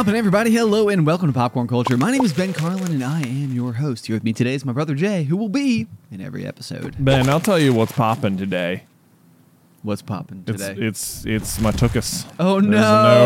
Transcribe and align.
What's 0.00 0.06
poppin', 0.06 0.18
everybody? 0.18 0.50
Hello 0.50 0.88
and 0.88 1.04
welcome 1.06 1.28
to 1.28 1.32
Popcorn 1.38 1.68
Culture. 1.68 1.98
My 1.98 2.10
name 2.10 2.24
is 2.24 2.32
Ben 2.32 2.54
Carlin 2.54 2.90
and 2.90 3.04
I 3.04 3.20
am 3.20 3.52
your 3.52 3.74
host. 3.74 4.06
Here 4.06 4.16
with 4.16 4.24
me 4.24 4.32
today 4.32 4.54
is 4.54 4.64
my 4.64 4.72
brother 4.72 4.94
J, 4.94 5.24
who 5.24 5.36
will 5.36 5.50
be 5.50 5.88
in 6.10 6.22
every 6.22 6.46
episode. 6.46 6.96
Ben, 6.98 7.28
I'll 7.28 7.38
tell 7.38 7.58
you 7.58 7.74
what's 7.74 7.92
popping 7.92 8.38
today. 8.38 8.84
What's 9.82 10.00
poppin' 10.00 10.44
It's 10.46 10.64
today? 10.66 10.86
it's 10.86 11.26
it's 11.26 11.60
my 11.60 11.70
tookus. 11.72 12.24
oh 12.40 12.60
no! 12.60 12.70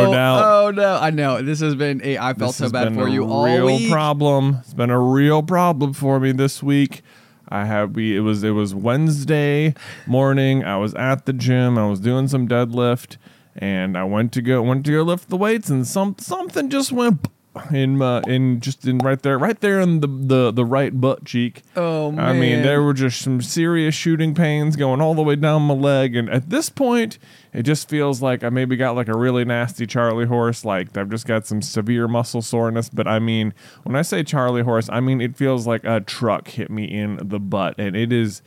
no 0.07 0.13
doubt. 0.13 0.43
Oh 0.45 0.71
no! 0.73 0.97
I 1.01 1.11
know 1.11 1.43
this 1.43 1.61
has 1.61 1.77
been. 1.77 2.01
A, 2.03 2.19
I 2.19 2.35
felt 2.35 2.49
This 2.49 2.57
so 2.57 2.65
has 2.65 2.73
bad 2.73 2.87
been 2.87 2.95
for 2.97 3.07
a 3.07 3.11
you 3.13 3.25
all 3.25 3.45
real 3.45 3.67
week. 3.67 3.89
problem. 3.89 4.57
It's 4.63 4.75
been 4.75 4.91
a 4.91 4.99
real 5.01 5.45
problem 5.45 5.93
for 5.93 6.19
me 6.19 6.33
this 6.33 6.61
week. 6.61 7.03
I 7.49 7.67
had 7.67 7.95
we 7.95 8.17
it 8.17 8.21
was 8.21 8.43
it 8.43 8.51
was 8.51 8.75
Wednesday 8.75 9.75
morning. 10.09 10.65
I 10.65 10.79
was 10.79 10.93
at 10.97 11.25
the 11.25 11.33
gym. 11.35 11.79
I 11.79 11.87
was 11.87 12.01
doing 12.01 12.27
some 12.27 12.49
deadlift, 12.49 13.17
and 13.57 13.97
I 13.97 14.05
went 14.05 14.33
to 14.33 14.43
go 14.43 14.63
went 14.63 14.85
to 14.87 14.93
go 14.93 15.03
lift 15.03 15.29
the 15.29 15.37
weights, 15.37 15.71
and 15.71 15.87
some 15.87 16.17
something 16.19 16.69
just 16.69 16.93
went 16.93 17.29
in 17.71 17.97
my 17.97 18.21
in 18.27 18.61
just 18.61 18.85
in 18.87 18.99
right 18.99 19.23
there 19.23 19.39
right 19.39 19.61
there 19.61 19.81
in 19.81 20.01
the 20.01 20.09
the 20.09 20.51
the 20.51 20.65
right 20.65 21.01
butt 21.01 21.25
cheek. 21.25 21.63
Oh 21.77 22.11
man! 22.11 22.25
I 22.25 22.33
mean, 22.33 22.63
there 22.63 22.83
were 22.83 22.95
just 22.95 23.21
some 23.21 23.41
serious 23.41 23.95
shooting 23.95 24.35
pains 24.35 24.77
going 24.77 25.01
all 25.01 25.15
the 25.15 25.23
way 25.23 25.37
down 25.37 25.63
my 25.63 25.75
leg, 25.75 26.17
and 26.17 26.29
at 26.31 26.51
this 26.51 26.69
point, 26.69 27.19
it 27.53 27.63
just 27.63 27.89
feels 27.89 28.21
like 28.21 28.43
I 28.43 28.49
maybe 28.49 28.77
got 28.77 28.97
like 28.97 29.09
a 29.09 29.17
really 29.17 29.45
nasty 29.45 29.87
Charlie 29.87 30.27
horse. 30.27 30.65
Like 30.65 30.97
I've 30.97 31.11
just 31.11 31.27
got 31.27 31.47
some 31.47 31.63
severe 31.63 32.09
muscle 32.09 32.43
soreness. 32.43 32.89
But 32.89 33.07
I 33.07 33.19
mean, 33.19 33.55
when 33.85 33.97
I 33.97 34.03
say 34.03 34.25
Charlie 34.25 34.63
horse, 34.63 34.89
I 34.91 35.01
mean 35.01 35.21
it 35.21 35.37
feels 35.37 35.67
like 35.67 35.85
a 35.85 36.01
truck 36.01 36.49
hit 36.49 36.71
me 36.71 36.85
in 36.85 37.19
the 37.23 37.39
butt, 37.39 37.77
and 37.79 37.95
it 37.95 38.13
is 38.13 38.43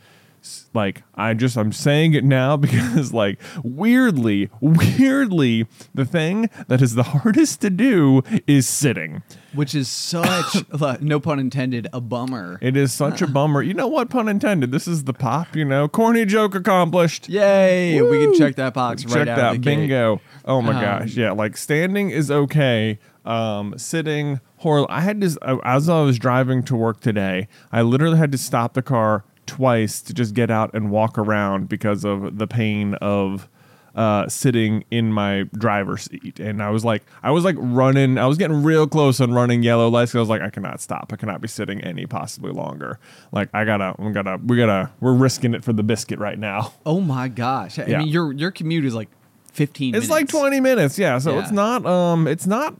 like 0.74 1.02
I 1.14 1.34
just 1.34 1.56
I'm 1.56 1.72
saying 1.72 2.14
it 2.14 2.24
now 2.24 2.56
because 2.68 3.12
like 3.12 3.38
weirdly, 3.62 4.50
weirdly, 4.60 5.66
the 5.94 6.04
thing 6.04 6.50
that 6.68 6.80
is 6.82 6.94
the 6.94 7.02
hardest 7.02 7.60
to 7.62 7.70
do 7.70 8.22
is 8.46 8.66
sitting. 8.68 9.22
which 9.54 9.74
is 9.74 9.88
such 9.88 10.64
no 11.00 11.20
pun 11.20 11.38
intended 11.38 11.88
a 11.92 12.00
bummer. 12.00 12.58
It 12.60 12.76
is 12.76 12.92
such 12.92 13.22
a 13.22 13.26
bummer. 13.38 13.62
You 13.62 13.74
know 13.74 13.88
what? 13.88 14.10
Pun 14.10 14.28
intended. 14.28 14.72
This 14.72 14.86
is 14.88 15.04
the 15.04 15.12
pop. 15.12 15.56
You 15.56 15.64
know, 15.64 15.88
corny 15.88 16.24
joke 16.24 16.54
accomplished. 16.54 17.28
Yay! 17.28 18.00
We 18.02 18.18
can 18.24 18.34
check 18.34 18.56
that 18.56 18.74
box 18.74 19.04
Check 19.04 19.28
out 19.28 19.36
that 19.36 19.38
of 19.38 19.52
the 19.54 19.58
gate. 19.58 19.76
bingo. 19.76 20.20
Oh 20.44 20.60
my 20.62 20.74
Um, 20.74 20.80
gosh, 20.80 21.14
yeah. 21.16 21.32
Like 21.32 21.56
standing 21.56 22.10
is 22.10 22.30
okay. 22.30 22.98
Um, 23.24 23.74
sitting 23.76 24.40
horrible. 24.58 24.86
I 24.90 25.00
had 25.02 25.20
to 25.20 25.60
as 25.64 25.88
I 25.88 26.00
was 26.02 26.18
driving 26.18 26.62
to 26.64 26.74
work 26.76 27.00
today. 27.00 27.46
I 27.70 27.82
literally 27.82 28.16
had 28.16 28.32
to 28.32 28.38
stop 28.38 28.72
the 28.74 28.80
car 28.82 29.24
twice 29.48 30.00
to 30.02 30.14
just 30.14 30.34
get 30.34 30.50
out 30.50 30.70
and 30.74 30.90
walk 30.90 31.18
around 31.18 31.68
because 31.68 32.04
of 32.04 32.38
the 32.38 32.46
pain 32.46 32.94
of 32.94 33.48
uh, 33.94 34.28
sitting 34.28 34.84
in 34.92 35.12
my 35.12 35.42
driver's 35.54 36.02
seat. 36.04 36.38
And 36.38 36.62
I 36.62 36.70
was 36.70 36.84
like, 36.84 37.02
I 37.20 37.32
was 37.32 37.42
like 37.42 37.56
running. 37.58 38.16
I 38.16 38.26
was 38.26 38.38
getting 38.38 38.62
real 38.62 38.86
close 38.86 39.20
on 39.20 39.32
running 39.32 39.64
yellow 39.64 39.88
lights. 39.88 40.14
I 40.14 40.20
was 40.20 40.28
like, 40.28 40.40
I 40.42 40.50
cannot 40.50 40.80
stop. 40.80 41.10
I 41.12 41.16
cannot 41.16 41.40
be 41.40 41.48
sitting 41.48 41.80
any 41.80 42.06
possibly 42.06 42.52
longer. 42.52 43.00
Like 43.32 43.48
I 43.52 43.64
gotta, 43.64 43.96
we 43.98 44.12
gotta, 44.12 44.38
we 44.46 44.56
gotta, 44.56 44.92
we're 45.00 45.14
risking 45.14 45.52
it 45.54 45.64
for 45.64 45.72
the 45.72 45.82
biscuit 45.82 46.20
right 46.20 46.38
now. 46.38 46.72
Oh 46.86 47.00
my 47.00 47.26
gosh! 47.26 47.78
I 47.80 47.86
Yeah. 47.86 47.98
mean, 47.98 48.08
your 48.08 48.32
your 48.32 48.50
commute 48.52 48.84
is 48.84 48.94
like 48.94 49.08
fifteen. 49.52 49.96
It's 49.96 50.08
like 50.10 50.28
20 50.28 50.60
minutes, 50.60 50.96
yeah. 50.98 51.18
So 51.18 51.34
Yeah. 51.34 51.40
it's 51.42 51.50
not 51.50 51.84
um 51.84 52.28
it's 52.28 52.46
not 52.46 52.74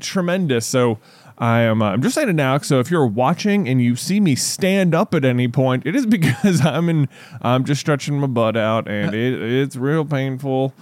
tremendous. 0.00 0.66
So 0.66 0.98
I 1.40 1.60
am 1.60 1.80
uh, 1.80 1.92
I'm 1.92 2.02
just 2.02 2.14
saying 2.14 2.28
it 2.28 2.34
now. 2.34 2.58
So 2.58 2.80
if 2.80 2.90
you're 2.90 3.06
watching 3.06 3.66
and 3.66 3.80
you 3.80 3.96
see 3.96 4.20
me 4.20 4.36
stand 4.36 4.94
up 4.94 5.14
at 5.14 5.24
any 5.24 5.48
point, 5.48 5.86
it 5.86 5.96
is 5.96 6.04
because 6.18 6.64
I'm 6.64 6.88
in 6.88 7.08
I'm 7.40 7.64
just 7.64 7.80
stretching 7.80 8.20
my 8.20 8.26
butt 8.26 8.56
out 8.56 8.86
and 8.86 9.14
it, 9.14 9.42
it's 9.42 9.74
real 9.74 10.04
painful. 10.04 10.74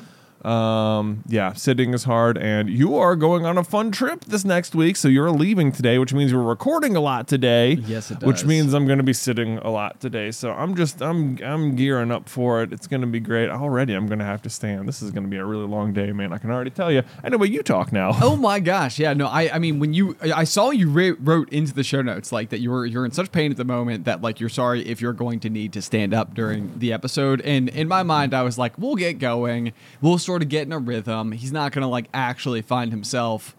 Um 0.45 1.25
yeah, 1.27 1.53
sitting 1.53 1.95
is 1.95 2.05
hard 2.05 2.39
and 2.39 2.71
you 2.71 2.97
are 2.97 3.17
going 3.17 3.45
on 3.45 3.59
a 3.59 3.65
fun 3.65 3.91
trip 3.91 4.25
this 4.25 4.45
next 4.45 4.75
week, 4.75 4.97
so 4.97 5.09
you're 5.09 5.31
leaving 5.31 5.73
today, 5.73 5.99
which 5.99 6.15
means 6.15 6.33
we're 6.33 6.43
recording 6.43 6.97
a 6.97 7.01
lot 7.01 7.27
today. 7.27 7.73
Yes, 7.73 8.11
it 8.11 8.23
Which 8.23 8.45
means 8.45 8.75
I'm 8.75 8.87
going 8.87 8.99
to 8.99 9.05
be 9.05 9.13
sitting 9.13 9.59
a 9.59 9.71
lot 9.71 10.01
today. 10.01 10.31
So 10.31 10.53
I'm 10.53 10.75
just 10.77 11.03
I'm 11.03 11.39
I'm 11.43 11.75
gearing 11.77 12.11
up 12.11 12.29
for 12.29 12.63
it. 12.63 12.73
It's 12.73 12.87
going 12.87 13.01
to 13.01 13.07
be 13.07 13.21
great. 13.21 13.51
Already 13.51 13.95
I'm 13.95 14.07
going 14.07 14.21
to 14.21 14.25
have 14.25 14.43
to 14.43 14.51
stand. 14.51 14.89
This 14.89 15.03
is 15.03 15.11
going 15.11 15.25
to 15.25 15.31
be 15.31 15.37
a 15.37 15.45
really 15.45 15.67
long 15.67 15.93
day, 15.93 16.13
man. 16.13 16.33
I 16.33 16.39
can 16.39 16.51
already 16.51 16.71
tell 16.71 16.93
you. 16.93 17.03
Anyway, 17.25 17.49
you 17.49 17.63
talk 17.63 17.93
now. 17.93 18.13
Oh 18.21 18.37
my 18.37 18.61
gosh! 18.61 18.99
Yeah, 18.99 19.15
no, 19.15 19.27
I, 19.27 19.55
I 19.55 19.59
mean, 19.59 19.79
when 19.79 19.95
you, 19.95 20.17
I 20.23 20.45
saw 20.45 20.71
you 20.71 20.91
ra- 20.91 21.17
wrote 21.21 21.49
into 21.51 21.73
the 21.73 21.83
show 21.83 22.03
notes 22.03 22.31
like 22.33 22.51
that 22.51 22.61
you're, 22.61 22.85
you're 22.87 23.05
in 23.05 23.11
such 23.13 23.33
pain 23.33 23.51
at 23.51 23.57
the 23.57 23.65
moment 23.65 24.05
that 24.05 24.23
like 24.23 24.41
you're 24.41 24.49
sorry 24.49 24.87
if 24.87 25.01
you're 25.01 25.13
going 25.13 25.41
to 25.41 25.51
need 25.51 25.73
to 25.73 25.83
stand 25.83 26.13
up 26.15 26.35
during 26.35 26.79
the 26.79 26.93
episode. 26.93 27.41
And 27.43 27.69
in 27.69 27.89
my 27.89 28.03
mind, 28.03 28.35
I 28.35 28.43
was 28.43 28.59
like, 28.59 28.77
we'll 28.79 28.97
get 28.97 29.19
going, 29.19 29.73
we'll 30.01 30.19
sort 30.29 30.43
of 30.43 30.51
get 30.51 30.67
in 30.67 30.73
a 30.75 30.79
rhythm. 30.79 31.33
He's 31.33 31.53
not 31.53 31.73
gonna 31.73 31.89
like 31.89 32.07
actually 32.13 32.61
find 32.61 32.93
himself 32.93 33.57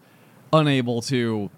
unable 0.52 1.02
to. 1.02 1.50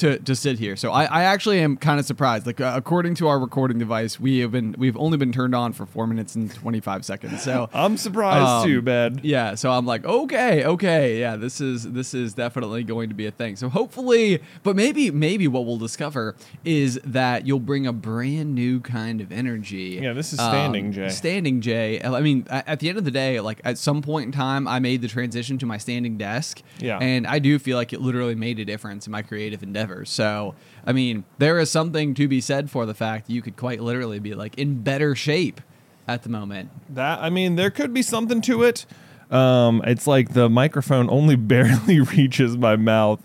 To, 0.00 0.18
to 0.18 0.34
sit 0.34 0.58
here, 0.58 0.76
so 0.76 0.92
I, 0.92 1.04
I 1.04 1.22
actually 1.24 1.60
am 1.60 1.76
kind 1.76 2.00
of 2.00 2.06
surprised. 2.06 2.46
Like 2.46 2.60
uh, 2.60 2.72
according 2.74 3.16
to 3.16 3.28
our 3.28 3.38
recording 3.38 3.78
device, 3.78 4.18
we 4.18 4.38
have 4.38 4.50
been 4.52 4.74
we've 4.78 4.96
only 4.96 5.18
been 5.18 5.30
turned 5.32 5.54
on 5.54 5.72
for 5.74 5.84
four 5.84 6.06
minutes 6.06 6.34
and 6.34 6.50
twenty 6.54 6.80
five 6.80 7.04
seconds. 7.04 7.42
So 7.42 7.68
I'm 7.74 7.96
surprised 7.98 8.46
Um, 8.46 8.66
too, 8.66 8.80
Ben. 8.82 9.20
yeah, 9.22 9.54
so 9.56 9.70
I'm 9.70 9.84
like, 9.84 10.04
okay, 10.06 10.64
okay, 10.64 11.20
yeah, 11.20 11.36
this 11.36 11.60
is 11.60 11.90
this 11.92 12.14
is 12.14 12.32
definitely 12.32 12.82
going 12.82 13.08
to 13.10 13.14
be 13.14 13.26
a 13.26 13.30
thing. 13.30 13.56
So 13.56 13.68
hopefully, 13.68 14.40
but 14.62 14.74
maybe 14.76 15.10
maybe 15.10 15.46
what 15.48 15.66
we'll 15.66 15.76
discover 15.76 16.34
is 16.64 16.98
that 17.04 17.46
you'll 17.46 17.60
bring 17.60 17.86
a 17.86 17.92
brand 17.92 18.54
new 18.54 18.80
kind 18.80 19.20
of 19.20 19.30
energy. 19.30 19.98
Um, 19.98 20.04
Yeah, 20.04 20.12
this 20.14 20.32
is 20.32 20.38
Standing 20.38 20.92
J. 20.92 21.08
Standing 21.10 21.60
J. 21.60 22.00
I 22.02 22.20
mean, 22.20 22.46
at 22.48 22.80
the 22.80 22.88
end 22.88 22.96
of 22.98 23.04
the 23.04 23.10
day, 23.10 23.40
like 23.40 23.60
at 23.64 23.76
some 23.76 24.00
point 24.02 24.26
in 24.26 24.32
time, 24.32 24.66
I 24.66 24.78
made 24.78 25.02
the 25.02 25.08
transition 25.08 25.58
to 25.58 25.66
my 25.66 25.76
standing 25.78 26.16
desk. 26.16 26.62
Yeah. 26.78 26.98
and 26.98 27.26
I 27.26 27.38
do 27.38 27.58
feel 27.58 27.76
like 27.76 27.92
it 27.92 28.00
literally 28.00 28.34
made 28.34 28.58
a 28.58 28.64
difference 28.64 29.06
in 29.06 29.10
my 29.12 29.22
creative 29.22 29.62
So, 30.04 30.54
I 30.86 30.92
mean, 30.92 31.24
there 31.38 31.58
is 31.58 31.70
something 31.70 32.14
to 32.14 32.28
be 32.28 32.40
said 32.40 32.70
for 32.70 32.86
the 32.86 32.94
fact 32.94 33.30
you 33.30 33.42
could 33.42 33.56
quite 33.56 33.80
literally 33.80 34.18
be 34.18 34.34
like 34.34 34.56
in 34.58 34.82
better 34.82 35.14
shape 35.14 35.60
at 36.06 36.22
the 36.22 36.28
moment. 36.28 36.70
That 36.88 37.20
I 37.20 37.30
mean, 37.30 37.56
there 37.56 37.70
could 37.70 37.92
be 37.94 38.02
something 38.02 38.40
to 38.42 38.62
it. 38.62 38.86
Um, 39.30 39.80
it's 39.86 40.06
like 40.06 40.30
the 40.34 40.48
microphone 40.48 41.08
only 41.08 41.36
barely 41.50 42.00
reaches 42.00 42.56
my 42.56 42.74
mouth 42.76 43.20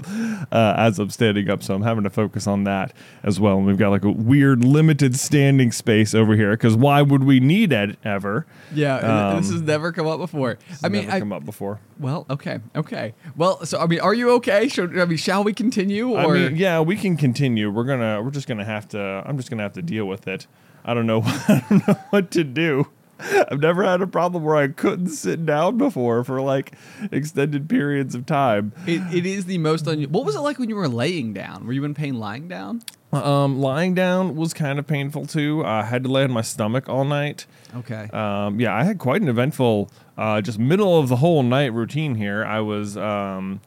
uh, 0.52 0.74
as 0.78 1.00
I'm 1.00 1.10
standing 1.10 1.50
up, 1.50 1.64
so 1.64 1.74
I'm 1.74 1.82
having 1.82 2.04
to 2.04 2.10
focus 2.10 2.46
on 2.46 2.64
that 2.66 2.94
as 3.24 3.40
well. 3.40 3.58
And 3.58 3.66
we've 3.66 3.78
got 3.78 3.90
like 3.90 4.04
a 4.04 4.12
weird 4.12 4.64
limited 4.64 5.16
standing 5.16 5.72
space 5.72 6.14
over 6.14 6.36
here 6.36 6.52
because 6.52 6.76
why 6.76 7.02
would 7.02 7.24
we 7.24 7.40
need 7.40 7.72
it 7.72 7.98
ever? 8.04 8.46
Yeah, 8.74 8.98
and 9.32 9.40
this 9.44 9.50
Um, 9.50 9.54
has 9.58 9.62
never 9.64 9.92
come 9.92 10.06
up 10.08 10.20
before. 10.20 10.58
I 10.84 10.90
mean, 10.90 11.06
Never 11.06 11.16
I, 11.16 11.20
come 11.20 11.34
up 11.34 11.44
before. 11.46 11.80
well, 12.00 12.26
okay, 12.30 12.60
okay. 12.76 13.14
Well, 13.36 13.66
so 13.66 13.80
I 13.80 13.88
mean, 13.88 14.00
are 14.02 14.14
you 14.14 14.30
okay? 14.34 14.68
Should, 14.68 15.00
I 15.00 15.06
mean, 15.06 15.18
shall 15.18 15.44
we 15.44 15.54
continue? 15.54 16.14
I 16.14 16.26
Or 16.26 16.34
mean, 16.36 16.56
yeah, 16.56 16.80
we 16.82 16.96
can 16.98 17.18
continue. 17.18 17.72
We're 17.72 17.84
gonna, 17.84 18.22
we're 18.22 18.32
just 18.32 18.48
gonna 18.48 18.66
have 18.66 18.88
to. 18.90 19.24
I'm 19.26 19.38
just 19.38 19.50
gonna 19.50 19.64
have 19.64 19.74
to 19.74 19.82
deal 19.82 20.06
with 20.06 20.28
it. 20.28 20.46
I 20.84 20.94
don't 20.94 21.08
know. 21.08 21.22
I 21.26 21.64
don't 21.70 21.88
know 21.88 21.96
what 22.12 22.30
to 22.32 22.44
do. 22.44 22.88
I've 23.52 23.60
never 23.60 23.84
had 23.84 24.02
a 24.02 24.08
problem 24.08 24.44
where 24.44 24.56
I 24.56 24.68
couldn't 24.68 25.08
sit 25.10 25.46
down 25.46 25.78
before 25.78 26.24
for 26.24 26.42
like 26.42 26.74
extended 27.12 27.70
periods 27.70 28.16
of 28.16 28.26
time. 28.26 28.74
it, 28.86 29.02
it 29.14 29.26
is 29.26 29.46
the 29.46 29.58
most. 29.58 29.88
Un- 29.88 30.04
what 30.04 30.26
was 30.26 30.36
it 30.36 30.40
like 30.42 30.60
when 30.60 30.70
you 30.70 30.76
were 30.76 30.88
laying 30.88 31.34
down? 31.34 31.66
Were 31.66 31.74
you 31.74 31.84
in 31.86 31.94
pain 31.94 32.20
lying 32.20 32.48
down? 32.48 32.82
Um, 33.12 33.60
lying 33.62 33.94
down 33.94 34.36
was 34.36 34.54
kind 34.54 34.78
of 34.78 34.88
painful 34.88 35.26
too. 35.26 35.64
I 35.64 35.84
had 35.84 36.04
to 36.04 36.12
lay 36.12 36.24
on 36.24 36.32
my 36.32 36.42
stomach 36.42 36.90
all 36.90 37.06
night. 37.06 37.46
Okay. 37.76 38.10
Um, 38.12 38.60
yeah, 38.60 38.76
I 38.76 38.84
had 38.84 39.00
quite 39.00 39.22
an 39.22 39.30
eventful, 39.30 39.90
uh, 40.18 40.42
just 40.42 40.60
middle 40.60 41.00
of 41.00 41.08
the 41.08 41.18
whole 41.18 41.42
night 41.44 41.72
routine 41.74 42.16
here. 42.16 42.44
I 42.44 42.60
was, 42.60 42.98
um, 42.98 43.62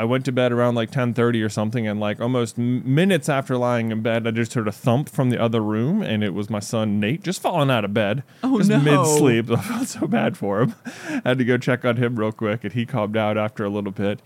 I 0.00 0.04
went 0.04 0.24
to 0.26 0.32
bed 0.32 0.52
around 0.52 0.76
like 0.76 0.92
ten 0.92 1.12
thirty 1.12 1.42
or 1.42 1.48
something, 1.48 1.86
and 1.88 1.98
like 1.98 2.20
almost 2.20 2.56
minutes 2.56 3.28
after 3.28 3.56
lying 3.56 3.90
in 3.90 4.00
bed, 4.00 4.28
I 4.28 4.30
just 4.30 4.54
heard 4.54 4.68
a 4.68 4.72
thump 4.72 5.08
from 5.08 5.30
the 5.30 5.42
other 5.42 5.60
room, 5.60 6.02
and 6.02 6.22
it 6.22 6.34
was 6.34 6.48
my 6.48 6.60
son 6.60 7.00
Nate 7.00 7.22
just 7.24 7.42
falling 7.42 7.68
out 7.70 7.84
of 7.84 7.92
bed, 7.92 8.22
Oh, 8.44 8.58
just 8.58 8.70
no. 8.70 8.78
mid 8.80 9.04
sleep. 9.18 9.50
I 9.58 9.60
felt 9.60 9.88
so 9.88 10.06
bad 10.06 10.36
for 10.36 10.60
him. 10.62 10.74
I 11.08 11.20
had 11.30 11.38
to 11.38 11.44
go 11.44 11.58
check 11.58 11.84
on 11.84 11.96
him 11.96 12.16
real 12.16 12.30
quick, 12.30 12.62
and 12.62 12.72
he 12.72 12.86
calmed 12.86 13.14
down 13.14 13.36
after 13.36 13.64
a 13.64 13.68
little 13.68 13.90
bit. 13.92 14.20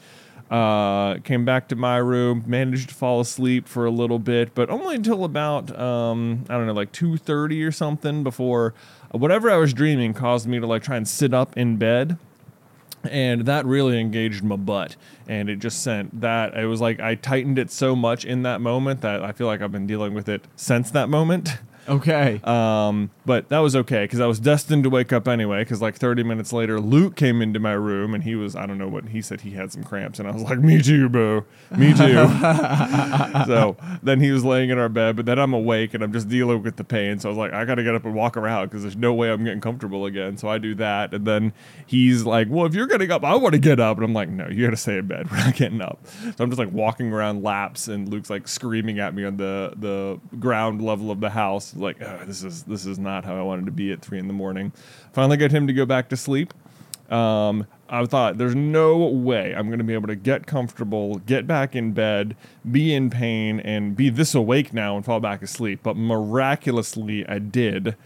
Uh, 0.51 1.17
came 1.21 1.47
back 1.47 1.67
to 1.69 1.75
my 1.77 1.97
room, 1.97 2.45
managed 2.47 2.91
to 2.91 2.95
fall 2.95 3.23
asleep 3.23 3.67
for 3.67 3.87
a 3.87 3.91
little 3.91 4.19
bit, 4.19 4.55
but 4.55 4.69
only 4.69 4.97
until 4.97 5.25
about 5.25 5.75
um, 5.81 6.45
I 6.51 6.59
don't 6.59 6.67
know, 6.67 6.75
like 6.75 6.93
two 6.93 7.17
thirty 7.17 7.65
or 7.65 7.73
something 7.73 8.23
before 8.23 8.75
whatever 9.13 9.51
I 9.51 9.57
was 9.57 9.73
dreaming 9.73 10.13
caused 10.13 10.47
me 10.47 10.61
to 10.61 10.67
like 10.67 10.83
try 10.83 10.97
and 10.97 11.09
sit 11.09 11.33
up 11.33 11.57
in 11.57 11.79
bed 11.79 12.19
and 13.05 13.47
that 13.47 13.65
really 13.67 14.01
engaged 14.01 14.43
my 14.43 14.57
butt 14.57 14.97
and 15.29 15.49
it 15.49 15.59
just 15.59 15.83
sent 15.83 16.21
that 16.21 16.55
it 16.55 16.67
was 16.67 16.81
like 16.81 17.01
i 17.01 17.15
tightened 17.15 17.59
it 17.59 17.71
so 17.71 17.97
much 17.97 18.25
in 18.25 18.43
that 18.43 18.61
moment 18.61 19.01
that 19.01 19.23
i 19.23 19.33
feel 19.33 19.47
like 19.47 19.61
i've 19.61 19.73
been 19.73 19.87
dealing 19.87 20.15
with 20.15 20.29
it 20.29 20.45
since 20.57 20.91
that 20.91 21.09
moment 21.09 21.59
Okay. 21.89 22.41
Um, 22.45 23.11
but 23.25 23.49
that 23.49 23.59
was 23.59 23.75
okay 23.77 24.05
because 24.05 24.21
I 24.21 24.27
was 24.27 24.41
destined 24.41 24.85
to 24.85 24.91
wake 24.91 25.13
up 25.13 25.29
anyway. 25.29 25.63
Because 25.63 25.81
like 25.81 25.97
30 25.97 26.23
minutes 26.23 26.53
later, 26.53 26.81
Luke 26.81 27.17
came 27.17 27.43
into 27.43 27.59
my 27.59 27.73
room 27.73 28.15
and 28.15 28.25
he 28.25 28.35
was 28.35 28.55
I 28.57 28.67
don't 28.67 28.79
know 28.79 28.89
what 28.89 29.09
he 29.09 29.23
said 29.23 29.43
he 29.43 29.53
had 29.53 29.73
some 29.73 29.85
cramps 29.85 30.19
and 30.19 30.29
I 30.29 30.33
was 30.33 30.43
like, 30.43 30.59
me 30.59 30.81
too, 30.81 31.09
bro, 31.09 31.45
me 31.77 31.93
too. 31.93 32.29
so 33.47 33.77
then 34.03 34.21
he 34.21 34.31
was 34.31 34.45
laying 34.45 34.71
in 34.71 34.79
our 34.79 34.89
bed, 34.89 35.17
but 35.17 35.27
then 35.27 35.39
I'm 35.39 35.53
awake 35.53 35.95
and 35.95 36.03
I'm 36.03 36.13
just 36.13 36.29
dealing 36.29 36.63
with 36.63 36.77
the 36.77 36.85
pain. 36.85 37.19
So 37.19 37.29
I 37.29 37.31
was 37.31 37.39
like, 37.39 37.53
I 37.53 37.65
gotta 37.65 37.83
get 37.83 37.95
up 37.95 38.05
and 38.05 38.15
walk 38.15 38.37
around 38.37 38.67
because 38.67 38.83
there's 38.83 38.97
no 38.97 39.13
way 39.13 39.31
I'm 39.31 39.45
getting 39.45 39.61
comfortable 39.61 40.07
again. 40.07 40.37
So 40.37 40.49
I 40.49 40.59
do 40.59 40.75
that, 40.77 41.15
and 41.15 41.27
then 41.27 41.53
he's 41.87 42.25
like, 42.25 42.49
well, 42.51 42.67
if 42.67 42.75
you're 42.75 42.87
getting 42.87 43.11
up, 43.11 43.25
I 43.25 43.35
want 43.37 43.55
to 43.55 43.59
get 43.61 43.81
up, 43.81 43.97
and 43.97 44.05
I'm 44.05 44.13
like, 44.13 44.29
no, 44.29 44.49
you 44.49 44.65
gotta 44.65 44.77
stay 44.77 44.99
in 44.99 45.07
bed. 45.07 45.29
We're 45.31 45.39
not 45.39 45.57
getting 45.57 45.81
up. 45.81 45.99
So 46.07 46.45
I'm 46.45 46.51
just 46.51 46.59
like 46.59 46.73
walking 46.73 47.13
around 47.13 47.43
laps, 47.43 47.89
and 47.89 48.09
Luke's 48.09 48.31
like 48.31 48.49
screaming 48.49 48.99
at 48.99 49.15
me 49.15 49.25
on 49.25 49.37
the 49.37 49.75
the 49.77 50.21
ground 50.39 50.83
level 50.83 51.11
of 51.11 51.21
the 51.21 51.31
house, 51.31 51.72
like, 51.77 52.01
oh, 52.03 52.21
this 52.27 52.43
is 52.43 52.63
this 52.65 52.87
is 52.87 52.99
not 52.99 53.25
how 53.25 53.37
I 53.37 53.43
wanted 53.43 53.67
to 53.67 53.73
be 53.73 53.93
at 53.93 54.01
three 54.01 54.19
in 54.19 54.27
the 54.27 54.35
morning. 54.35 54.73
Finally, 55.13 55.37
get 55.37 55.53
him 55.53 55.67
to 55.67 55.73
go 55.73 55.87
back 55.87 56.09
to 56.11 56.17
sleep. 56.17 56.53
Um, 57.11 57.67
I 57.91 58.07
thought 58.07 58.39
there's 58.39 58.55
no 58.55 58.97
way 58.97 59.55
I'm 59.55 59.67
going 59.67 59.79
to 59.79 59.85
be 59.85 59.93
able 59.93 60.07
to 60.07 60.17
get 60.17 60.47
comfortable, 60.47 61.17
get 61.19 61.47
back 61.47 61.77
in 61.77 61.93
bed, 61.93 62.37
be 62.71 62.95
in 62.95 63.11
pain, 63.11 63.61
and 63.61 63.95
be 63.95 64.09
this 64.09 64.35
awake 64.35 64.73
now 64.73 64.97
and 64.97 65.05
fall 65.05 65.21
back 65.21 65.43
asleep. 65.43 65.81
But 65.83 65.97
miraculously, 65.97 67.27
I 67.29 67.39
did. 67.39 67.97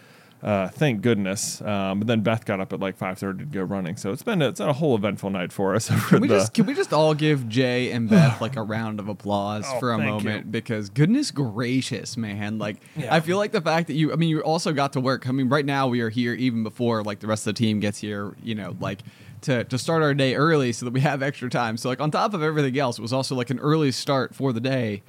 Uh, 0.43 0.69
thank 0.69 1.01
goodness. 1.01 1.61
Um, 1.63 1.99
but 2.01 2.07
then 2.07 2.21
Beth 2.21 2.45
got 2.45 2.61
up 2.61 2.73
at 2.73 2.79
like 2.79 2.99
5:30 2.99 3.39
to 3.39 3.45
go 3.47 3.63
running. 3.63 3.97
So 3.97 4.13
it's 4.13 4.23
been 4.23 4.43
a, 4.43 4.49
it's 4.49 4.61
been 4.61 4.69
a 4.69 4.73
whole 4.75 4.95
eventful 4.95 5.31
night 5.31 5.53
for 5.53 5.75
us. 5.75 5.89
Can 6.09 6.21
we 6.21 6.29
just 6.29 6.53
can 6.55 6.67
we 6.67 6.75
just 6.75 6.93
all 6.93 7.15
give 7.15 7.49
J 7.49 7.91
and 7.91 8.09
Beth 8.11 8.41
like 8.41 8.57
a 8.57 8.63
round 8.63 9.01
of 9.01 9.09
applause 9.09 9.65
Oh, 9.67 9.81
for 9.81 9.93
a 9.93 9.99
moment 9.99 10.47
you. 10.47 10.51
because 10.53 10.91
goodness 10.91 11.31
gracious, 11.31 12.17
man! 12.17 12.59
Like 12.59 12.77
Yeah. 12.97 13.15
I 13.15 13.21
feel 13.21 13.39
like 13.39 13.53
the 13.53 13.61
fact 13.63 13.87
that 13.89 13.95
you, 13.95 14.13
I 14.13 14.17
mean, 14.17 14.29
you 14.29 14.41
also 14.41 14.73
got 14.73 14.93
to 14.93 15.01
work. 15.01 15.27
I 15.29 15.33
mean, 15.33 15.49
right 15.49 15.65
now 15.65 15.89
we 15.89 16.01
are 16.01 16.11
here 16.11 16.35
even 16.35 16.63
before 16.63 17.03
like 17.03 17.21
the 17.21 17.27
rest 17.27 17.47
of 17.47 17.55
the 17.55 17.59
team 17.59 17.81
gets 17.81 17.99
here. 17.99 18.37
You 18.43 18.55
know, 18.55 18.77
like 18.79 19.01
to 19.43 19.65
to 19.65 19.79
start 19.79 20.03
our 20.03 20.15
day 20.15 20.35
early 20.35 20.73
so 20.73 20.85
that 20.85 20.93
we 20.93 21.01
have 21.01 21.23
extra 21.23 21.49
time. 21.49 21.77
So 21.77 21.89
like 21.89 22.01
on 22.01 22.11
top 22.11 22.35
of 22.35 22.43
everything 22.43 22.79
else, 22.79 22.99
it 22.99 23.03
was 23.03 23.13
also 23.13 23.35
like 23.35 23.51
an 23.51 23.59
early 23.59 23.91
start 23.91 24.35
for 24.35 24.53
the 24.53 24.61
day. 24.61 25.03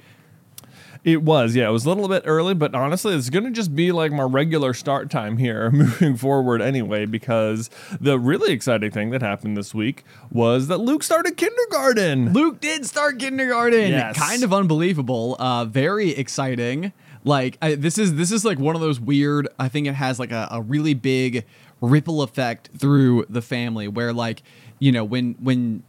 It 1.04 1.22
was, 1.22 1.54
yeah. 1.54 1.68
It 1.68 1.72
was 1.72 1.84
a 1.84 1.88
little 1.88 2.08
bit 2.08 2.22
early, 2.26 2.54
but 2.54 2.74
honestly, 2.74 3.14
it's 3.14 3.30
going 3.30 3.44
to 3.44 3.50
just 3.50 3.74
be 3.74 3.92
like 3.92 4.12
my 4.12 4.24
regular 4.24 4.74
start 4.74 5.10
time 5.10 5.36
here 5.36 5.70
moving 5.72 6.16
forward 6.16 6.60
anyway, 6.60 7.06
because 7.06 7.70
the 8.00 8.18
really 8.18 8.52
exciting 8.52 8.90
thing 8.90 9.10
that 9.10 9.22
happened 9.22 9.56
this 9.56 9.74
week 9.74 10.04
was 10.30 10.68
that 10.68 10.78
Luke 10.78 11.02
started 11.02 11.36
kindergarten. 11.36 12.32
Luke 12.32 12.60
did 12.60 12.86
start 12.86 13.18
kindergarten. 13.18 13.90
Yes. 13.90 14.18
Kind 14.18 14.42
of 14.42 14.52
unbelievable. 14.52 15.36
Uh, 15.38 15.64
very 15.64 16.10
exciting. 16.10 16.92
Like 17.24 17.58
I, 17.60 17.74
this 17.74 17.98
is 17.98 18.14
this 18.14 18.30
is 18.32 18.44
like 18.44 18.58
one 18.58 18.74
of 18.74 18.80
those 18.80 19.00
weird. 19.00 19.48
I 19.58 19.68
think 19.68 19.86
it 19.86 19.94
has 19.94 20.18
like 20.18 20.32
a, 20.32 20.48
a 20.50 20.62
really 20.62 20.94
big 20.94 21.44
ripple 21.80 22.22
effect 22.22 22.70
through 22.76 23.26
the 23.28 23.42
family 23.42 23.88
where 23.88 24.12
like 24.12 24.42
you 24.78 24.92
know 24.92 25.04
when 25.04 25.34
when 25.40 25.82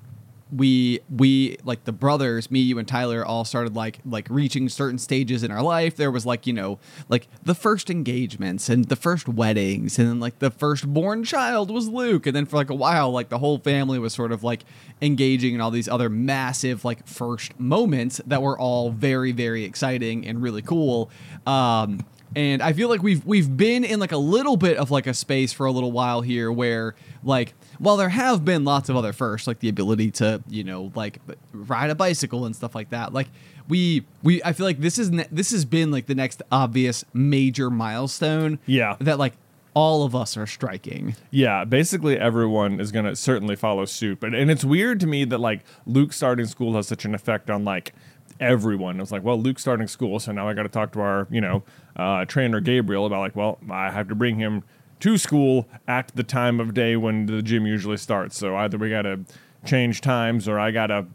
we 0.52 1.00
we 1.10 1.58
like 1.64 1.84
the 1.84 1.92
brothers 1.92 2.50
me 2.50 2.60
you 2.60 2.80
and 2.80 2.88
tyler 2.88 3.24
all 3.24 3.46
started 3.46 3.76
like 3.76 4.00
like 4.04 4.28
reaching 4.30 4.68
certain 4.68 4.98
stages 4.98 5.44
in 5.44 5.52
our 5.52 5.62
life. 5.62 5.96
There 5.96 6.10
was 6.10 6.26
like 6.26 6.48
you 6.48 6.54
know 6.54 6.80
like 7.08 7.28
the 7.44 7.54
first 7.54 7.90
engagements 7.90 8.68
and 8.68 8.86
the 8.86 8.96
first 8.96 9.28
weddings 9.28 10.00
and 10.00 10.08
then 10.10 10.20
like 10.20 10.40
the 10.40 10.50
first 10.50 10.92
born 10.92 11.24
child 11.24 11.70
was 11.70 11.88
luke. 11.88 12.26
And 12.26 12.36
then 12.36 12.46
for 12.46 12.56
like 12.56 12.70
a 12.70 12.76
while 12.76 13.12
like 13.12 13.30
the 13.30 13.38
whole 13.38 13.60
family 13.60 14.00
was 14.00 14.14
sort 14.14 14.32
of 14.32 14.44
like 14.44 14.66
engaging 15.02 15.54
in 15.54 15.62
all 15.62 15.72
these 15.72 15.88
other 15.88 16.10
massive 16.10 16.84
like 16.84 17.06
first 17.08 17.60
moments 17.60 18.20
that 18.26 18.42
were 18.42 18.58
all 18.58 18.90
very 18.92 19.32
very 19.32 19.64
exciting 19.66 20.26
and 20.26 20.42
really 20.42 20.64
cool. 20.64 21.12
Um 21.46 22.06
and 22.36 22.62
I 22.62 22.74
feel 22.74 22.90
like 22.90 23.02
we've 23.02 23.26
we've 23.26 23.56
been 23.56 23.84
in 23.84 24.00
like 24.00 24.12
a 24.12 24.18
little 24.18 24.58
bit 24.58 24.78
of 24.78 24.92
like 24.92 25.08
a 25.08 25.14
space 25.14 25.52
for 25.52 25.66
a 25.66 25.72
little 25.72 25.92
while 25.92 26.22
here 26.22 26.52
where 26.52 26.96
like 27.24 27.54
while 27.80 27.98
there 27.98 28.10
have 28.10 28.46
been 28.46 28.64
lots 28.66 28.90
of 28.90 28.96
other 28.96 29.14
firsts 29.14 29.48
like 29.48 29.60
the 29.60 29.70
ability 29.70 30.12
to 30.12 30.44
you 30.50 30.64
know 30.64 30.92
like 30.96 31.20
ride 31.54 31.90
a 31.90 31.96
bicycle 31.96 32.46
and 32.46 32.56
stuff 32.56 32.76
like 32.76 32.90
that 32.92 33.12
like 33.14 33.28
we 33.68 34.04
we 34.24 34.44
I 34.44 34.54
feel 34.54 34.66
like 34.66 34.80
this 34.80 34.98
is 35.00 35.10
ne- 35.12 35.28
this 35.32 35.52
has 35.52 35.66
been 35.66 35.90
like 35.92 36.06
the 36.08 36.16
next 36.16 36.42
obvious 36.52 37.04
major 37.14 37.70
milestone 37.70 38.60
Yeah. 38.66 38.96
that 39.00 39.18
like 39.20 39.34
all 39.76 40.04
of 40.04 40.16
us 40.16 40.36
are 40.36 40.48
striking 40.48 41.16
Yeah, 41.32 41.64
basically 41.64 42.18
everyone 42.18 42.80
is 42.80 42.92
going 42.92 43.06
to 43.06 43.16
certainly 43.16 43.56
follow 43.56 43.86
suit. 43.86 44.20
But 44.20 44.34
and 44.34 44.50
it's 44.52 44.66
weird 44.66 45.00
to 45.02 45.08
me 45.08 45.24
that 45.26 45.38
like 45.40 45.62
Luke 45.86 46.12
starting 46.12 46.48
school 46.48 46.74
has 46.76 46.88
such 46.88 47.06
an 47.06 47.14
effect 47.14 47.50
on 47.52 47.64
like 47.64 47.94
everyone. 48.40 49.00
It's 49.00 49.12
like, 49.12 49.24
well, 49.24 49.40
Luke's 49.40 49.62
starting 49.62 49.88
school, 49.88 50.20
so 50.20 50.32
now 50.32 50.48
I 50.50 50.54
got 50.54 50.64
to 50.64 50.70
talk 50.70 50.94
to 50.94 51.02
our, 51.02 51.28
you 51.30 51.42
know, 51.42 51.64
uh, 51.96 52.26
trainer 52.26 52.60
Gabriel 52.62 53.06
about 53.06 53.20
like, 53.20 53.36
well, 53.36 53.60
I 53.70 53.92
have 53.92 54.08
to 54.10 54.16
bring 54.16 54.38
him 54.40 54.64
to 55.00 55.18
school 55.18 55.68
at 55.88 56.10
the 56.16 56.24
time 56.24 56.60
of 56.60 56.74
day 56.74 56.96
when 56.96 57.26
the 57.26 57.42
gym 57.42 57.66
usually 57.66 57.98
starts. 57.98 58.38
So 58.38 58.56
either 58.56 58.78
we 58.78 58.90
got 58.90 59.04
to 59.04 59.22
change 59.66 60.02
times 60.02 60.48
or 60.48 60.60
I 60.60 60.72
got 60.72 60.88
to 60.88 61.06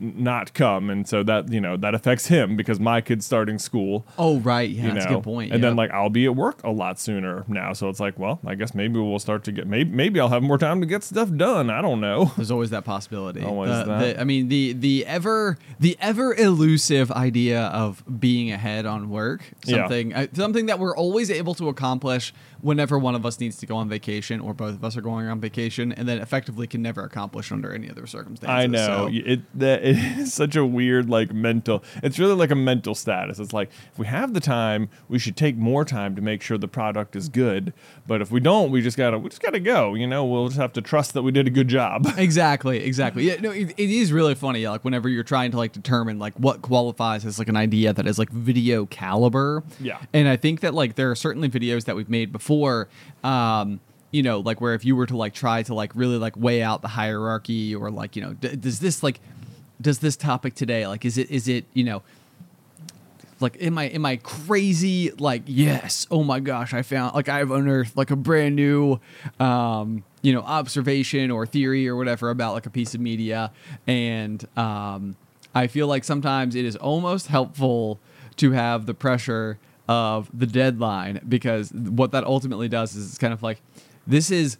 not 0.00 0.52
come 0.52 0.90
and 0.90 1.06
so 1.08 1.22
that 1.22 1.52
you 1.52 1.60
know 1.60 1.76
that 1.76 1.94
affects 1.94 2.26
him 2.26 2.56
because 2.56 2.80
my 2.80 3.00
kid's 3.00 3.24
starting 3.24 3.56
school 3.58 4.04
oh 4.18 4.40
right 4.40 4.68
yeah 4.70 4.86
you 4.88 4.94
that's 4.94 5.04
know? 5.06 5.12
a 5.12 5.14
good 5.14 5.22
point. 5.24 5.52
And 5.52 5.62
yeah. 5.62 5.68
then 5.68 5.76
like 5.76 5.92
I'll 5.92 6.10
be 6.10 6.24
at 6.24 6.34
work 6.34 6.60
a 6.64 6.70
lot 6.70 6.98
sooner 6.98 7.44
now, 7.46 7.72
so 7.72 7.88
it's 7.88 8.00
like, 8.00 8.18
well, 8.18 8.40
I 8.44 8.56
guess 8.56 8.74
maybe 8.74 8.98
we'll 8.98 9.18
start 9.20 9.44
to 9.44 9.52
get 9.52 9.68
maybe 9.68 9.90
maybe 9.90 10.18
I'll 10.18 10.28
have 10.30 10.42
more 10.42 10.58
time 10.58 10.80
to 10.80 10.86
get 10.86 11.04
stuff 11.04 11.30
done. 11.36 11.70
I 11.70 11.82
don't 11.82 12.00
know. 12.00 12.32
There's 12.36 12.50
always 12.50 12.70
that 12.70 12.84
possibility. 12.84 13.42
Always 13.44 13.70
that. 13.70 13.86
the- 13.86 14.20
I 14.20 14.24
mean, 14.24 14.48
the 14.48 14.72
the 14.72 15.06
ever 15.06 15.56
the 15.78 15.96
ever 16.00 16.34
elusive 16.34 17.12
idea 17.12 17.62
of 17.66 18.02
being 18.20 18.50
ahead 18.50 18.86
on 18.86 19.08
work, 19.08 19.42
Yeah. 19.66 19.82
something 19.82 20.14
uh, 20.14 20.26
something 20.32 20.66
that 20.66 20.80
we're 20.80 20.96
always 20.96 21.30
able 21.30 21.54
to 21.54 21.68
accomplish 21.68 22.34
whenever 22.64 22.98
one 22.98 23.14
of 23.14 23.26
us 23.26 23.38
needs 23.38 23.56
to 23.58 23.66
go 23.66 23.76
on 23.76 23.88
vacation 23.88 24.40
or 24.40 24.54
both 24.54 24.74
of 24.74 24.82
us 24.82 24.96
are 24.96 25.02
going 25.02 25.28
on 25.28 25.38
vacation, 25.40 25.92
and 25.92 26.08
then 26.08 26.18
effectively 26.18 26.66
can 26.66 26.80
never 26.80 27.02
accomplish 27.02 27.52
under 27.52 27.72
any 27.72 27.90
other 27.90 28.06
circumstances. 28.06 28.48
I 28.48 28.66
know 28.66 29.08
So- 29.08 29.10
it. 29.12 29.40
That 29.58 29.84
it 29.84 29.96
is 30.18 30.32
such 30.32 30.56
a 30.56 30.64
weird 30.64 31.08
like 31.10 31.32
mental. 31.32 31.84
It's 32.02 32.18
really 32.18 32.34
like 32.34 32.50
a 32.50 32.54
mental 32.56 32.94
status. 32.94 33.38
It's 33.38 33.52
like 33.52 33.70
if 33.92 33.98
we 33.98 34.06
have 34.06 34.32
the 34.34 34.40
time, 34.40 34.88
we 35.08 35.18
should 35.18 35.36
take 35.36 35.56
more 35.56 35.84
time 35.84 36.16
to 36.16 36.22
make 36.22 36.40
sure 36.42 36.56
the 36.56 36.66
product 36.68 37.14
is 37.14 37.28
good. 37.28 37.72
But 38.06 38.22
if 38.22 38.30
we 38.30 38.40
don't, 38.40 38.70
we 38.70 38.80
just 38.80 38.96
gotta 38.96 39.18
we 39.18 39.28
just 39.28 39.42
gotta 39.42 39.60
go. 39.60 39.94
You 39.94 40.06
know, 40.06 40.24
we'll 40.24 40.46
just 40.48 40.58
have 40.58 40.72
to 40.74 40.80
trust 40.80 41.12
that 41.14 41.22
we 41.22 41.30
did 41.32 41.46
a 41.46 41.50
good 41.50 41.68
job. 41.68 42.06
Exactly, 42.24 42.78
exactly. 42.82 43.24
Yeah, 43.24 43.36
no, 43.40 43.50
it, 43.50 43.74
it 43.76 43.90
is 43.90 44.10
really 44.12 44.34
funny. 44.34 44.66
Like 44.66 44.82
whenever 44.84 45.08
you're 45.10 45.22
trying 45.24 45.50
to 45.50 45.56
like 45.58 45.72
determine 45.72 46.18
like 46.18 46.32
what 46.38 46.62
qualifies 46.62 47.26
as 47.26 47.38
like 47.38 47.48
an 47.48 47.56
idea 47.56 47.92
that 47.92 48.06
is 48.06 48.18
like 48.18 48.30
video 48.30 48.86
caliber. 48.86 49.62
Yeah. 49.78 49.98
And 50.14 50.26
I 50.26 50.36
think 50.36 50.60
that 50.60 50.72
like 50.72 50.94
there 50.94 51.10
are 51.10 51.14
certainly 51.14 51.48
videos 51.50 51.84
that 51.84 51.96
we've 51.96 52.08
made 52.08 52.32
before. 52.32 52.53
Or 52.60 52.88
um, 53.22 53.80
you 54.10 54.22
know, 54.22 54.40
like 54.40 54.60
where 54.60 54.74
if 54.74 54.84
you 54.84 54.96
were 54.96 55.06
to 55.06 55.16
like 55.16 55.34
try 55.34 55.62
to 55.64 55.74
like 55.74 55.94
really 55.94 56.18
like 56.18 56.36
weigh 56.36 56.62
out 56.62 56.82
the 56.82 56.88
hierarchy 56.88 57.74
or 57.74 57.90
like 57.90 58.16
you 58.16 58.22
know, 58.22 58.34
d- 58.34 58.56
does 58.56 58.80
this 58.80 59.02
like 59.02 59.20
does 59.80 59.98
this 59.98 60.16
topic 60.16 60.54
today 60.54 60.86
like 60.86 61.04
is 61.04 61.18
it 61.18 61.30
is 61.30 61.48
it 61.48 61.64
you 61.74 61.82
know 61.82 62.02
like 63.40 63.60
am 63.60 63.78
I 63.78 63.84
am 63.84 64.06
I 64.06 64.16
crazy? 64.16 65.10
Like 65.10 65.42
yes, 65.46 66.06
oh 66.10 66.24
my 66.24 66.40
gosh, 66.40 66.72
I 66.72 66.82
found 66.82 67.14
like 67.14 67.28
I've 67.28 67.50
unearthed 67.50 67.96
like 67.96 68.10
a 68.10 68.16
brand 68.16 68.56
new 68.56 69.00
um, 69.38 70.04
you 70.22 70.32
know 70.32 70.40
observation 70.40 71.30
or 71.30 71.46
theory 71.46 71.88
or 71.88 71.96
whatever 71.96 72.30
about 72.30 72.54
like 72.54 72.66
a 72.66 72.70
piece 72.70 72.94
of 72.94 73.00
media, 73.00 73.52
and 73.86 74.46
um, 74.56 75.16
I 75.54 75.66
feel 75.66 75.86
like 75.86 76.04
sometimes 76.04 76.54
it 76.54 76.64
is 76.64 76.76
almost 76.76 77.26
helpful 77.26 78.00
to 78.36 78.52
have 78.52 78.86
the 78.86 78.94
pressure 78.94 79.58
of 79.88 80.30
the 80.32 80.46
deadline 80.46 81.20
because 81.28 81.72
what 81.72 82.12
that 82.12 82.24
ultimately 82.24 82.68
does 82.68 82.94
is 82.96 83.08
it's 83.08 83.18
kind 83.18 83.32
of 83.32 83.42
like 83.42 83.60
this 84.06 84.30
is 84.30 84.56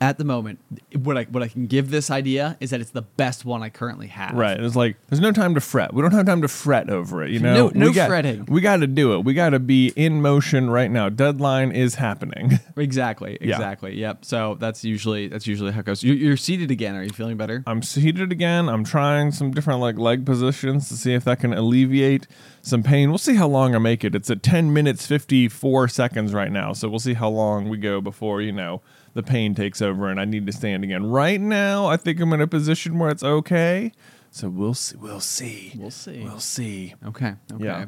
at 0.00 0.16
the 0.16 0.24
moment 0.24 0.58
what 0.94 1.18
I 1.18 1.24
what 1.24 1.42
I 1.42 1.48
can 1.48 1.66
give 1.66 1.90
this 1.90 2.10
idea 2.10 2.56
is 2.60 2.70
that 2.70 2.80
it's 2.80 2.90
the 2.92 3.02
best 3.02 3.44
one 3.44 3.62
I 3.62 3.68
currently 3.68 4.06
have. 4.06 4.34
Right. 4.34 4.58
It's 4.58 4.74
like 4.76 4.96
there's 5.08 5.20
no 5.20 5.32
time 5.32 5.54
to 5.54 5.60
fret. 5.60 5.92
We 5.92 6.00
don't 6.00 6.12
have 6.12 6.26
time 6.26 6.40
to 6.42 6.48
fret 6.48 6.88
over 6.88 7.22
it. 7.22 7.30
You 7.30 7.40
know, 7.40 7.68
No- 7.68 7.70
no 7.74 7.88
we 7.88 7.92
got, 7.94 8.08
fretting. 8.08 8.46
We 8.46 8.60
got 8.60 8.78
to 8.78 8.86
do 8.86 9.14
it. 9.14 9.24
We 9.24 9.34
got 9.34 9.50
to 9.50 9.58
be 9.58 9.92
in 9.96 10.22
motion 10.22 10.70
right 10.70 10.90
now. 10.90 11.08
Deadline 11.08 11.72
is 11.72 11.96
happening. 11.96 12.58
Exactly. 12.76 13.36
Yeah. 13.42 13.56
Exactly. 13.56 13.94
Yep. 13.96 14.24
So 14.24 14.56
that's 14.58 14.84
usually 14.84 15.28
that's 15.28 15.46
usually 15.46 15.70
how 15.70 15.80
it 15.80 15.86
goes. 15.86 16.02
You, 16.02 16.14
you're 16.14 16.36
seated 16.38 16.70
again. 16.70 16.96
Are 16.96 17.02
you 17.02 17.10
feeling 17.10 17.36
better? 17.36 17.62
I'm 17.66 17.82
seated 17.82 18.32
again. 18.32 18.70
I'm 18.70 18.84
trying 18.84 19.32
some 19.32 19.50
different 19.50 19.80
like 19.80 19.98
leg 19.98 20.24
positions 20.24 20.88
to 20.88 20.96
see 20.96 21.12
if 21.12 21.24
that 21.24 21.40
can 21.40 21.52
alleviate 21.52 22.26
some 22.62 22.82
pain. 22.82 23.10
We'll 23.10 23.18
see 23.18 23.34
how 23.34 23.48
long 23.48 23.74
I 23.74 23.78
make 23.78 24.02
it. 24.02 24.14
It's 24.14 24.30
at 24.30 24.42
10 24.42 24.72
minutes 24.72 25.06
54 25.06 25.88
seconds 25.88 26.32
right 26.32 26.50
now. 26.50 26.72
So 26.72 26.88
we'll 26.88 27.00
see 27.00 27.14
how 27.14 27.28
long 27.28 27.68
we 27.68 27.76
go 27.76 28.00
before, 28.00 28.40
you 28.40 28.52
know, 28.52 28.80
the 29.14 29.22
pain 29.22 29.54
takes 29.54 29.80
over 29.82 30.08
and 30.08 30.20
I 30.20 30.24
need 30.24 30.46
to 30.46 30.52
stand 30.52 30.84
again. 30.84 31.06
Right 31.10 31.40
now, 31.40 31.86
I 31.86 31.96
think 31.96 32.20
I'm 32.20 32.32
in 32.32 32.40
a 32.40 32.46
position 32.46 32.98
where 32.98 33.10
it's 33.10 33.22
okay. 33.22 33.92
So 34.32 34.48
we'll 34.48 34.74
see. 34.74 34.96
We'll 34.96 35.18
see. 35.20 35.72
We'll 35.76 35.90
see. 35.90 36.22
We'll 36.22 36.38
see. 36.38 36.94
Okay. 37.06 37.34
Okay. 37.52 37.64
Yeah. 37.64 37.86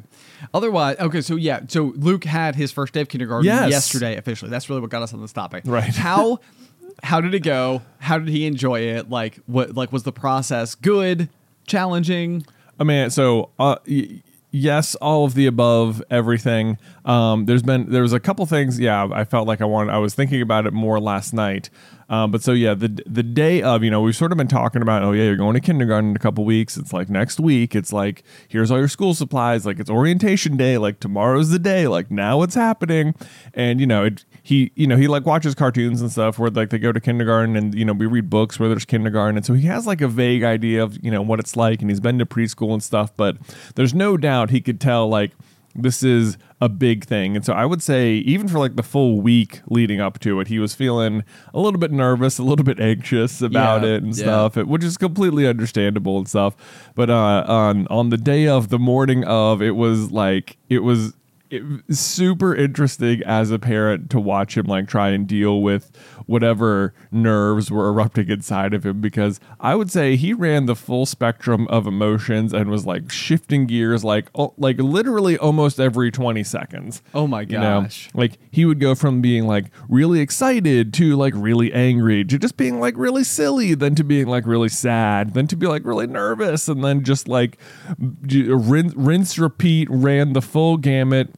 Otherwise, 0.53 0.97
okay. 0.99 1.21
So 1.21 1.35
yeah. 1.37 1.61
So 1.69 1.93
Luke 1.95 2.25
had 2.25 2.55
his 2.55 2.71
first 2.71 2.93
day 2.93 2.99
of 3.01 3.07
kindergarten 3.07 3.45
Yes. 3.45 3.69
yesterday 3.71 4.17
officially. 4.17 4.51
That's 4.51 4.69
really 4.69 4.81
what 4.81 4.89
got 4.89 5.01
us 5.01 5.13
on 5.13 5.21
this 5.21 5.31
topic. 5.31 5.63
Right. 5.65 5.95
How 5.95 6.39
how 7.03 7.21
did 7.21 7.33
it 7.33 7.39
go? 7.43 7.81
How 7.99 8.17
did 8.19 8.27
he 8.27 8.45
enjoy 8.45 8.81
it? 8.81 9.09
Like 9.09 9.39
what? 9.45 9.73
Like 9.75 9.93
was 9.93 10.03
the 10.03 10.11
process 10.11 10.75
good? 10.75 11.29
Challenging? 11.65 12.45
I 12.77 12.83
mean, 12.83 13.09
so 13.09 13.51
uh, 13.57 13.77
y- 13.87 14.21
yes, 14.51 14.95
all 14.95 15.23
of 15.23 15.35
the 15.35 15.45
above, 15.47 16.03
everything. 16.09 16.77
Um, 17.05 17.45
there's 17.45 17.63
been 17.63 17.89
there 17.89 18.01
was 18.01 18.13
a 18.13 18.19
couple 18.19 18.45
things. 18.45 18.79
Yeah, 18.79 19.07
I 19.11 19.25
felt 19.25 19.47
like 19.47 19.61
I 19.61 19.65
wanted. 19.65 19.91
I 19.91 19.97
was 19.97 20.15
thinking 20.15 20.41
about 20.41 20.65
it 20.65 20.73
more 20.73 20.99
last 20.99 21.33
night. 21.33 21.69
Um, 22.09 22.31
but 22.31 22.43
so 22.43 22.51
yeah, 22.51 22.73
the 22.73 23.01
the 23.07 23.23
day 23.23 23.61
of, 23.61 23.83
you 23.83 23.89
know, 23.89 24.01
we've 24.01 24.15
sort 24.15 24.31
of 24.31 24.37
been 24.37 24.47
talking 24.47 24.81
about, 24.81 25.03
oh 25.03 25.13
yeah, 25.13 25.23
you're 25.23 25.35
going 25.35 25.55
to 25.55 25.59
kindergarten 25.59 26.11
in 26.11 26.15
a 26.15 26.19
couple 26.19 26.45
weeks. 26.45 26.77
It's 26.77 26.93
like 26.93 27.09
next 27.09 27.39
week. 27.39 27.75
It's 27.75 27.91
like 27.91 28.23
here's 28.47 28.71
all 28.71 28.77
your 28.77 28.87
school 28.87 29.13
supplies. 29.13 29.65
Like 29.65 29.79
it's 29.79 29.89
orientation 29.89 30.55
day. 30.55 30.77
Like 30.77 30.99
tomorrow's 30.99 31.49
the 31.49 31.59
day. 31.59 31.87
Like 31.87 32.11
now 32.11 32.41
it's 32.43 32.55
happening. 32.55 33.15
And 33.53 33.79
you 33.79 33.87
know, 33.87 34.05
it, 34.05 34.25
he 34.41 34.71
you 34.75 34.85
know 34.87 34.97
he 34.97 35.07
like 35.07 35.25
watches 35.25 35.55
cartoons 35.55 36.01
and 36.01 36.11
stuff 36.11 36.37
where 36.37 36.49
like 36.49 36.69
they 36.69 36.77
go 36.77 36.91
to 36.91 36.99
kindergarten 36.99 37.55
and 37.55 37.73
you 37.73 37.85
know 37.85 37.93
we 37.93 38.05
read 38.05 38.29
books 38.29 38.59
where 38.59 38.69
there's 38.69 38.85
kindergarten 38.85 39.37
and 39.37 39.45
so 39.45 39.53
he 39.53 39.67
has 39.67 39.87
like 39.87 40.01
a 40.01 40.07
vague 40.07 40.43
idea 40.43 40.83
of 40.83 41.03
you 41.03 41.09
know 41.09 41.21
what 41.21 41.39
it's 41.39 41.55
like 41.55 41.81
and 41.81 41.89
he's 41.89 41.99
been 41.99 42.19
to 42.19 42.25
preschool 42.25 42.73
and 42.73 42.83
stuff. 42.83 43.15
But 43.17 43.37
there's 43.75 43.93
no 43.93 44.17
doubt 44.17 44.51
he 44.51 44.61
could 44.61 44.79
tell 44.79 45.07
like 45.07 45.31
this 45.75 46.03
is 46.03 46.37
a 46.61 46.69
big 46.69 47.03
thing. 47.05 47.35
And 47.35 47.43
so 47.43 47.53
I 47.53 47.65
would 47.65 47.81
say, 47.81 48.13
even 48.15 48.47
for 48.47 48.59
like 48.59 48.75
the 48.75 48.83
full 48.83 49.21
week 49.21 49.61
leading 49.67 49.99
up 49.99 50.19
to 50.19 50.39
it, 50.39 50.47
he 50.47 50.59
was 50.59 50.73
feeling 50.75 51.23
a 51.53 51.59
little 51.59 51.79
bit 51.79 51.91
nervous, 51.91 52.37
a 52.37 52.43
little 52.43 52.63
bit 52.65 52.79
anxious 52.79 53.41
about 53.41 53.83
Yeah, 53.83 53.89
it 53.89 54.03
and 54.03 54.15
yeah. 54.15 54.23
stuff, 54.23 54.55
which 54.55 54.83
is 54.83 54.97
completely 54.97 55.47
understandable 55.47 56.17
and 56.17 56.27
stuff. 56.27 56.55
But 56.95 57.09
uh, 57.09 57.43
on 57.47 57.87
on 57.87 58.09
the 58.09 58.17
day 58.17 58.47
of, 58.47 58.69
the 58.69 58.79
morning 58.79 59.23
of, 59.25 59.61
it 59.61 59.75
was 59.75 60.11
like 60.11 60.57
it 60.69 60.79
was. 60.79 61.13
It 61.53 61.95
super 61.95 62.55
interesting 62.55 63.21
as 63.25 63.51
a 63.51 63.59
parent 63.59 64.09
to 64.11 64.19
watch 64.19 64.57
him 64.57 64.65
like 64.65 64.87
try 64.87 65.09
and 65.09 65.27
deal 65.27 65.61
with 65.61 65.91
whatever 66.25 66.93
nerves 67.11 67.69
were 67.69 67.89
erupting 67.89 68.29
inside 68.29 68.73
of 68.73 68.85
him 68.85 69.01
because 69.01 69.39
I 69.59 69.75
would 69.75 69.91
say 69.91 70.15
he 70.15 70.33
ran 70.33 70.65
the 70.65 70.75
full 70.75 71.05
spectrum 71.05 71.67
of 71.67 71.85
emotions 71.85 72.53
and 72.53 72.69
was 72.69 72.85
like 72.85 73.11
shifting 73.11 73.67
gears 73.67 74.03
like 74.03 74.29
oh, 74.33 74.53
like 74.57 74.77
literally 74.79 75.37
almost 75.37 75.79
every 75.79 76.09
20 76.11 76.43
seconds. 76.43 77.01
Oh 77.13 77.27
my 77.27 77.41
You 77.41 77.59
know, 77.59 77.81
gosh. 77.81 78.09
like 78.13 78.39
he 78.49 78.65
would 78.65 78.79
go 78.79 78.95
from 78.95 79.21
being 79.21 79.45
like 79.45 79.65
really 79.87 80.21
excited 80.21 80.93
to 80.95 81.15
like 81.15 81.33
really 81.35 81.71
angry 81.73 82.23
to 82.25 82.39
just 82.39 82.57
being 82.57 82.79
like 82.79 82.95
really 82.97 83.23
silly, 83.23 83.73
then 83.75 83.93
to 83.95 84.03
being 84.03 84.27
like 84.27 84.47
really 84.47 84.69
sad, 84.69 85.33
then 85.33 85.47
to 85.47 85.55
be 85.55 85.67
like 85.67 85.85
really 85.85 86.07
nervous, 86.07 86.67
and 86.67 86.83
then 86.83 87.03
just 87.03 87.27
like 87.27 87.57
rinse, 87.99 88.93
rinse 88.95 89.37
repeat, 89.37 89.87
ran 89.91 90.33
the 90.33 90.41
full 90.41 90.77
gamut 90.77 91.29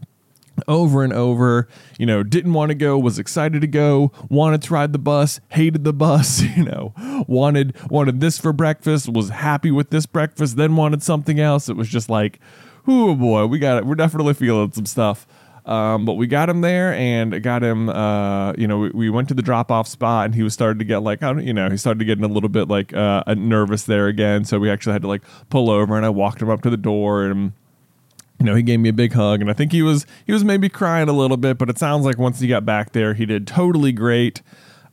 over 0.67 1.03
and 1.03 1.13
over. 1.13 1.67
You 1.97 2.05
know, 2.05 2.24
didn't 2.24 2.53
want 2.53 2.69
to 2.69 2.75
go, 2.75 2.97
was 2.97 3.19
excited 3.19 3.62
to 3.62 3.67
go, 3.67 4.12
wanted 4.29 4.62
to 4.63 4.74
ride 4.74 4.93
the 4.93 5.00
bus, 5.00 5.39
hated 5.50 5.83
the 5.83 5.93
bus, 5.93 6.41
you 6.57 6.63
know, 6.63 6.93
wanted 7.27 7.75
wanted 7.89 8.19
this 8.19 8.38
for 8.38 8.53
breakfast, 8.53 9.09
was 9.09 9.29
happy 9.29 9.71
with 9.71 9.89
this 9.89 10.05
breakfast, 10.05 10.57
then 10.57 10.75
wanted 10.75 11.03
something 11.03 11.39
else. 11.39 11.69
It 11.69 11.75
was 11.75 11.89
just 11.89 12.09
like, 12.09 12.39
oh 12.88 13.15
boy, 13.15 13.45
we 13.45 13.59
got 13.59 13.77
it. 13.77 13.85
We're 13.85 13.95
definitely 13.95 14.33
feeling 14.33 14.71
some 14.71 14.85
stuff. 14.85 15.27
Um, 15.65 16.05
but 16.05 16.13
we 16.13 16.27
got 16.27 16.47
him 16.47 16.62
there 16.62 16.93
and 16.93 17.41
got 17.41 17.63
him, 17.63 17.89
uh, 17.89 18.53
you 18.53 18.67
know, 18.67 18.77
we, 18.77 18.89
we 18.91 19.09
went 19.09 19.27
to 19.29 19.33
the 19.33 19.41
drop 19.41 19.71
off 19.71 19.88
spot 19.88 20.25
and 20.25 20.35
he 20.35 20.43
was 20.43 20.53
starting 20.53 20.77
to 20.77 20.85
get 20.85 21.00
like, 21.00 21.24
I 21.24 21.33
don't, 21.33 21.43
you 21.43 21.53
know, 21.53 21.71
he 21.71 21.77
started 21.77 22.03
getting 22.05 22.24
a 22.24 22.27
little 22.27 22.50
bit 22.50 22.67
like 22.67 22.93
uh, 22.93 23.24
nervous 23.35 23.83
there 23.83 24.05
again. 24.05 24.45
So 24.45 24.59
we 24.59 24.69
actually 24.69 24.93
had 24.93 25.01
to 25.01 25.07
like 25.07 25.24
pull 25.50 25.71
over 25.71 25.97
and 25.97 26.05
I 26.05 26.09
walked 26.09 26.41
him 26.41 26.51
up 26.51 26.62
to 26.62 26.69
the 26.69 26.77
door 26.77 27.24
and 27.24 27.53
you 28.39 28.46
know, 28.46 28.56
he 28.56 28.63
gave 28.63 28.80
me 28.80 28.89
a 28.89 28.94
big 28.94 29.13
hug, 29.13 29.42
and 29.42 29.50
I 29.50 29.54
think 29.54 29.72
he 29.72 29.82
was 29.82 30.06
he 30.25 30.34
was 30.34 30.44
maybe 30.44 30.70
crying 30.70 31.08
a 31.08 31.13
little 31.13 31.38
bit, 31.38 31.58
but 31.58 31.70
it 31.70 31.77
sounds 31.77 32.06
like 32.06 32.18
once 32.18 32.39
he 32.39 32.48
got 32.48 32.65
back 32.65 32.92
there, 32.92 33.13
he 33.13 33.25
did 33.25 33.48
totally 33.48 33.92
great. 33.92 34.42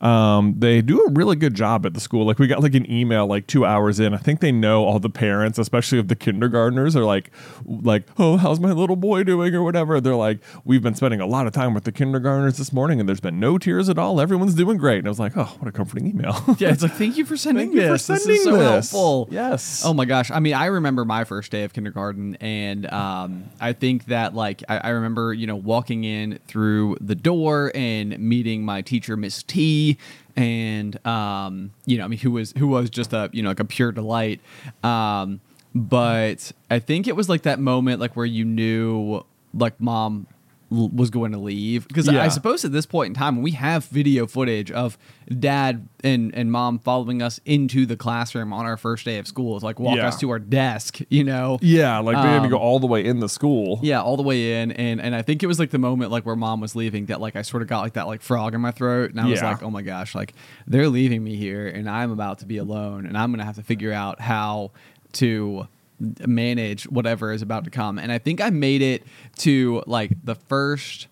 Um, 0.03 0.55
they 0.57 0.81
do 0.81 1.01
a 1.01 1.11
really 1.11 1.37
good 1.37 1.55
job 1.55 1.85
at 1.85 1.93
the 1.93 2.01
school. 2.01 2.25
Like 2.25 2.37
we 2.37 2.47
got 2.47 2.61
like 2.61 2.75
an 2.75 2.89
email 2.91 3.25
like 3.25 3.47
two 3.47 3.65
hours 3.65 4.01
in. 4.01 4.13
I 4.13 4.17
think 4.17 4.41
they 4.41 4.51
know 4.51 4.83
all 4.83 4.99
the 4.99 5.09
parents, 5.09 5.57
especially 5.57 5.97
of 5.97 6.09
the 6.09 6.15
kindergartners, 6.15 6.95
are 6.95 7.05
like, 7.05 7.31
like, 7.65 8.07
oh, 8.17 8.35
how's 8.35 8.59
my 8.59 8.73
little 8.73 8.97
boy 8.97 9.23
doing 9.23 9.55
or 9.55 9.63
whatever. 9.63 10.01
They're 10.01 10.15
like, 10.15 10.39
we've 10.65 10.83
been 10.83 10.95
spending 10.95 11.21
a 11.21 11.25
lot 11.25 11.47
of 11.47 11.53
time 11.53 11.73
with 11.73 11.85
the 11.85 11.93
kindergartners 11.93 12.57
this 12.57 12.73
morning, 12.73 12.99
and 12.99 13.07
there's 13.07 13.21
been 13.21 13.39
no 13.39 13.57
tears 13.57 13.87
at 13.87 13.97
all. 13.97 14.19
Everyone's 14.19 14.55
doing 14.55 14.77
great. 14.77 14.97
And 14.99 15.07
I 15.07 15.09
was 15.09 15.19
like, 15.19 15.37
oh, 15.37 15.55
what 15.59 15.67
a 15.67 15.71
comforting 15.71 16.07
email. 16.07 16.33
Yeah, 16.59 16.69
it's 16.69 16.83
like 16.83 16.91
thank 17.03 17.17
you 17.17 17.25
for 17.25 17.35
sending 17.35 17.67
Thank 17.67 17.75
you 17.75 17.81
for 17.83 17.93
this. 17.93 18.07
This 18.07 18.27
is 18.27 18.43
so 18.43 18.57
this. 18.57 18.91
helpful. 18.91 19.27
Yes. 19.31 19.83
Oh 19.83 19.93
my 19.93 20.05
gosh. 20.05 20.29
I 20.31 20.39
mean, 20.39 20.53
I 20.53 20.65
remember 20.65 21.03
my 21.03 21.23
first 21.23 21.51
day 21.51 21.63
of 21.63 21.73
kindergarten, 21.73 22.35
and 22.35 22.91
um, 22.91 23.45
I 23.59 23.73
think 23.73 24.05
that 24.05 24.35
like 24.35 24.63
I, 24.69 24.77
I 24.77 24.89
remember 24.89 25.33
you 25.33 25.47
know 25.47 25.55
walking 25.55 26.03
in 26.03 26.39
through 26.47 26.97
the 27.01 27.15
door 27.15 27.71
and 27.73 28.17
meeting 28.19 28.63
my 28.63 28.81
teacher, 28.81 29.17
Miss 29.17 29.41
T, 29.43 29.92
and 30.35 31.05
um, 31.05 31.71
you 31.85 31.97
know, 31.97 32.05
I 32.05 32.07
mean, 32.07 32.19
who 32.19 32.31
was 32.31 32.53
who 32.57 32.67
was 32.67 32.89
just 32.89 33.13
a 33.13 33.29
you 33.33 33.43
know 33.43 33.49
like 33.49 33.59
a 33.59 33.65
pure 33.65 33.91
delight. 33.91 34.41
Um, 34.83 35.41
but 35.75 36.51
I 36.69 36.79
think 36.79 37.07
it 37.07 37.15
was 37.15 37.29
like 37.29 37.43
that 37.43 37.59
moment 37.59 37.99
like 37.99 38.15
where 38.15 38.25
you 38.25 38.45
knew 38.45 39.23
like 39.53 39.79
mom 39.79 40.27
was 40.73 41.09
going 41.09 41.31
to 41.31 41.37
leave 41.37 41.87
because 41.87 42.07
Yeah. 42.11 42.23
I 42.23 42.27
suppose 42.29 42.65
at 42.65 42.71
this 42.71 42.85
point 42.85 43.09
in 43.09 43.13
time 43.13 43.41
we 43.41 43.51
have 43.51 43.85
video 43.85 44.25
footage 44.27 44.71
of 44.71 44.97
dad 45.39 45.87
and 46.03 46.33
and 46.35 46.51
mom 46.51 46.79
following 46.79 47.21
us 47.21 47.39
into 47.45 47.85
the 47.85 47.95
classroom 47.95 48.51
on 48.51 48.65
our 48.65 48.75
first 48.77 49.05
day 49.05 49.17
of 49.19 49.27
school. 49.27 49.55
It's 49.55 49.63
like 49.63 49.79
walk 49.79 49.97
Yeah. 49.97 50.07
us 50.07 50.19
to 50.19 50.29
our 50.31 50.39
desk, 50.39 50.99
you 51.09 51.23
know. 51.23 51.59
yeah, 51.61 51.99
like 51.99 52.15
they 52.17 52.21
had 52.29 52.39
to 52.39 52.43
Um, 52.45 52.49
go 52.49 52.57
all 52.57 52.79
the 52.79 52.87
way 52.87 53.05
in 53.05 53.19
the 53.19 53.29
school. 53.29 53.79
Yeah, 53.83 54.01
all 54.01 54.17
the 54.17 54.23
way 54.23 54.61
in, 54.61 54.71
and 54.73 54.99
and 54.99 55.15
I 55.15 55.21
think 55.21 55.43
it 55.43 55.47
was 55.47 55.59
like 55.59 55.69
the 55.69 55.77
moment 55.79 56.11
like 56.11 56.25
where 56.25 56.35
mom 56.35 56.59
was 56.59 56.75
leaving 56.75 57.05
that 57.05 57.21
like 57.21 57.35
I 57.35 57.41
sort 57.43 57.61
of 57.61 57.69
got 57.69 57.81
like 57.81 57.93
that 57.93 58.07
like 58.07 58.21
frog 58.21 58.53
in 58.55 58.61
my 58.61 58.71
throat, 58.71 59.11
and 59.11 59.19
I 59.21 59.27
was 59.27 59.41
like, 59.41 59.61
oh 59.63 59.69
my 59.69 59.81
gosh, 59.81 60.15
like 60.15 60.33
they're 60.67 60.89
leaving 60.89 61.23
me 61.23 61.35
here, 61.35 61.67
and 61.67 61.89
I'm 61.89 62.11
about 62.11 62.39
to 62.39 62.45
be 62.45 62.57
alone, 62.57 63.05
and 63.05 63.17
I'm 63.17 63.31
gonna 63.31 63.45
have 63.45 63.55
to 63.55 63.63
figure 63.63 63.93
out 63.93 64.19
how 64.19 64.71
to 65.13 65.67
manage 65.99 66.83
whatever 66.85 67.31
is 67.31 67.41
about 67.41 67.63
to 67.65 67.69
come. 67.69 67.97
And 67.99 68.11
I 68.11 68.17
think 68.17 68.41
I 68.41 68.49
made 68.49 68.81
it 68.81 69.03
to 69.39 69.83
like 69.87 70.11
the 70.23 70.35
first 70.35 71.07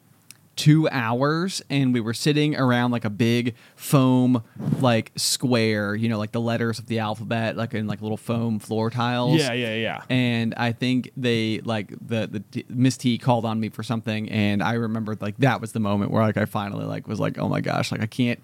two 0.57 0.87
hours 0.91 1.61
and 1.69 1.93
we 1.93 1.99
were 2.01 2.13
sitting 2.13 2.55
around 2.57 2.91
like 2.91 3.05
a 3.05 3.09
big 3.09 3.55
foam 3.75 4.43
like 4.79 5.09
square 5.15 5.95
you 5.95 6.09
know 6.09 6.17
like 6.19 6.33
the 6.33 6.41
letters 6.41 6.77
of 6.77 6.85
the 6.87 6.99
alphabet 6.99 7.55
like 7.55 7.73
in 7.73 7.87
like 7.87 8.01
little 8.01 8.17
foam 8.17 8.59
floor 8.59 8.89
tiles 8.89 9.39
Yeah, 9.39 9.53
yeah, 9.53 9.73
yeah. 9.75 10.01
and 10.09 10.53
I 10.55 10.73
think 10.73 11.09
they 11.15 11.61
like 11.63 11.89
the 12.05 12.27
the 12.29 12.41
t- 12.41 12.65
Miss 12.69 12.97
T 12.97 13.17
called 13.17 13.45
on 13.45 13.59
me 13.61 13.69
for 13.69 13.81
something, 13.81 14.29
and 14.29 14.61
I 14.61 14.73
remembered 14.73 15.21
like 15.21 15.37
that 15.37 15.61
was 15.61 15.71
the 15.71 15.79
moment 15.79 16.11
where 16.11 16.21
like 16.21 16.37
I 16.37 16.45
finally 16.45 16.85
like 16.85 17.07
was 17.07 17.19
like, 17.19 17.39
oh 17.39 17.47
my 17.47 17.61
gosh, 17.61 17.91
like 17.91 18.01
I 18.01 18.05
can't, 18.07 18.39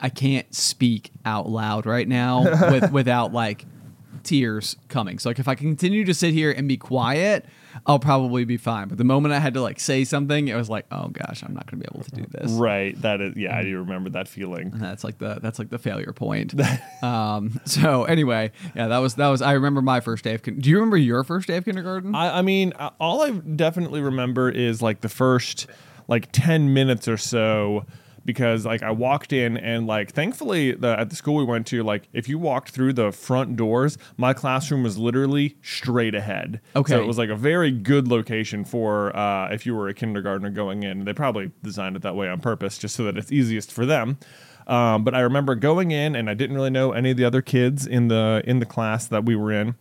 I 0.00 0.08
can't 0.08 0.54
speak 0.54 1.10
out 1.24 1.48
loud 1.48 1.86
right 1.86 2.06
now 2.08 2.44
with 2.70 2.92
without 2.92 3.32
like 3.32 3.66
tears 4.26 4.76
coming. 4.88 5.18
So 5.18 5.30
like 5.30 5.38
if 5.38 5.48
I 5.48 5.54
continue 5.54 6.04
to 6.04 6.12
sit 6.12 6.34
here 6.34 6.50
and 6.50 6.68
be 6.68 6.76
quiet, 6.76 7.46
I'll 7.86 7.98
probably 7.98 8.44
be 8.44 8.56
fine. 8.56 8.88
But 8.88 8.98
the 8.98 9.04
moment 9.04 9.32
I 9.32 9.38
had 9.38 9.54
to 9.54 9.62
like 9.62 9.80
say 9.80 10.04
something, 10.04 10.48
it 10.48 10.54
was 10.54 10.68
like, 10.68 10.86
oh 10.90 11.08
gosh, 11.08 11.42
I'm 11.42 11.54
not 11.54 11.70
gonna 11.70 11.82
be 11.82 11.88
able 11.92 12.04
to 12.04 12.10
do 12.10 12.26
this. 12.30 12.50
Right. 12.52 13.00
That 13.00 13.20
is. 13.20 13.36
Yeah, 13.36 13.56
I 13.56 13.62
do 13.62 13.78
remember 13.78 14.10
that 14.10 14.28
feeling. 14.28 14.72
And 14.72 14.80
that's 14.80 15.04
like 15.04 15.18
the 15.18 15.38
that's 15.40 15.58
like 15.58 15.70
the 15.70 15.78
failure 15.78 16.12
point. 16.12 16.54
um, 17.02 17.60
so 17.64 18.04
anyway, 18.04 18.50
yeah, 18.74 18.88
that 18.88 18.98
was 18.98 19.14
that 19.14 19.28
was. 19.28 19.40
I 19.40 19.52
remember 19.52 19.80
my 19.80 20.00
first 20.00 20.24
day 20.24 20.34
of. 20.34 20.42
Kin- 20.42 20.58
Do 20.58 20.68
you 20.68 20.76
remember 20.76 20.96
your 20.96 21.24
first 21.24 21.46
day 21.46 21.56
of 21.56 21.64
kindergarten? 21.64 22.14
I, 22.14 22.38
I 22.38 22.42
mean, 22.42 22.72
all 23.00 23.22
I 23.22 23.30
definitely 23.30 24.00
remember 24.00 24.50
is 24.50 24.82
like 24.82 25.00
the 25.00 25.08
first 25.08 25.66
like 26.08 26.28
10 26.32 26.72
minutes 26.72 27.08
or 27.08 27.16
so 27.16 27.84
because 28.26 28.66
like 28.66 28.82
I 28.82 28.90
walked 28.90 29.32
in 29.32 29.56
and 29.56 29.86
like 29.86 30.12
thankfully 30.12 30.72
the, 30.72 30.98
at 30.98 31.08
the 31.08 31.16
school 31.16 31.36
we 31.36 31.44
went 31.44 31.66
to 31.68 31.82
like 31.82 32.08
if 32.12 32.28
you 32.28 32.38
walked 32.38 32.70
through 32.70 32.92
the 32.92 33.12
front 33.12 33.56
doors 33.56 33.96
my 34.16 34.34
classroom 34.34 34.82
was 34.82 34.98
literally 34.98 35.56
straight 35.62 36.14
ahead. 36.14 36.60
Okay. 36.74 36.92
so 36.92 37.00
it 37.00 37.06
was 37.06 37.16
like 37.16 37.30
a 37.30 37.36
very 37.36 37.70
good 37.70 38.08
location 38.08 38.64
for 38.64 39.16
uh, 39.16 39.48
if 39.50 39.64
you 39.64 39.74
were 39.74 39.88
a 39.88 39.94
kindergartner 39.94 40.50
going 40.50 40.82
in. 40.82 41.04
They 41.04 41.14
probably 41.14 41.52
designed 41.62 41.96
it 41.96 42.02
that 42.02 42.16
way 42.16 42.28
on 42.28 42.40
purpose 42.40 42.76
just 42.76 42.96
so 42.96 43.04
that 43.04 43.16
it's 43.16 43.32
easiest 43.32 43.72
for 43.72 43.86
them. 43.86 44.18
Um, 44.66 45.04
but 45.04 45.14
I 45.14 45.20
remember 45.20 45.54
going 45.54 45.92
in 45.92 46.16
and 46.16 46.28
I 46.28 46.34
didn't 46.34 46.56
really 46.56 46.70
know 46.70 46.92
any 46.92 47.12
of 47.12 47.16
the 47.16 47.24
other 47.24 47.40
kids 47.40 47.86
in 47.86 48.08
the 48.08 48.42
in 48.44 48.58
the 48.58 48.66
class 48.66 49.06
that 49.06 49.24
we 49.24 49.36
were 49.36 49.52
in. 49.52 49.76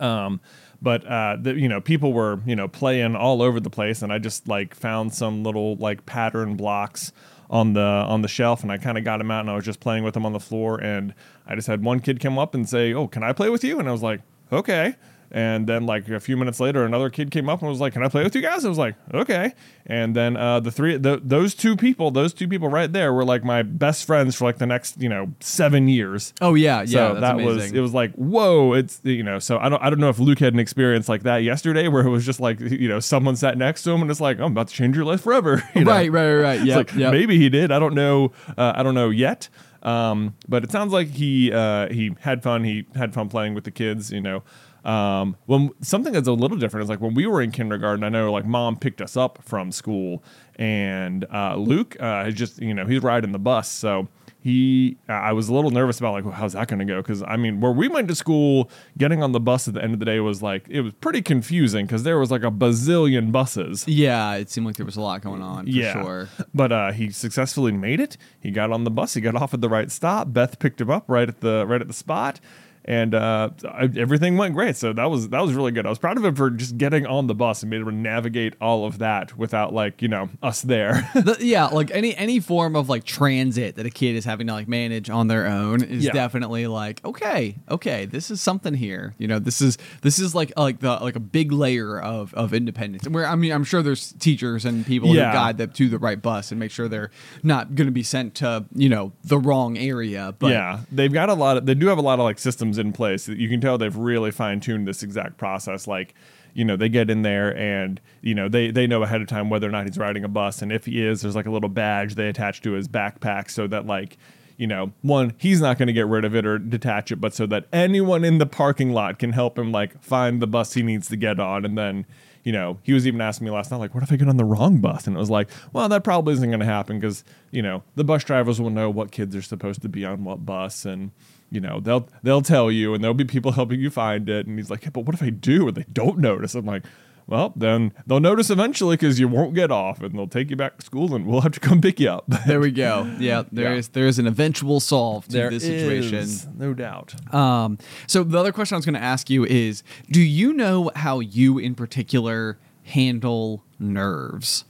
Um, 0.00 0.40
but 0.82 1.06
uh, 1.06 1.36
the, 1.40 1.54
you 1.54 1.68
know, 1.68 1.80
people 1.80 2.12
were 2.12 2.40
you 2.44 2.54
know 2.54 2.68
playing 2.68 3.16
all 3.16 3.40
over 3.40 3.60
the 3.60 3.70
place, 3.70 4.02
and 4.02 4.12
I 4.12 4.18
just 4.18 4.46
like 4.46 4.74
found 4.74 5.14
some 5.14 5.42
little 5.42 5.76
like 5.76 6.06
pattern 6.06 6.56
blocks 6.56 7.12
on 7.50 7.72
the 7.74 7.80
on 7.80 8.22
the 8.22 8.28
shelf, 8.28 8.62
and 8.62 8.72
I 8.72 8.78
kind 8.78 8.98
of 8.98 9.04
got 9.04 9.18
them 9.18 9.30
out, 9.30 9.40
and 9.40 9.50
I 9.50 9.54
was 9.54 9.64
just 9.64 9.80
playing 9.80 10.04
with 10.04 10.14
them 10.14 10.26
on 10.26 10.32
the 10.32 10.40
floor, 10.40 10.78
and 10.78 11.14
I 11.46 11.54
just 11.54 11.66
had 11.68 11.82
one 11.82 12.00
kid 12.00 12.20
come 12.20 12.38
up 12.38 12.54
and 12.54 12.68
say, 12.68 12.92
"Oh, 12.92 13.06
can 13.06 13.22
I 13.22 13.32
play 13.32 13.50
with 13.50 13.64
you?" 13.64 13.78
And 13.78 13.88
I 13.88 13.92
was 13.92 14.02
like, 14.02 14.20
"Okay." 14.52 14.96
And 15.32 15.66
then, 15.66 15.86
like 15.86 16.08
a 16.08 16.20
few 16.20 16.36
minutes 16.36 16.60
later, 16.60 16.84
another 16.84 17.10
kid 17.10 17.30
came 17.30 17.48
up 17.48 17.60
and 17.60 17.68
was 17.68 17.80
like, 17.80 17.92
"Can 17.94 18.02
I 18.04 18.08
play 18.08 18.22
with 18.22 18.34
you 18.34 18.42
guys?" 18.42 18.64
I 18.64 18.68
was 18.68 18.78
like, 18.78 18.94
"Okay." 19.12 19.52
And 19.84 20.14
then 20.16 20.36
uh, 20.36 20.60
the 20.60 20.70
three, 20.70 20.98
th- 20.98 21.20
those 21.22 21.54
two 21.54 21.76
people, 21.76 22.10
those 22.10 22.32
two 22.34 22.48
people 22.48 22.68
right 22.68 22.92
there, 22.92 23.12
were 23.12 23.24
like 23.24 23.44
my 23.44 23.62
best 23.62 24.04
friends 24.04 24.34
for 24.36 24.44
like 24.44 24.58
the 24.58 24.66
next, 24.66 25.00
you 25.00 25.08
know, 25.08 25.32
seven 25.40 25.88
years. 25.88 26.32
oh 26.40 26.54
yeah, 26.54 26.78
yeah, 26.82 27.14
So 27.14 27.20
that 27.20 27.34
amazing. 27.34 27.54
was 27.56 27.72
it 27.72 27.80
was 27.80 27.94
like 27.94 28.12
whoa 28.14 28.72
it's 28.72 29.00
you 29.04 29.22
know 29.22 29.38
so 29.38 29.58
I 29.58 29.68
don't 29.68 29.82
I 29.82 29.90
don't 29.90 30.00
know 30.00 30.08
if 30.08 30.18
Luke 30.18 30.38
had 30.38 30.54
an 30.54 30.60
experience 30.60 31.08
like 31.08 31.22
that 31.24 31.38
yesterday 31.38 31.88
where 31.88 32.04
it 32.06 32.10
was 32.10 32.24
just 32.26 32.40
like 32.40 32.58
you 32.60 32.88
know 32.88 33.00
someone 33.00 33.36
sat 33.36 33.58
next 33.58 33.82
to 33.84 33.90
him 33.90 34.02
and 34.02 34.10
it's 34.10 34.20
like 34.20 34.38
I'm 34.38 34.52
about 34.52 34.68
to 34.68 34.74
change 34.74 34.96
your 34.96 35.04
life 35.04 35.20
forever 35.22 35.62
you 35.74 35.84
know? 35.84 35.90
right, 35.92 36.10
right, 36.10 36.34
right. 36.34 36.60
Yeah, 36.64 36.76
like 36.78 36.94
yeah. 36.94 37.10
maybe 37.10 37.36
he 37.38 37.48
did 37.48 37.70
I 37.72 37.78
don't 37.78 37.94
know 37.94 38.32
uh, 38.56 38.72
I 38.74 38.82
don't 38.82 38.94
know 38.94 39.10
yet 39.10 39.48
Um, 39.82 40.34
but 40.48 40.64
it 40.64 40.72
sounds 40.72 40.92
like 40.92 41.08
he 41.08 41.52
uh, 41.52 41.88
he 41.92 42.10
had 42.20 42.42
fun. 42.42 42.64
He 42.64 42.86
had 42.96 43.14
fun 43.14 43.28
playing 43.28 43.54
with 43.54 43.62
the 43.64 43.70
kids. 43.70 44.10
You 44.10 44.20
know, 44.20 44.42
um, 44.86 45.36
when 45.46 45.70
something 45.82 46.12
that's 46.12 46.28
a 46.28 46.32
little 46.32 46.56
different 46.56 46.84
is 46.84 46.88
like 46.88 47.00
when 47.00 47.14
we 47.14 47.26
were 47.26 47.42
in 47.42 47.50
kindergarten. 47.50 48.04
I 48.04 48.08
know 48.08 48.32
like 48.32 48.46
mom 48.46 48.76
picked 48.78 49.00
us 49.02 49.16
up 49.16 49.40
from 49.42 49.72
school, 49.72 50.22
and 50.56 51.24
uh, 51.32 51.56
Luke 51.56 51.96
uh, 52.00 52.24
is 52.28 52.34
just 52.34 52.60
you 52.62 52.72
know 52.74 52.86
he's 52.86 53.02
riding 53.02 53.32
the 53.32 53.38
bus, 53.38 53.68
so 53.68 54.08
he 54.40 54.96
I 55.08 55.32
was 55.32 55.48
a 55.48 55.54
little 55.54 55.72
nervous 55.72 55.98
about 55.98 56.12
like 56.12 56.24
well, 56.24 56.32
how's 56.34 56.52
that 56.52 56.68
going 56.68 56.78
to 56.78 56.84
go 56.84 57.02
because 57.02 57.20
I 57.24 57.36
mean 57.36 57.60
where 57.60 57.72
we 57.72 57.88
went 57.88 58.06
to 58.08 58.14
school, 58.14 58.70
getting 58.96 59.20
on 59.22 59.32
the 59.32 59.40
bus 59.40 59.66
at 59.66 59.74
the 59.74 59.82
end 59.82 59.92
of 59.92 59.98
the 59.98 60.04
day 60.04 60.20
was 60.20 60.40
like 60.40 60.66
it 60.68 60.82
was 60.82 60.92
pretty 61.00 61.20
confusing 61.20 61.84
because 61.84 62.04
there 62.04 62.18
was 62.18 62.30
like 62.30 62.44
a 62.44 62.50
bazillion 62.52 63.32
buses. 63.32 63.86
Yeah, 63.88 64.34
it 64.34 64.48
seemed 64.50 64.66
like 64.66 64.76
there 64.76 64.86
was 64.86 64.96
a 64.96 65.00
lot 65.00 65.20
going 65.20 65.42
on 65.42 65.64
for 65.64 65.70
Yeah. 65.70 65.92
sure. 66.00 66.28
But 66.54 66.70
uh, 66.70 66.92
he 66.92 67.10
successfully 67.10 67.72
made 67.72 67.98
it. 67.98 68.16
He 68.38 68.52
got 68.52 68.70
on 68.70 68.84
the 68.84 68.90
bus. 68.90 69.14
He 69.14 69.20
got 69.20 69.34
off 69.34 69.52
at 69.52 69.60
the 69.60 69.68
right 69.68 69.90
stop. 69.90 70.32
Beth 70.32 70.60
picked 70.60 70.80
him 70.80 70.90
up 70.90 71.04
right 71.08 71.28
at 71.28 71.40
the 71.40 71.66
right 71.66 71.80
at 71.80 71.88
the 71.88 71.92
spot, 71.94 72.38
and 72.86 73.14
uh, 73.14 73.50
I- 73.68 73.90
everything 73.96 74.36
went 74.36 74.54
great. 74.54 74.76
So 74.76 74.92
that 74.92 75.10
was 75.10 75.28
that 75.30 75.40
was 75.42 75.52
really 75.54 75.72
good. 75.72 75.86
I 75.86 75.88
was 75.90 75.98
proud 75.98 76.16
of 76.16 76.24
him 76.24 76.34
for 76.34 76.50
just 76.50 76.78
getting 76.78 77.04
on 77.06 77.26
the 77.26 77.34
bus 77.34 77.62
and 77.62 77.70
being 77.70 77.82
able 77.82 77.90
to 77.90 77.96
navigate 77.96 78.54
all 78.60 78.86
of 78.86 78.98
that 78.98 79.36
without 79.36 79.74
like 79.74 80.00
you 80.02 80.08
know 80.08 80.28
us 80.42 80.62
there. 80.62 81.10
The- 81.14 81.36
yeah, 81.40 81.66
like 81.66 81.90
any 81.90 82.14
any 82.16 82.40
form 82.40 82.76
of 82.76 82.88
like 82.88 83.04
transit 83.04 83.76
that 83.76 83.86
a 83.86 83.90
kid 83.90 84.14
is 84.16 84.24
having 84.24 84.46
to 84.46 84.52
like 84.52 84.68
manage 84.68 85.10
on 85.10 85.26
their 85.28 85.46
own 85.46 85.82
is 85.82 86.04
Yeah. 86.04 86.12
definitely 86.12 86.66
like 86.66 87.04
okay, 87.04 87.56
okay, 87.68 88.04
this 88.06 88.30
is 88.30 88.40
something 88.40 88.74
here. 88.74 89.14
You 89.18 89.26
know, 89.28 89.38
this 89.38 89.60
is 89.60 89.76
this 90.02 90.18
is 90.18 90.34
like 90.34 90.52
like 90.56 90.80
the 90.80 90.92
like 91.02 91.16
a 91.16 91.20
big 91.20 91.52
layer 91.52 92.00
of 92.00 92.32
of 92.34 92.54
independence. 92.54 93.04
And 93.04 93.14
where 93.14 93.26
I 93.26 93.34
mean, 93.34 93.52
I'm 93.52 93.64
sure 93.64 93.82
there's 93.82 94.12
teachers 94.14 94.64
and 94.64 94.86
people 94.86 95.14
Yeah. 95.14 95.30
who 95.30 95.36
guide 95.36 95.58
them 95.58 95.70
to 95.72 95.88
the 95.88 95.98
right 95.98 96.20
bus 96.20 96.50
and 96.52 96.60
make 96.60 96.70
sure 96.70 96.86
they're 96.88 97.10
not 97.42 97.74
going 97.74 97.86
to 97.86 97.92
be 97.92 98.02
sent 98.04 98.36
to 98.36 98.64
you 98.74 98.88
know 98.88 99.12
the 99.24 99.38
wrong 99.38 99.76
area. 99.76 100.34
But 100.38 100.52
yeah, 100.52 100.80
they've 100.92 101.12
got 101.12 101.28
a 101.28 101.34
lot 101.34 101.56
of 101.56 101.66
they 101.66 101.74
do 101.74 101.86
have 101.88 101.98
a 101.98 102.02
lot 102.02 102.18
of 102.20 102.24
like 102.24 102.38
systems 102.38 102.75
in 102.78 102.92
place 102.92 103.26
that 103.26 103.38
you 103.38 103.48
can 103.48 103.60
tell 103.60 103.78
they've 103.78 103.96
really 103.96 104.30
fine 104.30 104.60
tuned 104.60 104.86
this 104.86 105.02
exact 105.02 105.36
process. 105.36 105.86
Like, 105.86 106.14
you 106.54 106.64
know, 106.64 106.76
they 106.76 106.88
get 106.88 107.10
in 107.10 107.22
there 107.22 107.56
and 107.56 108.00
you 108.22 108.34
know 108.34 108.48
they 108.48 108.70
they 108.70 108.86
know 108.86 109.02
ahead 109.02 109.20
of 109.20 109.28
time 109.28 109.50
whether 109.50 109.68
or 109.68 109.70
not 109.70 109.86
he's 109.86 109.98
riding 109.98 110.24
a 110.24 110.28
bus, 110.28 110.62
and 110.62 110.72
if 110.72 110.86
he 110.86 111.04
is, 111.04 111.22
there's 111.22 111.36
like 111.36 111.46
a 111.46 111.50
little 111.50 111.68
badge 111.68 112.14
they 112.14 112.28
attach 112.28 112.62
to 112.62 112.72
his 112.72 112.88
backpack 112.88 113.50
so 113.50 113.66
that 113.66 113.86
like. 113.86 114.16
You 114.58 114.66
know, 114.66 114.94
one, 115.02 115.34
he's 115.36 115.60
not 115.60 115.76
going 115.76 115.88
to 115.88 115.92
get 115.92 116.06
rid 116.06 116.24
of 116.24 116.34
it 116.34 116.46
or 116.46 116.58
detach 116.58 117.12
it, 117.12 117.16
but 117.16 117.34
so 117.34 117.44
that 117.44 117.66
anyone 117.74 118.24
in 118.24 118.38
the 118.38 118.46
parking 118.46 118.90
lot 118.90 119.18
can 119.18 119.32
help 119.32 119.58
him 119.58 119.70
like 119.70 120.02
find 120.02 120.40
the 120.40 120.46
bus 120.46 120.72
he 120.72 120.82
needs 120.82 121.10
to 121.10 121.16
get 121.18 121.38
on. 121.38 121.66
And 121.66 121.76
then, 121.76 122.06
you 122.42 122.52
know, 122.52 122.78
he 122.82 122.94
was 122.94 123.06
even 123.06 123.20
asking 123.20 123.44
me 123.44 123.50
last 123.50 123.70
night, 123.70 123.76
like, 123.76 123.94
what 123.94 124.02
if 124.02 124.10
I 124.10 124.16
get 124.16 124.28
on 124.28 124.38
the 124.38 124.46
wrong 124.46 124.78
bus? 124.78 125.06
And 125.06 125.14
it 125.14 125.18
was 125.18 125.28
like, 125.28 125.50
well, 125.74 125.90
that 125.90 126.04
probably 126.04 126.32
isn't 126.32 126.48
going 126.48 126.60
to 126.60 126.64
happen 126.64 126.98
because, 126.98 127.22
you 127.50 127.60
know, 127.60 127.82
the 127.96 128.04
bus 128.04 128.24
drivers 128.24 128.58
will 128.58 128.70
know 128.70 128.88
what 128.88 129.10
kids 129.10 129.36
are 129.36 129.42
supposed 129.42 129.82
to 129.82 129.90
be 129.90 130.06
on 130.06 130.24
what 130.24 130.46
bus 130.46 130.86
and, 130.86 131.10
you 131.50 131.60
know, 131.60 131.80
they'll 131.80 132.08
they'll 132.22 132.42
tell 132.42 132.70
you 132.70 132.94
and 132.94 133.02
there'll 133.02 133.14
be 133.14 133.24
people 133.24 133.52
helping 133.52 133.80
you 133.80 133.90
find 133.90 134.28
it. 134.28 134.46
And 134.46 134.58
he's 134.58 134.70
like, 134.70 134.84
yeah, 134.84 134.90
but 134.90 135.00
what 135.06 135.14
if 135.14 135.22
I 135.22 135.30
do 135.30 135.68
and 135.68 135.76
they 135.76 135.84
don't 135.92 136.18
notice? 136.18 136.54
I'm 136.54 136.66
like, 136.66 136.84
well, 137.28 137.52
then 137.56 137.92
they'll 138.06 138.20
notice 138.20 138.50
eventually 138.50 138.94
because 138.96 139.18
you 139.18 139.26
won't 139.26 139.52
get 139.54 139.72
off 139.72 140.00
and 140.00 140.14
they'll 140.16 140.28
take 140.28 140.48
you 140.48 140.54
back 140.56 140.78
to 140.78 140.86
school 140.86 141.12
and 141.14 141.26
we'll 141.26 141.40
have 141.40 141.52
to 141.52 141.60
come 141.60 141.80
pick 141.80 141.98
you 141.98 142.08
up. 142.08 142.24
there 142.46 142.60
we 142.60 142.70
go. 142.70 143.12
Yeah, 143.18 143.42
there 143.50 143.72
Yeah. 143.72 143.78
is 143.78 143.88
there 143.88 144.06
is 144.06 144.18
an 144.20 144.26
eventual 144.28 144.78
solve 144.80 145.26
to 145.28 145.50
this 145.50 145.64
situation. 145.64 146.14
is, 146.18 146.46
no 146.56 146.72
doubt. 146.74 147.14
Um, 147.34 147.78
so 148.06 148.22
the 148.22 148.38
other 148.38 148.52
question 148.52 148.76
I 148.76 148.78
was 148.78 148.86
going 148.86 148.94
to 148.94 149.02
ask 149.02 149.28
you 149.28 149.44
is, 149.44 149.82
do 150.10 150.20
you 150.20 150.52
know 150.52 150.90
how 150.94 151.18
you 151.20 151.58
in 151.58 151.74
particular 151.74 152.58
handle 152.84 153.64
nerves? 153.78 154.64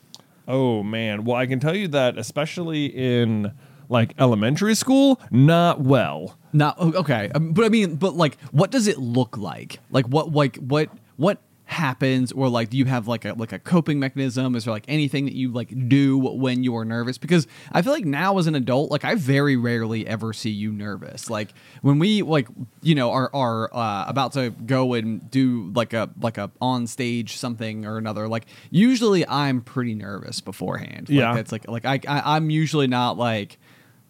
Oh 0.48 0.82
man. 0.82 1.24
Well, 1.24 1.36
I 1.36 1.46
can 1.46 1.60
tell 1.60 1.74
you 1.76 1.88
that 1.88 2.16
especially 2.18 2.86
in 2.86 3.52
like 3.88 4.14
elementary 4.18 4.74
school, 4.74 5.20
not 5.30 5.80
well. 5.80 6.36
Not 6.56 6.78
okay, 6.80 7.30
um, 7.34 7.52
but 7.52 7.64
I 7.64 7.68
mean, 7.68 7.96
but 7.96 8.14
like, 8.14 8.38
what 8.50 8.70
does 8.70 8.86
it 8.86 8.98
look 8.98 9.36
like? 9.36 9.78
Like, 9.90 10.06
what, 10.06 10.32
like, 10.32 10.56
what, 10.56 10.88
what 11.16 11.38
happens, 11.68 12.30
or 12.30 12.48
like, 12.48 12.70
do 12.70 12.76
you 12.76 12.84
have 12.84 13.08
like 13.08 13.24
a 13.24 13.32
like 13.34 13.50
a 13.52 13.58
coping 13.58 13.98
mechanism? 13.98 14.54
Is 14.54 14.64
there 14.64 14.72
like 14.72 14.84
anything 14.86 15.24
that 15.24 15.34
you 15.34 15.50
like 15.50 15.88
do 15.88 16.16
when 16.16 16.62
you 16.62 16.76
are 16.76 16.84
nervous? 16.84 17.18
Because 17.18 17.46
I 17.72 17.82
feel 17.82 17.92
like 17.92 18.04
now 18.04 18.38
as 18.38 18.46
an 18.46 18.54
adult, 18.54 18.90
like 18.90 19.04
I 19.04 19.16
very 19.16 19.56
rarely 19.56 20.06
ever 20.06 20.32
see 20.32 20.50
you 20.50 20.70
nervous. 20.72 21.28
Like 21.28 21.52
when 21.82 21.98
we 21.98 22.22
like, 22.22 22.46
you 22.82 22.94
know, 22.94 23.10
are 23.10 23.28
are 23.34 23.68
uh, 23.74 24.04
about 24.06 24.32
to 24.34 24.50
go 24.50 24.94
and 24.94 25.28
do 25.30 25.72
like 25.74 25.92
a 25.92 26.08
like 26.22 26.38
a 26.38 26.50
on 26.60 26.86
stage 26.86 27.36
something 27.36 27.84
or 27.84 27.98
another. 27.98 28.28
Like 28.28 28.46
usually 28.70 29.26
I'm 29.26 29.60
pretty 29.60 29.94
nervous 29.94 30.40
beforehand. 30.40 31.08
Like, 31.08 31.18
Yeah. 31.18 31.34
that's 31.34 31.50
like 31.50 31.68
like 31.68 31.84
I, 31.84 32.00
I 32.06 32.36
I'm 32.36 32.48
usually 32.48 32.86
not 32.86 33.18
like 33.18 33.58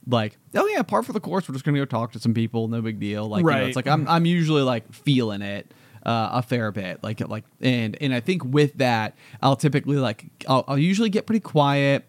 like 0.07 0.39
oh 0.55 0.67
yeah 0.69 0.83
par 0.83 1.03
for 1.03 1.13
the 1.13 1.21
course 1.21 1.49
we're 1.49 1.53
just 1.55 1.65
gonna 1.65 1.79
go 1.79 1.85
talk 1.85 2.13
to 2.13 2.21
some 2.21 2.33
people 2.35 2.69
no 2.69 2.81
big 2.81 3.01
deal. 3.01 3.27
Like 3.29 3.41
you 3.41 3.51
know, 3.51 3.67
it's 3.67 3.77
like 3.77 3.87
i'm 3.89 4.07
i'm 4.09 4.25
usually 4.27 4.63
like 4.63 4.93
feeling 4.93 5.43
it 5.43 5.73
uh, 6.05 6.29
a 6.35 6.43
fair 6.43 6.71
bit. 6.71 7.03
Like 7.03 7.21
like 7.29 7.45
and 7.61 7.97
and 8.01 8.15
i 8.15 8.21
think 8.21 8.45
with 8.45 8.75
that 8.75 9.17
i'll 9.43 9.57
typically 9.57 9.97
like 9.97 10.27
i'll, 10.49 10.65
I'll 10.69 10.79
usually 10.79 11.11
get 11.11 11.27
pretty 11.27 11.41
quiet. 11.41 12.05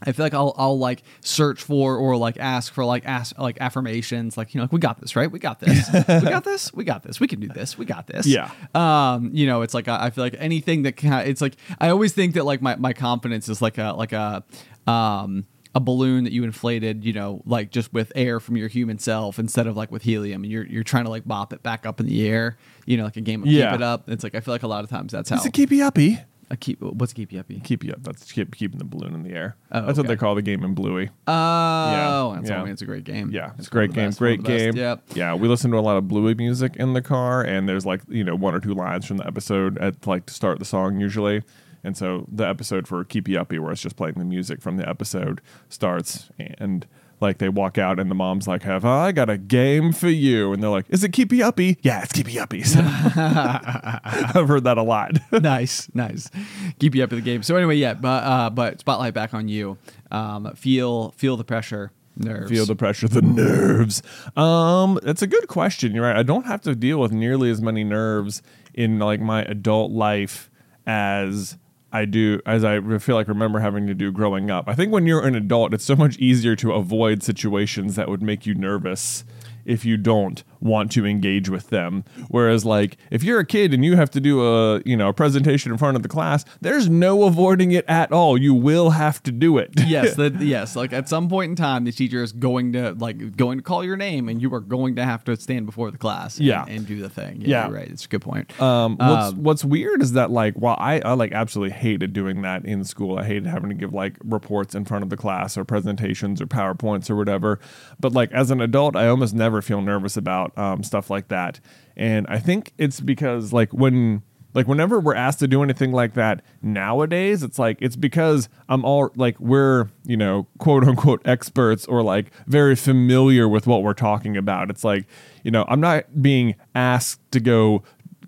I 0.00 0.12
feel 0.12 0.24
like 0.24 0.34
I'll 0.34 0.54
I'll 0.56 0.78
like 0.78 1.02
search 1.22 1.60
for 1.60 1.96
or 1.96 2.16
like 2.16 2.36
ask 2.38 2.72
for 2.72 2.84
like 2.84 3.04
ask 3.04 3.36
like 3.36 3.58
affirmations 3.60 4.36
like 4.36 4.54
you 4.54 4.58
know 4.58 4.62
like 4.64 4.72
we 4.72 4.78
got 4.78 5.00
this 5.00 5.16
right? 5.16 5.28
We 5.28 5.40
got 5.40 5.58
this. 5.58 5.88
We 6.08 6.30
got 6.30 6.44
this? 6.44 6.72
We 6.72 6.84
got 6.84 7.02
this. 7.02 7.18
We 7.18 7.26
can 7.26 7.40
do 7.40 7.48
this. 7.48 7.76
We 7.76 7.84
got 7.84 8.06
this. 8.06 8.24
Yeah. 8.24 8.52
um 8.76 9.30
you 9.32 9.46
know 9.48 9.62
it's 9.62 9.74
like 9.74 9.88
I, 9.88 10.06
I 10.06 10.10
feel 10.10 10.22
like 10.22 10.36
anything 10.38 10.82
that 10.82 10.92
can 10.92 11.26
it's 11.26 11.40
like 11.40 11.56
I 11.80 11.88
always 11.88 12.12
think 12.12 12.34
that 12.34 12.44
like 12.44 12.62
my, 12.62 12.76
my 12.76 12.92
confidence 12.92 13.48
is 13.48 13.60
like 13.60 13.76
a 13.78 13.92
like 13.92 14.12
a 14.12 14.44
um 14.86 15.46
a 15.78 15.80
balloon 15.80 16.24
that 16.24 16.32
you 16.32 16.44
inflated 16.44 17.04
you 17.04 17.12
know 17.12 17.40
like 17.46 17.70
just 17.70 17.92
with 17.92 18.12
air 18.14 18.40
from 18.40 18.56
your 18.56 18.68
human 18.68 18.98
self 18.98 19.38
instead 19.38 19.66
of 19.66 19.76
like 19.76 19.90
with 19.90 20.02
helium 20.02 20.42
and 20.42 20.52
you're 20.52 20.66
you're 20.66 20.82
trying 20.82 21.04
to 21.04 21.10
like 21.10 21.26
bop 21.26 21.52
it 21.52 21.62
back 21.62 21.86
up 21.86 22.00
in 22.00 22.06
the 22.06 22.28
air 22.28 22.56
you 22.84 22.96
know 22.96 23.04
like 23.04 23.16
a 23.16 23.20
game 23.20 23.42
of 23.42 23.48
Yeah. 23.48 23.70
keep 23.70 23.76
it 23.80 23.82
up 23.82 24.08
it's 24.10 24.24
like 24.24 24.34
I 24.34 24.40
feel 24.40 24.52
like 24.52 24.64
a 24.64 24.68
lot 24.68 24.82
of 24.84 24.90
times 24.90 25.12
that's 25.12 25.30
how 25.30 25.36
it's 25.36 25.46
it 25.46 25.52
keep 25.52 25.70
you 25.70 25.84
uppy? 25.84 26.18
I 26.50 26.56
keep 26.56 26.80
what's 26.80 27.12
keepy 27.12 27.38
uppy 27.38 27.60
Keep 27.60 27.84
you 27.84 27.92
up. 27.92 28.02
That's 28.02 28.32
keep, 28.32 28.56
keeping 28.56 28.78
the 28.78 28.84
balloon 28.86 29.14
in 29.14 29.22
the 29.22 29.32
air. 29.32 29.56
Oh, 29.70 29.84
That's 29.84 29.98
what 29.98 30.06
they 30.06 30.16
call 30.16 30.34
the 30.34 30.40
game 30.40 30.64
in 30.64 30.72
Bluey. 30.74 31.10
oh 31.26 32.32
that's 32.36 32.48
yeah. 32.50 32.60
I 32.60 32.62
mean, 32.64 32.72
it's 32.72 32.82
a 32.82 32.86
great 32.86 33.04
game 33.04 33.30
Yeah, 33.30 33.52
it's 33.58 33.68
a 33.68 33.70
great 33.70 33.92
game. 33.92 34.06
best, 34.08 34.18
Great 34.18 34.38
of 34.40 34.44
the 34.46 34.50
best. 34.52 34.64
game. 34.64 34.76
Yep. 34.76 35.02
Yeah, 35.14 35.34
we 35.34 35.46
listen 35.46 35.70
to 35.72 35.76
a 35.78 35.80
lot 35.80 35.96
of 35.98 36.08
Bluey 36.08 36.34
music 36.34 36.76
in 36.76 36.94
the 36.94 37.02
car, 37.02 37.42
and 37.42 37.68
there's 37.68 37.84
like 37.86 38.00
you 38.08 38.24
know 38.24 38.34
one 38.34 38.54
or 38.54 38.60
two 38.60 38.72
lines 38.74 39.04
from 39.06 39.18
the 39.18 39.26
episode 39.26 39.78
at 39.78 40.06
like 40.06 40.26
to 40.26 40.34
start 40.34 40.58
the 40.58 40.64
song 40.64 40.98
usually. 41.00 41.42
And 41.84 41.96
so 41.96 42.26
the 42.30 42.46
episode 42.46 42.88
for 42.88 43.04
Keepy 43.04 43.36
Uppy, 43.36 43.58
where 43.58 43.72
it's 43.72 43.82
just 43.82 43.96
playing 43.96 44.14
the 44.14 44.24
music 44.24 44.60
from 44.60 44.76
the 44.76 44.88
episode, 44.88 45.40
starts, 45.68 46.30
and 46.38 46.86
like 47.20 47.38
they 47.38 47.48
walk 47.48 47.78
out, 47.78 47.98
and 47.98 48.10
the 48.10 48.14
mom's 48.14 48.46
like, 48.46 48.62
"Have 48.62 48.84
I 48.84 49.12
got 49.12 49.28
a 49.30 49.38
game 49.38 49.92
for 49.92 50.08
you?" 50.08 50.52
And 50.52 50.62
they're 50.62 50.70
like, 50.70 50.86
"Is 50.88 51.02
it 51.02 51.12
Keepy 51.12 51.42
Uppy?" 51.42 51.78
Yeah, 51.82 52.02
it's 52.02 52.12
Keepy 52.12 52.38
Uppy. 52.38 52.62
So 52.62 52.80
I've 52.84 54.48
heard 54.48 54.64
that 54.64 54.78
a 54.78 54.82
lot. 54.82 55.18
nice, 55.32 55.88
nice. 55.94 56.30
Keep 56.78 56.94
you 56.94 57.04
up 57.04 57.12
in 57.12 57.18
the 57.18 57.24
game. 57.24 57.42
So 57.42 57.56
anyway, 57.56 57.76
yeah, 57.76 57.94
but 57.94 58.24
uh, 58.24 58.50
but 58.50 58.80
spotlight 58.80 59.14
back 59.14 59.34
on 59.34 59.48
you. 59.48 59.78
Um, 60.10 60.52
feel 60.54 61.10
feel 61.12 61.36
the 61.36 61.44
pressure, 61.44 61.92
nerves. 62.16 62.50
Feel 62.50 62.66
the 62.66 62.76
pressure, 62.76 63.08
the 63.08 63.22
nerves. 63.22 64.02
Um, 64.36 64.98
that's 65.02 65.22
a 65.22 65.26
good 65.26 65.48
question. 65.48 65.94
You're 65.94 66.04
right. 66.04 66.16
I 66.16 66.22
don't 66.22 66.46
have 66.46 66.62
to 66.62 66.74
deal 66.74 67.00
with 67.00 67.12
nearly 67.12 67.50
as 67.50 67.60
many 67.60 67.84
nerves 67.84 68.42
in 68.74 68.98
like 68.98 69.20
my 69.20 69.42
adult 69.42 69.90
life 69.90 70.50
as 70.86 71.56
I 71.92 72.04
do 72.04 72.40
as 72.44 72.64
I 72.64 72.80
feel 72.98 73.14
like 73.14 73.28
remember 73.28 73.60
having 73.60 73.86
to 73.86 73.94
do 73.94 74.12
growing 74.12 74.50
up. 74.50 74.68
I 74.68 74.74
think 74.74 74.92
when 74.92 75.06
you're 75.06 75.26
an 75.26 75.34
adult, 75.34 75.72
it's 75.72 75.84
so 75.84 75.96
much 75.96 76.16
easier 76.18 76.54
to 76.56 76.72
avoid 76.72 77.22
situations 77.22 77.94
that 77.96 78.08
would 78.08 78.22
make 78.22 78.46
you 78.46 78.54
nervous 78.54 79.24
if 79.64 79.84
you 79.84 79.96
don't 79.96 80.44
want 80.60 80.90
to 80.92 81.06
engage 81.06 81.48
with 81.48 81.68
them. 81.70 82.04
Whereas 82.28 82.64
like 82.64 82.96
if 83.10 83.22
you're 83.22 83.40
a 83.40 83.46
kid 83.46 83.72
and 83.74 83.84
you 83.84 83.96
have 83.96 84.10
to 84.12 84.20
do 84.20 84.44
a, 84.44 84.80
you 84.84 84.96
know, 84.96 85.08
a 85.08 85.12
presentation 85.12 85.72
in 85.72 85.78
front 85.78 85.96
of 85.96 86.02
the 86.02 86.08
class, 86.08 86.44
there's 86.60 86.88
no 86.88 87.24
avoiding 87.24 87.72
it 87.72 87.84
at 87.88 88.12
all. 88.12 88.36
You 88.38 88.54
will 88.54 88.90
have 88.90 89.22
to 89.24 89.32
do 89.32 89.58
it. 89.58 89.70
yes, 89.86 90.14
the, 90.16 90.30
yes. 90.40 90.76
Like 90.76 90.92
at 90.92 91.08
some 91.08 91.28
point 91.28 91.50
in 91.50 91.56
time, 91.56 91.84
the 91.84 91.92
teacher 91.92 92.22
is 92.22 92.32
going 92.32 92.72
to 92.72 92.92
like 92.92 93.36
going 93.36 93.58
to 93.58 93.62
call 93.62 93.84
your 93.84 93.96
name, 93.96 94.28
and 94.28 94.40
you 94.42 94.52
are 94.54 94.60
going 94.60 94.96
to 94.96 95.04
have 95.04 95.24
to 95.24 95.36
stand 95.36 95.66
before 95.66 95.90
the 95.90 95.98
class. 95.98 96.38
And, 96.38 96.46
Yeah. 96.46 96.64
and 96.68 96.86
do 96.86 97.00
the 97.00 97.08
thing. 97.08 97.40
Yeah. 97.40 97.66
you're 97.66 97.76
right. 97.76 97.88
It's 97.88 98.04
a 98.04 98.08
good 98.08 98.22
point. 98.22 98.60
Um, 98.60 98.96
what's 98.96 99.28
Um, 99.32 99.42
what's 99.42 99.64
weird 99.64 100.02
is 100.02 100.12
that 100.12 100.30
like 100.30 100.54
while 100.54 100.76
I, 100.78 101.00
I 101.00 101.12
like 101.14 101.32
absolutely 101.32 101.74
hated 101.76 102.12
doing 102.12 102.42
that 102.42 102.64
in 102.64 102.84
school. 102.84 103.18
I 103.18 103.24
hated 103.24 103.46
having 103.46 103.68
to 103.70 103.74
give 103.74 103.92
like 103.92 104.16
reports 104.24 104.74
in 104.74 104.84
front 104.84 105.02
of 105.04 105.10
the 105.10 105.16
class 105.16 105.56
or 105.56 105.64
presentations 105.64 106.40
or 106.40 106.46
PowerPoints 106.46 107.10
or 107.10 107.16
whatever. 107.16 107.58
But 108.00 108.12
like 108.12 108.32
as 108.32 108.50
an 108.50 108.60
adult, 108.60 108.96
I 108.96 109.08
almost 109.08 109.34
never 109.34 109.62
feel 109.62 109.80
nervous 109.80 110.16
about 110.16 110.47
um, 110.56 110.82
stuff 110.82 111.10
like 111.10 111.28
that. 111.28 111.60
And 111.96 112.26
I 112.28 112.38
think 112.38 112.72
it's 112.78 113.00
because 113.00 113.52
like 113.52 113.72
when 113.72 114.22
like 114.54 114.66
whenever 114.66 114.98
we're 114.98 115.14
asked 115.14 115.40
to 115.40 115.48
do 115.48 115.62
anything 115.62 115.92
like 115.92 116.14
that 116.14 116.42
nowadays, 116.62 117.42
it's 117.42 117.58
like 117.58 117.78
it's 117.80 117.96
because 117.96 118.48
I'm 118.68 118.84
all 118.84 119.10
like 119.14 119.38
we're 119.38 119.88
you 120.04 120.16
know 120.16 120.46
quote 120.58 120.84
unquote 120.84 121.22
experts 121.26 121.86
or 121.86 122.02
like 122.02 122.32
very 122.46 122.74
familiar 122.74 123.48
with 123.48 123.66
what 123.66 123.82
we're 123.82 123.94
talking 123.94 124.36
about. 124.36 124.70
It's 124.70 124.84
like 124.84 125.06
you 125.44 125.50
know 125.50 125.64
I'm 125.68 125.80
not 125.80 126.22
being 126.22 126.54
asked 126.74 127.20
to 127.32 127.40
go 127.40 127.82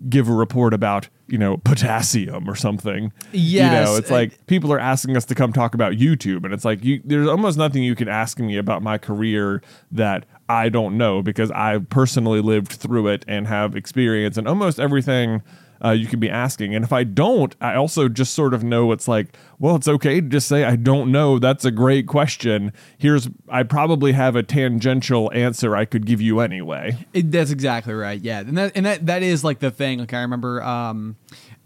give 0.09 0.27
a 0.27 0.33
report 0.33 0.73
about 0.73 1.09
you 1.27 1.37
know 1.37 1.57
potassium 1.57 2.49
or 2.49 2.55
something. 2.55 3.11
yeah 3.31 3.65
you 3.65 3.85
know, 3.85 3.95
it's 3.95 4.11
like 4.11 4.45
people 4.47 4.71
are 4.71 4.79
asking 4.79 5.17
us 5.17 5.25
to 5.25 5.35
come 5.35 5.53
talk 5.53 5.73
about 5.73 5.93
YouTube, 5.93 6.43
and 6.43 6.53
it's 6.53 6.65
like 6.65 6.83
you, 6.83 7.01
there's 7.03 7.27
almost 7.27 7.57
nothing 7.57 7.83
you 7.83 7.95
can 7.95 8.07
ask 8.07 8.39
me 8.39 8.57
about 8.57 8.83
my 8.83 8.97
career 8.97 9.61
that 9.91 10.25
I 10.51 10.67
don't 10.67 10.97
know 10.97 11.21
because 11.21 11.49
I 11.51 11.77
personally 11.79 12.41
lived 12.41 12.73
through 12.73 13.07
it 13.07 13.23
and 13.25 13.47
have 13.47 13.73
experience 13.75 14.37
in 14.37 14.47
almost 14.47 14.79
everything. 14.79 15.41
Uh, 15.83 15.91
you 15.91 16.05
could 16.05 16.19
be 16.19 16.29
asking, 16.29 16.75
and 16.75 16.85
if 16.85 16.93
I 16.93 17.03
don't, 17.03 17.55
I 17.59 17.73
also 17.73 18.07
just 18.07 18.35
sort 18.35 18.53
of 18.53 18.63
know 18.63 18.91
it's 18.91 19.07
like, 19.07 19.35
well, 19.57 19.75
it's 19.75 19.87
okay 19.87 20.21
to 20.21 20.27
just 20.27 20.47
say 20.47 20.63
I 20.63 20.75
don't 20.75 21.11
know. 21.11 21.39
That's 21.39 21.65
a 21.65 21.71
great 21.71 22.05
question. 22.05 22.71
Here's, 22.99 23.27
I 23.49 23.63
probably 23.63 24.11
have 24.11 24.35
a 24.35 24.43
tangential 24.43 25.31
answer 25.33 25.75
I 25.75 25.85
could 25.85 26.05
give 26.05 26.21
you 26.21 26.39
anyway. 26.39 27.03
It, 27.13 27.31
that's 27.31 27.49
exactly 27.49 27.95
right. 27.95 28.21
Yeah, 28.21 28.41
and 28.41 28.55
that 28.59 28.73
and 28.75 28.85
that 28.85 29.07
that 29.07 29.23
is 29.23 29.43
like 29.43 29.57
the 29.57 29.71
thing. 29.71 29.97
Like 29.97 30.13
I 30.13 30.21
remember 30.21 30.61
um, 30.61 31.15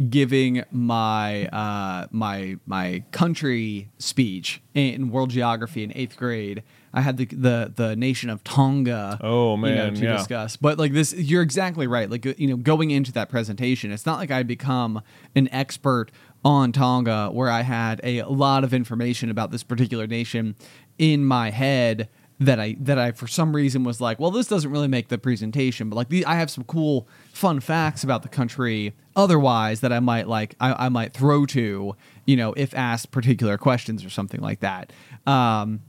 giving 0.09 0.63
my 0.71 1.47
uh, 1.47 2.07
my 2.11 2.55
my 2.65 3.03
country 3.11 3.89
speech 3.97 4.61
in 4.73 5.09
world 5.09 5.31
geography 5.31 5.83
in 5.83 5.91
eighth 5.93 6.15
grade. 6.15 6.63
I 6.95 7.01
had 7.01 7.17
the 7.17 7.25
the 7.25 7.73
the 7.75 7.95
nation 7.97 8.29
of 8.29 8.43
Tonga. 8.43 9.19
Oh, 9.21 9.55
you 9.55 9.61
know, 9.61 9.67
man, 9.67 9.95
to 9.95 10.03
yeah. 10.03 10.17
discuss. 10.17 10.55
But 10.55 10.79
like 10.79 10.93
this, 10.93 11.13
you're 11.13 11.41
exactly 11.41 11.87
right. 11.87 12.09
Like 12.09 12.25
you 12.39 12.47
know, 12.47 12.55
going 12.55 12.89
into 12.89 13.11
that 13.11 13.29
presentation, 13.29 13.91
it's 13.91 14.05
not 14.05 14.17
like 14.17 14.31
I 14.31 14.43
become 14.43 15.01
an 15.35 15.49
expert 15.51 16.09
on 16.45 16.71
Tonga 16.71 17.29
where 17.31 17.49
I 17.49 17.61
had 17.61 17.99
a 18.03 18.23
lot 18.23 18.63
of 18.63 18.73
information 18.73 19.29
about 19.29 19.51
this 19.51 19.61
particular 19.61 20.07
nation 20.07 20.55
in 20.97 21.25
my 21.25 21.49
head 21.49 22.07
that 22.39 22.59
I 22.59 22.75
that 22.79 22.97
I 22.97 23.11
for 23.11 23.27
some 23.27 23.55
reason 23.55 23.83
was 23.83 24.01
like, 24.01 24.19
well, 24.19 24.31
this 24.31 24.47
doesn't 24.47 24.69
really 24.69 24.87
make 24.87 25.07
the 25.07 25.17
presentation, 25.17 25.89
but 25.89 25.95
like 25.95 26.09
the, 26.09 26.25
I 26.25 26.35
have 26.35 26.49
some 26.49 26.63
cool 26.65 27.07
fun 27.33 27.59
facts 27.59 28.03
about 28.03 28.23
the 28.23 28.29
country 28.29 28.93
otherwise 29.15 29.79
that 29.81 29.93
I 29.93 29.99
might 29.99 30.27
like 30.27 30.55
I, 30.59 30.85
I 30.85 30.89
might 30.89 31.13
throw 31.13 31.45
to 31.47 31.95
you 32.25 32.35
know 32.35 32.53
if 32.53 32.73
asked 32.73 33.11
particular 33.11 33.57
questions 33.57 34.03
or 34.03 34.09
something 34.09 34.41
like 34.41 34.59
that. 34.61 34.91
Um, 35.25 35.81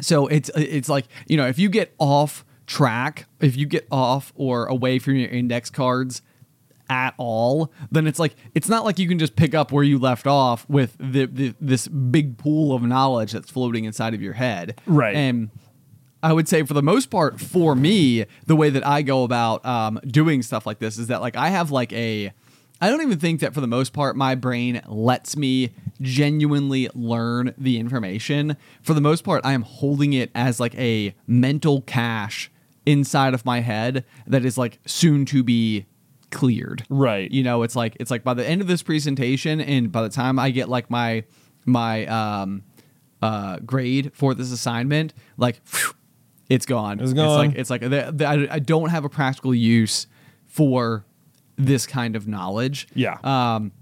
so 0.00 0.26
it's 0.26 0.50
it's 0.54 0.88
like 0.88 1.06
you 1.26 1.36
know 1.36 1.46
if 1.46 1.58
you 1.58 1.68
get 1.68 1.94
off 1.98 2.44
track, 2.66 3.26
if 3.40 3.56
you 3.56 3.66
get 3.66 3.86
off 3.90 4.32
or 4.36 4.66
away 4.66 4.98
from 4.98 5.16
your 5.16 5.30
index 5.30 5.70
cards 5.70 6.22
at 6.88 7.14
all, 7.16 7.72
then 7.90 8.06
it's 8.06 8.18
like 8.18 8.34
it's 8.54 8.68
not 8.68 8.84
like 8.84 8.98
you 8.98 9.08
can 9.08 9.18
just 9.18 9.36
pick 9.36 9.54
up 9.54 9.72
where 9.72 9.84
you 9.84 9.98
left 9.98 10.26
off 10.26 10.68
with 10.68 10.96
the, 10.98 11.26
the 11.26 11.54
this 11.60 11.88
big 11.88 12.38
pool 12.38 12.74
of 12.74 12.82
knowledge 12.82 13.32
that's 13.32 13.50
floating 13.50 13.84
inside 13.84 14.14
of 14.14 14.22
your 14.22 14.34
head. 14.34 14.80
Right. 14.86 15.16
And 15.16 15.50
I 16.22 16.32
would 16.32 16.48
say 16.48 16.62
for 16.64 16.74
the 16.74 16.82
most 16.82 17.10
part, 17.10 17.40
for 17.40 17.74
me, 17.74 18.24
the 18.46 18.56
way 18.56 18.70
that 18.70 18.86
I 18.86 19.02
go 19.02 19.24
about 19.24 19.64
um, 19.64 20.00
doing 20.06 20.42
stuff 20.42 20.66
like 20.66 20.78
this 20.78 20.98
is 20.98 21.08
that 21.08 21.20
like 21.20 21.36
I 21.36 21.48
have 21.48 21.70
like 21.70 21.92
a 21.92 22.32
I 22.80 22.88
don't 22.90 23.02
even 23.02 23.18
think 23.18 23.40
that 23.40 23.54
for 23.54 23.60
the 23.60 23.66
most 23.66 23.92
part 23.92 24.16
my 24.16 24.34
brain 24.34 24.82
lets 24.86 25.36
me 25.36 25.72
genuinely 26.00 26.88
learn 26.94 27.54
the 27.56 27.78
information. 27.78 28.56
For 28.82 28.94
the 28.94 29.00
most 29.00 29.24
part, 29.24 29.44
I 29.44 29.52
am 29.52 29.62
holding 29.62 30.12
it 30.12 30.30
as 30.34 30.60
like 30.60 30.74
a 30.76 31.14
mental 31.26 31.80
cache 31.82 32.50
inside 32.84 33.34
of 33.34 33.44
my 33.44 33.60
head 33.60 34.04
that 34.26 34.44
is 34.44 34.58
like 34.58 34.78
soon 34.86 35.24
to 35.26 35.42
be 35.42 35.86
cleared. 36.30 36.84
Right. 36.88 37.30
You 37.30 37.42
know, 37.42 37.62
it's 37.62 37.76
like 37.76 37.96
it's 37.98 38.10
like 38.10 38.24
by 38.24 38.34
the 38.34 38.46
end 38.46 38.60
of 38.60 38.66
this 38.66 38.82
presentation 38.82 39.60
and 39.60 39.90
by 39.90 40.02
the 40.02 40.08
time 40.08 40.38
I 40.38 40.50
get 40.50 40.68
like 40.68 40.90
my 40.90 41.24
my 41.64 42.06
um 42.06 42.62
uh 43.22 43.58
grade 43.60 44.12
for 44.14 44.34
this 44.34 44.52
assignment, 44.52 45.14
like 45.36 45.60
phew, 45.66 45.94
it's 46.48 46.66
gone. 46.66 47.00
It's 47.00 47.12
gone. 47.12 47.48
like 47.48 47.56
it's 47.56 47.70
like 47.70 47.80
the, 47.80 48.12
the, 48.14 48.26
I, 48.26 48.54
I 48.56 48.58
don't 48.58 48.90
have 48.90 49.04
a 49.04 49.08
practical 49.08 49.54
use 49.54 50.06
for 50.46 51.04
this 51.56 51.86
kind 51.86 52.16
of 52.16 52.28
knowledge. 52.28 52.88
Yeah. 52.94 53.18
Um, 53.24 53.72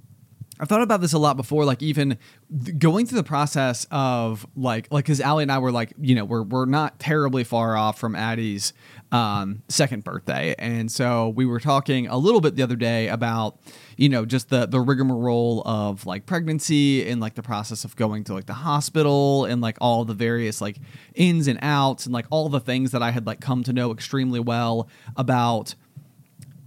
I've 0.60 0.68
thought 0.68 0.82
about 0.82 1.00
this 1.00 1.12
a 1.12 1.18
lot 1.18 1.36
before, 1.36 1.64
like 1.64 1.82
even 1.82 2.16
th- 2.64 2.78
going 2.78 3.06
through 3.06 3.18
the 3.18 3.24
process 3.24 3.86
of 3.90 4.46
like, 4.54 4.86
like, 4.92 5.04
because 5.04 5.20
Allie 5.20 5.42
and 5.42 5.50
I 5.50 5.58
were 5.58 5.72
like, 5.72 5.92
you 5.98 6.14
know, 6.14 6.24
we're 6.24 6.42
we're 6.42 6.64
not 6.66 7.00
terribly 7.00 7.42
far 7.42 7.76
off 7.76 7.98
from 7.98 8.14
Addie's 8.14 8.72
um, 9.10 9.62
second 9.68 10.04
birthday, 10.04 10.54
and 10.58 10.90
so 10.92 11.30
we 11.30 11.44
were 11.44 11.58
talking 11.58 12.06
a 12.06 12.16
little 12.16 12.40
bit 12.40 12.54
the 12.54 12.62
other 12.62 12.76
day 12.76 13.08
about, 13.08 13.58
you 13.96 14.08
know, 14.08 14.24
just 14.24 14.48
the 14.48 14.66
the 14.66 14.80
rigmarole 14.80 15.62
of 15.66 16.06
like 16.06 16.24
pregnancy 16.24 17.08
and 17.08 17.20
like 17.20 17.34
the 17.34 17.42
process 17.42 17.84
of 17.84 17.96
going 17.96 18.22
to 18.24 18.34
like 18.34 18.46
the 18.46 18.54
hospital 18.54 19.46
and 19.46 19.60
like 19.60 19.76
all 19.80 20.04
the 20.04 20.14
various 20.14 20.60
like 20.60 20.78
ins 21.16 21.48
and 21.48 21.58
outs 21.62 22.06
and 22.06 22.12
like 22.12 22.26
all 22.30 22.48
the 22.48 22.60
things 22.60 22.92
that 22.92 23.02
I 23.02 23.10
had 23.10 23.26
like 23.26 23.40
come 23.40 23.64
to 23.64 23.72
know 23.72 23.90
extremely 23.90 24.40
well 24.40 24.88
about 25.16 25.74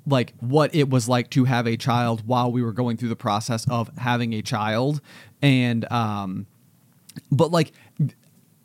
like 0.07 0.33
what 0.39 0.73
it 0.73 0.89
was 0.89 1.07
like 1.07 1.29
to 1.31 1.45
have 1.45 1.67
a 1.67 1.77
child 1.77 2.25
while 2.25 2.51
we 2.51 2.63
were 2.63 2.71
going 2.71 2.97
through 2.97 3.09
the 3.09 3.15
process 3.15 3.67
of 3.69 3.95
having 3.97 4.33
a 4.33 4.41
child. 4.41 5.01
And 5.41 5.89
um 5.91 6.47
but 7.31 7.51
like 7.51 7.73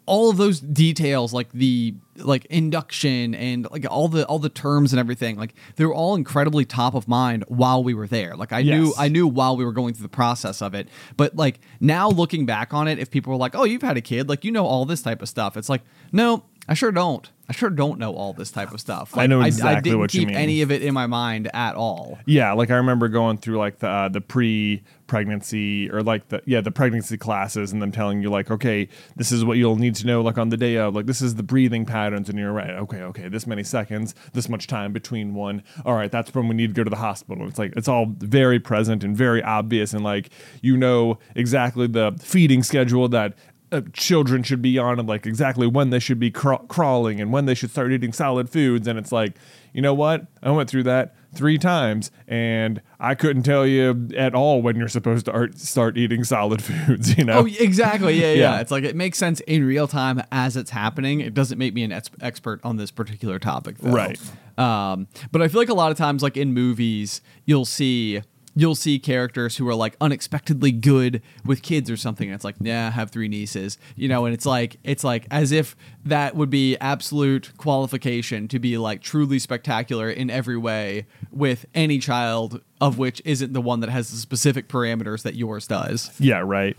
all 0.05 0.28
of 0.31 0.37
those 0.37 0.61
details 0.61 1.33
like 1.33 1.50
the 1.52 1.94
like 2.16 2.44
induction 2.46 3.35
and 3.35 3.66
like 3.70 3.87
all 3.88 4.09
the 4.09 4.26
all 4.26 4.38
the 4.38 4.48
terms 4.48 4.92
and 4.92 5.00
everything 5.00 5.37
like 5.37 5.55
they 5.76 5.85
were 5.85 5.94
all 5.94 6.14
incredibly 6.14 6.64
top 6.64 6.94
of 6.94 7.07
mind 7.07 7.44
while 7.48 7.83
we 7.85 7.94
were 7.94 8.07
there. 8.07 8.37
Like 8.37 8.52
i 8.52 8.62
knew 8.62 8.92
i 8.98 9.09
knew 9.09 9.26
while 9.26 9.57
we 9.57 9.64
were 9.64 9.72
going 9.72 9.94
through 9.94 10.02
the 10.02 10.09
process 10.09 10.61
of 10.61 10.74
it. 10.74 10.88
But 11.16 11.37
like 11.37 11.61
now 11.81 12.09
looking 12.09 12.46
back 12.46 12.74
on 12.74 12.88
it 12.88 12.98
if 12.98 13.11
people 13.11 13.33
were 13.33 13.38
like 13.38 13.55
oh 13.55 13.64
you've 13.64 13.83
had 13.83 13.96
a 13.96 14.00
kid 14.00 14.28
like 14.28 14.44
you 14.44 14.50
know 14.50 14.66
all 14.66 14.85
this 14.85 15.02
type 15.02 15.22
of 15.22 15.28
stuff. 15.28 15.57
It's 15.57 15.68
like 15.68 15.83
no 16.11 16.44
i 16.68 16.75
sure 16.75 16.92
don't. 16.92 17.31
I 17.48 17.53
sure 17.53 17.70
don't 17.70 17.98
know 17.98 18.14
all 18.14 18.33
this 18.33 18.51
type 18.51 18.72
of 18.72 18.81
stuff. 18.81 19.14
I 19.14 19.22
like, 19.22 19.31
know 19.31 19.40
I, 19.40 19.48
exactly 19.48 19.90
didn't 19.90 19.98
what 19.98 20.14
you 20.14 20.20
keep 20.20 20.29
mean. 20.29 20.37
any 20.37 20.62
of 20.62 20.70
it 20.70 20.81
in 20.81 20.94
my 20.94 21.07
mind 21.07 21.51
at 21.53 21.75
all. 21.75 22.18
Yeah, 22.25 22.53
like 22.53 22.70
I 22.70 22.77
remember 22.77 23.09
going 23.09 23.37
through 23.37 23.59
like 23.59 23.81
the 23.81 23.88
uh, 23.88 24.09
the 24.09 24.20
pre 24.22 24.83
pregnancy 25.07 25.90
or 25.90 26.03
like 26.03 26.29
the 26.29 26.40
yeah 26.46 26.62
the 26.62 26.70
pregnancy 26.70 27.18
classes 27.18 27.70
and 27.70 27.83
them 27.83 27.92
telling 27.92 28.22
you 28.22 28.31
like 28.31 28.51
okay 28.51 28.88
this 29.14 29.31
is 29.31 29.44
what 29.44 29.59
you'll 29.59 29.77
need 29.77 29.94
to 29.94 30.07
know 30.07 30.22
like 30.22 30.38
on 30.38 30.48
the 30.48 30.57
day 30.57 30.77
of 30.77 30.94
like 30.94 31.05
this 31.05 31.20
is 31.20 31.35
the 31.35 31.42
breathing 31.42 31.85
patterns 31.85 32.31
and 32.31 32.38
you're 32.38 32.51
right 32.51 32.70
okay 32.70 33.03
okay 33.03 33.29
this 33.29 33.46
many 33.46 33.62
seconds 33.62 34.14
this 34.33 34.48
much 34.48 34.66
time 34.66 34.90
between 34.90 35.35
one 35.35 35.62
all 35.85 35.96
right 35.96 36.11
that's 36.11 36.35
when 36.35 36.48
we 36.48 36.55
need 36.55 36.68
to 36.68 36.72
go 36.72 36.83
to 36.83 36.88
the 36.88 36.96
hospital. 36.96 37.46
It's 37.46 37.59
like 37.59 37.75
it's 37.77 37.88
all 37.88 38.07
very 38.20 38.59
present 38.59 39.05
and 39.05 39.14
very 39.14 39.42
obvious 39.42 39.92
and 39.92 40.03
like 40.03 40.31
you 40.62 40.79
know 40.79 41.18
exactly 41.35 41.87
the 41.88 42.18
feeding 42.18 42.62
schedule 42.62 43.07
that 43.11 43.35
uh, 43.72 43.80
children 43.92 44.42
should 44.42 44.62
be 44.62 44.78
on 44.78 44.98
and 45.00 45.08
like 45.08 45.26
exactly 45.26 45.66
when 45.66 45.90
they 45.90 45.98
should 45.98 46.20
be 46.20 46.30
craw- 46.30 46.58
crawling 46.68 47.20
and 47.20 47.32
when 47.32 47.46
they 47.46 47.54
should 47.54 47.70
start 47.70 47.90
eating 47.92 48.12
solid 48.12 48.48
foods 48.50 48.87
and 48.87 48.98
it's 48.98 49.11
like 49.11 49.37
you 49.72 49.80
know 49.82 49.94
what 49.94 50.26
i 50.42 50.50
went 50.50 50.68
through 50.68 50.82
that 50.82 51.14
three 51.35 51.56
times 51.56 52.11
and 52.28 52.82
i 53.00 53.14
couldn't 53.14 53.42
tell 53.42 53.66
you 53.66 54.08
at 54.16 54.35
all 54.35 54.61
when 54.61 54.76
you're 54.76 54.88
supposed 54.88 55.24
to 55.24 55.32
art- 55.32 55.58
start 55.58 55.96
eating 55.96 56.22
solid 56.22 56.62
foods 56.70 57.16
you 57.16 57.24
know 57.24 57.38
Oh, 57.40 57.46
exactly. 57.46 58.20
Yeah, 58.20 58.32
yeah, 58.32 58.35
Yeah. 58.56 58.61
It's 58.61 58.70
like 58.70 58.85
it 58.85 58.94
makes 58.94 59.16
sense 59.18 59.40
in 59.40 59.64
real 59.64 59.88
time 59.88 60.22
as 60.30 60.56
it's 60.56 60.70
happening. 60.70 61.20
It 61.20 61.32
doesn't 61.32 61.56
make 61.58 61.72
me 61.72 61.82
an 61.82 61.92
ex- 61.92 62.11
expert 62.20 62.61
on 62.62 62.76
this 62.76 62.90
particular 62.90 63.38
topic, 63.38 63.78
though. 63.78 63.90
Right. 63.90 64.20
Um, 64.58 65.08
but 65.32 65.40
I 65.40 65.48
feel 65.48 65.61
like 65.61 65.70
a 65.70 65.74
lot 65.74 65.90
of 65.90 65.96
times, 65.96 66.22
like 66.22 66.37
in 66.37 66.52
movies, 66.52 67.22
you'll 67.46 67.64
see 67.64 68.20
you'll 68.54 68.74
see 68.74 68.98
characters 68.98 69.56
who 69.56 69.68
are 69.68 69.74
like 69.74 69.96
unexpectedly 70.00 70.72
good 70.72 71.22
with 71.44 71.62
kids 71.62 71.90
or 71.90 71.96
something. 71.96 72.28
And 72.28 72.34
it's 72.34 72.44
like, 72.44 72.56
yeah, 72.60 72.88
I 72.88 72.90
have 72.90 73.10
three 73.10 73.28
nieces, 73.28 73.78
you 73.96 74.08
know, 74.08 74.24
and 74.24 74.34
it's 74.34 74.46
like 74.46 74.76
it's 74.84 75.04
like 75.04 75.26
as 75.30 75.52
if 75.52 75.76
that 76.04 76.34
would 76.34 76.50
be 76.50 76.76
absolute 76.78 77.52
qualification 77.56 78.48
to 78.48 78.58
be 78.58 78.78
like 78.78 79.02
truly 79.02 79.38
spectacular 79.38 80.10
in 80.10 80.30
every 80.30 80.56
way 80.56 81.06
with 81.30 81.66
any 81.74 81.98
child 81.98 82.60
of 82.80 82.98
which 82.98 83.22
isn't 83.24 83.52
the 83.52 83.62
one 83.62 83.80
that 83.80 83.90
has 83.90 84.10
the 84.10 84.16
specific 84.16 84.68
parameters 84.68 85.22
that 85.22 85.34
yours 85.34 85.66
does. 85.66 86.10
Yeah, 86.18 86.42
right. 86.44 86.76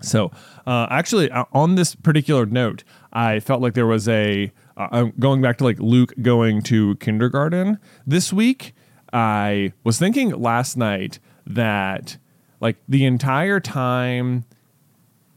So, 0.00 0.30
uh, 0.66 0.86
actually, 0.90 1.30
uh, 1.30 1.44
on 1.52 1.74
this 1.74 1.94
particular 1.94 2.46
note, 2.46 2.84
I 3.12 3.40
felt 3.40 3.60
like 3.60 3.74
there 3.74 3.86
was 3.86 4.08
a 4.08 4.52
uh, 4.76 4.88
I'm 4.92 5.12
going 5.18 5.42
back 5.42 5.58
to 5.58 5.64
like 5.64 5.78
Luke 5.80 6.14
going 6.22 6.62
to 6.62 6.96
kindergarten 6.96 7.78
this 8.06 8.32
week. 8.32 8.74
I 9.12 9.72
was 9.84 9.98
thinking 9.98 10.30
last 10.30 10.76
night 10.76 11.18
that 11.46 12.16
like 12.60 12.76
the 12.88 13.04
entire 13.04 13.60
time 13.60 14.44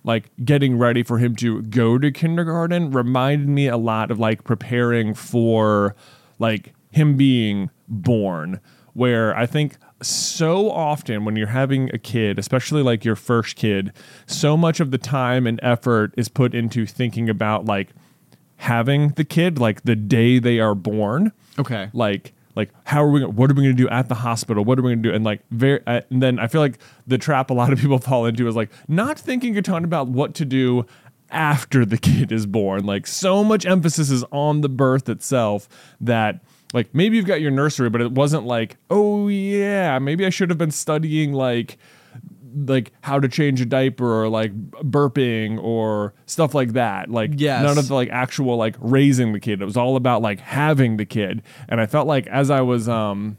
like 0.04 0.32
getting 0.44 0.78
ready 0.78 1.04
for 1.04 1.20
him 1.20 1.36
to 1.38 1.62
go 1.64 1.98
to 1.98 2.12
kindergarten 2.12 2.92
reminded 2.92 3.48
me 3.48 3.68
a 3.68 3.78
lot 3.78 4.10
of 4.12 4.20
like 4.20 4.44
preparing 4.44 5.14
for 5.14 5.96
like 6.40 6.74
him 6.90 7.16
being 7.16 7.70
born 7.88 8.60
where 8.94 9.38
i 9.38 9.46
think 9.46 9.78
so 10.02 10.72
often 10.72 11.24
when 11.24 11.36
you're 11.36 11.48
having 11.48 11.90
a 11.94 12.00
kid 12.00 12.40
especially 12.40 12.82
like 12.82 13.06
your 13.06 13.16
first 13.16 13.56
kid 13.56 13.94
so 14.26 14.58
much 14.58 14.80
of 14.80 14.90
the 14.90 14.98
time 14.98 15.46
and 15.46 15.60
effort 15.62 16.12
is 16.18 16.28
put 16.28 16.56
into 16.56 16.86
thinking 16.88 17.30
about 17.30 17.66
like 17.66 17.90
having 18.58 19.10
the 19.10 19.24
kid 19.24 19.60
like 19.60 19.84
the 19.84 19.96
day 19.96 20.40
they 20.40 20.60
are 20.60 20.76
born 20.76 21.32
Okay. 21.60 21.90
like 21.94 22.34
like 22.56 22.70
how 22.86 23.04
are 23.04 23.10
we 23.10 23.24
what 23.24 23.50
are 23.50 23.54
we 23.54 23.64
going 23.64 23.76
to 23.76 23.84
do 23.84 23.90
at 23.90 24.10
the 24.10 24.16
hospital? 24.16 24.64
What 24.64 24.80
are 24.80 24.82
we 24.82 24.92
going 24.92 25.04
to 25.04 25.10
do? 25.10 25.16
And 25.16 25.24
like 25.24 25.42
very 25.52 25.82
uh, 25.88 26.02
and 26.10 26.22
then 26.22 26.40
i 26.40 26.48
feel 26.48 26.62
like 26.62 26.80
the 27.08 27.18
trap 27.18 27.50
a 27.50 27.54
lot 27.54 27.72
of 27.72 27.80
people 27.80 28.00
fall 28.10 28.26
into 28.26 28.48
is 28.48 28.56
like 28.56 28.72
not 28.88 29.20
thinking 29.20 29.58
a 29.58 29.62
ton 29.62 29.84
about 29.84 30.08
what 30.08 30.34
to 30.36 30.46
do 30.46 30.86
after 31.32 31.86
the 31.86 31.98
kid 32.10 32.32
is 32.32 32.46
born. 32.46 32.86
Like 32.86 33.08
so 33.08 33.44
much 33.44 33.66
emphasis 33.66 34.10
is 34.12 34.24
on 34.32 34.62
the 34.62 34.70
birth 34.70 35.10
itself 35.10 35.68
that 36.00 36.42
like 36.74 36.94
maybe 36.94 37.18
you've 37.18 37.26
got 37.26 37.42
your 37.42 37.52
nursery, 37.52 37.90
but 37.90 38.02
it 38.02 38.12
wasn't 38.12 38.46
like, 38.46 38.78
oh 38.90 39.28
yeah, 39.28 40.00
maybe 40.00 40.26
I 40.26 40.30
should 40.30 40.50
have 40.50 40.58
been 40.58 40.72
studying 40.72 41.34
like 41.34 41.78
like 42.54 42.92
how 43.02 43.20
to 43.20 43.28
change 43.28 43.62
a 43.62 43.66
diaper 43.66 44.24
or 44.24 44.30
like 44.30 44.54
burping 44.84 45.62
or 45.62 46.14
stuff 46.26 46.54
like 46.54 46.74
that. 46.74 47.10
Like 47.10 47.32
Yes. 47.36 47.64
none 47.64 47.78
of 47.78 47.88
the 47.88 47.94
like 47.96 48.10
actual 48.10 48.58
like 48.58 48.76
raising 48.80 49.34
the 49.34 49.40
kid. 49.40 49.62
It 49.62 49.66
was 49.66 49.78
all 49.78 49.96
about 49.96 50.22
like 50.22 50.40
having 50.40 50.98
the 50.98 51.06
kid. 51.06 51.44
And 51.70 51.80
I 51.82 51.86
felt 51.86 52.08
like 52.08 52.28
as 52.28 52.50
I 52.50 52.62
was 52.62 52.88
um 52.90 53.38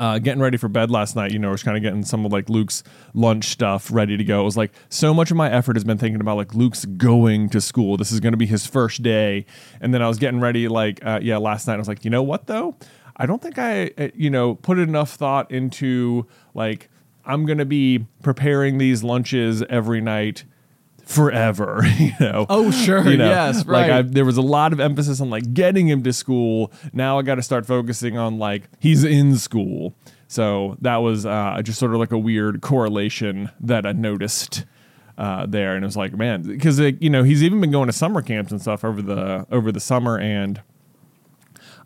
uh, 0.00 0.18
getting 0.18 0.40
ready 0.40 0.56
for 0.56 0.68
bed 0.68 0.90
last 0.90 1.16
night, 1.16 1.32
you 1.32 1.38
know, 1.38 1.48
I 1.48 1.52
was 1.52 1.62
kind 1.62 1.76
of 1.76 1.82
getting 1.82 2.02
some 2.02 2.24
of 2.24 2.32
like 2.32 2.48
Luke's 2.48 2.82
lunch 3.12 3.44
stuff 3.46 3.90
ready 3.92 4.16
to 4.16 4.24
go. 4.24 4.40
It 4.40 4.44
was 4.44 4.56
like 4.56 4.72
so 4.88 5.12
much 5.12 5.30
of 5.30 5.36
my 5.36 5.50
effort 5.50 5.76
has 5.76 5.84
been 5.84 5.98
thinking 5.98 6.20
about 6.20 6.38
like 6.38 6.54
Luke's 6.54 6.86
going 6.86 7.50
to 7.50 7.60
school. 7.60 7.98
This 7.98 8.10
is 8.10 8.18
going 8.18 8.32
to 8.32 8.38
be 8.38 8.46
his 8.46 8.66
first 8.66 9.02
day. 9.02 9.44
And 9.82 9.92
then 9.92 10.00
I 10.00 10.08
was 10.08 10.18
getting 10.18 10.40
ready, 10.40 10.66
like, 10.66 11.04
uh, 11.04 11.20
yeah, 11.22 11.36
last 11.36 11.66
night 11.66 11.74
I 11.74 11.76
was 11.76 11.88
like, 11.88 12.04
you 12.06 12.10
know 12.10 12.22
what 12.22 12.46
though? 12.46 12.74
I 13.18 13.26
don't 13.26 13.42
think 13.42 13.58
I, 13.58 13.90
uh, 13.98 14.08
you 14.14 14.30
know, 14.30 14.54
put 14.54 14.78
enough 14.78 15.12
thought 15.14 15.50
into 15.50 16.26
like, 16.54 16.88
I'm 17.24 17.46
going 17.46 17.58
to 17.58 17.64
be 17.64 18.06
preparing 18.22 18.78
these 18.78 19.02
lunches 19.02 19.62
every 19.68 20.00
night 20.00 20.44
forever, 21.04 21.82
you 21.98 22.12
know. 22.20 22.46
Oh, 22.48 22.70
sure. 22.70 23.08
You 23.08 23.16
know, 23.16 23.28
yes, 23.28 23.66
like 23.66 23.90
right. 23.90 23.90
I, 23.90 24.02
there 24.02 24.24
was 24.24 24.36
a 24.36 24.42
lot 24.42 24.72
of 24.72 24.80
emphasis 24.80 25.20
on 25.20 25.30
like 25.30 25.52
getting 25.54 25.88
him 25.88 26.02
to 26.04 26.12
school. 26.12 26.72
Now 26.92 27.18
I 27.18 27.22
got 27.22 27.36
to 27.36 27.42
start 27.42 27.66
focusing 27.66 28.16
on 28.16 28.38
like 28.38 28.64
he's 28.78 29.04
in 29.04 29.36
school. 29.36 29.94
So 30.28 30.78
that 30.80 30.96
was 30.96 31.26
uh, 31.26 31.60
just 31.62 31.78
sort 31.78 31.92
of 31.92 32.00
like 32.00 32.12
a 32.12 32.18
weird 32.18 32.62
correlation 32.62 33.50
that 33.60 33.84
I 33.84 33.92
noticed 33.92 34.64
uh, 35.18 35.44
there, 35.46 35.74
and 35.74 35.84
it 35.84 35.86
was 35.86 35.96
like, 35.96 36.16
man, 36.16 36.42
because 36.42 36.78
you 36.78 37.10
know 37.10 37.22
he's 37.22 37.42
even 37.42 37.60
been 37.60 37.70
going 37.70 37.86
to 37.88 37.92
summer 37.92 38.22
camps 38.22 38.50
and 38.50 38.60
stuff 38.60 38.82
over 38.82 39.02
the 39.02 39.46
over 39.50 39.70
the 39.70 39.80
summer, 39.80 40.18
and 40.18 40.62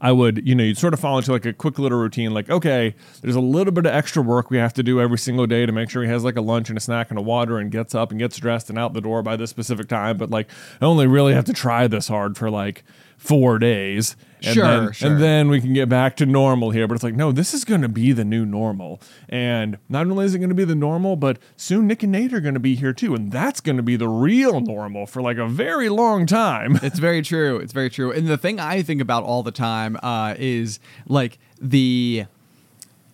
I 0.01 0.13
would, 0.13 0.47
you 0.47 0.55
know, 0.55 0.65
you'd 0.65 0.79
sort 0.79 0.95
of 0.95 1.01
fall 1.01 1.19
into 1.19 1.33
like 1.33 1.47
a 1.47 1.53
quick 1.53 1.79
little 1.79 1.99
routine, 1.99 2.35
like, 2.35 2.51
okay, 2.51 2.95
there's 3.23 3.35
a 3.35 3.41
little 3.41 3.73
bit 3.73 3.87
of 3.87 3.93
extra 3.93 4.23
work 4.23 4.51
we 4.51 4.59
have 4.59 4.75
to 4.75 4.83
do 4.83 5.01
every 5.01 5.19
single 5.19 5.47
day 5.47 5.65
to 5.65 5.73
make 5.73 5.91
sure 5.91 6.03
he 6.03 6.09
has 6.09 6.25
like 6.25 6.37
a 6.37 6.41
lunch 6.41 6.69
and 6.69 6.77
a 6.77 6.81
snack 6.81 7.11
and 7.11 7.19
a 7.19 7.23
water 7.23 7.59
and 7.59 7.71
gets 7.71 7.95
up 7.95 8.11
and 8.11 8.19
gets 8.19 8.37
dressed 8.37 8.69
and 8.69 8.79
out 8.79 8.93
the 8.93 9.01
door 9.01 9.23
by 9.23 9.37
this 9.37 9.51
specific 9.51 9.89
time. 9.89 10.17
But 10.17 10.31
like, 10.31 10.49
I 10.81 10.85
only 10.85 11.07
really 11.07 11.35
have 11.35 11.45
to 11.47 11.53
try 11.53 11.87
this 11.87 12.09
hard 12.09 12.37
for 12.37 12.51
like 12.51 12.85
four 13.17 13.59
days. 13.59 14.17
And 14.43 14.55
Sure, 14.55 14.65
then, 14.65 14.93
sure. 14.93 15.11
And 15.11 15.23
then 15.23 15.49
we 15.49 15.61
can 15.61 15.73
get 15.73 15.89
back 15.89 16.17
to 16.17 16.27
normal 16.27 16.71
here. 16.71 16.87
But 16.87 16.95
it's 16.95 17.05
like, 17.05 17.15
no, 17.15 17.33
this 17.33 17.55
is 17.55 17.65
going 17.65 17.81
to 17.83 17.89
be 17.89 18.13
the 18.13 18.25
new 18.25 18.45
normal. 18.45 19.01
And 19.29 19.79
not 19.89 20.07
only 20.07 20.27
is 20.27 20.35
it 20.35 20.39
going 20.39 20.51
to 20.51 20.55
be 20.55 20.65
the 20.65 20.75
normal, 20.75 21.17
but 21.17 21.39
soon 21.57 21.87
Nick 21.87 22.03
and 22.03 22.13
Nate 22.13 22.33
are 22.33 22.41
going 22.41 22.55
to 22.55 22.61
be 22.61 22.75
here 22.75 22.93
too. 22.93 23.15
And 23.15 23.33
that's 23.33 23.61
going 23.61 23.77
to 23.77 23.83
be 23.83 23.97
the 23.97 24.09
real 24.09 24.61
normal 24.61 25.07
for 25.07 25.23
like 25.23 25.39
a 25.39 25.47
very 25.47 25.89
long 25.89 26.27
time. 26.27 26.79
It's 26.87 27.01
very 27.01 27.21
true. 27.23 27.57
It's 27.57 27.73
very 27.73 27.91
true. 27.91 28.13
And 28.13 28.29
the 28.29 28.39
thing 28.39 28.61
I 28.61 28.81
think 28.83 29.01
about 29.01 29.25
all 29.25 29.43
the 29.43 29.51
time 29.51 29.99
uh, 30.03 30.35
is 30.39 30.79
like 31.09 31.39
the. 31.61 32.27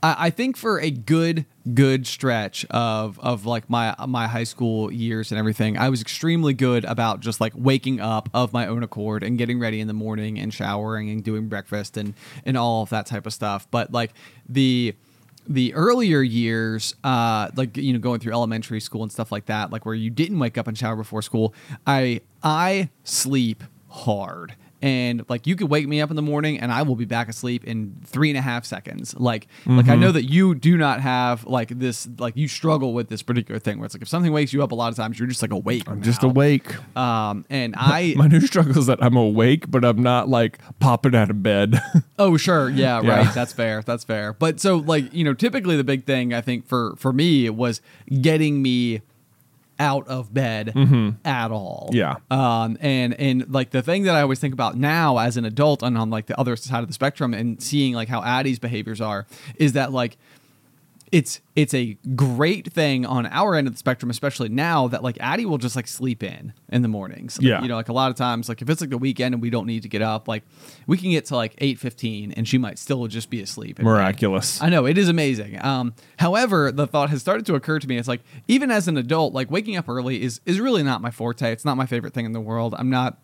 I, 0.03 0.17
I 0.19 0.31
think 0.31 0.57
for 0.57 0.81
a 0.81 0.91
good 0.91 1.47
good 1.75 2.07
stretch 2.07 2.67
of 2.71 3.19
of 3.21 3.47
like 3.47 3.71
my 3.71 3.95
my 4.07 4.27
high 4.27 4.45
school 4.45 4.93
years 4.93 5.31
and 5.31 5.39
everything, 5.39 5.79
I 5.79 5.89
was 5.89 6.01
extremely 6.01 6.55
good 6.55 6.85
about 6.85 7.21
just 7.21 7.41
like 7.41 7.53
waking 7.55 8.01
up 8.01 8.29
of 8.35 8.53
my 8.53 8.67
own 8.67 8.83
accord 8.83 9.23
and 9.23 9.39
getting 9.39 9.59
ready 9.59 9.81
in 9.81 9.87
the 9.89 9.95
morning 9.95 10.39
and 10.39 10.53
showering 10.53 11.11
and 11.11 11.23
doing 11.23 11.49
breakfast 11.49 11.97
and 11.97 12.15
and 12.45 12.57
all 12.57 12.83
of 12.83 12.91
that 12.91 13.07
type 13.07 13.27
of 13.27 13.33
stuff. 13.33 13.67
But 13.71 13.93
like 13.93 14.13
the 14.49 14.95
the 15.49 15.75
earlier 15.75 16.23
years, 16.23 16.95
uh, 17.03 17.51
like 17.57 17.77
you 17.77 17.93
know, 17.93 17.99
going 17.99 18.21
through 18.21 18.33
elementary 18.33 18.81
school 18.81 19.03
and 19.03 19.11
stuff 19.11 19.33
like 19.33 19.47
that, 19.47 19.71
like 19.71 19.85
where 19.85 19.95
you 19.95 20.11
didn't 20.11 20.39
wake 20.39 20.57
up 20.59 20.69
and 20.69 20.77
shower 20.77 20.97
before 20.97 21.23
school, 21.23 21.55
I 21.87 22.21
I 22.43 22.91
sleep 23.05 23.63
hard. 23.89 24.55
And 24.83 25.25
like 25.29 25.47
you 25.47 25.55
could 25.55 25.71
wake 25.71 25.87
me 25.87 26.01
up 26.01 26.11
in 26.11 26.17
the 26.17 26.23
morning 26.23 26.59
and 26.59 26.73
I 26.73 26.83
will 26.83 26.97
be 26.97 27.05
back 27.05 27.29
asleep 27.29 27.65
in 27.65 27.97
three 28.05 28.29
and 28.31 28.37
a 28.39 28.43
half 28.43 28.65
seconds. 28.65 29.15
Like 29.17 29.47
like 29.65 29.89
I 29.89 29.95
know 29.95 30.11
that 30.13 30.25
you 30.25 30.55
do 30.57 30.77
not 30.77 31.01
have 31.01 31.45
like 31.47 31.69
this 31.79 32.09
like 32.19 32.37
you 32.37 32.49
struggle 32.49 32.93
with 32.93 33.09
this 33.09 33.23
particular 33.23 33.61
thing 33.61 33.79
where 33.79 33.87
it's 33.87 33.95
like 33.95 34.03
if 34.03 34.09
something 34.09 34.33
wakes 34.33 34.53
you 34.53 34.63
up 34.63 34.73
a 34.73 34.75
lot 34.75 34.89
of 34.91 34.97
times 34.97 35.19
you're 35.19 35.29
just 35.29 35.41
like 35.41 35.53
awake. 35.53 35.85
I'm 35.87 36.03
just 36.03 36.25
awake. 36.25 36.75
Um 36.97 37.45
and 37.49 37.75
I 37.79 38.15
My 38.17 38.27
new 38.27 38.41
struggle 38.41 38.77
is 38.77 38.87
that 38.87 39.03
I'm 39.03 39.17
awake, 39.17 39.71
but 39.71 39.85
I'm 39.85 40.03
not 40.03 40.29
like 40.29 40.59
popping 40.81 41.15
out 41.15 41.31
of 41.31 41.43
bed. 41.43 41.81
Oh, 42.19 42.37
sure. 42.37 42.71
Yeah, 42.71 43.01
Yeah. 43.03 43.17
right. 43.25 43.35
That's 43.35 43.53
fair. 43.53 43.83
That's 43.83 44.05
fair. 44.05 44.33
But 44.33 44.61
so 44.61 44.77
like, 44.77 45.13
you 45.13 45.25
know, 45.25 45.35
typically 45.35 45.77
the 45.77 45.83
big 45.85 46.05
thing 46.05 46.33
I 46.33 46.41
think 46.41 46.67
for 46.69 46.95
for 46.97 47.13
me 47.13 47.51
was 47.51 47.81
getting 48.21 48.63
me 48.63 49.03
out 49.83 50.07
of 50.07 50.33
bed 50.33 50.69
at 51.25 51.51
all. 51.51 51.91
Mm-hmm. 51.93 51.97
Yeah. 51.97 52.17
Um 52.31 52.79
and 52.81 53.15
and 53.15 53.53
like 53.53 53.71
the 53.71 53.83
thing 53.83 54.05
that 54.05 54.15
I 54.15 54.23
always 54.23 54.39
think 54.39 54.55
about 54.55 54.77
now 54.77 55.19
as 55.19 55.37
an 55.37 55.45
adult 55.45 55.83
and 55.83 55.99
on 55.99 56.09
like 56.09 56.27
the 56.27 56.39
other 56.39 56.55
side 56.57 56.83
of 56.83 56.87
the 56.87 56.95
spectrum 56.95 57.35
and 57.35 57.61
seeing 57.61 57.95
like 57.95 58.09
how 58.09 58.23
Addie's 58.23 58.61
behaviors 58.61 59.01
are 59.01 59.27
is 59.57 59.73
that 59.73 59.93
like 59.93 60.17
it's 61.13 61.43
it's 61.55 61.75
a 61.75 61.99
great 62.17 62.73
thing 62.73 63.05
on 63.05 63.27
our 63.27 63.55
end 63.55 63.67
of 63.67 63.75
the 63.75 63.79
spectrum, 63.79 64.09
especially 64.11 64.49
now 64.49 64.89
that 64.89 65.03
like 65.03 65.19
Addie 65.21 65.45
will 65.45 65.59
just 65.59 65.77
like 65.77 65.87
sleep 65.87 66.23
in 66.23 66.55
in 66.71 66.81
the 66.81 66.89
mornings. 66.89 67.37
Like, 67.37 67.47
Yeah. 67.47 67.61
you 67.63 67.69
know, 67.69 67.77
like 67.77 67.91
a 67.91 67.93
lot 67.93 68.11
of 68.11 68.17
times, 68.17 68.49
like 68.49 68.63
if 68.63 68.71
it's 68.71 68.81
like 68.81 68.89
the 68.89 68.97
weekend 68.97 69.35
and 69.35 69.43
we 69.43 69.51
don't 69.51 69.67
need 69.67 69.83
to 69.83 69.89
get 69.91 70.01
up, 70.01 70.27
like 70.27 70.43
we 70.87 70.97
can 70.97 71.11
get 71.11 71.27
to 71.27 71.37
like 71.37 71.55
eight 71.59 71.79
fifteen 71.79 72.33
and 72.33 72.49
she 72.49 72.57
might 72.57 72.79
still 72.79 73.07
just 73.09 73.29
be 73.29 73.43
asleep. 73.43 73.77
bed. 73.77 73.85
Miraculous. 73.85 74.63
I 74.63 74.71
know 74.71 74.87
it 74.87 74.97
is 74.97 75.11
amazing. 75.11 75.63
Um, 75.63 75.95
however, 76.19 76.73
the 76.73 76.87
thought 76.87 77.11
has 77.11 77.21
started 77.21 77.45
to 77.47 77.55
occur 77.57 77.79
to 77.79 77.87
me. 77.87 77.99
It's 77.99 78.09
like 78.09 78.23
even 78.49 78.71
as 78.71 78.89
an 78.89 78.97
adult, 78.97 79.35
like 79.35 79.51
waking 79.51 79.77
up 79.77 79.91
early 79.91 80.23
is 80.23 80.41
is 80.47 80.61
really 80.61 80.83
not 80.83 81.03
my 81.03 81.11
forte. 81.11 81.53
It's 81.53 81.65
not 81.67 81.77
my 81.77 81.85
favorite 81.87 82.15
thing 82.15 82.25
in 82.25 82.33
the 82.33 82.41
world. 82.41 82.75
I'm 82.79 82.89
not. 82.89 83.19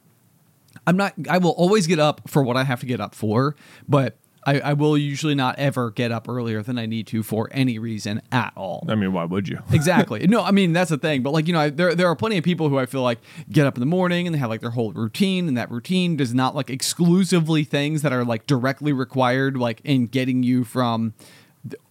I'm 0.86 0.98
not. 0.98 1.14
I 1.28 1.38
will 1.38 1.52
always 1.52 1.86
get 1.86 1.98
up 1.98 2.28
for 2.28 2.42
what 2.42 2.56
I 2.58 2.64
have 2.64 2.80
to 2.80 2.86
get 2.86 3.00
up 3.00 3.14
for, 3.14 3.56
but 3.88 4.18
I, 4.46 4.60
I 4.60 4.72
will 4.72 4.96
usually 4.96 5.34
not 5.34 5.58
ever 5.58 5.90
get 5.90 6.12
up 6.12 6.28
earlier 6.28 6.62
than 6.62 6.78
I 6.78 6.86
need 6.86 7.06
to 7.08 7.22
for 7.22 7.48
any 7.52 7.78
reason 7.78 8.22
at 8.32 8.52
all. 8.56 8.84
I 8.88 8.94
mean, 8.94 9.12
why 9.12 9.24
would 9.24 9.48
you? 9.48 9.58
Exactly. 9.78 10.26
No, 10.26 10.42
I 10.42 10.50
mean 10.50 10.72
that's 10.72 10.90
the 10.90 10.98
thing. 10.98 11.22
But 11.22 11.32
like 11.32 11.46
you 11.46 11.52
know, 11.52 11.60
I, 11.60 11.70
there 11.70 11.94
there 11.94 12.08
are 12.08 12.16
plenty 12.16 12.36
of 12.36 12.44
people 12.44 12.68
who 12.68 12.78
I 12.78 12.86
feel 12.86 13.02
like 13.02 13.18
get 13.50 13.66
up 13.66 13.76
in 13.76 13.80
the 13.80 13.86
morning 13.86 14.26
and 14.26 14.34
they 14.34 14.38
have 14.38 14.50
like 14.50 14.60
their 14.60 14.70
whole 14.70 14.92
routine, 14.92 15.46
and 15.46 15.56
that 15.56 15.70
routine 15.70 16.16
does 16.16 16.34
not 16.34 16.54
like 16.54 16.68
exclusively 16.68 17.64
things 17.64 18.02
that 18.02 18.12
are 18.12 18.24
like 18.24 18.46
directly 18.46 18.92
required, 18.92 19.56
like 19.56 19.80
in 19.84 20.06
getting 20.06 20.42
you 20.42 20.64
from 20.64 21.14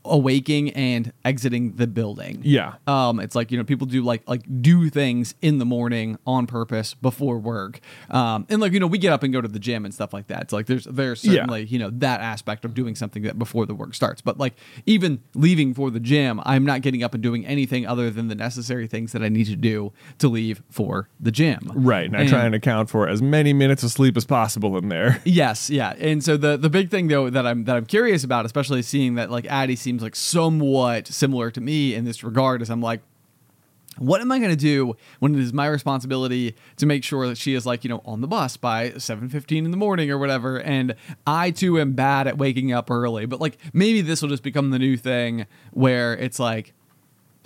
awaking 0.09 0.71
and 0.71 1.11
exiting 1.25 1.73
the 1.75 1.87
building. 1.87 2.41
Yeah. 2.43 2.75
Um, 2.87 3.19
it's 3.19 3.35
like 3.35 3.51
you 3.51 3.57
know 3.57 3.63
people 3.63 3.87
do 3.87 4.01
like 4.03 4.27
like 4.27 4.41
do 4.61 4.89
things 4.89 5.35
in 5.41 5.57
the 5.59 5.65
morning 5.65 6.17
on 6.25 6.47
purpose 6.47 6.93
before 6.93 7.37
work, 7.39 7.79
um, 8.09 8.45
and 8.49 8.61
like 8.61 8.71
you 8.73 8.79
know 8.79 8.87
we 8.87 8.97
get 8.97 9.13
up 9.13 9.23
and 9.23 9.33
go 9.33 9.41
to 9.41 9.47
the 9.47 9.59
gym 9.59 9.85
and 9.85 9.93
stuff 9.93 10.13
like 10.13 10.27
that. 10.27 10.43
It's 10.43 10.53
like 10.53 10.65
there's 10.67 10.85
there's 10.85 11.23
Yeah. 11.23 11.33
certainly 11.33 11.65
you 11.65 11.79
know 11.79 11.89
that 11.91 12.21
aspect 12.21 12.65
of 12.65 12.73
doing 12.73 12.95
something 12.95 13.23
that 13.23 13.37
before 13.39 13.65
the 13.65 13.75
work 13.75 13.93
starts. 13.95 14.21
But 14.21 14.37
like 14.37 14.55
even 14.85 15.21
leaving 15.35 15.73
for 15.73 15.91
the 15.91 15.99
gym, 15.99 16.41
I'm 16.45 16.65
not 16.65 16.81
getting 16.81 17.03
up 17.03 17.13
and 17.13 17.21
doing 17.23 17.45
anything 17.45 17.85
other 17.87 18.09
than 18.09 18.27
the 18.27 18.35
necessary 18.35 18.87
things 18.87 19.11
that 19.11 19.21
I 19.23 19.29
need 19.29 19.45
to 19.45 19.55
do 19.55 19.93
to 20.19 20.27
leave 20.27 20.61
for 20.69 21.09
the 21.19 21.31
gym. 21.31 21.71
Right. 21.75 22.05
And 22.07 22.15
I 22.17 22.27
try 22.27 22.45
and 22.45 22.55
account 22.55 22.89
for 22.89 23.07
as 23.07 23.21
many 23.21 23.53
minutes 23.53 23.83
of 23.83 23.91
sleep 23.91 24.15
as 24.17 24.25
possible 24.25 24.77
in 24.77 24.89
there. 24.89 25.21
Yes, 25.25 25.69
yeah. 25.69 25.93
And 25.99 26.23
so 26.23 26.37
the 26.37 26.57
the 26.57 26.69
big 26.69 26.89
thing 26.89 27.07
though 27.07 27.29
that 27.29 27.45
I'm 27.45 27.65
that 27.65 27.75
I'm 27.75 27.85
curious 27.85 28.23
about, 28.23 28.45
especially 28.45 28.81
seeing 28.81 29.15
that 29.15 29.29
like 29.29 29.45
Addie 29.45 29.75
seems 29.75 29.96
like 30.01 30.15
somewhat 30.15 31.07
similar 31.07 31.51
to 31.51 31.61
me 31.61 31.93
in 31.93 32.05
this 32.05 32.23
regard, 32.23 32.61
is 32.61 32.69
I'm 32.69 32.81
like, 32.81 33.01
what 33.97 34.21
am 34.21 34.31
I 34.31 34.37
going 34.37 34.51
to 34.51 34.55
do 34.55 34.95
when 35.19 35.33
it 35.33 35.41
is 35.41 35.53
my 35.53 35.65
responsibility 35.67 36.55
to 36.77 36.85
make 36.85 37.03
sure 37.03 37.27
that 37.27 37.37
she 37.37 37.55
is 37.55 37.65
like 37.65 37.83
you 37.83 37.89
know 37.89 38.01
on 38.05 38.21
the 38.21 38.27
bus 38.27 38.55
by 38.55 38.91
7:15 38.91 39.65
in 39.65 39.71
the 39.71 39.77
morning 39.77 40.11
or 40.11 40.17
whatever 40.19 40.59
and 40.61 40.95
I 41.25 41.49
too 41.49 41.79
am 41.79 41.93
bad 41.93 42.27
at 42.27 42.37
waking 42.37 42.71
up 42.71 42.91
early 42.91 43.25
but 43.25 43.41
like 43.41 43.57
maybe 43.73 44.01
this 44.01 44.21
will 44.21 44.29
just 44.29 44.43
become 44.43 44.69
the 44.69 44.77
new 44.77 44.97
thing 44.97 45.47
where 45.71 46.13
it's 46.15 46.37
like 46.39 46.73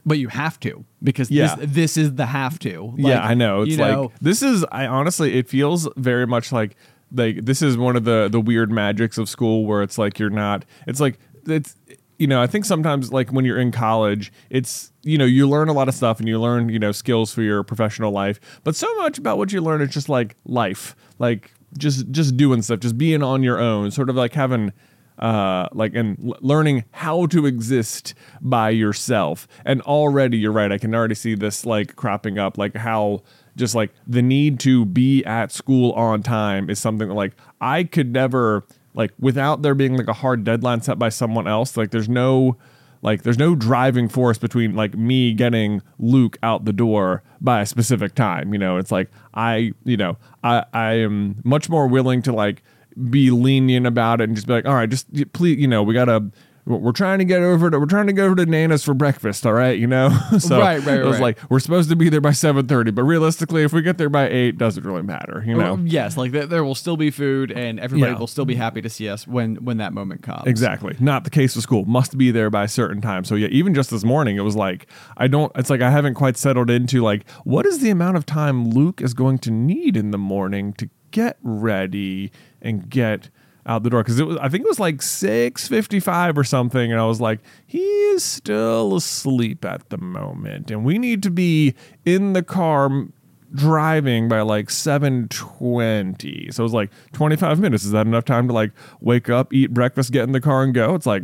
but 0.05 0.17
you 0.17 0.27
have 0.27 0.59
to 0.61 0.83
because 1.01 1.31
Yeah. 1.31 1.55
this 1.55 1.69
this 1.71 1.97
is 1.97 2.15
the 2.15 2.25
have 2.25 2.59
to 2.59 2.95
yeah, 2.97 3.21
I 3.21 3.33
know. 3.33 3.61
It's 3.61 3.71
you 3.71 3.77
like 3.77 3.91
know, 3.93 4.11
this 4.19 4.41
is 4.41 4.65
I 4.73 4.87
honestly 4.87 5.37
it 5.37 5.47
feels 5.47 5.87
very 5.95 6.27
much 6.27 6.51
like 6.51 6.75
like 7.13 7.45
this 7.45 7.61
is 7.61 7.77
one 7.77 7.95
of 7.95 8.03
the 8.03 8.27
the 8.29 8.41
weird 8.41 8.71
magics 8.71 9.17
of 9.17 9.29
school 9.29 9.65
where 9.65 9.81
it's 9.83 9.97
like 9.97 10.19
you're 10.19 10.29
not 10.29 10.65
it's 10.85 10.99
like 10.99 11.17
it's 11.47 11.75
you 12.21 12.27
know, 12.27 12.39
I 12.39 12.45
think 12.45 12.65
sometimes 12.65 13.12
like 13.12 13.31
when 13.31 13.45
you're 13.45 13.60
in 13.60 13.71
college, 13.71 14.31
it's 14.51 14.91
you 15.01 15.17
know, 15.17 15.25
you 15.25 15.49
learn 15.49 15.69
a 15.69 15.73
lot 15.73 15.88
of 15.88 15.95
stuff 15.95 16.19
and 16.19 16.29
you 16.29 16.39
learn, 16.39 16.69
you 16.69 16.77
know, 16.77 16.91
skills 16.91 17.34
for 17.34 17.41
your 17.41 17.63
professional 17.63 18.12
life, 18.12 18.39
but 18.63 18.75
so 18.75 18.95
much 18.97 19.17
about 19.17 19.39
what 19.39 19.51
you 19.51 19.60
learn 19.60 19.81
is 19.81 19.89
just 19.89 20.07
like 20.07 20.36
life. 20.45 20.95
Like 21.17 21.51
just 21.79 22.12
just 22.12 22.38
doing 22.38 22.62
stuff, 22.62 22.79
just 22.79 22.95
being 22.95 23.23
on 23.23 23.41
your 23.41 23.60
own, 23.60 23.89
sort 23.89 24.07
of 24.07 24.15
like 24.15 24.34
having 24.34 24.71
uh, 25.17 25.67
like 25.71 25.95
and 25.95 26.36
learning 26.41 26.84
how 26.91 27.25
to 27.25 27.47
exist 27.47 28.13
by 28.39 28.69
yourself. 28.69 29.47
And 29.65 29.81
already, 29.81 30.38
you're 30.38 30.51
right. 30.51 30.71
I 30.71 30.77
can 30.77 30.93
already 30.93 31.15
see 31.15 31.34
this 31.34 31.65
like 31.65 31.95
cropping 31.95 32.38
up, 32.38 32.55
like 32.55 32.75
how 32.75 33.23
just 33.55 33.73
like 33.73 33.89
the 34.05 34.21
need 34.21 34.60
to 34.60 34.86
be 34.86 35.25
at 35.25 35.51
school 35.51 35.91
on 35.93 36.21
time 36.21 36.69
is 36.69 36.77
something 36.77 37.07
that 37.07 37.15
like 37.15 37.34
I 37.60 37.84
could 37.84 38.13
never 38.13 38.63
like 38.93 39.12
without 39.19 39.62
there 39.62 39.75
being 39.75 39.95
like 39.97 40.08
a 40.08 40.13
hard 40.13 40.43
deadline 40.43 40.82
set 40.82 40.99
by 40.99 41.10
someone 41.10 41.47
else. 41.47 41.77
Like 41.77 41.91
there's 41.91 42.10
no 42.10 42.58
like 43.01 43.23
there's 43.23 43.38
no 43.38 43.56
driving 43.56 44.08
force 44.08 44.38
between 44.38 44.75
like 44.75 44.95
me 44.95 45.34
getting 45.34 45.82
Luke 45.99 46.38
out 46.43 46.65
the 46.65 46.73
door 46.73 47.23
by 47.39 47.62
a 47.62 47.65
specific 47.65 48.15
time. 48.15 48.54
You 48.54 48.60
know, 48.60 48.77
it's 48.77 48.91
like 48.91 49.10
I, 49.34 49.73
you 49.84 49.97
know, 49.97 50.17
I 50.43 50.65
I 50.73 50.93
am 50.93 51.41
much 51.43 51.69
more 51.69 51.88
willing 51.88 52.21
to 52.23 52.34
like 52.34 52.63
be 53.10 53.32
lenient 53.32 53.88
about 53.88 54.21
it 54.21 54.25
and 54.25 54.36
just 54.36 54.47
be 54.47 54.54
like, 54.54 54.65
all 54.65 54.75
right, 54.75 54.89
just 54.89 55.08
please, 55.34 55.60
you 55.60 55.67
know, 55.67 55.84
we 55.84 55.93
gotta. 55.93 56.32
We're 56.65 56.91
trying 56.91 57.19
to 57.19 57.26
get 57.26 57.41
over 57.41 57.69
to 57.71 57.80
we're 57.80 57.86
trying 57.86 58.08
to 58.08 58.13
go 58.13 58.26
over 58.26 58.36
to 58.36 58.45
Nana's 58.45 58.84
for 58.84 58.93
breakfast, 58.93 59.45
all 59.45 59.54
right, 59.54 59.78
you 59.78 59.88
know. 59.88 60.10
so 60.39 60.60
Right, 60.60 60.84
right, 60.86 61.00
it 61.00 61.04
was 61.06 61.13
right. 61.13 61.21
like 61.38 61.50
we're 61.50 61.60
supposed 61.60 61.89
to 61.89 61.95
be 61.95 62.08
there 62.10 62.21
by 62.21 62.32
seven 62.32 62.67
thirty, 62.67 62.91
but 62.91 63.04
realistically, 63.04 63.63
if 63.63 63.74
we 63.74 63.82
get 63.82 63.97
there 63.97 64.10
by 64.10 64.30
eight, 64.30 64.58
doesn't 64.58 64.84
really 64.86 65.02
matter, 65.02 65.43
you 65.45 65.58
know. 65.58 65.74
Oh, 65.74 65.80
yes, 65.84 66.17
like 66.17 66.32
there, 66.32 66.45
there 66.45 66.63
will 66.63 66.76
still 66.76 66.97
be 66.97 67.10
food, 67.10 67.52
and 67.52 67.80
everybody 67.80 68.12
Yeah. 68.12 68.19
will 68.19 68.28
still 68.28 68.45
be 68.45 68.56
happy 68.56 68.82
to 68.82 68.89
see 68.89 69.10
us 69.10 69.28
when 69.28 69.56
when 69.63 69.78
that 69.78 69.93
moment 69.93 70.21
comes. 70.21 70.43
Exactly. 70.45 70.95
Not 71.00 71.24
the 71.24 71.30
case 71.32 71.56
with 71.56 71.63
school. 71.63 71.86
Must 71.86 72.17
be 72.17 72.32
there 72.32 72.50
by 72.50 72.65
a 72.65 72.67
certain 72.67 73.02
time. 73.02 73.24
So 73.24 73.36
yeah, 73.36 73.47
even 73.47 73.74
just 73.74 73.89
this 73.89 74.04
morning, 74.04 74.38
it 74.38 74.41
was 74.41 74.56
like 74.56 74.88
I 75.17 75.28
don't. 75.28 75.52
It's 75.56 75.69
like 75.69 75.82
I 75.82 75.89
haven't 75.89 76.13
quite 76.13 76.38
settled 76.38 76.69
into 76.69 77.02
like 77.02 77.28
what 77.43 77.65
is 77.65 77.80
the 77.80 77.89
amount 77.89 78.17
of 78.17 78.26
time 78.26 78.69
Luke 78.69 79.02
is 79.02 79.13
going 79.13 79.39
to 79.39 79.52
need 79.52 79.97
in 79.97 80.12
the 80.12 80.17
morning 80.19 80.74
to 80.74 80.89
get 81.10 81.38
ready 81.41 82.32
and 82.62 82.89
get 82.89 83.30
out 83.65 83.84
the 83.84 83.89
door 83.89 84.04
because 84.04 84.19
it 84.19 84.26
was 84.28 84.38
I 84.38 84.50
think 84.50 84.65
it 84.65 84.69
was 84.69 84.80
like 84.80 85.02
six 85.02 85.67
fifty 85.67 86.00
five 86.00 86.38
or 86.38 86.43
something, 86.43 86.91
and 86.91 87.00
I 87.00 87.06
was 87.06 87.21
like 87.21 87.39
he 87.65 87.80
is 87.82 88.24
still 88.24 88.95
asleep 88.95 89.63
at 89.65 89.89
the 89.89 89.97
moment, 89.97 90.71
and 90.71 90.84
we 90.84 90.97
need 90.97 91.21
to 91.24 91.30
be 91.32 91.76
in 92.06 92.34
the 92.34 92.43
car. 92.43 93.08
driving 93.54 94.30
by 94.30 94.39
like 94.41 94.69
7:20. 94.69 96.54
So 96.54 96.63
it 96.63 96.63
was 96.63 96.74
like 96.74 96.89
25 97.12 97.60
minutes. 97.60 97.84
Is 97.84 97.91
that 97.91 98.08
enough 98.08 98.24
time 98.24 98.47
to 98.47 98.54
like 98.54 98.71
wake 99.02 99.30
up, 99.30 99.54
eat 99.54 99.74
breakfast, 99.74 100.12
get 100.13 100.24
in 100.24 100.32
the 100.32 100.39
car 100.41 100.63
and 100.63 100.74
go? 100.74 100.95
It's 100.95 101.06
like 101.06 101.24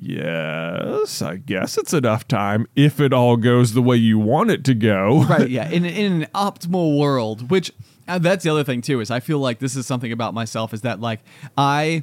yes, 0.00 1.20
I 1.22 1.36
guess 1.36 1.76
it's 1.76 1.92
enough 1.92 2.26
time 2.26 2.66
if 2.74 3.00
it 3.00 3.12
all 3.12 3.36
goes 3.36 3.74
the 3.74 3.82
way 3.82 3.96
you 3.96 4.18
want 4.18 4.50
it 4.50 4.64
to 4.64 4.74
go. 4.74 5.24
right 5.24 5.48
yeah 5.58 5.68
in, 5.68 5.84
in 5.84 6.22
an 6.22 6.28
optimal 6.34 6.98
world 6.98 7.50
which 7.50 7.72
uh, 8.10 8.18
that's 8.18 8.44
the 8.44 8.50
other 8.50 8.64
thing 8.64 8.80
too 8.82 9.00
is 9.00 9.10
i 9.10 9.20
feel 9.20 9.38
like 9.38 9.58
this 9.58 9.76
is 9.76 9.86
something 9.86 10.12
about 10.12 10.34
myself 10.34 10.74
is 10.74 10.82
that 10.82 11.00
like 11.00 11.20
i 11.56 12.02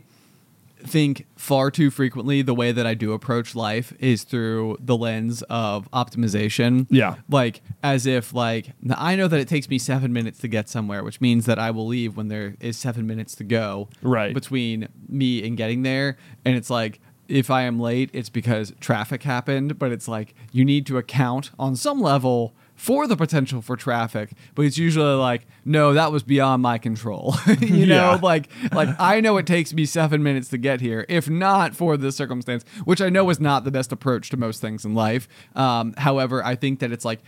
think 0.86 1.26
far 1.36 1.72
too 1.72 1.90
frequently 1.90 2.44
the 2.44 2.54
way 2.54 2.72
that 2.72 2.86
i 2.86 2.94
do 2.94 3.12
approach 3.12 3.56
life 3.56 3.94
is 4.00 4.24
through 4.24 4.78
the 4.80 4.96
lens 4.96 5.42
of 5.50 5.90
optimization 5.92 6.86
Yeah. 6.92 7.16
like 7.30 7.62
as 7.82 8.06
if 8.06 8.32
like 8.34 8.74
I 8.96 9.16
know 9.16 9.28
that 9.28 9.40
it 9.40 9.48
takes 9.48 9.68
me 9.70 9.80
seven 9.80 10.14
minutes 10.14 10.38
to 10.40 10.48
get 10.48 10.70
somewhere 10.70 11.04
which 11.04 11.20
means 11.20 11.46
that 11.48 11.58
i 11.58 11.72
will 11.72 11.88
leave 11.88 12.16
when 12.16 12.28
there 12.28 12.56
is 12.60 12.78
seven 12.78 13.08
minutes 13.08 13.34
to 13.36 13.44
go 13.44 13.90
Right. 14.04 14.34
between 14.36 14.88
me 15.10 15.46
and 15.46 15.58
getting 15.58 15.82
there 15.82 16.16
and 16.46 16.56
it's 16.56 16.70
like 16.70 17.00
if 17.28 17.50
i 17.50 17.64
am 17.64 17.80
late 17.80 18.12
it's 18.14 18.30
because 18.30 18.72
traffic 18.80 19.24
happened 19.24 19.80
but 19.80 19.92
it's 19.92 20.08
like 20.08 20.36
you 20.52 20.64
need 20.64 20.86
to 20.86 20.98
account 21.00 21.50
on 21.58 21.76
some 21.76 22.00
level 22.00 22.54
for 22.78 23.08
the 23.08 23.18
potential 23.18 23.62
for 23.62 23.76
traffic 23.76 24.32
but 24.56 24.64
it's 24.64 24.78
usually 24.78 25.16
like 25.16 25.46
no 25.66 25.94
that 25.94 26.12
was 26.12 26.24
beyond 26.24 26.62
my 26.62 26.78
control. 26.78 27.36
You 27.60 27.86
know 27.88 28.20
like 28.22 28.50
like 28.72 28.90
i 29.00 29.20
know 29.20 29.38
it 29.38 29.46
takes 29.46 29.74
me 29.74 29.86
seven 29.86 30.24
minutes 30.24 30.48
to 30.50 30.58
get 30.58 30.80
here 30.80 31.06
if 31.10 31.30
not 31.30 31.76
for 31.76 31.98
this 31.98 32.16
circumstance 32.16 32.64
which 32.86 33.02
i 33.02 33.10
know 33.10 33.30
is 33.30 33.40
not 33.40 33.64
the 33.66 33.72
best 33.72 33.92
approach 33.92 34.30
to 34.30 34.38
most 34.38 34.62
things 34.62 34.86
in 34.86 34.94
life. 34.94 35.28
Um, 35.56 35.94
however 35.98 36.44
i 36.46 36.56
think 36.56 36.80
that 36.80 36.92
it's 36.92 37.04
like 37.04 37.22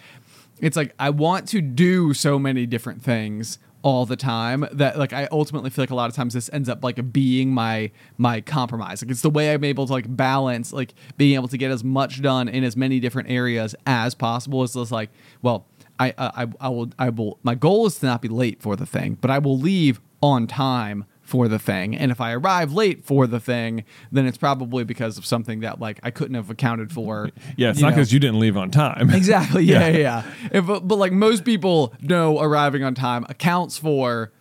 it's 0.61 0.75
like 0.77 0.93
I 0.99 1.09
want 1.09 1.47
to 1.49 1.61
do 1.61 2.13
so 2.13 2.37
many 2.37 2.65
different 2.65 3.01
things 3.01 3.59
all 3.81 4.05
the 4.05 4.15
time 4.15 4.67
that 4.73 4.97
like 4.97 5.13
I 5.13 5.27
ultimately 5.31 5.69
feel 5.69 5.83
like 5.83 5.89
a 5.89 5.95
lot 5.95 6.09
of 6.09 6.15
times 6.15 6.33
this 6.33 6.49
ends 6.51 6.67
up 6.67 6.83
like 6.83 7.11
being 7.13 7.53
my 7.53 7.91
my 8.17 8.41
compromise. 8.41 9.01
Like 9.01 9.11
it's 9.11 9.21
the 9.21 9.29
way 9.29 9.53
I'm 9.53 9.63
able 9.63 9.87
to 9.87 9.93
like 9.93 10.15
balance 10.15 10.73
like 10.73 10.93
being 11.17 11.35
able 11.35 11.47
to 11.47 11.57
get 11.57 11.71
as 11.71 11.83
much 11.83 12.21
done 12.21 12.49
in 12.49 12.63
as 12.63 12.75
many 12.75 12.99
different 12.99 13.29
areas 13.29 13.75
as 13.85 14.15
possible. 14.15 14.63
It's 14.63 14.73
just 14.73 14.91
like, 14.91 15.09
well, 15.41 15.65
I 15.99 16.13
I, 16.17 16.47
I 16.59 16.69
will 16.69 16.89
I 16.99 17.09
will 17.09 17.39
my 17.43 17.55
goal 17.55 17.85
is 17.85 17.99
to 17.99 18.05
not 18.05 18.21
be 18.21 18.27
late 18.27 18.61
for 18.61 18.75
the 18.75 18.85
thing, 18.85 19.17
but 19.21 19.31
I 19.31 19.39
will 19.39 19.57
leave 19.57 20.01
on 20.21 20.47
time 20.47 21.05
for 21.29 21.47
the 21.47 21.59
thing. 21.59 21.95
And 21.95 22.11
if 22.11 22.19
I 22.19 22.33
arrive 22.33 22.73
late 22.73 23.05
for 23.05 23.27
the 23.27 23.39
thing, 23.39 23.83
then 24.11 24.25
it's 24.25 24.37
probably 24.37 24.83
because 24.83 25.17
of 25.17 25.25
something 25.25 25.59
that 25.61 25.79
like 25.79 25.99
I 26.03 26.09
couldn't 26.11 26.35
have 26.35 26.49
accounted 26.49 26.91
for. 26.91 27.29
Yeah, 27.55 27.69
it's 27.69 27.79
not 27.81 27.89
because 27.91 28.11
you 28.11 28.19
didn't 28.19 28.39
leave 28.39 28.57
on 28.57 28.71
time. 28.71 29.09
Exactly. 29.11 29.63
Yeah, 29.69 29.87
yeah. 29.89 29.97
yeah. 29.97 30.23
If, 30.51 30.65
but, 30.65 30.83
like 30.95 31.11
most 31.11 31.45
people 31.45 31.93
know, 32.01 32.39
arriving 32.39 32.83
on 32.83 32.95
time 32.95 33.25
accounts 33.29 33.77
for 33.77 34.31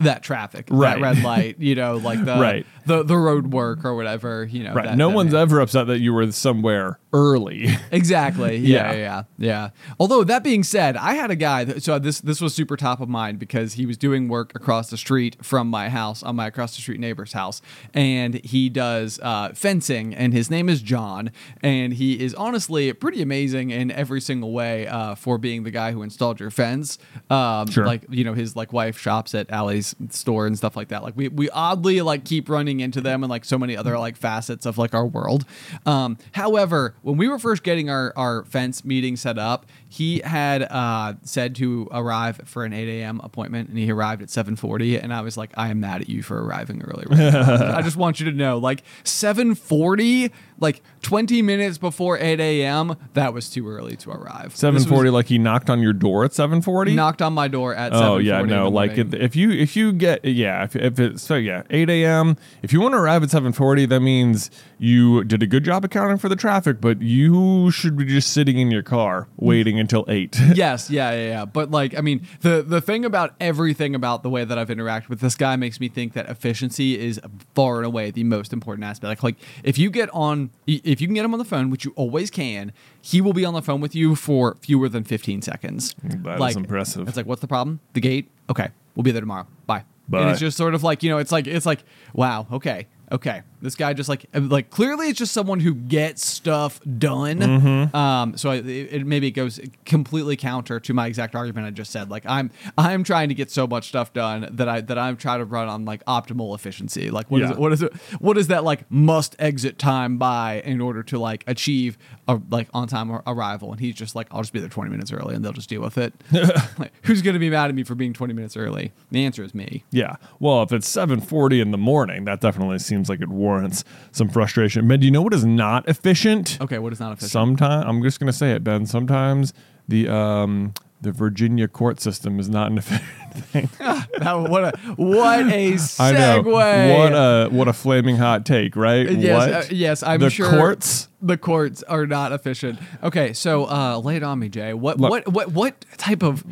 that 0.00 0.22
traffic, 0.22 0.66
Right. 0.70 0.96
that 0.96 1.00
red 1.00 1.22
light. 1.22 1.60
You 1.60 1.74
know, 1.76 1.96
like 1.96 2.24
the 2.24 2.34
Right. 2.36 2.66
the 2.86 3.02
the 3.04 3.16
road 3.16 3.52
work 3.52 3.84
or 3.84 3.94
whatever. 3.94 4.44
You 4.44 4.64
know, 4.64 4.74
Right. 4.74 4.86
that- 4.86 4.96
no 4.96 5.08
that 5.08 5.14
one's 5.14 5.32
may- 5.32 5.40
ever 5.40 5.60
upset 5.60 5.86
that 5.86 6.00
you 6.00 6.12
were 6.12 6.30
somewhere 6.32 6.98
early. 7.14 7.68
Exactly. 7.90 8.56
Yeah, 8.74 8.92
Yeah. 8.92 8.96
yeah, 8.98 9.22
yeah. 9.38 9.68
Although 10.00 10.24
that 10.24 10.42
being 10.42 10.64
said, 10.64 10.96
I 10.96 11.14
had 11.14 11.30
a 11.30 11.36
guy. 11.36 11.62
That, 11.64 11.82
so 11.82 11.98
this 11.98 12.20
this 12.20 12.40
was 12.40 12.54
super 12.54 12.76
top 12.76 13.00
of 13.00 13.08
mind 13.08 13.38
because 13.38 13.74
he 13.74 13.86
was 13.86 13.96
doing 13.96 14.28
work 14.28 14.52
across 14.54 14.90
the 14.90 14.96
street 14.96 15.36
from 15.42 15.68
my 15.68 15.88
house 15.88 16.22
on 16.24 16.34
my 16.36 16.48
across 16.48 16.74
the 16.74 16.82
street 16.82 16.98
neighbor's 17.00 17.32
house, 17.32 17.62
and 17.94 18.34
he 18.44 18.68
does 18.68 19.20
uh, 19.22 19.50
fencing, 19.54 20.12
and 20.14 20.32
his 20.32 20.50
name 20.50 20.68
is 20.68 20.82
John, 20.82 21.30
and 21.62 21.92
he 21.94 22.20
is 22.20 22.34
honestly 22.34 22.92
pretty 22.92 23.22
amazing 23.22 23.70
in 23.70 23.90
every 23.92 24.20
single 24.20 24.52
way 24.52 24.86
uh, 24.88 25.14
for 25.14 25.38
being 25.38 25.62
the 25.62 25.70
guy 25.70 25.92
who 25.92 26.02
installed 26.02 26.40
your 26.40 26.50
fence. 26.50 26.98
Um, 27.30 27.68
Sure. 27.70 27.86
Like 27.86 28.06
you 28.10 28.24
know, 28.24 28.34
his 28.34 28.56
like 28.56 28.72
wife 28.72 28.98
shops 28.98 29.34
at 29.34 29.48
Allie's 29.50 29.94
store 30.10 30.46
and 30.48 30.56
stuff 30.58 30.74
like 30.76 30.88
that. 30.88 31.02
Like 31.04 31.16
we 31.16 31.28
we 31.28 31.48
oddly 31.50 32.00
like 32.02 32.24
keep 32.24 32.48
running 32.48 32.80
into 32.80 33.00
them 33.00 33.22
and 33.22 33.30
like 33.30 33.44
so 33.44 33.56
many 33.58 33.76
other 33.76 33.96
like 33.98 34.16
facets 34.16 34.66
of 34.66 34.78
like 34.78 34.94
our 34.94 35.06
world. 35.06 35.44
Um, 35.86 36.18
however, 36.32 36.94
when 37.04 37.18
we 37.18 37.28
were 37.28 37.38
first 37.38 37.62
getting 37.62 37.90
our 37.90 38.14
our 38.16 38.44
fence 38.46 38.82
meeting 38.82 39.16
set 39.16 39.38
up, 39.38 39.66
he 39.86 40.20
had 40.20 40.62
uh, 40.62 41.14
said 41.22 41.54
to 41.56 41.86
arrive 41.92 42.40
for 42.46 42.64
an 42.64 42.72
8 42.72 42.88
a.m. 42.88 43.20
appointment, 43.22 43.68
and 43.68 43.76
he 43.76 43.90
arrived 43.92 44.22
at 44.22 44.28
7:40. 44.28 45.02
And 45.02 45.12
I 45.12 45.20
was 45.20 45.36
like, 45.36 45.50
I 45.54 45.68
am 45.68 45.80
mad 45.80 46.00
at 46.00 46.08
you 46.08 46.22
for 46.22 46.42
arriving 46.42 46.82
early. 46.82 47.04
right. 47.08 47.34
I 47.34 47.82
just 47.82 47.98
want 47.98 48.20
you 48.20 48.30
to 48.30 48.36
know, 48.36 48.56
like 48.56 48.82
7:40, 49.04 50.32
like 50.60 50.82
20 51.02 51.42
minutes 51.42 51.78
before 51.78 52.18
8 52.18 52.40
a.m. 52.40 52.96
That 53.14 53.32
was 53.32 53.50
too 53.50 53.68
early 53.68 53.96
to 53.96 54.10
arrive. 54.10 54.56
740 54.56 55.10
like 55.10 55.26
he 55.26 55.38
knocked 55.38 55.70
on 55.70 55.80
your 55.80 55.92
door 55.92 56.24
at 56.24 56.32
740? 56.32 56.94
knocked 56.94 57.22
on 57.22 57.32
my 57.32 57.48
door 57.48 57.74
at 57.74 57.92
Oh 57.92 58.18
7:40 58.18 58.24
yeah, 58.24 58.42
no. 58.42 58.68
Like 58.68 58.98
if, 58.98 59.12
if 59.14 59.36
you 59.36 59.50
if 59.50 59.76
you 59.76 59.92
get 59.92 60.24
yeah 60.24 60.64
if, 60.64 60.76
if 60.76 60.98
it's 60.98 61.22
so 61.22 61.34
yeah 61.34 61.62
8 61.70 61.90
a.m. 61.90 62.36
If 62.62 62.72
you 62.72 62.80
want 62.80 62.94
to 62.94 62.98
arrive 62.98 63.22
at 63.22 63.28
7:40, 63.28 63.88
that 63.88 64.00
means 64.00 64.50
you 64.78 65.24
did 65.24 65.42
a 65.42 65.46
good 65.46 65.64
job 65.64 65.84
accounting 65.84 66.18
for 66.18 66.28
the 66.28 66.36
traffic, 66.36 66.80
but 66.80 67.00
you 67.00 67.70
should 67.70 67.96
be 67.96 68.04
just 68.04 68.32
sitting 68.32 68.58
in 68.58 68.70
your 68.70 68.82
car 68.82 69.28
waiting 69.36 69.78
until 69.78 70.04
eight. 70.08 70.38
yes, 70.54 70.90
yeah, 70.90 71.12
yeah, 71.12 71.26
yeah. 71.28 71.44
But 71.44 71.70
like, 71.70 71.96
I 71.96 72.00
mean, 72.00 72.26
the 72.40 72.62
the 72.62 72.80
thing 72.80 73.04
about 73.04 73.34
everything 73.40 73.94
about 73.94 74.22
the 74.22 74.30
way 74.30 74.44
that 74.44 74.58
I've 74.58 74.68
interacted 74.68 75.08
with 75.08 75.20
this 75.20 75.34
guy 75.34 75.56
makes 75.56 75.80
me 75.80 75.88
think 75.88 76.12
that 76.14 76.28
efficiency 76.28 76.98
is 76.98 77.20
far 77.54 77.78
and 77.78 77.86
away 77.86 78.10
the 78.10 78.24
most 78.24 78.52
important 78.52 78.84
aspect. 78.84 79.08
Like, 79.08 79.22
like 79.22 79.36
if 79.62 79.78
you 79.78 79.90
get 79.90 80.10
on, 80.10 80.43
if 80.66 81.00
you 81.00 81.06
can 81.06 81.14
get 81.14 81.24
him 81.24 81.32
on 81.32 81.38
the 81.38 81.44
phone, 81.44 81.70
which 81.70 81.84
you 81.84 81.92
always 81.96 82.30
can, 82.30 82.72
he 83.00 83.20
will 83.20 83.32
be 83.32 83.44
on 83.44 83.54
the 83.54 83.62
phone 83.62 83.80
with 83.80 83.94
you 83.94 84.14
for 84.14 84.56
fewer 84.60 84.88
than 84.88 85.04
fifteen 85.04 85.42
seconds. 85.42 85.94
That 86.02 86.34
is 86.34 86.40
like, 86.40 86.56
impressive. 86.56 87.06
It's 87.08 87.16
like, 87.16 87.26
what's 87.26 87.40
the 87.40 87.48
problem? 87.48 87.80
The 87.92 88.00
gate. 88.00 88.30
Okay, 88.50 88.68
we'll 88.94 89.04
be 89.04 89.10
there 89.10 89.20
tomorrow. 89.20 89.46
Bye. 89.66 89.84
Bye. 90.08 90.20
And 90.20 90.30
it's 90.30 90.40
just 90.40 90.56
sort 90.56 90.74
of 90.74 90.82
like 90.82 91.02
you 91.02 91.10
know, 91.10 91.18
it's 91.18 91.32
like 91.32 91.46
it's 91.46 91.66
like, 91.66 91.82
wow, 92.12 92.46
okay, 92.52 92.86
okay. 93.14 93.42
This 93.62 93.76
guy 93.76 93.94
just 93.94 94.10
like 94.10 94.26
like 94.34 94.68
clearly 94.68 95.08
it's 95.08 95.18
just 95.18 95.32
someone 95.32 95.58
who 95.60 95.74
gets 95.74 96.26
stuff 96.26 96.80
done. 96.98 97.38
Mm-hmm. 97.38 97.96
Um, 97.96 98.36
so 98.36 98.50
it, 98.50 98.66
it 98.66 99.06
maybe 99.06 99.28
it 99.28 99.30
goes 99.30 99.58
completely 99.86 100.36
counter 100.36 100.78
to 100.80 100.92
my 100.92 101.06
exact 101.06 101.34
argument 101.34 101.66
I 101.66 101.70
just 101.70 101.90
said. 101.90 102.10
Like 102.10 102.24
I'm 102.26 102.50
I'm 102.76 103.04
trying 103.04 103.30
to 103.30 103.34
get 103.34 103.50
so 103.50 103.66
much 103.66 103.88
stuff 103.88 104.12
done 104.12 104.48
that 104.52 104.68
I 104.68 104.82
that 104.82 104.98
I'm 104.98 105.16
trying 105.16 105.38
to 105.38 105.46
run 105.46 105.68
on 105.68 105.86
like 105.86 106.04
optimal 106.04 106.54
efficiency. 106.54 107.10
Like 107.10 107.30
what 107.30 107.40
is 107.40 107.48
Yeah. 107.48 107.54
it? 107.54 107.58
What 107.58 107.72
is 107.72 107.82
it? 107.82 107.94
What 108.18 108.36
is 108.36 108.48
that 108.48 108.64
like 108.64 108.90
must 108.90 109.34
exit 109.38 109.78
time 109.78 110.18
by 110.18 110.60
in 110.66 110.82
order 110.82 111.02
to 111.04 111.18
like 111.18 111.42
achieve 111.46 111.96
a 112.28 112.38
like 112.50 112.68
on 112.74 112.86
time 112.86 113.10
arrival? 113.26 113.70
And 113.72 113.80
he's 113.80 113.94
just 113.94 114.14
like 114.14 114.26
I'll 114.30 114.42
just 114.42 114.52
be 114.52 114.60
there 114.60 114.68
20 114.68 114.90
minutes 114.90 115.10
early 115.10 115.34
and 115.34 115.42
they'll 115.42 115.52
just 115.54 115.70
deal 115.70 115.80
with 115.80 115.96
it. 115.96 116.12
like, 116.78 116.92
who's 117.04 117.22
gonna 117.22 117.38
be 117.38 117.48
mad 117.48 117.70
at 117.70 117.74
me 117.74 117.82
for 117.84 117.94
being 117.94 118.12
20 118.12 118.34
minutes 118.34 118.58
early? 118.58 118.92
The 119.10 119.24
answer 119.24 119.42
is 119.42 119.54
me. 119.54 119.84
Yeah. 119.90 120.16
Well, 120.38 120.62
if 120.62 120.70
it's 120.72 120.94
7:40 120.94 121.62
in 121.62 121.70
the 121.70 121.78
morning, 121.78 122.26
that 122.26 122.42
definitely 122.42 122.78
seems 122.80 123.03
like 123.08 123.20
it 123.20 123.28
warrants 123.28 123.84
some 124.12 124.28
frustration. 124.28 124.86
Ben, 124.88 125.00
do 125.00 125.06
you 125.06 125.12
know 125.12 125.22
what 125.22 125.34
is 125.34 125.44
not 125.44 125.88
efficient? 125.88 126.58
Okay, 126.60 126.78
what 126.78 126.92
is 126.92 127.00
not 127.00 127.12
efficient? 127.12 127.30
Sometimes 127.30 127.84
I'm 127.86 128.02
just 128.02 128.20
going 128.20 128.28
to 128.28 128.36
say 128.36 128.52
it, 128.52 128.64
Ben. 128.64 128.86
Sometimes 128.86 129.52
the 129.88 130.08
um 130.08 130.74
the 131.00 131.12
Virginia 131.12 131.68
court 131.68 132.00
system 132.00 132.40
is 132.40 132.48
not 132.48 132.70
an 132.70 132.78
efficient 132.78 133.23
thing. 133.42 133.68
That- 133.78 134.04
what 134.48 134.64
a 134.64 134.78
what 134.96 135.40
a 135.40 135.72
segue. 135.74 136.00
I 136.00 136.12
know. 136.12 136.42
What 136.42 137.12
a 137.12 137.48
what 137.50 137.68
a 137.68 137.72
flaming 137.72 138.16
hot 138.16 138.44
take, 138.46 138.76
right? 138.76 139.10
Yes, 139.10 139.36
what? 139.36 139.52
uh, 139.52 139.74
yes, 139.74 140.02
I'm 140.02 140.20
the 140.20 140.30
sure 140.30 140.50
courts. 140.50 141.08
the 141.20 141.36
courts 141.36 141.82
are 141.84 142.06
not 142.06 142.32
efficient. 142.32 142.78
Okay, 143.02 143.32
so 143.32 143.68
uh, 143.68 143.98
lay 143.98 144.16
it 144.16 144.22
on 144.22 144.38
me, 144.38 144.48
J. 144.48 144.74
What 144.74 144.98
Look. 145.00 145.10
what 145.10 145.28
what 145.28 145.48
what 145.52 145.84
type 145.96 146.22
of 146.22 146.44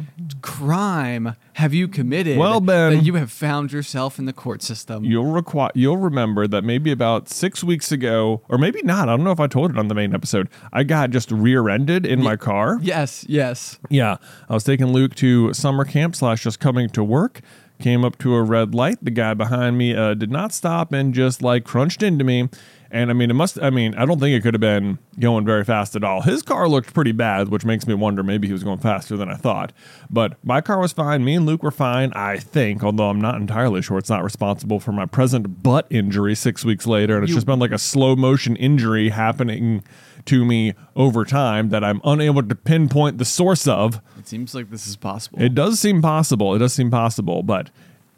crime 0.42 1.35
have 1.54 1.73
you 1.75 1.88
committed? 1.88 2.38
Well, 2.38 2.61
Ben- 2.61 2.92
that 2.96 3.04
you 3.04 3.15
have 3.15 3.31
found 3.31 3.73
yourself 3.73 4.19
in 4.19 4.25
the 4.27 4.33
court 4.33 4.63
system. 4.63 5.04
You'll 5.04 5.27
require 5.33 5.71
you'll 5.75 5.96
remember 5.98 6.46
that 6.46 6.63
maybe 6.65 6.90
about 6.92 7.29
six 7.29 7.63
weeks 7.65 7.90
ago, 7.92 8.42
or 8.48 8.59
maybe 8.59 8.83
not. 8.83 9.09
I 9.09 9.13
don't 9.17 9.25
know 9.25 9.31
if 9.33 9.40
I 9.40 9.46
told 9.46 9.71
it 9.71 9.79
on 9.79 9.88
the 9.88 9.94
main 9.94 10.15
episode. 10.15 10.48
I 10.73 10.83
got 10.83 11.11
just 11.11 11.31
rear-ended 11.31 12.04
in 12.06 12.23
my 12.23 12.37
car. 12.37 12.79
yes, 12.83 13.25
yes. 13.29 13.79
Yeah, 13.88 14.17
I 14.48 14.54
was 14.54 14.65
taking 14.65 14.87
Luke 14.92 15.15
to 15.17 15.52
summer 15.54 15.85
camp 15.85 16.17
slash 16.17 16.42
just 16.42 16.61
coming 16.73 16.88
to 16.88 17.04
work. 17.04 17.40
came 17.81 18.04
up 18.04 18.16
to 18.16 18.35
a 18.35 18.42
red 18.42 18.75
light. 18.77 18.96
The 19.02 19.10
guy 19.10 19.35
behind 19.35 19.77
me 19.77 19.94
uh, 19.94 20.14
did 20.14 20.31
not 20.31 20.52
stop 20.54 20.92
and 20.92 21.12
just 21.12 21.42
like 21.42 21.64
crunched 21.64 22.00
into 22.02 22.25
me. 22.25 22.48
And 22.92 23.10
I 23.10 23.12
mean, 23.14 23.29
it 23.31 23.35
must, 23.35 23.60
I 23.60 23.70
mean, 23.70 23.94
I 23.96 24.04
don't 24.06 24.20
think 24.20 24.37
it 24.37 24.42
could 24.42 24.54
have 24.54 24.60
been 24.60 24.98
going 25.18 25.44
very 25.44 25.64
fast 25.64 25.96
at 25.96 26.04
all. 26.04 26.20
His 26.23 26.42
car 26.42 26.68
looked 26.68 26.94
pretty 26.94 27.10
bad, 27.12 27.48
which 27.48 27.64
makes 27.64 27.87
me 27.87 27.94
wonder 27.94 28.23
maybe 28.23 28.46
he 28.46 28.52
was 28.52 28.62
going 28.62 28.79
faster 28.79 29.16
than 29.16 29.29
I 29.31 29.35
thought. 29.35 29.73
But 30.10 30.37
my 30.44 30.60
car 30.60 30.79
was 30.79 30.92
fine. 30.92 31.25
Me 31.25 31.35
and 31.35 31.44
Luke 31.44 31.62
were 31.62 31.70
fine, 31.73 32.12
I 32.14 32.37
think, 32.38 32.85
although 32.85 33.08
I'm 33.10 33.20
not 33.20 33.35
entirely 33.37 33.83
sure 33.83 33.98
it's 33.98 34.10
not 34.10 34.23
responsible 34.23 34.79
for 34.79 34.92
my 34.92 35.06
present 35.06 35.62
butt 35.62 35.87
injury 35.90 36.35
six 36.37 36.64
weeks 36.64 36.87
later. 36.87 37.16
And 37.16 37.25
it's 37.25 37.31
You- 37.31 37.37
just 37.37 37.46
been 37.46 37.58
like 37.58 37.73
a 37.73 37.79
slow 37.79 38.14
motion 38.14 38.54
injury 38.56 39.08
happening 39.08 39.83
to 40.27 40.44
me 40.44 40.75
over 40.96 41.25
time 41.25 41.70
that 41.70 41.83
I'm 41.83 42.00
unable 42.04 42.42
to 42.42 42.54
pinpoint 42.54 43.18
the 43.18 43.25
source 43.25 43.66
of. 43.66 44.00
It 44.18 44.29
seems 44.29 44.54
like 44.54 44.70
this 44.70 44.87
is 44.87 44.96
possible. 44.96 45.40
It 45.40 45.54
does 45.54 45.81
seem 45.81 46.02
possible. 46.02 46.54
It 46.54 46.58
does 46.58 46.73
seem 46.73 46.90
possible, 46.90 47.42
but 47.42 47.70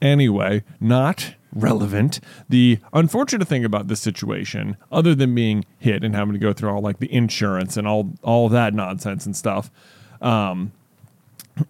anyway, 0.03 0.63
not 0.81 1.35
relevant. 1.55 2.21
The 2.49 2.79
unfortunate 2.93 3.49
thing 3.49 3.65
about 3.65 3.89
this 3.89 4.01
situation, 4.01 4.77
other 4.91 5.15
than 5.15 5.35
being 5.35 5.65
hit 5.79 6.05
and 6.05 6.15
having 6.15 6.33
to 6.35 6.39
go 6.39 6.53
through 6.53 6.71
all 6.71 6.83
like 6.83 6.99
the 6.99 7.13
insurance 7.13 7.77
and 7.77 7.87
all 7.87 8.11
all 8.23 8.49
that 8.49 8.75
nonsense 8.75 9.25
and 9.25 9.37
stuff, 9.37 9.71
um, 10.21 10.73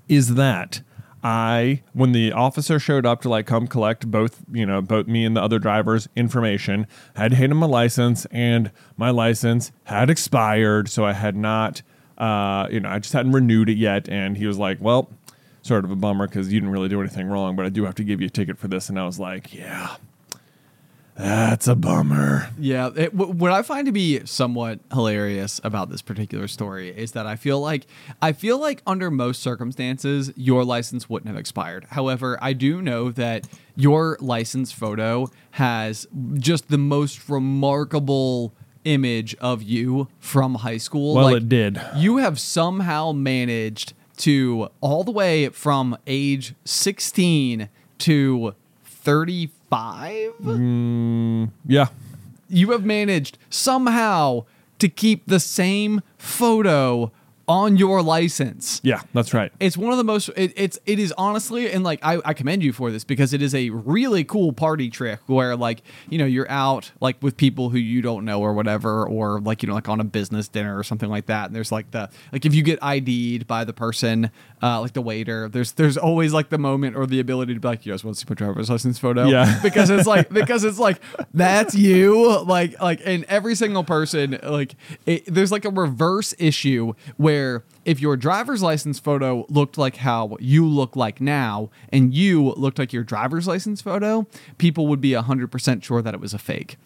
is 0.08 0.34
that 0.34 0.80
I 1.24 1.82
when 1.94 2.12
the 2.12 2.32
officer 2.32 2.78
showed 2.78 3.06
up 3.06 3.22
to 3.22 3.30
like 3.30 3.46
come 3.46 3.66
collect 3.66 4.08
both 4.10 4.42
you 4.52 4.66
know 4.66 4.82
both 4.82 5.06
me 5.06 5.24
and 5.24 5.34
the 5.34 5.42
other 5.42 5.58
driver's 5.58 6.06
information, 6.14 6.86
had 7.16 7.30
to 7.30 7.36
hand 7.36 7.50
him 7.50 7.58
my 7.58 7.66
license 7.66 8.26
and 8.26 8.70
my 8.96 9.10
license 9.10 9.72
had 9.84 10.10
expired, 10.10 10.88
so 10.88 11.04
I 11.06 11.14
had 11.14 11.34
not 11.34 11.80
uh, 12.18 12.68
you 12.70 12.80
know 12.80 12.90
I 12.90 12.98
just 12.98 13.14
hadn't 13.14 13.32
renewed 13.32 13.70
it 13.70 13.78
yet, 13.78 14.08
and 14.08 14.36
he 14.36 14.46
was 14.46 14.58
like, 14.58 14.78
well. 14.80 15.08
Sort 15.62 15.86
of 15.86 15.90
a 15.90 15.96
bummer 15.96 16.26
because 16.26 16.52
you 16.52 16.60
didn't 16.60 16.74
really 16.74 16.90
do 16.90 17.00
anything 17.00 17.26
wrong, 17.26 17.56
but 17.56 17.64
I 17.64 17.70
do 17.70 17.86
have 17.86 17.94
to 17.94 18.04
give 18.04 18.20
you 18.20 18.26
a 18.26 18.30
ticket 18.30 18.58
for 18.58 18.68
this. 18.68 18.90
And 18.90 19.00
I 19.00 19.06
was 19.06 19.18
like, 19.18 19.54
yeah, 19.54 19.96
that's 21.16 21.68
a 21.68 21.74
bummer. 21.76 22.48
Yeah, 22.58 22.90
it, 22.96 23.16
w- 23.16 23.32
what 23.32 23.52
I 23.52 23.62
find 23.62 23.86
to 23.86 23.92
be 23.92 24.24
somewhat 24.26 24.80
hilarious 24.92 25.60
about 25.62 25.88
this 25.90 26.02
particular 26.02 26.48
story 26.48 26.88
is 26.88 27.12
that 27.12 27.26
I 27.26 27.36
feel 27.36 27.60
like 27.60 27.86
I 28.20 28.32
feel 28.32 28.58
like 28.58 28.82
under 28.86 29.10
most 29.10 29.40
circumstances 29.42 30.32
your 30.36 30.64
license 30.64 31.08
wouldn't 31.08 31.28
have 31.28 31.38
expired. 31.38 31.86
However, 31.90 32.38
I 32.42 32.52
do 32.52 32.82
know 32.82 33.10
that 33.12 33.46
your 33.76 34.16
license 34.20 34.72
photo 34.72 35.30
has 35.52 36.06
just 36.34 36.68
the 36.68 36.78
most 36.78 37.28
remarkable 37.28 38.52
image 38.84 39.34
of 39.36 39.62
you 39.62 40.08
from 40.18 40.56
high 40.56 40.76
school. 40.78 41.14
Well, 41.14 41.24
Like, 41.26 41.36
it 41.38 41.48
did. 41.48 41.80
You 41.96 42.18
have 42.18 42.38
somehow 42.40 43.12
managed 43.12 43.94
to 44.18 44.68
all 44.80 45.04
the 45.04 45.10
way 45.10 45.48
from 45.48 45.96
age 46.06 46.54
16 46.64 47.68
to 47.98 48.54
35 49.04 50.32
mm, 50.42 51.50
Yeah. 51.66 51.86
you 52.48 52.70
have 52.72 52.84
managed 52.84 53.38
somehow 53.50 54.44
to 54.78 54.88
keep 54.88 55.26
the 55.26 55.38
same 55.40 56.00
photo 56.18 57.12
on 57.46 57.76
your 57.76 58.02
license. 58.02 58.80
Yeah, 58.82 59.00
that's 59.12 59.34
right. 59.34 59.52
It's 59.60 59.76
one 59.76 59.92
of 59.92 59.98
the 59.98 60.04
most 60.04 60.28
it, 60.36 60.52
it's 60.56 60.78
it 60.86 60.98
is 60.98 61.12
honestly 61.18 61.70
and 61.70 61.84
like 61.84 62.00
I, 62.02 62.20
I 62.24 62.32
commend 62.34 62.62
you 62.62 62.72
for 62.72 62.90
this 62.90 63.04
because 63.04 63.32
it 63.32 63.42
is 63.42 63.54
a 63.54 63.70
really 63.70 64.24
cool 64.24 64.52
party 64.52 64.88
trick 64.88 65.20
where 65.26 65.54
like 65.56 65.82
you 66.08 66.18
know 66.18 66.24
you're 66.24 66.50
out 66.50 66.90
like 67.00 67.16
with 67.22 67.36
people 67.36 67.70
who 67.70 67.78
you 67.78 68.00
don't 68.02 68.24
know 68.24 68.40
or 68.40 68.54
whatever 68.54 69.06
or 69.06 69.40
like 69.40 69.62
you 69.62 69.68
know 69.68 69.74
like 69.74 69.88
on 69.88 70.00
a 70.00 70.04
business 70.04 70.48
dinner 70.48 70.78
or 70.78 70.82
something 70.82 71.10
like 71.10 71.26
that 71.26 71.46
and 71.46 71.54
there's 71.54 71.70
like 71.72 71.90
the 71.90 72.08
like 72.32 72.46
if 72.46 72.54
you 72.54 72.62
get 72.62 72.78
ID'd 72.82 73.46
by 73.46 73.64
the 73.64 73.72
person 73.72 74.30
uh 74.62 74.80
like 74.80 74.92
the 74.94 75.02
waiter 75.02 75.48
there's 75.48 75.72
there's 75.72 75.96
always 75.98 76.32
like 76.32 76.48
the 76.48 76.58
moment 76.58 76.96
or 76.96 77.06
the 77.06 77.20
ability 77.20 77.52
to 77.54 77.60
be 77.60 77.68
like 77.68 77.84
you 77.84 77.92
guys 77.92 78.04
want 78.04 78.16
to 78.16 78.20
see 78.20 78.26
my 78.28 78.34
driver's 78.34 78.70
license 78.70 78.98
photo 78.98 79.26
Yeah. 79.26 79.60
because 79.62 79.90
it's 79.90 80.06
like 80.06 80.28
because 80.40 80.64
it's 80.64 80.78
like 80.78 81.00
that's 81.34 81.74
you 81.74 82.40
like 82.42 82.80
like 82.80 83.00
and 83.04 83.24
every 83.24 83.54
single 83.54 83.84
person 83.84 84.38
like 84.42 84.76
it, 85.04 85.24
there's 85.26 85.52
like 85.52 85.64
a 85.64 85.70
reverse 85.70 86.34
issue 86.38 86.94
where 87.18 87.33
if 87.84 88.00
your 88.00 88.16
driver's 88.16 88.62
license 88.62 88.98
photo 88.98 89.46
looked 89.48 89.76
like 89.78 89.96
how 89.96 90.36
you 90.40 90.66
look 90.66 90.96
like 90.96 91.20
now 91.20 91.70
and 91.90 92.14
you 92.14 92.52
looked 92.56 92.78
like 92.78 92.92
your 92.92 93.04
driver's 93.04 93.46
license 93.46 93.82
photo 93.82 94.26
people 94.58 94.86
would 94.86 95.00
be 95.00 95.10
100% 95.10 95.82
sure 95.82 96.02
that 96.02 96.14
it 96.14 96.20
was 96.20 96.34
a 96.34 96.38
fake 96.38 96.76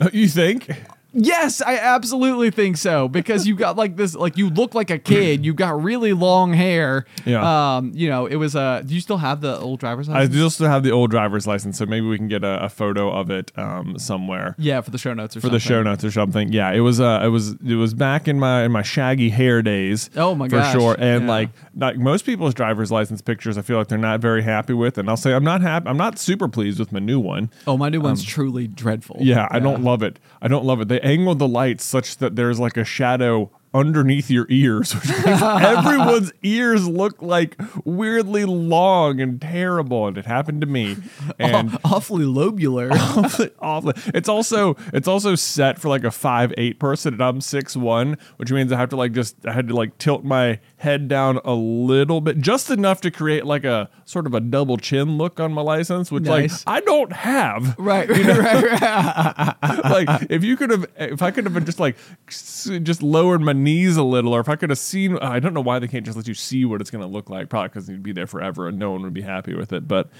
You 0.12 0.28
think? 0.28 0.70
Yes, 1.12 1.62
I 1.62 1.78
absolutely 1.78 2.50
think 2.50 2.76
so 2.76 3.08
because 3.08 3.46
you 3.46 3.56
got 3.56 3.76
like 3.76 3.96
this, 3.96 4.14
like 4.14 4.36
you 4.36 4.50
look 4.50 4.74
like 4.74 4.90
a 4.90 4.98
kid. 4.98 5.44
You 5.44 5.54
got 5.54 5.82
really 5.82 6.12
long 6.12 6.52
hair. 6.52 7.06
Yeah. 7.24 7.76
Um, 7.76 7.92
you 7.94 8.08
know, 8.08 8.26
it 8.26 8.36
was 8.36 8.54
Uh, 8.54 8.82
do 8.84 8.94
you 8.94 9.00
still 9.00 9.16
have 9.16 9.40
the 9.40 9.58
old 9.58 9.80
driver's 9.80 10.08
license? 10.08 10.30
I 10.30 10.32
do 10.32 10.50
still 10.50 10.68
have 10.68 10.82
the 10.82 10.90
old 10.90 11.10
driver's 11.10 11.46
license, 11.46 11.78
so 11.78 11.86
maybe 11.86 12.06
we 12.06 12.18
can 12.18 12.28
get 12.28 12.44
a, 12.44 12.64
a 12.64 12.68
photo 12.68 13.10
of 13.10 13.30
it 13.30 13.52
um, 13.56 13.98
somewhere 13.98 14.54
yeah, 14.58 14.82
for 14.82 14.90
the 14.90 14.98
show 14.98 15.14
notes 15.14 15.36
or 15.36 15.40
for 15.40 15.48
the 15.48 15.58
show 15.58 15.82
notes 15.82 16.04
or 16.04 16.10
something. 16.10 16.52
Yeah, 16.52 16.72
it 16.72 16.80
was. 16.80 17.00
Uh, 17.00 17.22
it 17.24 17.28
was. 17.28 17.52
It 17.66 17.76
was 17.76 17.94
back 17.94 18.28
in 18.28 18.38
my 18.38 18.64
in 18.64 18.72
my 18.72 18.82
shaggy 18.82 19.30
hair 19.30 19.62
days. 19.62 20.10
Oh 20.14 20.34
my 20.34 20.46
god, 20.46 20.72
for 20.72 20.78
sure. 20.78 20.96
And 20.98 21.22
yeah. 21.24 21.30
like 21.30 21.50
like 21.74 21.96
most 21.96 22.26
people's 22.26 22.52
driver's 22.52 22.90
license 22.90 23.22
pictures, 23.22 23.56
I 23.56 23.62
feel 23.62 23.78
like 23.78 23.88
they're 23.88 23.98
not 23.98 24.20
very 24.20 24.42
happy 24.42 24.74
with. 24.74 24.98
And 24.98 25.08
I'll 25.08 25.16
say 25.16 25.32
I'm 25.32 25.44
not 25.44 25.62
happy. 25.62 25.88
I'm 25.88 25.96
not 25.96 26.18
super 26.18 26.48
pleased 26.48 26.78
with 26.78 26.92
my 26.92 26.98
new 26.98 27.18
one. 27.18 27.50
Oh, 27.66 27.78
my 27.78 27.88
new 27.88 28.00
one's 28.02 28.24
truly 28.24 28.66
dreadful. 28.66 29.16
Um, 29.20 29.22
Yeah, 29.22 29.48
I 29.50 29.58
don't 29.58 29.82
love 29.82 30.02
it. 30.02 30.18
I 30.42 30.48
don't 30.48 30.64
love 30.64 30.80
it. 30.80 30.88
They 30.88 30.97
angle 31.04 31.34
the 31.34 31.48
lights 31.48 31.84
such 31.84 32.18
that 32.18 32.36
there's 32.36 32.58
like 32.58 32.76
a 32.76 32.84
shadow 32.84 33.50
underneath 33.74 34.30
your 34.30 34.46
ears, 34.48 34.92
which 34.94 35.08
makes 35.08 35.42
everyone's 35.42 36.32
ears 36.42 36.86
look 36.88 37.20
like 37.22 37.56
weirdly 37.84 38.44
long 38.44 39.20
and 39.20 39.40
terrible. 39.40 40.06
And 40.06 40.16
it 40.18 40.26
happened 40.26 40.60
to 40.62 40.66
me. 40.66 40.96
And 41.40 41.78
awfully 41.84 42.24
lobular. 42.24 42.90
awfully, 43.16 43.50
awfully. 43.60 43.94
It's 44.06 44.28
also 44.28 44.76
it's 44.92 45.06
also 45.06 45.34
set 45.36 45.78
for 45.78 45.88
like 45.88 46.02
a 46.04 46.10
five 46.10 46.52
eight 46.58 46.80
person, 46.80 47.14
and 47.14 47.22
I'm 47.22 47.40
six 47.40 47.76
one, 47.76 48.18
which 48.38 48.50
means 48.50 48.72
I 48.72 48.76
have 48.76 48.88
to 48.90 48.96
like 48.96 49.12
just 49.12 49.36
I 49.46 49.52
had 49.52 49.68
to 49.68 49.74
like 49.76 49.96
tilt 49.98 50.24
my 50.24 50.58
head 50.78 51.06
down 51.06 51.38
a 51.44 51.54
little 51.54 52.20
bit, 52.20 52.38
just 52.38 52.70
enough 52.70 53.00
to 53.02 53.10
create 53.12 53.44
like 53.46 53.64
a 53.64 53.88
sort 54.04 54.26
of 54.26 54.34
a 54.34 54.40
double 54.40 54.78
chin 54.78 55.16
look 55.16 55.38
on 55.38 55.52
my 55.52 55.62
license, 55.62 56.10
which 56.10 56.24
Nice. 56.24 56.66
like 56.66 56.76
I 56.76 56.80
don't 56.84 57.12
have. 57.12 57.76
right, 57.78 58.08
right, 58.08 58.26
right, 58.26 58.80
right. 58.80 59.84
like 59.84 60.26
if 60.30 60.42
you 60.42 60.56
could 60.56 60.70
have 60.70 60.86
if 60.96 61.22
i 61.22 61.30
could 61.30 61.44
have 61.44 61.64
just 61.64 61.78
like 61.80 61.96
s- 62.26 62.70
just 62.82 63.02
lowered 63.02 63.40
my 63.40 63.52
knees 63.68 63.96
a 63.96 64.02
little 64.02 64.32
or 64.32 64.40
if 64.40 64.48
i 64.48 64.56
could 64.56 64.70
have 64.70 64.78
seen 64.78 65.18
i 65.18 65.38
don't 65.38 65.54
know 65.54 65.60
why 65.60 65.78
they 65.78 65.88
can't 65.88 66.04
just 66.04 66.16
let 66.16 66.26
you 66.26 66.34
see 66.34 66.64
what 66.64 66.80
it's 66.80 66.90
going 66.90 67.02
to 67.02 67.08
look 67.08 67.28
like 67.28 67.48
probably 67.48 67.68
because 67.68 67.88
you'd 67.88 68.02
be 68.02 68.12
there 68.12 68.26
forever 68.26 68.68
and 68.68 68.78
no 68.78 68.90
one 68.90 69.02
would 69.02 69.14
be 69.14 69.22
happy 69.22 69.54
with 69.54 69.72
it 69.72 69.86
but 69.86 70.10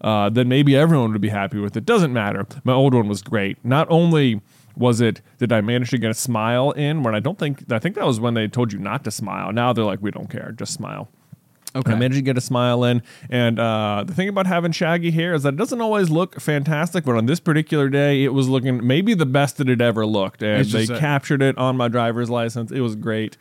uh, 0.00 0.28
then 0.28 0.48
maybe 0.48 0.76
everyone 0.76 1.12
would 1.12 1.20
be 1.20 1.28
happy 1.28 1.58
with 1.58 1.76
it. 1.76 1.84
Doesn't 1.84 2.12
matter. 2.12 2.46
My 2.64 2.72
old 2.72 2.94
one 2.94 3.08
was 3.08 3.22
great. 3.22 3.64
Not 3.64 3.86
only 3.90 4.40
was 4.76 5.00
it 5.00 5.22
did 5.38 5.50
i 5.50 5.60
manage 5.62 5.88
to 5.88 5.96
get 5.96 6.10
a 6.10 6.14
smile 6.14 6.70
in 6.72 7.02
when 7.02 7.14
i 7.14 7.18
don't 7.18 7.38
think 7.38 7.64
i 7.72 7.78
think 7.78 7.94
that 7.94 8.04
was 8.04 8.20
when 8.20 8.34
they 8.34 8.46
told 8.46 8.74
you 8.74 8.78
not 8.78 9.04
to 9.04 9.10
smile. 9.10 9.50
Now 9.50 9.72
they're 9.72 9.84
like 9.84 10.02
we 10.02 10.10
don't 10.10 10.28
care. 10.28 10.52
Just 10.52 10.74
smile 10.74 11.08
Okay. 11.76 11.92
I 11.92 11.94
managed 11.94 12.16
to 12.16 12.22
get 12.22 12.36
a 12.36 12.40
smile 12.40 12.84
in. 12.84 13.02
And 13.30 13.58
uh, 13.58 14.04
the 14.06 14.14
thing 14.14 14.28
about 14.28 14.46
having 14.46 14.72
shaggy 14.72 15.10
hair 15.10 15.34
is 15.34 15.42
that 15.44 15.54
it 15.54 15.56
doesn't 15.56 15.80
always 15.80 16.10
look 16.10 16.40
fantastic, 16.40 17.04
but 17.04 17.16
on 17.16 17.26
this 17.26 17.40
particular 17.40 17.88
day, 17.88 18.24
it 18.24 18.32
was 18.32 18.48
looking 18.48 18.86
maybe 18.86 19.14
the 19.14 19.26
best 19.26 19.58
that 19.58 19.68
it 19.68 19.80
ever 19.80 20.06
looked. 20.06 20.42
And 20.42 20.66
they 20.66 20.84
a- 20.84 20.98
captured 20.98 21.42
it 21.42 21.56
on 21.58 21.76
my 21.76 21.88
driver's 21.88 22.30
license. 22.30 22.70
It 22.72 22.80
was 22.80 22.96
great. 22.96 23.36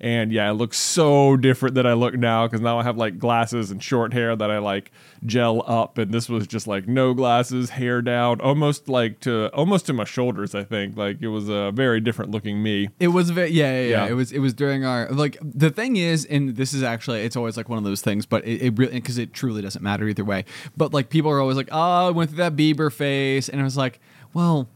And 0.00 0.32
yeah, 0.32 0.50
it 0.50 0.54
looks 0.54 0.76
so 0.76 1.36
different 1.36 1.74
than 1.74 1.86
I 1.86 1.94
look 1.94 2.14
now 2.14 2.46
because 2.46 2.60
now 2.60 2.78
I 2.78 2.82
have 2.82 2.98
like 2.98 3.18
glasses 3.18 3.70
and 3.70 3.82
short 3.82 4.12
hair 4.12 4.36
that 4.36 4.50
I 4.50 4.58
like 4.58 4.92
gel 5.24 5.62
up. 5.66 5.96
And 5.96 6.12
this 6.12 6.28
was 6.28 6.46
just 6.46 6.66
like 6.66 6.86
no 6.86 7.14
glasses, 7.14 7.70
hair 7.70 8.02
down, 8.02 8.40
almost 8.42 8.88
like 8.88 9.20
to 9.20 9.48
almost 9.54 9.86
to 9.86 9.94
my 9.94 10.04
shoulders, 10.04 10.54
I 10.54 10.64
think. 10.64 10.96
Like 10.96 11.22
it 11.22 11.28
was 11.28 11.48
a 11.48 11.72
very 11.72 12.00
different 12.00 12.30
looking 12.32 12.62
me. 12.62 12.90
It 13.00 13.08
was 13.08 13.30
very 13.30 13.50
yeah, 13.50 13.72
yeah, 13.72 13.80
yeah, 13.80 13.88
Yeah. 14.04 14.10
It 14.10 14.14
was 14.14 14.32
it 14.32 14.40
was 14.40 14.52
during 14.52 14.84
our 14.84 15.08
like 15.10 15.38
the 15.42 15.70
thing 15.70 15.96
is, 15.96 16.26
and 16.26 16.56
this 16.56 16.74
is 16.74 16.82
actually 16.82 17.20
it's 17.22 17.36
always 17.36 17.56
like 17.56 17.70
one 17.70 17.77
of 17.78 17.84
those 17.84 18.02
things, 18.02 18.26
but 18.26 18.44
it, 18.46 18.62
it 18.62 18.78
really 18.78 18.92
because 18.92 19.18
it 19.18 19.32
truly 19.32 19.62
doesn't 19.62 19.82
matter 19.82 20.06
either 20.08 20.24
way. 20.24 20.44
But 20.76 20.92
like 20.92 21.08
people 21.08 21.30
are 21.30 21.40
always 21.40 21.56
like, 21.56 21.68
oh, 21.72 22.08
I 22.08 22.10
went 22.10 22.30
through 22.30 22.38
that 22.38 22.56
Bieber 22.56 22.92
face, 22.92 23.48
and 23.48 23.60
I 23.60 23.64
was 23.64 23.76
like, 23.76 24.00
well, 24.34 24.68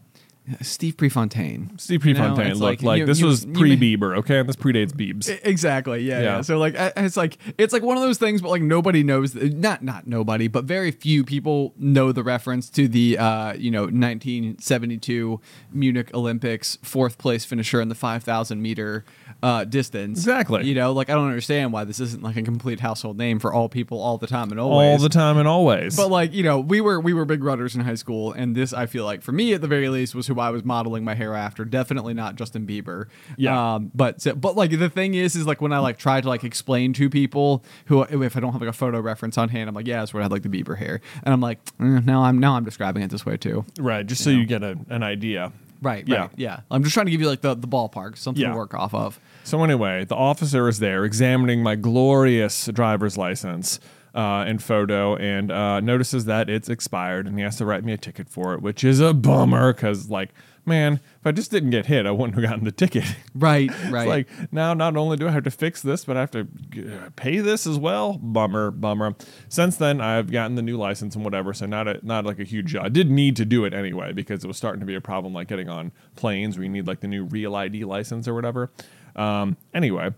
Steve 0.61 0.97
Prefontaine. 0.97 1.71
Steve 1.79 2.05
You 2.05 2.15
know, 2.15 2.21
Prefontaine 2.35 2.59
looked 2.59 2.83
like, 2.83 2.99
you- 2.99 3.07
this 3.07 3.21
you- 3.21 3.27
was 3.27 3.45
pre 3.45 3.77
Bieber, 3.77 4.19
okay? 4.19 4.43
This 4.43 4.57
predates 4.57 4.91
Biebs. 4.93 5.31
Exactly. 5.45 6.03
Yeah, 6.03 6.19
yeah. 6.19 6.25
Yeah. 6.25 6.41
So 6.41 6.59
like, 6.59 6.75
it's 6.77 7.17
like 7.17 7.39
it's 7.59 7.73
like 7.73 7.85
one 7.85 7.97
of 7.97 8.03
those 8.03 8.19
things, 8.19 8.43
but 8.43 8.49
like 8.49 8.61
nobody 8.63 9.05
knows. 9.05 9.37
Not 9.37 9.85
not 9.85 10.09
nobody, 10.09 10.49
but 10.49 10.65
very 10.65 10.91
few 10.91 11.23
people 11.23 11.75
know 11.79 12.11
the 12.11 12.25
reference 12.25 12.69
to 12.71 12.89
the 12.89 13.19
uh, 13.19 13.53
you 13.55 13.71
know 13.71 13.83
1972 13.83 15.41
Munich 15.73 16.11
Olympics 16.15 16.77
fourth 16.83 17.19
place 17.19 17.45
finisher 17.45 17.81
in 17.81 17.89
the 17.89 17.95
5,000 17.95 18.61
meter 18.61 19.05
uh, 19.43 19.65
distance. 19.65 20.19
Exactly. 20.19 20.65
You 20.67 20.75
know, 20.75 20.93
like 20.93 21.11
I 21.11 21.15
don't 21.15 21.27
understand 21.27 21.73
why 21.73 21.85
this 21.85 21.99
isn't 21.99 22.23
like 22.23 22.37
a 22.37 22.43
complete 22.43 22.79
household 22.81 23.19
name 23.19 23.41
for 23.41 23.53
all 23.53 23.69
people 23.69 24.01
all 24.01 24.17
the 24.19 24.27
time 24.29 24.51
and 24.53 24.61
always. 24.61 24.87
all 24.87 24.99
the 24.99 25.09
time 25.09 25.37
and 25.39 25.49
always. 25.49 25.97
But 25.97 26.11
like 26.11 26.33
you 26.33 26.43
know, 26.43 26.61
we 26.61 26.81
were 26.81 27.01
we 27.01 27.13
were 27.13 27.25
big 27.25 27.43
runners 27.43 27.75
in 27.75 27.81
high 27.81 27.97
school, 27.97 28.33
and 28.33 28.55
this 28.55 28.73
I 28.73 28.87
feel 28.87 29.05
like 29.05 29.23
for 29.23 29.33
me 29.33 29.53
at 29.53 29.61
the 29.61 29.67
very 29.67 29.89
least 29.89 30.15
was 30.15 30.27
who 30.29 30.39
I 30.39 30.51
was 30.51 30.65
modeling 30.65 31.05
my 31.05 31.15
hair 31.15 31.35
after. 31.35 31.65
Definitely 31.65 32.15
not 32.15 32.37
Justin 32.37 32.67
Bieber. 32.67 33.07
Yeah. 33.37 33.75
Um, 33.75 33.91
but 33.95 34.25
but 34.41 34.55
like 34.57 34.71
the 34.79 34.89
thing 34.89 35.15
is, 35.15 35.35
is 35.35 35.47
like 35.47 35.61
when 35.61 35.73
I 35.73 35.79
like 35.81 35.99
try 35.99 36.21
to 36.21 36.29
like 36.29 36.45
explain 36.45 36.93
to 36.95 37.11
people 37.11 37.65
who 37.87 38.03
if 38.03 38.37
I 38.37 38.41
don't 38.41 38.53
have 38.53 38.61
like 38.61 38.71
a 38.71 38.73
photo 38.73 39.01
reference 39.01 39.37
on 39.39 39.49
hand, 39.49 39.69
I'm 39.69 39.75
like, 39.75 39.87
yeah, 39.89 40.01
that's 40.01 40.15
what 40.15 40.21
I 40.21 40.25
had 40.25 40.33
like 40.33 40.43
the 40.43 40.49
Bieber 40.49 40.79
hair, 40.79 41.01
and 41.25 41.33
I'm 41.35 41.41
like, 41.41 41.65
mm, 41.81 42.05
now 42.05 42.23
I'm 42.23 42.39
now 42.39 42.55
I'm 42.55 42.65
describing 42.65 43.03
it 43.03 43.11
this 43.11 43.27
way 43.27 43.37
too. 43.37 43.65
Right, 43.81 44.07
just 44.07 44.23
so 44.23 44.31
you 44.31 44.47
get 44.47 44.63
a, 44.63 44.79
an 44.89 45.03
idea. 45.03 45.53
Right. 45.83 46.07
Yeah. 46.07 46.29
Yeah. 46.37 46.61
I'm 46.71 46.85
just 46.85 46.95
trying 46.95 47.07
to 47.07 47.11
give 47.11 47.21
you 47.21 47.27
like 47.29 47.41
the 47.41 47.55
the 47.55 47.67
ballpark, 47.67 48.17
something 48.17 48.41
Yeah. 48.41 48.51
to 48.51 48.57
work 48.57 48.73
off 48.73 48.95
of. 48.95 49.19
So 49.45 49.63
anyway, 49.63 50.05
the 50.05 50.15
officer 50.15 50.69
is 50.69 50.79
there 50.79 51.05
examining 51.05 51.63
my 51.63 51.75
glorious 51.75 52.67
driver's 52.67 53.19
license 53.19 53.81
uh, 54.15 54.45
and 54.47 54.63
photo, 54.63 55.17
and 55.17 55.51
uh, 55.51 55.81
notices 55.81 56.27
that 56.27 56.49
it's 56.49 56.69
expired, 56.69 57.27
and 57.27 57.37
he 57.37 57.43
has 57.43 57.57
to 57.57 57.65
write 57.65 57.85
me 57.85 57.93
a 57.93 57.97
ticket 57.97 58.29
for 58.29 58.55
it, 58.55 58.63
which 58.63 58.85
is 58.85 59.01
a 59.01 59.13
bummer 59.15 59.73
because, 59.73 60.11
like, 60.11 60.31
man, 60.65 60.95
if 61.21 61.27
I 61.27 61.33
just 61.33 61.51
didn't 61.51 61.71
get 61.71 61.87
hit, 61.87 62.07
I 62.07 62.11
wouldn't 62.11 62.35
have 62.35 62.49
gotten 62.49 62.65
the 62.65 62.73
ticket. 62.73 63.05
Right. 63.35 63.71
Right. 63.93 64.03
It's 64.03 64.31
like 64.31 64.53
now, 64.53 64.75
not 64.75 64.97
only 64.97 65.17
do 65.17 65.29
I 65.29 65.33
have 65.33 65.45
to 65.45 65.51
fix 65.51 65.83
this, 65.83 66.05
but 66.05 66.17
I 66.17 66.21
have 66.21 66.31
to 66.31 66.41
uh, 66.41 67.11
pay 67.17 67.39
this 67.39 67.67
as 67.67 67.79
well. 67.79 68.15
Bummer, 68.15 68.71
bummer. 68.71 69.15
Since 69.49 69.77
then, 69.77 70.01
I've 70.01 70.31
gotten 70.31 70.55
the 70.55 70.63
new 70.63 70.79
license 70.79 71.15
and 71.15 71.25
whatever, 71.25 71.53
so 71.53 71.67
not 71.67 71.89
a, 71.89 72.01
not 72.03 72.25
like 72.25 72.39
a 72.39 72.45
huge. 72.45 72.73
Job. 72.73 72.87
I 72.87 72.89
did 72.89 73.11
need 73.11 73.37
to 73.37 73.45
do 73.45 73.65
it 73.65 73.75
anyway 73.75 74.13
because 74.13 74.45
it 74.45 74.47
was 74.47 74.57
starting 74.57 74.81
to 74.81 74.87
be 74.87 74.95
a 74.95 75.01
problem, 75.01 75.35
like 75.35 75.49
getting 75.49 75.69
on 75.69 75.93
planes 76.17 76.57
where 76.57 76.65
you 76.65 76.71
need 76.71 76.87
like 76.87 77.01
the 77.01 77.09
new 77.09 77.25
Real 77.25 77.55
ID 77.55 77.85
license 77.85 78.29
or 78.29 78.35
whatever. 78.35 78.71
Um, 79.17 79.57
anyway, 79.75 80.15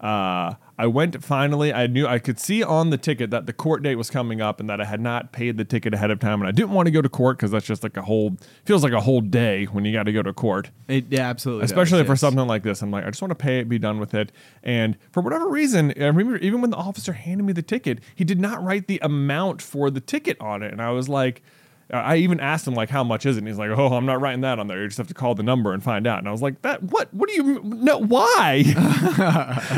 uh, 0.00 0.54
I 0.82 0.86
went 0.86 1.22
finally. 1.22 1.72
I 1.72 1.86
knew 1.86 2.08
I 2.08 2.18
could 2.18 2.40
see 2.40 2.60
on 2.60 2.90
the 2.90 2.98
ticket 2.98 3.30
that 3.30 3.46
the 3.46 3.52
court 3.52 3.84
date 3.84 3.94
was 3.94 4.10
coming 4.10 4.40
up 4.40 4.58
and 4.58 4.68
that 4.68 4.80
I 4.80 4.84
had 4.84 5.00
not 5.00 5.30
paid 5.30 5.56
the 5.56 5.64
ticket 5.64 5.94
ahead 5.94 6.10
of 6.10 6.18
time, 6.18 6.40
and 6.40 6.48
I 6.48 6.50
didn't 6.50 6.72
want 6.72 6.86
to 6.86 6.90
go 6.90 7.00
to 7.00 7.08
court 7.08 7.38
because 7.38 7.52
that's 7.52 7.64
just 7.64 7.84
like 7.84 7.96
a 7.96 8.02
whole 8.02 8.36
feels 8.64 8.82
like 8.82 8.92
a 8.92 9.00
whole 9.00 9.20
day 9.20 9.66
when 9.66 9.84
you 9.84 9.92
got 9.92 10.02
to 10.04 10.12
go 10.12 10.22
to 10.22 10.32
court 10.32 10.72
It, 10.88 11.04
yeah, 11.08 11.30
absolutely. 11.30 11.66
especially 11.66 12.00
does, 12.00 12.06
for 12.06 12.12
yes. 12.14 12.20
something 12.20 12.48
like 12.48 12.64
this. 12.64 12.82
I'm 12.82 12.90
like, 12.90 13.04
I 13.04 13.10
just 13.10 13.22
want 13.22 13.30
to 13.30 13.36
pay 13.36 13.60
it, 13.60 13.68
be 13.68 13.78
done 13.78 14.00
with 14.00 14.12
it. 14.12 14.32
And 14.64 14.98
for 15.12 15.22
whatever 15.22 15.48
reason, 15.48 15.92
I 15.96 16.06
remember 16.06 16.38
even 16.38 16.60
when 16.60 16.70
the 16.70 16.76
officer 16.76 17.12
handed 17.12 17.44
me 17.44 17.52
the 17.52 17.62
ticket, 17.62 18.00
he 18.16 18.24
did 18.24 18.40
not 18.40 18.60
write 18.60 18.88
the 18.88 18.98
amount 19.02 19.62
for 19.62 19.88
the 19.88 20.00
ticket 20.00 20.36
on 20.40 20.64
it, 20.64 20.72
and 20.72 20.82
I 20.82 20.90
was 20.90 21.08
like. 21.08 21.42
I 21.90 22.16
even 22.16 22.40
asked 22.40 22.66
him 22.66 22.74
like 22.74 22.90
how 22.90 23.04
much 23.04 23.26
is 23.26 23.36
it, 23.36 23.40
and 23.40 23.48
he's 23.48 23.58
like, 23.58 23.70
"Oh, 23.70 23.94
I'm 23.94 24.06
not 24.06 24.20
writing 24.20 24.40
that 24.42 24.58
on 24.58 24.66
there. 24.66 24.80
You 24.80 24.88
just 24.88 24.98
have 24.98 25.08
to 25.08 25.14
call 25.14 25.34
the 25.34 25.42
number 25.42 25.72
and 25.72 25.82
find 25.82 26.06
out." 26.06 26.18
And 26.18 26.28
I 26.28 26.30
was 26.30 26.42
like, 26.42 26.62
"That 26.62 26.82
what? 26.84 27.12
What 27.12 27.28
do 27.28 27.34
you 27.34 27.60
no? 27.62 27.98
Why? 27.98 28.62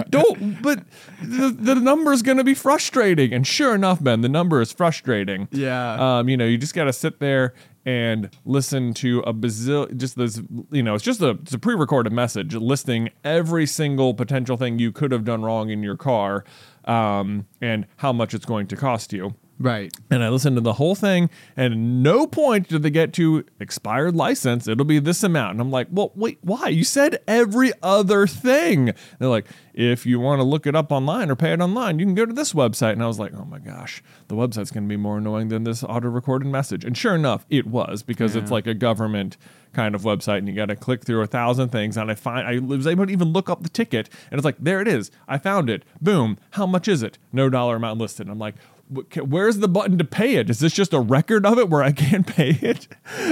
Don't. 0.11 0.63
But 0.63 0.85
the, 1.23 1.55
the 1.59 1.75
number 1.75 2.13
is 2.13 2.23
going 2.23 2.39
to 2.39 2.45
be 2.45 2.55
frustrating." 2.55 3.33
And 3.33 3.47
sure 3.47 3.75
enough, 3.75 4.03
Ben, 4.03 4.21
the 4.21 4.29
number 4.29 4.61
is 4.61 4.73
frustrating. 4.73 5.49
Yeah. 5.51 6.19
Um, 6.19 6.29
you 6.29 6.37
know, 6.37 6.47
you 6.47 6.59
just 6.59 6.75
got 6.75 6.85
to 6.85 6.93
sit 6.93 7.21
there 7.21 7.55
and 7.87 8.31
listen 8.45 8.95
to 8.95 9.21
a 9.21 9.35
bazil 9.35 9.95
just 9.97 10.17
this 10.17 10.41
you 10.71 10.83
know 10.83 10.95
it's 10.95 11.05
just 11.05 11.21
a 11.21 11.31
it's 11.31 11.53
a 11.53 11.59
pre-recorded 11.59 12.13
message 12.13 12.55
listing 12.55 13.11
every 13.25 13.67
single 13.67 14.15
potential 14.15 14.57
thing 14.57 14.79
you 14.79 14.91
could 14.91 15.13
have 15.13 15.25
done 15.25 15.43
wrong 15.43 15.69
in 15.71 15.83
your 15.83 15.97
car 15.97 16.45
um, 16.87 17.47
and 17.61 17.87
how 17.97 18.13
much 18.13 18.33
it's 18.35 18.47
going 18.47 18.67
to 18.67 18.77
cost 18.77 19.13
you 19.13 19.35
Right. 19.59 19.95
and 20.11 20.23
I 20.25 20.29
listened 20.31 20.57
to 20.57 20.61
the 20.61 20.75
whole 20.75 20.95
thing, 20.95 21.31
and 21.57 22.03
no 22.03 22.27
point 22.27 22.69
did 22.69 22.83
they 22.83 22.91
get 22.91 23.13
to 23.15 23.45
expired 23.61 24.17
license. 24.17 24.67
It'll 24.67 24.85
be 24.85 24.99
this 24.99 25.23
amount. 25.23 25.53
And 25.53 25.61
I'm 25.61 25.71
like, 25.71 25.87
well, 25.91 26.13
wait, 26.15 26.39
why? 26.43 26.69
You 26.69 26.85
said 26.85 27.21
every 27.29 27.73
other 27.83 28.27
thing. 28.27 28.93
They're 29.19 29.29
like, 29.29 29.47
if 29.73 30.07
you 30.07 30.19
want 30.21 30.41
to 30.41 30.45
look 30.45 30.67
it 30.67 30.75
up 30.75 30.91
online 30.93 31.31
or 31.31 31.37
pay 31.37 31.53
it 31.53 31.61
online, 31.61 31.99
you 31.99 32.07
can 32.07 32.15
go 32.15 32.27
to 32.27 32.33
this 32.33 32.53
website. 32.53 32.93
And 32.93 33.03
I 33.03 33.07
was 33.07 33.19
like, 33.19 33.33
oh 33.35 33.45
my 33.45 33.59
gosh, 33.59 34.03
the 34.29 34.35
website's 34.35 34.71
going 34.71 34.85
to 34.85 34.89
be 34.89 34.97
more 34.97 35.19
annoying 35.19 35.49
than 35.49 35.65
this 35.65 35.83
auto 35.85 36.09
recorded 36.09 36.49
message. 36.49 36.85
And 36.85 36.97
sure 36.97 37.15
enough, 37.15 37.47
it 37.49 37.67
was 37.67 38.03
because 38.03 38.35
it's 38.37 38.51
like 38.51 38.67
a 38.67 38.75
government 38.75 39.37
kind 39.73 39.95
of 39.97 40.03
website 40.03 40.39
and 40.39 40.49
you 40.49 40.55
got 40.55 40.67
to 40.67 40.77
click 40.77 41.05
through 41.05 41.21
a 41.21 41.27
thousand 41.27 41.69
things 41.71 41.97
and 41.97 42.09
i 42.09 42.15
find 42.15 42.47
i 42.47 42.61
was 42.61 42.87
able 42.87 43.05
to 43.05 43.13
even 43.13 43.33
look 43.33 43.51
up 43.51 43.65
the 43.65 43.69
ticket 43.69 44.09
and 44.31 44.39
it's 44.39 44.45
like 44.45 44.55
there 44.61 44.81
it 44.81 44.87
is 44.87 45.11
i 45.27 45.37
found 45.37 45.69
it 45.69 45.83
boom 46.01 46.39
how 46.53 46.65
much 46.65 46.87
is 46.87 47.03
it 47.03 47.19
no 47.33 47.51
dollar 47.51 47.75
amount 47.75 47.99
listed 47.99 48.29
i'm 48.29 48.39
like 48.39 48.55
"Wh- 48.55 48.61
ca- 48.61 48.74
where's 48.91 49.59
the 49.59 49.69
button 49.69 49.97
to 49.99 50.05
pay 50.05 50.35
it 50.35 50.51
is 50.51 50.61
this 50.61 50.73
just 50.73 50.93
a 50.93 51.01
record 51.01 51.47
of 51.47 51.59
it 51.59 51.71
where 51.71 51.83
i 51.83 51.91
can't 51.91 52.27
pay 52.37 52.51
it 52.51 52.87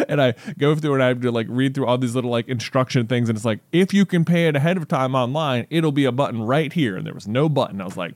and 0.08 0.20
i 0.20 0.34
go 0.58 0.74
through 0.74 0.94
and 0.94 1.02
i 1.02 1.08
have 1.08 1.20
to 1.20 1.30
like 1.30 1.46
read 1.50 1.74
through 1.74 1.86
all 1.86 1.98
these 1.98 2.14
little 2.14 2.30
like 2.30 2.48
instruction 2.48 3.06
things 3.06 3.28
and 3.28 3.36
it's 3.36 3.44
like 3.44 3.60
if 3.70 3.92
you 3.92 4.06
can 4.06 4.24
pay 4.24 4.48
it 4.48 4.56
ahead 4.56 4.76
of 4.76 4.88
time 4.88 5.14
online 5.14 5.66
it'll 5.70 5.92
be 5.92 6.04
a 6.04 6.12
button 6.12 6.42
right 6.42 6.72
here 6.72 6.96
and 6.96 7.06
there 7.06 7.14
was 7.14 7.28
no 7.28 7.48
button 7.48 7.80
i 7.80 7.84
was 7.84 7.96
like 7.96 8.14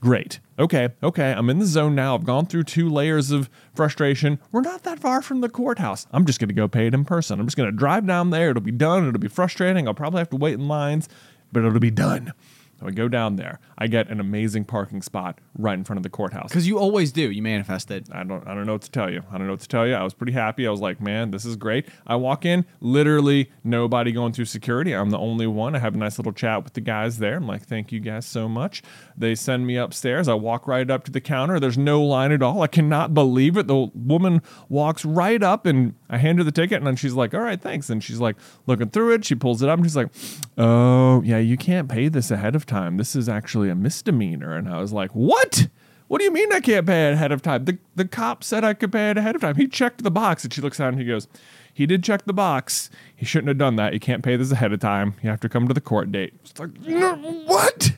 Great. 0.00 0.40
Okay. 0.58 0.90
Okay. 1.02 1.32
I'm 1.32 1.48
in 1.48 1.58
the 1.58 1.66
zone 1.66 1.94
now. 1.94 2.14
I've 2.14 2.24
gone 2.24 2.46
through 2.46 2.64
two 2.64 2.88
layers 2.88 3.30
of 3.30 3.48
frustration. 3.74 4.38
We're 4.52 4.60
not 4.60 4.82
that 4.82 5.00
far 5.00 5.22
from 5.22 5.40
the 5.40 5.48
courthouse. 5.48 6.06
I'm 6.12 6.26
just 6.26 6.38
going 6.38 6.48
to 6.48 6.54
go 6.54 6.68
pay 6.68 6.86
it 6.86 6.94
in 6.94 7.04
person. 7.04 7.40
I'm 7.40 7.46
just 7.46 7.56
going 7.56 7.70
to 7.70 7.76
drive 7.76 8.06
down 8.06 8.30
there. 8.30 8.50
It'll 8.50 8.62
be 8.62 8.70
done. 8.70 9.08
It'll 9.08 9.18
be 9.18 9.28
frustrating. 9.28 9.88
I'll 9.88 9.94
probably 9.94 10.18
have 10.18 10.30
to 10.30 10.36
wait 10.36 10.54
in 10.54 10.68
lines, 10.68 11.08
but 11.50 11.64
it'll 11.64 11.80
be 11.80 11.90
done. 11.90 12.32
So 12.78 12.86
I 12.86 12.90
go 12.90 13.08
down 13.08 13.36
there. 13.36 13.58
I 13.78 13.86
get 13.88 14.08
an 14.08 14.20
amazing 14.20 14.64
parking 14.64 15.02
spot 15.02 15.38
right 15.58 15.74
in 15.74 15.84
front 15.84 15.98
of 15.98 16.02
the 16.02 16.08
courthouse. 16.08 16.48
Because 16.48 16.66
you 16.66 16.78
always 16.78 17.12
do. 17.12 17.30
You 17.30 17.42
manifest 17.42 17.90
it. 17.90 18.08
I 18.12 18.24
don't 18.24 18.46
I 18.46 18.54
don't 18.54 18.66
know 18.66 18.72
what 18.72 18.82
to 18.82 18.90
tell 18.90 19.10
you. 19.10 19.22
I 19.30 19.38
don't 19.38 19.46
know 19.46 19.52
what 19.52 19.60
to 19.60 19.68
tell 19.68 19.86
you. 19.86 19.94
I 19.94 20.02
was 20.02 20.14
pretty 20.14 20.32
happy. 20.32 20.66
I 20.66 20.70
was 20.70 20.80
like, 20.80 21.00
man, 21.00 21.30
this 21.30 21.44
is 21.44 21.56
great. 21.56 21.86
I 22.06 22.16
walk 22.16 22.44
in, 22.44 22.64
literally 22.80 23.50
nobody 23.64 24.12
going 24.12 24.32
through 24.32 24.46
security. 24.46 24.92
I'm 24.92 25.10
the 25.10 25.18
only 25.18 25.46
one. 25.46 25.74
I 25.74 25.78
have 25.78 25.94
a 25.94 25.98
nice 25.98 26.18
little 26.18 26.32
chat 26.32 26.64
with 26.64 26.72
the 26.72 26.80
guys 26.80 27.18
there. 27.18 27.36
I'm 27.36 27.46
like, 27.46 27.66
thank 27.66 27.92
you 27.92 28.00
guys 28.00 28.26
so 28.26 28.48
much. 28.48 28.82
They 29.16 29.34
send 29.34 29.66
me 29.66 29.76
upstairs. 29.76 30.28
I 30.28 30.34
walk 30.34 30.66
right 30.66 30.90
up 30.90 31.04
to 31.04 31.10
the 31.10 31.20
counter. 31.20 31.60
There's 31.60 31.78
no 31.78 32.02
line 32.02 32.32
at 32.32 32.42
all. 32.42 32.62
I 32.62 32.66
cannot 32.68 33.14
believe 33.14 33.56
it. 33.56 33.66
The 33.66 33.90
woman 33.94 34.42
walks 34.68 35.04
right 35.04 35.42
up 35.42 35.66
and 35.66 35.94
I 36.08 36.18
hand 36.18 36.38
her 36.38 36.44
the 36.44 36.52
ticket 36.52 36.78
and 36.78 36.86
then 36.86 36.96
she's 36.96 37.14
like, 37.14 37.34
all 37.34 37.40
right, 37.40 37.60
thanks. 37.60 37.90
And 37.90 38.02
she's 38.02 38.20
like 38.20 38.36
looking 38.66 38.88
through 38.88 39.14
it. 39.14 39.24
She 39.24 39.34
pulls 39.34 39.62
it 39.62 39.68
up 39.68 39.78
and 39.78 39.86
she's 39.86 39.96
like, 39.96 40.08
oh, 40.56 41.22
yeah, 41.22 41.38
you 41.38 41.56
can't 41.56 41.88
pay 41.88 42.08
this 42.08 42.30
ahead 42.30 42.54
of 42.54 42.66
time. 42.66 42.96
This 42.96 43.14
is 43.14 43.28
actually 43.28 43.65
a 43.70 43.74
misdemeanor. 43.74 44.56
And 44.56 44.68
I 44.68 44.80
was 44.80 44.92
like, 44.92 45.10
what? 45.12 45.68
What 46.08 46.18
do 46.18 46.24
you 46.24 46.32
mean 46.32 46.52
I 46.52 46.60
can't 46.60 46.86
pay 46.86 47.08
it 47.08 47.14
ahead 47.14 47.32
of 47.32 47.42
time? 47.42 47.64
The 47.64 47.78
the 47.96 48.06
cop 48.06 48.44
said 48.44 48.62
I 48.62 48.74
could 48.74 48.92
pay 48.92 49.10
it 49.10 49.18
ahead 49.18 49.34
of 49.34 49.40
time. 49.40 49.56
He 49.56 49.66
checked 49.66 50.04
the 50.04 50.10
box 50.10 50.44
and 50.44 50.52
she 50.52 50.60
looks 50.60 50.78
down 50.78 50.90
and 50.90 50.98
he 51.00 51.04
goes, 51.04 51.26
He 51.74 51.84
did 51.84 52.04
check 52.04 52.24
the 52.26 52.32
box. 52.32 52.90
He 53.16 53.26
shouldn't 53.26 53.48
have 53.48 53.58
done 53.58 53.76
that. 53.76 53.92
You 53.92 54.00
can't 54.00 54.22
pay 54.22 54.36
this 54.36 54.52
ahead 54.52 54.72
of 54.72 54.78
time. 54.80 55.14
You 55.22 55.30
have 55.30 55.40
to 55.40 55.48
come 55.48 55.66
to 55.66 55.74
the 55.74 55.80
court 55.80 56.12
date. 56.12 56.34
It's 56.44 56.58
like, 56.60 56.80
"No, 56.80 57.16
what? 57.46 57.96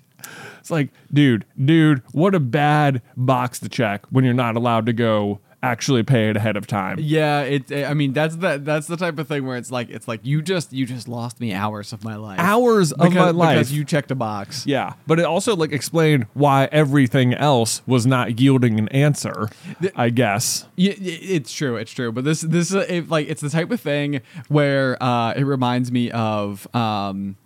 It's 0.58 0.70
like, 0.70 0.88
dude, 1.12 1.44
dude, 1.62 2.02
what 2.12 2.34
a 2.34 2.40
bad 2.40 3.02
box 3.16 3.58
to 3.60 3.68
check 3.68 4.04
when 4.10 4.24
you're 4.24 4.34
not 4.34 4.56
allowed 4.56 4.86
to 4.86 4.92
go 4.92 5.40
actually 5.62 6.02
pay 6.02 6.30
it 6.30 6.36
ahead 6.36 6.56
of 6.56 6.66
time. 6.66 6.98
Yeah, 7.00 7.42
it. 7.42 7.72
I 7.72 7.94
mean, 7.94 8.12
that's 8.12 8.36
the 8.36 8.58
that's 8.58 8.86
the 8.86 8.96
type 8.96 9.18
of 9.18 9.28
thing 9.28 9.46
where 9.46 9.56
it's 9.56 9.70
like 9.70 9.90
it's 9.90 10.06
like 10.06 10.20
you 10.24 10.42
just 10.42 10.72
you 10.72 10.86
just 10.86 11.08
lost 11.08 11.40
me 11.40 11.52
hours 11.52 11.92
of 11.92 12.04
my 12.04 12.16
life. 12.16 12.38
Hours 12.38 12.92
of 12.92 13.12
my 13.12 13.30
life. 13.30 13.56
because 13.56 13.72
you 13.72 13.84
checked 13.84 14.10
a 14.10 14.14
box. 14.14 14.66
Yeah, 14.66 14.94
but 15.06 15.18
it 15.18 15.24
also 15.24 15.56
like 15.56 15.72
explained 15.72 16.26
why 16.34 16.68
everything 16.70 17.34
else 17.34 17.82
was 17.86 18.06
not 18.06 18.40
yielding 18.40 18.78
an 18.78 18.88
answer. 18.88 19.48
I 19.96 20.10
guess. 20.10 20.66
Yeah, 20.76 20.94
it's 20.96 21.52
true. 21.52 21.76
It's 21.76 21.92
true. 21.92 22.12
But 22.12 22.24
this 22.24 22.40
this 22.42 22.70
is 22.70 22.74
it, 22.74 23.08
like 23.08 23.28
it's 23.28 23.40
the 23.40 23.50
type 23.50 23.70
of 23.70 23.80
thing 23.80 24.20
where 24.48 25.02
uh, 25.02 25.32
it 25.32 25.44
reminds 25.44 25.90
me 25.90 26.10
of 26.10 26.72
um, 26.74 27.36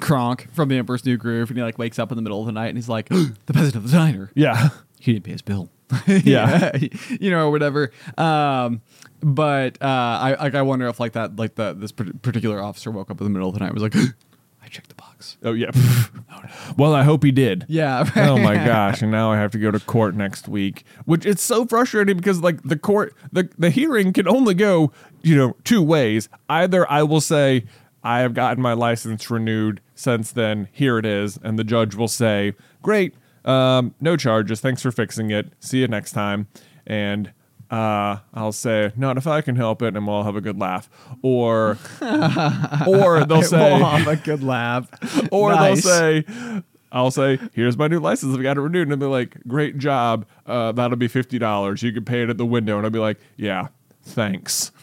Kronk 0.00 0.52
from 0.52 0.68
The 0.68 0.76
Emperor's 0.76 1.04
New 1.04 1.16
Groove, 1.16 1.50
and 1.50 1.58
he 1.58 1.62
like 1.62 1.78
wakes 1.78 1.98
up 1.98 2.10
in 2.10 2.16
the 2.16 2.22
middle 2.22 2.40
of 2.40 2.46
the 2.46 2.52
night 2.52 2.68
and 2.68 2.76
he's 2.78 2.88
like, 2.88 3.08
"The 3.46 3.52
peasant 3.52 3.76
of 3.76 3.90
the 3.90 3.96
diner. 3.96 4.30
Yeah. 4.34 4.70
He 4.98 5.12
didn't 5.12 5.24
pay 5.24 5.32
his 5.32 5.42
bill." 5.42 5.70
Yeah. 6.24 6.76
you 7.20 7.30
know, 7.30 7.46
or 7.46 7.50
whatever. 7.50 7.90
Um, 8.18 8.82
but 9.22 9.80
uh, 9.82 9.86
I 9.86 10.36
like 10.40 10.54
I 10.54 10.62
wonder 10.62 10.86
if 10.88 10.98
like 11.00 11.12
that 11.12 11.36
like 11.36 11.54
the 11.54 11.74
this 11.74 11.92
particular 11.92 12.62
officer 12.62 12.90
woke 12.90 13.10
up 13.10 13.20
in 13.20 13.24
the 13.24 13.30
middle 13.30 13.48
of 13.48 13.54
the 13.54 13.60
night 13.60 13.72
and 13.72 13.74
was 13.74 13.82
like, 13.82 13.94
"I 14.62 14.68
checked 14.68 14.88
the 14.88 14.94
box." 14.94 15.36
Oh 15.42 15.52
yeah. 15.52 15.70
well, 16.78 16.94
I 16.94 17.02
hope 17.02 17.22
he 17.22 17.30
did. 17.30 17.66
Yeah. 17.68 18.10
oh 18.16 18.38
my 18.38 18.54
gosh! 18.54 19.02
And 19.02 19.10
now 19.10 19.30
I 19.30 19.36
have 19.36 19.50
to 19.52 19.58
go 19.58 19.70
to 19.70 19.80
court 19.80 20.14
next 20.14 20.48
week, 20.48 20.84
which 21.04 21.26
it's 21.26 21.42
so 21.42 21.66
frustrating 21.66 22.16
because 22.16 22.40
like 22.40 22.62
the 22.62 22.78
court, 22.78 23.14
the 23.32 23.48
the 23.58 23.70
hearing 23.70 24.12
can 24.12 24.26
only 24.26 24.54
go, 24.54 24.92
you 25.22 25.36
know, 25.36 25.56
two 25.64 25.82
ways. 25.82 26.28
Either 26.48 26.90
I 26.90 27.02
will 27.02 27.20
say 27.20 27.64
I 28.02 28.20
have 28.20 28.32
gotten 28.32 28.62
my 28.62 28.72
license 28.72 29.30
renewed 29.30 29.80
since 29.94 30.32
then. 30.32 30.68
Here 30.72 30.98
it 30.98 31.04
is, 31.04 31.38
and 31.42 31.58
the 31.58 31.64
judge 31.64 31.94
will 31.94 32.08
say, 32.08 32.54
"Great, 32.82 33.14
um, 33.44 33.94
no 34.00 34.16
charges. 34.16 34.60
Thanks 34.60 34.82
for 34.82 34.90
fixing 34.90 35.30
it. 35.30 35.52
See 35.60 35.80
you 35.80 35.88
next 35.88 36.12
time." 36.12 36.48
And 36.86 37.32
uh, 37.70 38.18
I'll 38.34 38.52
say, 38.52 38.92
"Not 38.96 39.16
if 39.16 39.26
I 39.26 39.40
can 39.40 39.56
help 39.56 39.82
it," 39.82 39.96
and 39.96 40.06
we'll 40.06 40.24
have 40.24 40.36
a 40.36 40.40
good 40.40 40.58
laugh. 40.58 40.88
Or, 41.22 41.78
or 42.86 43.24
they'll 43.24 43.42
say, 43.42 43.72
We'll 43.78 43.86
have 43.86 44.06
a 44.08 44.16
good 44.16 44.42
laugh. 44.42 44.88
or 45.32 45.52
Nice. 45.54 45.82
they'll 45.84 45.92
say, 45.92 46.62
I'll 46.92 47.10
say, 47.12 47.38
here's 47.52 47.76
my 47.78 47.86
new 47.86 48.00
license. 48.00 48.34
I've 48.34 48.42
got 48.42 48.56
it 48.56 48.60
renewed. 48.60 48.88
And 48.88 49.00
they'll 49.00 49.08
be 49.08 49.12
like, 49.12 49.36
great 49.46 49.78
job. 49.78 50.26
Uh, 50.44 50.72
that'll 50.72 50.96
be 50.96 51.08
$50. 51.08 51.82
You 51.82 51.92
can 51.92 52.04
pay 52.04 52.22
it 52.22 52.30
at 52.30 52.36
the 52.36 52.44
window. 52.46 52.76
And 52.78 52.84
I'll 52.84 52.90
be 52.90 52.98
like, 52.98 53.18
yeah, 53.36 53.68
thanks. 54.02 54.72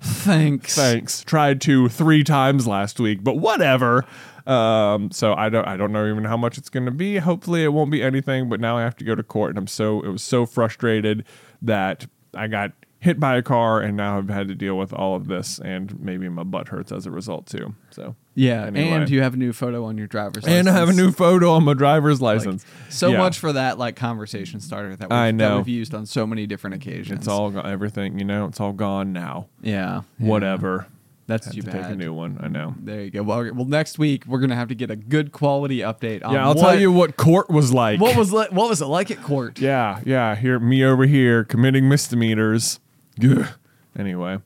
Thanks. 0.00 0.74
Thanks. 0.74 1.22
Tried 1.22 1.60
to 1.62 1.88
three 1.88 2.24
times 2.24 2.66
last 2.66 3.00
week, 3.00 3.22
but 3.22 3.34
whatever. 3.34 4.04
Um, 4.46 5.10
so 5.10 5.34
I 5.34 5.48
don't, 5.50 5.66
I 5.66 5.76
don't 5.76 5.92
know 5.92 6.08
even 6.08 6.24
how 6.24 6.36
much 6.36 6.56
it's 6.56 6.70
going 6.70 6.86
to 6.86 6.92
be. 6.92 7.18
Hopefully 7.18 7.64
it 7.64 7.72
won't 7.72 7.90
be 7.90 8.02
anything, 8.02 8.48
but 8.48 8.60
now 8.60 8.78
I 8.78 8.82
have 8.82 8.96
to 8.96 9.04
go 9.04 9.14
to 9.14 9.22
court 9.22 9.50
and 9.50 9.58
I'm 9.58 9.66
so, 9.66 10.00
it 10.02 10.08
was 10.08 10.22
so 10.22 10.46
frustrated 10.46 11.24
that 11.60 12.06
I 12.34 12.46
got 12.46 12.72
hit 13.00 13.20
by 13.20 13.36
a 13.36 13.42
car 13.42 13.80
and 13.80 13.96
now 13.96 14.18
I've 14.18 14.28
had 14.28 14.48
to 14.48 14.54
deal 14.56 14.76
with 14.76 14.92
all 14.92 15.14
of 15.14 15.28
this 15.28 15.60
and 15.60 16.00
maybe 16.00 16.28
my 16.28 16.42
butt 16.42 16.68
hurts 16.68 16.90
as 16.90 17.06
a 17.06 17.10
result 17.12 17.46
too. 17.46 17.74
So 17.90 18.16
Yeah, 18.34 18.64
Anyway. 18.66 18.88
and 18.90 19.08
you 19.10 19.22
have 19.22 19.34
a 19.34 19.36
new 19.36 19.52
photo 19.52 19.84
on 19.84 19.96
your 19.96 20.08
driver's 20.08 20.42
license. 20.44 20.66
and 20.66 20.68
I 20.68 20.72
have 20.72 20.88
a 20.88 20.92
new 20.92 21.12
photo 21.12 21.52
on 21.52 21.62
my 21.64 21.74
driver's 21.74 22.20
Like, 22.20 22.38
license. 22.38 22.66
so 22.88 23.10
Yeah. 23.10 23.18
much 23.18 23.38
for 23.38 23.52
that 23.52 23.78
like 23.78 23.94
conversation 23.94 24.58
starter 24.60 24.96
that 24.96 25.10
we've, 25.10 25.16
I 25.16 25.26
that 25.26 25.32
know. 25.34 25.56
we've 25.58 25.68
used 25.68 25.94
on 25.94 26.06
so 26.06 26.26
many 26.26 26.46
different 26.48 26.74
occasions. 26.74 27.20
It's 27.20 27.28
all 27.28 27.56
everything, 27.64 28.18
you 28.18 28.24
know, 28.24 28.46
it's 28.46 28.60
all 28.60 28.72
gone 28.72 29.12
now. 29.12 29.46
yeah, 29.62 30.02
yeah. 30.18 30.26
Whatever. 30.28 30.86
That's 31.28 31.44
Had 31.44 31.54
too 31.56 31.60
to 31.60 31.70
bad. 31.70 31.82
take 31.82 31.92
a 31.92 31.94
new 31.94 32.14
one. 32.14 32.38
I 32.42 32.48
know. 32.48 32.74
There 32.82 33.02
you 33.02 33.10
go. 33.10 33.22
Well, 33.22 33.50
well, 33.54 33.66
next 33.66 33.98
week 33.98 34.24
we're 34.26 34.38
gonna 34.40 34.56
have 34.56 34.68
to 34.68 34.74
get 34.74 34.90
a 34.90 34.96
good 34.96 35.30
quality 35.30 35.80
update. 35.80 36.24
On 36.24 36.32
Yeah, 36.32 36.42
I'll 36.48 36.54
what, 36.54 36.62
tell 36.62 36.80
you 36.80 36.90
what 36.90 37.16
court 37.18 37.50
was 37.50 37.70
like. 37.72 38.00
what 38.00 38.16
was 38.16 38.32
li- 38.32 38.46
what 38.50 38.68
was 38.70 38.80
it 38.80 38.86
like 38.86 39.10
at 39.10 39.22
court. 39.22 39.60
Yeah, 39.60 40.00
yeah. 40.06 40.34
Here, 40.34 40.58
me 40.58 40.82
over 40.82 41.04
here 41.04 41.44
committing 41.44 41.86
misdemeanors. 41.88 42.80
Anyway, 43.98 44.38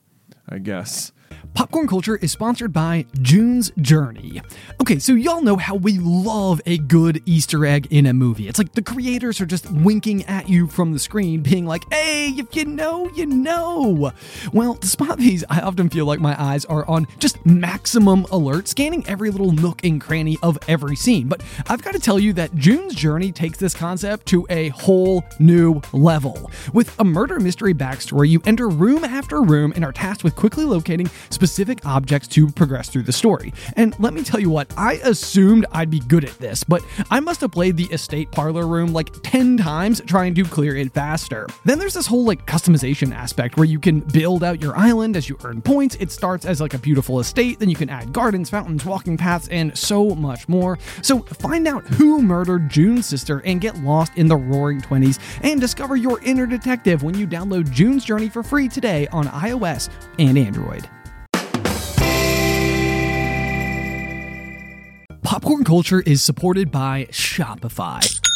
I 0.49 0.59
guess. 0.59 1.13
Popcorn 1.55 1.87
Culture 1.87 2.17
is 2.17 2.33
sponsored 2.33 2.73
by 2.73 3.07
June's 3.21 3.73
Journey. 3.81 4.41
Okay, 4.81 4.99
so 4.99 5.13
y'all 5.13 5.43
know 5.43 5.57
how 5.57 5.75
we 5.75 5.99
love 5.99 6.61
a 6.67 6.79
good 6.79 7.23
Easter 7.27 7.67
egg 7.67 7.89
in 7.91 8.07
a 8.07 8.13
movie. 8.13 8.49
It's 8.49 8.59
like 8.59 8.73
the 8.73 8.83
creators 8.83 9.41
are 9.41 9.47
just 9.47 9.71
winking 9.71 10.25
at 10.25 10.49
you 10.49 10.67
from 10.67 10.93
the 10.93 10.99
screen, 10.99 11.43
being 11.43 11.67
like, 11.67 11.83
hey, 11.93 12.29
if 12.29 12.55
you 12.57 12.65
know, 12.65 13.11
you 13.15 13.27
know. 13.27 14.13
Well, 14.53 14.77
to 14.77 14.87
spot 14.87 15.19
these, 15.19 15.45
I 15.51 15.61
often 15.61 15.91
feel 15.91 16.07
like 16.07 16.21
my 16.21 16.41
eyes 16.41 16.65
are 16.67 16.89
on 16.89 17.07
just 17.19 17.45
maximum 17.45 18.25
alert, 18.31 18.69
scanning 18.69 19.07
every 19.07 19.31
little 19.31 19.53
nook 19.53 19.85
and 19.85 20.01
cranny 20.01 20.39
of 20.43 20.59
every 20.69 20.97
scene. 20.97 21.29
But 21.29 21.43
I've 21.69 21.83
got 21.83 21.93
to 21.93 22.01
tell 22.01 22.19
you 22.19 22.33
that 22.35 22.55
June's 22.55 22.95
Journey 22.95 23.33
takes 23.33 23.59
this 23.59 23.75
concept 23.75 24.27
to 24.27 24.47
a 24.49 24.69
whole 24.71 25.25
new 25.39 25.81
level. 25.93 26.51
With 26.73 26.99
a 26.99 27.05
murder 27.05 27.41
mystery 27.41 27.75
backstory, 27.75 28.29
you 28.29 28.41
enter 28.45 28.69
room 28.69 29.05
after 29.05 29.43
room 29.43 29.73
and 29.75 29.85
are 29.85 29.93
tasked 29.93 30.25
with 30.25 30.37
quickly 30.37 30.65
locating 30.65 31.11
specific 31.33 31.85
objects 31.87 32.29
to 32.29 32.49
progress 32.49 32.89
through 32.89 33.03
the 33.03 33.13
story. 33.13 33.53
And 33.77 33.99
let 33.99 34.15
me 34.15 34.23
tell 34.23 34.41
you 34.41 34.51
what, 34.51 34.73
I 34.77 34.95
assumed 35.05 35.67
I'd 35.73 35.91
be 35.91 36.01
good 36.01 36.25
at 36.25 36.39
this, 36.39 36.65
but 36.65 36.85
I 37.11 37.21
must 37.21 37.41
have 37.41 37.53
played 37.53 37.77
the 37.77 37.85
estate 37.85 38.31
parlor 38.31 38.67
room 38.67 38.93
like 38.93 39.11
10 39.23 39.57
times 39.57 40.01
trying 40.07 40.35
to 40.35 40.45
clear 40.45 40.77
it 40.77 40.93
faster. 40.93 41.47
Then 41.65 41.79
there's 41.79 41.95
this 41.95 42.07
whole 42.07 42.25
like 42.25 42.47
customization 42.47 43.15
aspect 43.15 43.57
where 43.57 43.67
you 43.67 43.79
can 43.79 44.01
build 44.01 44.45
out 44.45 44.63
your 44.63 44.77
island 44.77 45.17
as 45.17 45.29
you 45.29 45.37
earn 45.45 45.63
points. 45.63 45.97
It 46.01 46.11
starts 46.11 46.45
as 46.45 46.61
like 46.61 46.75
a 46.75 46.79
beautiful 46.79 47.21
estate, 47.21 47.59
then 47.59 47.71
you 47.71 47.77
can 47.77 47.89
add 47.89 48.13
gardens, 48.13 48.51
fountains, 48.51 48.85
walking 48.85 49.17
paths, 49.17 49.49
and 49.49 49.77
so 49.77 50.15
much 50.15 50.49
more. 50.49 50.79
So 51.03 51.21
find 51.21 51.67
out 51.67 51.87
who 51.87 52.23
murdered 52.23 52.69
June's 52.69 53.07
sister 53.07 53.41
and 53.45 53.61
get 53.61 53.77
lost 53.79 54.13
in 54.17 54.29
the 54.29 54.37
roaring 54.37 54.81
20s 54.81 55.19
and 55.43 55.61
discover 55.61 55.97
your 55.97 56.21
inner 56.23 56.47
detective 56.47 57.03
when 57.03 57.17
you 57.17 57.27
download 57.27 57.71
June's 57.71 58.05
Journey 58.05 58.29
for 58.29 58.43
free 58.43 58.69
today 58.69 59.07
on 59.09 59.27
iOS 59.27 59.89
and 60.19 60.37
Android. 60.39 60.89
Popcorn 65.23 65.63
Culture 65.63 66.01
is 66.01 66.21
supported 66.21 66.73
by 66.73 67.07
Shopify. 67.11 68.32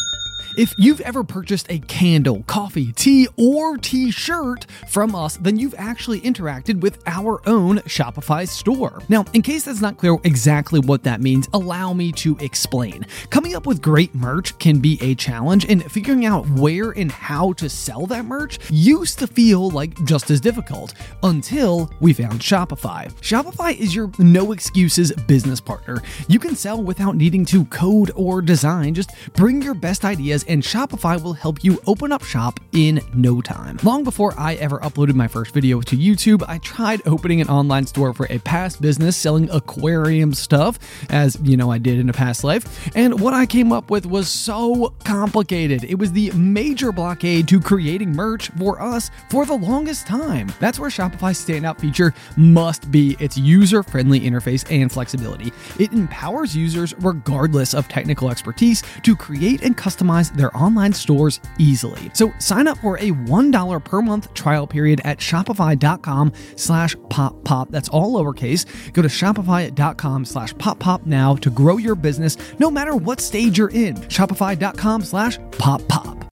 If 0.57 0.73
you've 0.79 1.03
ever 1.03 1.23
purchased 1.23 1.71
a 1.71 1.81
candle, 1.81 2.43
coffee, 2.45 2.91
tea, 2.93 3.29
or 3.37 3.77
t 3.77 4.11
shirt 4.11 4.65
from 4.89 5.15
us, 5.15 5.37
then 5.37 5.59
you've 5.59 5.75
actually 5.77 6.23
interacted 6.23 6.81
with 6.81 7.03
our 7.07 7.47
own 7.47 7.81
Shopify 7.81 8.49
store. 8.49 9.03
Now, 9.11 9.27
in 9.35 9.43
case 9.43 9.65
that's 9.65 9.83
not 9.83 9.99
clear 9.99 10.17
exactly 10.25 10.81
what 10.81 11.03
that 11.03 11.21
means, 11.21 11.47
allow 11.53 11.93
me 11.93 12.11
to 12.13 12.39
explain. 12.41 13.05
Coming 13.29 13.55
up 13.55 13.67
with 13.67 13.83
great 13.83 14.15
merch 14.15 14.59
can 14.59 14.79
be 14.79 14.99
a 15.03 15.15
challenge, 15.15 15.67
and 15.67 15.85
figuring 15.93 16.25
out 16.25 16.49
where 16.49 16.93
and 16.93 17.13
how 17.13 17.53
to 17.53 17.69
sell 17.69 18.07
that 18.07 18.25
merch 18.25 18.59
used 18.71 19.19
to 19.19 19.27
feel 19.27 19.69
like 19.69 20.03
just 20.07 20.31
as 20.31 20.41
difficult 20.41 20.95
until 21.23 21.91
we 22.01 22.15
found 22.15 22.41
Shopify. 22.41 23.13
Shopify 23.21 23.77
is 23.79 23.95
your 23.95 24.11
no 24.19 24.53
excuses 24.53 25.13
business 25.27 25.61
partner. 25.61 26.03
You 26.29 26.39
can 26.39 26.57
sell 26.57 26.83
without 26.83 27.15
needing 27.15 27.45
to 27.47 27.67
code 27.67 28.11
or 28.15 28.41
design, 28.41 28.95
just 28.95 29.11
bring 29.35 29.61
your 29.61 29.75
best 29.75 30.07
ideas 30.07 30.45
and 30.49 30.63
Shopify 30.63 31.21
will 31.23 31.33
help 31.33 31.63
you 31.65 31.81
open 31.87 32.13
up 32.13 32.25
shop 32.25 32.61
in 32.73 33.01
no 33.15 33.41
time. 33.41 33.79
Long 33.83 34.05
before 34.05 34.35
I 34.39 34.55
ever 34.55 34.79
uploaded 34.81 35.15
my 35.15 35.29
first 35.29 35.53
video 35.53 35.81
to 35.81 35.97
YouTube, 35.97 36.43
I 36.49 36.59
tried 36.59 37.03
opening 37.07 37.41
an 37.41 37.49
online 37.49 37.87
store 37.87 38.13
for 38.13 38.27
a 38.31 38.39
past 38.39 38.81
business 38.81 39.17
selling 39.17 39.51
aquarium 39.51 40.35
stuff, 40.35 40.79
as 41.11 41.37
you 41.43 41.57
know 41.57 41.71
I 41.71 41.79
did 41.79 41.99
in 41.99 42.09
a 42.09 42.13
past 42.13 42.45
life, 42.45 42.91
and 42.95 43.21
what 43.21 43.35
I 43.35 43.47
came 43.47 43.73
up 43.73 43.91
with 43.91 44.07
was 44.07 44.29
so 44.29 44.95
complicated. 45.05 45.85
It 45.85 45.99
was 45.99 46.13
the 46.13 46.31
major 46.33 46.93
blockade 46.93 47.49
to 47.49 47.61
creating 47.61 48.13
merch 48.13 48.51
for 48.59 48.81
us 48.81 49.11
for 49.31 49.47
the 49.47 49.57
longest 49.57 50.07
time. 50.07 50.53
That's 50.61 50.79
where 50.79 50.91
Shopify's 50.91 51.45
standout 51.45 51.81
feature 51.81 52.15
must 52.37 52.91
be 52.91 53.17
its 53.21 53.37
user 53.39 53.83
friendly 53.83 54.21
interface 54.21 54.65
and 54.71 54.91
flexibility. 54.91 55.53
It 55.79 55.93
empowers 55.93 56.57
users, 56.57 56.95
regardless 56.99 57.75
of 57.75 57.89
technical 57.89 58.31
expertise, 58.31 58.83
to 59.03 59.17
create 59.17 59.63
and 59.63 59.77
customize 59.77 60.36
their 60.37 60.57
online 60.57 60.93
stores 60.93 61.41
easily. 61.59 62.11
So 62.13 62.33
sign 62.39 62.67
up 62.67 62.79
for 62.79 62.97
a 62.99 63.11
$1 63.11 63.85
per 63.85 64.03
month 64.03 64.33
trial 64.35 64.67
period 64.67 65.01
at 65.05 65.19
shopify.com 65.19 66.33
slash 66.57 66.97
pop 67.11 67.43
pop. 67.45 67.71
That's 67.71 67.89
all 67.89 68.13
lowercase. 68.15 68.93
Go 68.93 69.03
to 69.03 69.09
shopify.com 69.09 70.25
slash 70.25 70.57
pop 70.59 70.79
pop 70.79 71.07
now 71.07 71.37
to 71.37 71.51
grow 71.51 71.79
your 71.79 71.95
business 71.95 72.37
no 72.59 72.71
matter 72.71 72.97
what 72.97 73.21
stage 73.21 73.59
you're 73.59 73.71
in. 73.71 73.97
Shopify.com 73.97 75.03
slash 75.03 75.39
pop 75.53 75.87
pop. 75.89 76.26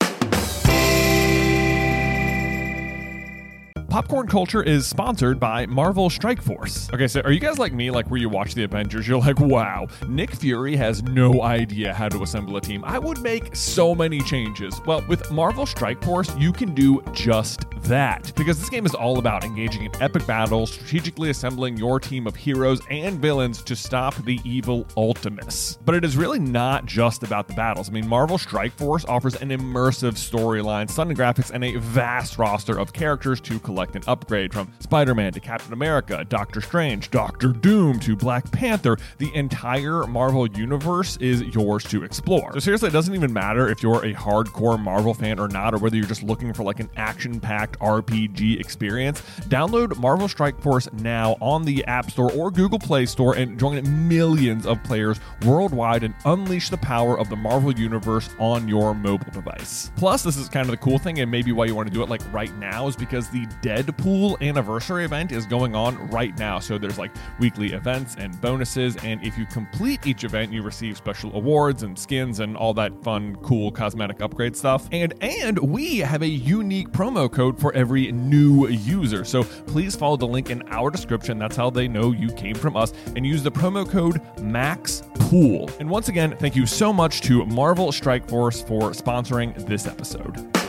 Popcorn 3.89 4.27
Culture 4.27 4.63
is 4.63 4.87
sponsored 4.87 5.39
by 5.39 5.65
Marvel 5.67 6.09
Strike 6.09 6.41
Force. 6.41 6.89
Okay, 6.91 7.07
so 7.07 7.21
are 7.21 7.31
you 7.31 7.39
guys 7.39 7.59
like 7.59 7.71
me, 7.71 7.91
like 7.91 8.09
where 8.09 8.19
you 8.19 8.27
watch 8.27 8.53
the 8.53 8.63
Avengers, 8.63 9.07
you're 9.07 9.19
like, 9.19 9.39
wow, 9.39 9.87
Nick 10.09 10.31
Fury 10.31 10.75
has 10.75 11.03
no 11.03 11.43
idea 11.43 11.93
how 11.93 12.09
to 12.09 12.23
assemble 12.23 12.57
a 12.57 12.61
team. 12.61 12.83
I 12.83 12.99
would 12.99 13.21
make 13.21 13.55
so 13.55 13.95
many 13.95 14.19
changes. 14.21 14.81
Well, 14.85 15.05
with 15.07 15.31
Marvel 15.31 15.65
Strike 15.65 16.03
Force, 16.03 16.35
you 16.35 16.51
can 16.51 16.73
do 16.73 17.01
just 17.13 17.69
that. 17.83 18.33
Because 18.35 18.59
this 18.59 18.69
game 18.69 18.85
is 18.85 18.95
all 18.95 19.19
about 19.19 19.43
engaging 19.43 19.85
in 19.85 19.91
epic 20.01 20.25
battles, 20.25 20.73
strategically 20.73 21.29
assembling 21.29 21.77
your 21.77 21.99
team 21.99 22.27
of 22.27 22.35
heroes 22.35 22.81
and 22.89 23.19
villains 23.19 23.63
to 23.63 23.75
stop 23.75 24.15
the 24.25 24.39
evil 24.43 24.85
Ultimus. 24.97 25.77
But 25.85 25.95
it 25.95 26.03
is 26.03 26.17
really 26.17 26.39
not 26.39 26.85
just 26.85 27.23
about 27.23 27.47
the 27.47 27.53
battles. 27.53 27.87
I 27.89 27.93
mean, 27.93 28.07
Marvel 28.07 28.39
Strike 28.39 28.73
Force 28.73 29.05
offers 29.05 29.35
an 29.35 29.49
immersive 29.49 30.13
storyline, 30.13 30.89
stunning 30.89 31.15
graphics, 31.15 31.51
and 31.51 31.63
a 31.63 31.77
vast 31.77 32.37
roster 32.37 32.77
of 32.77 32.91
characters 32.91 33.39
to 33.41 33.59
collect 33.59 33.74
and 33.75 34.07
upgrade 34.07 34.53
from 34.53 34.71
Spider 34.79 35.13
Man 35.13 35.33
to 35.33 35.39
Captain 35.39 35.73
America, 35.73 36.25
Doctor 36.27 36.61
Strange, 36.61 37.11
Doctor 37.11 37.49
Doom 37.49 37.99
to 37.99 38.15
Black 38.15 38.49
Panther. 38.51 38.97
The 39.17 39.33
entire 39.35 40.07
Marvel 40.07 40.47
universe 40.47 41.17
is 41.17 41.41
yours 41.41 41.83
to 41.85 42.03
explore. 42.03 42.53
So, 42.53 42.59
seriously, 42.59 42.87
it 42.87 42.93
doesn't 42.93 43.13
even 43.13 43.33
matter 43.33 43.67
if 43.67 43.83
you're 43.83 44.03
a 44.05 44.13
hardcore 44.13 44.81
Marvel 44.81 45.13
fan 45.13 45.39
or 45.39 45.49
not, 45.49 45.73
or 45.73 45.77
whether 45.77 45.97
you're 45.97 46.05
just 46.05 46.23
looking 46.23 46.53
for 46.53 46.63
like 46.63 46.79
an 46.79 46.89
action 46.95 47.39
packed 47.39 47.77
RPG 47.79 48.59
experience. 48.59 49.21
Download 49.49 49.97
Marvel 49.97 50.29
Strike 50.29 50.59
Force 50.61 50.87
now 50.93 51.35
on 51.41 51.63
the 51.63 51.83
App 51.85 52.09
Store 52.09 52.31
or 52.31 52.51
Google 52.51 52.79
Play 52.79 53.05
Store 53.05 53.35
and 53.35 53.59
join 53.59 54.07
millions 54.07 54.65
of 54.65 54.81
players 54.83 55.19
worldwide 55.45 56.03
and 56.03 56.15
unleash 56.23 56.69
the 56.69 56.77
power 56.77 57.19
of 57.19 57.29
the 57.29 57.35
Marvel 57.35 57.73
universe 57.73 58.29
on 58.39 58.69
your 58.69 58.95
mobile 58.95 59.31
device. 59.31 59.91
Plus, 59.97 60.23
this 60.23 60.37
is 60.37 60.47
kind 60.47 60.65
of 60.65 60.71
the 60.71 60.77
cool 60.77 60.97
thing, 60.97 61.19
and 61.19 61.29
maybe 61.29 61.51
why 61.51 61.65
you 61.65 61.75
want 61.75 61.87
to 61.87 61.93
do 61.93 62.01
it 62.01 62.09
like 62.09 62.21
right 62.31 62.55
now 62.57 62.87
is 62.87 62.95
because 62.95 63.29
the 63.29 63.45
Deadpool 63.65 64.39
anniversary 64.41 65.05
event 65.05 65.31
is 65.31 65.47
going 65.47 65.73
on 65.75 65.97
right 66.11 66.37
now. 66.37 66.59
So 66.59 66.77
there's 66.77 66.99
like 66.99 67.11
weekly 67.39 67.73
events 67.73 68.15
and 68.15 68.39
bonuses, 68.39 68.95
and 68.97 69.25
if 69.25 69.39
you 69.39 69.47
complete 69.47 70.05
each 70.05 70.23
event, 70.23 70.53
you 70.53 70.61
receive 70.61 70.95
special 70.97 71.35
awards 71.35 71.81
and 71.81 71.97
skins 71.97 72.41
and 72.41 72.55
all 72.55 72.75
that 72.75 73.03
fun, 73.03 73.35
cool 73.37 73.71
cosmetic 73.71 74.21
upgrade 74.21 74.55
stuff. 74.55 74.87
And 74.91 75.15
and 75.19 75.57
we 75.57 75.97
have 75.97 76.21
a 76.21 76.27
unique 76.27 76.89
promo 76.89 77.31
code 77.31 77.59
for 77.59 77.73
every 77.73 78.11
new 78.11 78.67
user. 78.67 79.25
So 79.25 79.43
please 79.43 79.95
follow 79.95 80.17
the 80.17 80.27
link 80.27 80.51
in 80.51 80.61
our 80.69 80.91
description. 80.91 81.39
That's 81.39 81.55
how 81.55 81.71
they 81.71 81.87
know 81.87 82.11
you 82.11 82.31
came 82.33 82.53
from 82.53 82.77
us, 82.77 82.93
and 83.15 83.25
use 83.25 83.41
the 83.41 83.51
promo 83.51 83.89
code 83.89 84.21
MAXPOOL. 84.37 85.79
And 85.79 85.89
once 85.89 86.07
again, 86.07 86.37
thank 86.37 86.55
you 86.55 86.67
so 86.67 86.93
much 86.93 87.21
to 87.21 87.43
Marvel 87.47 87.91
Strike 87.91 88.29
Force 88.29 88.61
for 88.61 88.91
sponsoring 88.91 89.55
this 89.65 89.87
episode. 89.87 90.64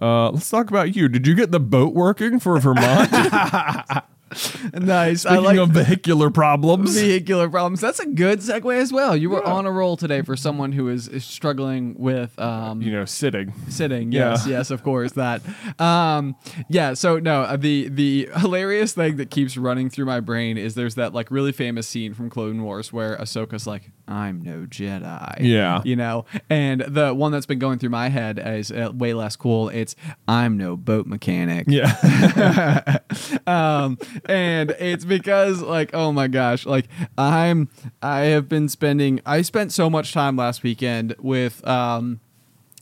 Uh, 0.00 0.30
let's 0.30 0.48
talk 0.48 0.70
about 0.70 0.94
you. 0.94 1.08
Did 1.08 1.26
you 1.26 1.34
get 1.34 1.50
the 1.50 1.60
boat 1.60 1.94
working 1.94 2.38
for 2.38 2.58
Vermont? 2.60 3.10
nice. 4.74 5.24
I 5.26 5.30
Speaking 5.30 5.44
like 5.44 5.58
of 5.58 5.70
vehicular 5.70 6.30
problems, 6.30 6.94
vehicular 6.94 7.48
problems. 7.48 7.80
That's 7.80 7.98
a 7.98 8.06
good 8.06 8.40
segue 8.40 8.76
as 8.76 8.92
well. 8.92 9.16
You 9.16 9.30
were 9.30 9.42
Yeah. 9.44 9.52
on 9.52 9.66
a 9.66 9.72
roll 9.72 9.96
today 9.96 10.22
for 10.22 10.36
someone 10.36 10.72
who 10.72 10.88
is, 10.88 11.08
is 11.08 11.24
struggling 11.24 11.94
with 11.98 12.38
um, 12.38 12.82
you 12.82 12.92
know, 12.92 13.04
sitting. 13.04 13.52
sitting. 13.68 14.12
Yeah. 14.12 14.30
Yes, 14.30 14.46
yes, 14.46 14.70
of 14.70 14.82
course 14.82 15.12
that. 15.12 15.42
Um, 15.80 16.36
yeah. 16.68 16.94
So 16.94 17.18
no, 17.18 17.42
uh, 17.42 17.56
the 17.56 17.88
the 17.88 18.28
hilarious 18.36 18.92
thing 18.92 19.16
that 19.16 19.30
keeps 19.30 19.56
running 19.56 19.88
through 19.90 20.04
my 20.06 20.20
brain 20.20 20.58
is 20.58 20.74
there's 20.74 20.94
that 20.96 21.14
like 21.14 21.30
really 21.30 21.52
famous 21.52 21.88
scene 21.88 22.14
from 22.14 22.28
Clone 22.30 22.62
Wars 22.62 22.92
where 22.92 23.16
Ahsoka's 23.16 23.66
like, 23.66 23.90
I'm 24.08 24.42
no 24.42 24.66
Jedi. 24.66 25.36
Yeah. 25.40 25.82
You 25.84 25.96
know, 25.96 26.24
and 26.48 26.80
the 26.80 27.12
one 27.14 27.32
that's 27.32 27.46
been 27.46 27.58
going 27.58 27.78
through 27.78 27.90
my 27.90 28.08
head 28.08 28.40
is 28.44 28.72
uh, 28.72 28.90
way 28.94 29.14
less 29.14 29.36
cool. 29.36 29.68
It's 29.68 29.94
I'm 30.26 30.56
no 30.56 30.76
boat 30.76 31.06
mechanic. 31.06 31.66
Yeah. 31.68 32.98
um, 33.46 33.98
and 34.24 34.70
it's 34.78 35.04
because 35.04 35.62
like 35.62 35.90
oh 35.94 36.12
my 36.12 36.28
gosh 36.28 36.66
like 36.66 36.86
i'm 37.16 37.68
i 38.02 38.20
have 38.20 38.48
been 38.48 38.68
spending 38.68 39.20
i 39.26 39.42
spent 39.42 39.72
so 39.72 39.88
much 39.90 40.12
time 40.12 40.36
last 40.36 40.62
weekend 40.62 41.14
with 41.18 41.66
um 41.66 42.20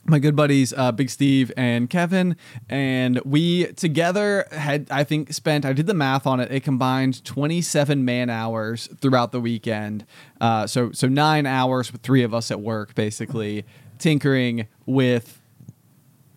my 0.07 0.19
good 0.19 0.35
buddies 0.35 0.73
uh, 0.73 0.91
big 0.91 1.09
steve 1.09 1.51
and 1.57 1.89
kevin 1.89 2.35
and 2.69 3.19
we 3.25 3.65
together 3.73 4.45
had 4.51 4.87
i 4.91 5.03
think 5.03 5.33
spent 5.33 5.65
i 5.65 5.73
did 5.73 5.87
the 5.87 5.93
math 5.93 6.27
on 6.27 6.39
it. 6.39 6.51
It 6.51 6.63
combined 6.63 7.23
27 7.25 8.05
man 8.05 8.29
hours 8.29 8.87
throughout 9.01 9.31
the 9.31 9.41
weekend. 9.41 10.05
Uh, 10.39 10.67
so 10.67 10.91
so 10.91 11.07
nine 11.07 11.45
hours 11.45 11.91
with 11.91 12.01
three 12.01 12.23
of 12.23 12.33
us 12.33 12.51
at 12.51 12.61
work 12.61 12.93
basically 12.95 13.65
tinkering 13.97 14.67
with 14.85 15.36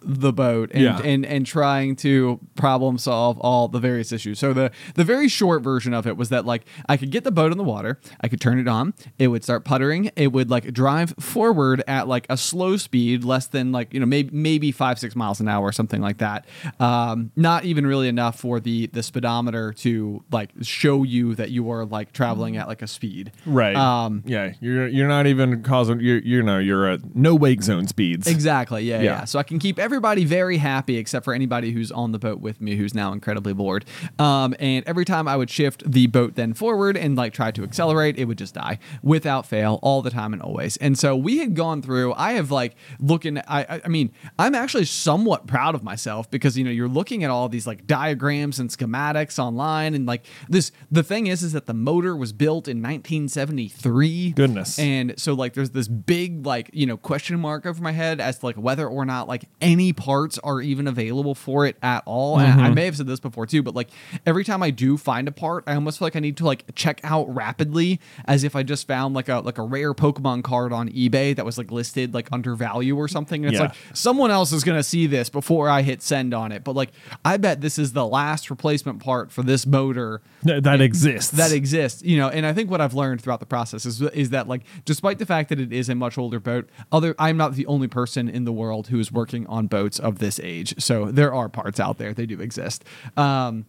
the 0.03 0.32
boat 0.32 0.70
and, 0.72 0.82
Yeah. 0.82 0.98
and 1.03 1.26
and 1.26 1.44
trying 1.46 1.96
to 1.96 2.40
problem 2.57 2.98
solve 2.98 3.38
all 3.40 3.68
the 3.68 3.78
various 3.78 4.12
issues. 4.12 4.38
So 4.38 4.53
the 4.53 4.70
the 4.94 5.05
very 5.05 5.28
short 5.28 5.62
version 5.62 5.92
of 5.94 6.07
it 6.07 6.16
was 6.16 6.28
that 6.30 6.46
like 6.46 6.64
I 6.88 6.96
could 6.96 7.11
get 7.11 7.24
the 7.24 7.30
boat 7.30 7.53
in 7.53 7.59
the 7.59 7.64
water, 7.64 7.98
I 8.20 8.28
could 8.28 8.40
turn 8.40 8.59
it 8.59 8.68
on, 8.68 8.94
it 9.18 9.28
would 9.28 9.44
start 9.44 9.64
puttering, 9.64 10.11
it 10.16 10.32
would 10.32 10.51
like 10.51 10.72
drive 10.72 11.14
forward 11.20 11.82
at 11.86 12.09
like 12.09 12.26
a 12.30 12.36
slow 12.36 12.76
speed, 12.76 13.24
less 13.24 13.46
than 13.46 13.72
like 13.72 13.92
you 13.92 14.01
know 14.01 14.07
maybe 14.07 14.30
maybe 14.32 14.72
five 14.72 14.98
six 14.98 15.14
miles 15.14 15.40
an 15.40 15.48
hour 15.48 15.64
or 15.66 15.72
something 15.72 16.01
like 16.01 16.18
that. 16.18 16.46
Um, 16.78 17.30
not 17.36 17.64
even 17.64 17.86
really 17.86 18.09
enough 18.09 18.38
for 18.38 18.61
the 18.61 18.86
the 18.88 19.03
speedometer 19.03 19.72
to 19.74 20.22
like 20.32 20.51
show 20.62 21.03
you 21.03 21.34
that 21.34 21.51
you 21.51 21.70
are 21.70 21.84
like 21.84 22.12
traveling 22.12 22.57
at 22.57 22.68
like 22.68 22.82
a 22.82 22.86
speed. 22.86 23.32
right. 23.46 23.76
Um, 23.76 24.22
yeah. 24.26 24.53
You're 24.61 24.88
you're 24.88 25.09
not 25.09 25.26
even 25.26 25.62
causing 25.62 26.01
you're 26.01 26.18
you 26.18 26.42
know 26.42 26.59
you're 26.59 26.86
at 26.88 27.14
no 27.14 27.34
wake 27.34 27.62
zone 27.62 27.86
speeds. 27.86 28.26
Exactly. 28.26 28.84
Yeah, 28.84 28.96
yeah. 28.98 29.03
Yeah. 29.03 29.24
So 29.24 29.38
I 29.38 29.42
can 29.42 29.59
keep 29.59 29.78
everybody 29.91 30.24
very 30.24 30.59
happy 30.59 30.99
except 30.99 31.24
for 31.24 31.34
anybody 31.34 31.72
who's 31.72 31.91
on 31.91 32.12
the 32.12 32.18
boat 32.18 32.38
with 32.38 32.61
me 32.61 32.76
who's 32.76 32.95
now 32.95 33.12
incredibly 33.12 33.53
bored. 33.53 33.84
Um, 34.20 34.55
and 34.61 34.86
every 34.86 35.05
time 35.05 35.26
I 35.26 35.36
would 35.36 35.51
shift 35.51 35.82
the 35.84 36.07
boat 36.07 36.36
then 36.36 36.55
forward 36.55 36.97
and 36.97 37.16
like 37.16 37.32
try 37.32 37.51
to 37.51 37.64
accelerate, 37.64 38.16
it 38.16 38.26
would 38.26 38.38
just 38.38 38.55
die 38.55 38.78
without 39.03 39.47
fail 39.47 39.80
all 39.82 40.01
the 40.01 40.11
time 40.11 40.32
and 40.32 40.41
always. 40.41 40.76
And 40.76 40.97
so 40.97 41.16
we 41.16 41.38
had 41.38 41.57
gone 41.57 41.82
through, 41.82 42.14
I 42.14 42.34
have 42.34 42.53
like 42.53 42.76
looking, 43.01 43.38
I, 43.38 43.80
I, 43.84 43.88
mean, 43.88 44.12
I'm 44.38 44.55
actually 44.55 44.84
somewhat 44.84 45.49
proud 45.49 45.74
of 45.74 45.82
myself 45.82 46.30
because, 46.30 46.57
you 46.57 46.62
know, 46.62 46.70
you're 46.70 46.86
looking 46.86 47.24
at 47.24 47.30
all 47.30 47.49
these 47.49 47.66
like 47.66 47.88
diagrams 47.88 48.61
and 48.61 48.70
schematics 48.70 49.41
online 49.41 49.95
and 49.95 50.07
like 50.07 50.24
this, 50.49 50.70
the 50.88 51.03
thing 51.03 51.26
is, 51.26 51.43
is 51.43 51.53
that 51.53 51.66
the 51.66 51.74
motor 51.74 52.14
was 52.14 52.32
built 52.32 52.68
in 52.68 52.76
1973. 52.76 54.30
Goodness. 54.36 54.78
And 54.78 55.18
so 55.18 55.32
like 55.32 55.55
there's 55.55 55.70
this 55.70 55.88
big 55.88 56.47
like, 56.47 56.70
you 56.72 56.86
know, 56.86 56.97
question 56.97 57.41
mark 57.41 57.66
over 57.66 57.82
my 57.82 57.91
head 57.91 58.20
as 58.20 58.38
to 58.38 58.47
like 58.47 58.57
whether 58.57 58.86
or 58.86 59.05
not 59.05 59.26
like 59.26 59.47
any 59.61 59.79
parts 59.92 60.38
are 60.38 60.60
even 60.60 60.86
available 60.86 61.34
for 61.34 61.66
it 61.66 61.76
at 61.82 62.02
all. 62.06 62.38
And 62.38 62.60
I 62.60 62.66
mm-hmm. 62.66 62.74
may 62.74 62.84
have 62.84 62.96
said 62.96 63.06
this 63.06 63.20
before 63.20 63.46
too, 63.46 63.62
but 63.62 63.74
like 63.74 63.88
every 64.26 64.44
time 64.44 64.62
I 64.62 64.70
do 64.70 64.96
find 64.96 65.26
a 65.28 65.32
part, 65.32 65.64
I 65.66 65.74
almost 65.74 65.98
feel 65.98 66.06
like 66.06 66.16
I 66.16 66.20
need 66.20 66.36
to 66.38 66.44
like 66.44 66.64
check 66.74 67.00
out 67.04 67.32
rapidly 67.34 68.00
as 68.26 68.44
if 68.44 68.54
I 68.54 68.62
just 68.62 68.86
found 68.86 69.14
like 69.14 69.28
a 69.28 69.40
like 69.40 69.58
a 69.58 69.62
rare 69.62 69.94
Pokemon 69.94 70.44
card 70.44 70.72
on 70.72 70.88
eBay 70.90 71.34
that 71.34 71.44
was 71.44 71.58
like 71.58 71.70
listed 71.70 72.14
like 72.14 72.28
under 72.32 72.54
value 72.54 72.96
or 72.96 73.08
something. 73.08 73.44
And 73.44 73.52
it's 73.52 73.60
Yeah. 73.60 73.68
like 73.68 73.76
someone 73.94 74.30
else 74.30 74.52
is 74.52 74.64
gonna 74.64 74.82
see 74.82 75.06
this 75.06 75.28
before 75.28 75.68
I 75.68 75.82
hit 75.82 76.02
send 76.02 76.34
on 76.34 76.52
it. 76.52 76.64
But 76.64 76.76
like 76.76 76.90
I 77.24 77.36
bet 77.36 77.60
this 77.60 77.78
is 77.78 77.92
the 77.92 78.06
last 78.06 78.50
replacement 78.50 79.00
part 79.00 79.32
for 79.32 79.42
this 79.42 79.66
motor 79.66 80.20
Th- 80.46 80.62
that 80.62 80.80
exists. 80.80 81.30
that 81.32 81.52
exists 81.52 82.02
you 82.02 82.16
know 82.16 82.28
and 82.28 82.44
i 82.46 82.52
think 82.52 82.70
what 82.70 82.80
i've 82.80 82.94
learned 82.94 83.20
throughout 83.20 83.40
the 83.40 83.46
process 83.46 83.86
is, 83.86 84.00
is 84.00 84.30
that 84.30 84.48
like 84.48 84.62
despite 84.84 85.18
the 85.18 85.26
fact 85.26 85.48
that 85.48 85.60
it 85.60 85.72
is 85.72 85.88
a 85.88 85.94
much 85.94 86.18
older 86.18 86.40
boat 86.40 86.68
other 86.92 87.14
i'm 87.18 87.36
not 87.36 87.54
the 87.54 87.66
only 87.66 87.88
person 87.88 88.28
in 88.28 88.44
the 88.44 88.52
world 88.52 88.88
who 88.88 88.98
is 88.98 89.12
working 89.12 89.46
on 89.46 89.66
boats 89.70 89.98
of 89.98 90.18
this 90.18 90.38
age. 90.40 90.74
So 90.82 91.06
there 91.06 91.32
are 91.32 91.48
parts 91.48 91.80
out 91.80 91.98
there. 91.98 92.12
They 92.12 92.26
do 92.26 92.40
exist. 92.40 92.84
Um 93.16 93.66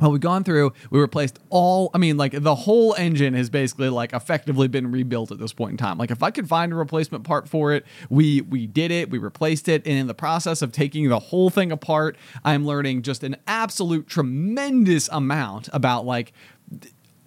well, 0.00 0.12
we've 0.12 0.20
gone 0.20 0.44
through, 0.44 0.72
we 0.90 1.00
replaced 1.00 1.38
all, 1.50 1.90
I 1.92 1.98
mean, 1.98 2.16
like 2.16 2.32
the 2.32 2.54
whole 2.54 2.94
engine 2.94 3.34
has 3.34 3.50
basically 3.50 3.88
like 3.88 4.12
effectively 4.12 4.68
been 4.68 4.92
rebuilt 4.92 5.32
at 5.32 5.38
this 5.38 5.52
point 5.52 5.72
in 5.72 5.76
time. 5.76 5.98
Like 5.98 6.10
if 6.10 6.22
I 6.22 6.30
could 6.30 6.48
find 6.48 6.72
a 6.72 6.76
replacement 6.76 7.24
part 7.24 7.48
for 7.48 7.72
it, 7.72 7.84
we 8.08 8.42
we 8.42 8.66
did 8.66 8.90
it, 8.90 9.10
we 9.10 9.18
replaced 9.18 9.68
it, 9.68 9.84
and 9.86 9.98
in 9.98 10.06
the 10.06 10.14
process 10.14 10.62
of 10.62 10.72
taking 10.72 11.08
the 11.08 11.18
whole 11.18 11.50
thing 11.50 11.72
apart, 11.72 12.16
I'm 12.44 12.64
learning 12.66 13.02
just 13.02 13.24
an 13.24 13.36
absolute 13.46 14.06
tremendous 14.06 15.08
amount 15.08 15.68
about 15.72 16.06
like 16.06 16.32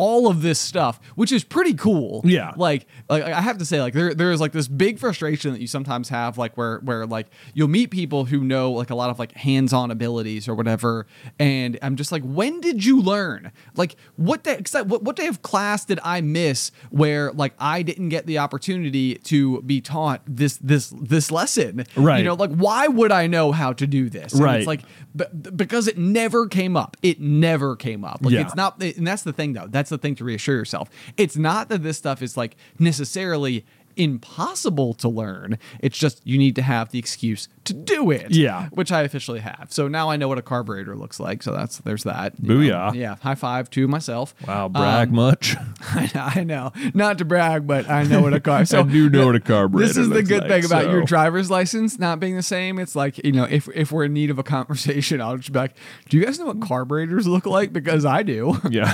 all 0.01 0.27
of 0.27 0.41
this 0.41 0.57
stuff, 0.59 0.99
which 1.13 1.31
is 1.31 1.43
pretty 1.43 1.75
cool. 1.75 2.21
Yeah. 2.25 2.53
Like, 2.57 2.87
like 3.07 3.21
I 3.21 3.39
have 3.39 3.59
to 3.59 3.65
say, 3.65 3.79
like 3.79 3.93
there 3.93 4.15
there 4.15 4.31
is 4.31 4.41
like 4.41 4.51
this 4.51 4.67
big 4.67 4.97
frustration 4.97 5.51
that 5.53 5.61
you 5.61 5.67
sometimes 5.67 6.09
have, 6.09 6.39
like 6.39 6.57
where 6.57 6.79
where 6.79 7.05
like 7.05 7.27
you'll 7.53 7.67
meet 7.67 7.91
people 7.91 8.25
who 8.25 8.43
know 8.43 8.71
like 8.71 8.89
a 8.89 8.95
lot 8.95 9.11
of 9.11 9.19
like 9.19 9.31
hands-on 9.33 9.91
abilities 9.91 10.47
or 10.47 10.55
whatever, 10.55 11.05
and 11.37 11.77
I'm 11.83 11.95
just 11.97 12.11
like, 12.11 12.23
when 12.23 12.59
did 12.61 12.83
you 12.83 12.99
learn? 12.99 13.51
Like, 13.75 13.95
what 14.15 14.43
day? 14.43 14.59
I- 14.73 14.81
What 14.81 15.03
what 15.03 15.15
day 15.15 15.27
of 15.27 15.43
class 15.43 15.85
did 15.85 15.99
I 16.03 16.21
miss 16.21 16.71
where 16.89 17.31
like 17.33 17.53
I 17.59 17.83
didn't 17.83 18.09
get 18.09 18.25
the 18.25 18.39
opportunity 18.39 19.15
to 19.15 19.61
be 19.61 19.81
taught 19.81 20.21
this 20.25 20.57
this 20.57 20.91
this 20.99 21.29
lesson? 21.29 21.85
Right. 21.95 22.17
You 22.17 22.23
know, 22.23 22.33
like 22.33 22.55
why 22.55 22.87
would 22.87 23.11
I 23.11 23.27
know 23.27 23.51
how 23.51 23.73
to 23.73 23.85
do 23.85 24.09
this? 24.09 24.33
And 24.33 24.41
Right. 24.43 24.57
It's 24.57 24.67
like 24.67 24.81
b- 25.15 25.25
because 25.55 25.87
it 25.87 25.99
never 25.99 26.47
came 26.47 26.75
up. 26.75 26.97
It 27.03 27.19
never 27.21 27.75
came 27.75 28.03
up. 28.03 28.19
Like 28.23 28.33
Yeah. 28.33 28.41
it's 28.41 28.55
not 28.55 28.81
and 28.81 29.05
that's 29.05 29.21
the 29.21 29.33
thing 29.33 29.53
though 29.53 29.67
that's 29.69 29.90
the 29.91 29.97
thing 29.99 30.15
to 30.15 30.23
reassure 30.23 30.55
yourself 30.55 30.89
it's 31.17 31.37
not 31.37 31.69
that 31.69 31.83
this 31.83 31.97
stuff 31.97 32.21
is 32.23 32.35
like 32.35 32.55
necessarily 32.79 33.63
impossible 33.97 34.93
to 34.93 35.09
learn 35.09 35.57
it's 35.81 35.97
just 35.97 36.25
you 36.25 36.37
need 36.37 36.55
to 36.55 36.61
have 36.61 36.89
the 36.91 36.97
excuse 36.97 37.49
to 37.65 37.73
do 37.73 38.09
it 38.09 38.31
Yeah. 38.31 38.69
which 38.69 38.89
i 38.89 39.01
officially 39.01 39.41
have 39.41 39.67
so 39.69 39.89
now 39.89 40.09
i 40.09 40.15
know 40.15 40.29
what 40.29 40.37
a 40.37 40.41
carburetor 40.41 40.95
looks 40.95 41.19
like 41.19 41.43
so 41.43 41.51
that's 41.51 41.79
there's 41.79 42.03
that 42.03 42.33
you 42.41 42.69
know. 42.69 42.91
Yeah 42.93 43.17
high 43.21 43.35
five 43.35 43.69
to 43.71 43.89
myself 43.89 44.33
wow, 44.47 44.69
brag 44.69 45.09
Um, 45.09 45.15
much. 45.15 45.57
I 45.81 46.09
know, 46.15 46.29
I 46.35 46.43
know 46.45 46.71
not 46.93 47.17
to 47.17 47.25
brag 47.25 47.67
but 47.67 47.89
i 47.89 48.03
know 48.03 48.21
what 48.21 48.33
a 48.33 48.39
car 48.39 48.63
so 48.63 48.79
I 48.81 48.83
do 48.83 49.09
know 49.09 49.25
what 49.25 49.35
a 49.35 49.41
carburetor 49.41 49.87
this 49.87 49.97
is 49.97 50.07
the 50.07 50.23
good 50.23 50.43
like, 50.43 50.49
thing 50.49 50.65
about 50.65 50.89
your 50.89 51.03
driver's 51.03 51.51
license 51.51 51.99
not 51.99 52.19
being 52.21 52.37
the 52.37 52.41
same. 52.43 52.79
It's 52.79 52.95
like 52.95 53.23
you 53.25 53.33
know, 53.33 53.43
if 53.43 53.67
if 53.75 53.91
we're 53.91 54.05
in 54.05 54.13
need 54.13 54.29
of 54.29 54.39
a 54.39 54.43
conversation, 54.43 55.19
I'll 55.21 55.37
just 55.37 55.51
be 55.51 55.59
like, 55.59 55.75
"Do 56.09 56.17
you 56.17 56.25
guys 56.25 56.39
know 56.39 56.45
what 56.47 56.61
carburetors 56.61 57.27
look 57.27 57.45
like?" 57.45 57.73
Because 57.73 58.05
I 58.05 58.23
do. 58.23 58.57
Yeah. 58.69 58.93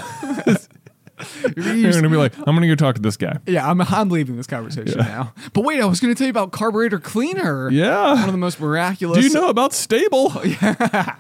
You're 1.56 1.92
gonna 1.92 2.10
be 2.10 2.18
like, 2.18 2.38
I'm 2.38 2.56
gonna 2.56 2.68
go 2.68 2.76
talk 2.76 2.96
to 2.96 3.02
this 3.02 3.18
guy. 3.18 3.38
yeah, 3.48 3.68
I'm 3.68 3.82
I'm 3.82 4.10
leaving 4.10 4.38
this 4.38 4.48
conversation 4.48 5.00
now. 5.00 5.34
But 5.54 5.62
wait, 5.62 5.82
I 5.82 5.86
was 5.86 6.00
going 6.00 6.14
to 6.14 6.18
tell 6.18 6.28
you 6.28 6.32
about 6.32 6.52
carburetor 6.52 7.00
cleaner. 7.00 7.70
Yeah. 7.72 8.14
one 8.14 8.26
of 8.26 8.32
the 8.32 8.38
most 8.38 8.60
miraculous. 8.60 9.20
Do 9.20 9.24
you 9.26 9.34
know 9.34 9.50
about 9.50 9.74
STA-BIL? 9.74 10.46
yeah, 10.46 11.16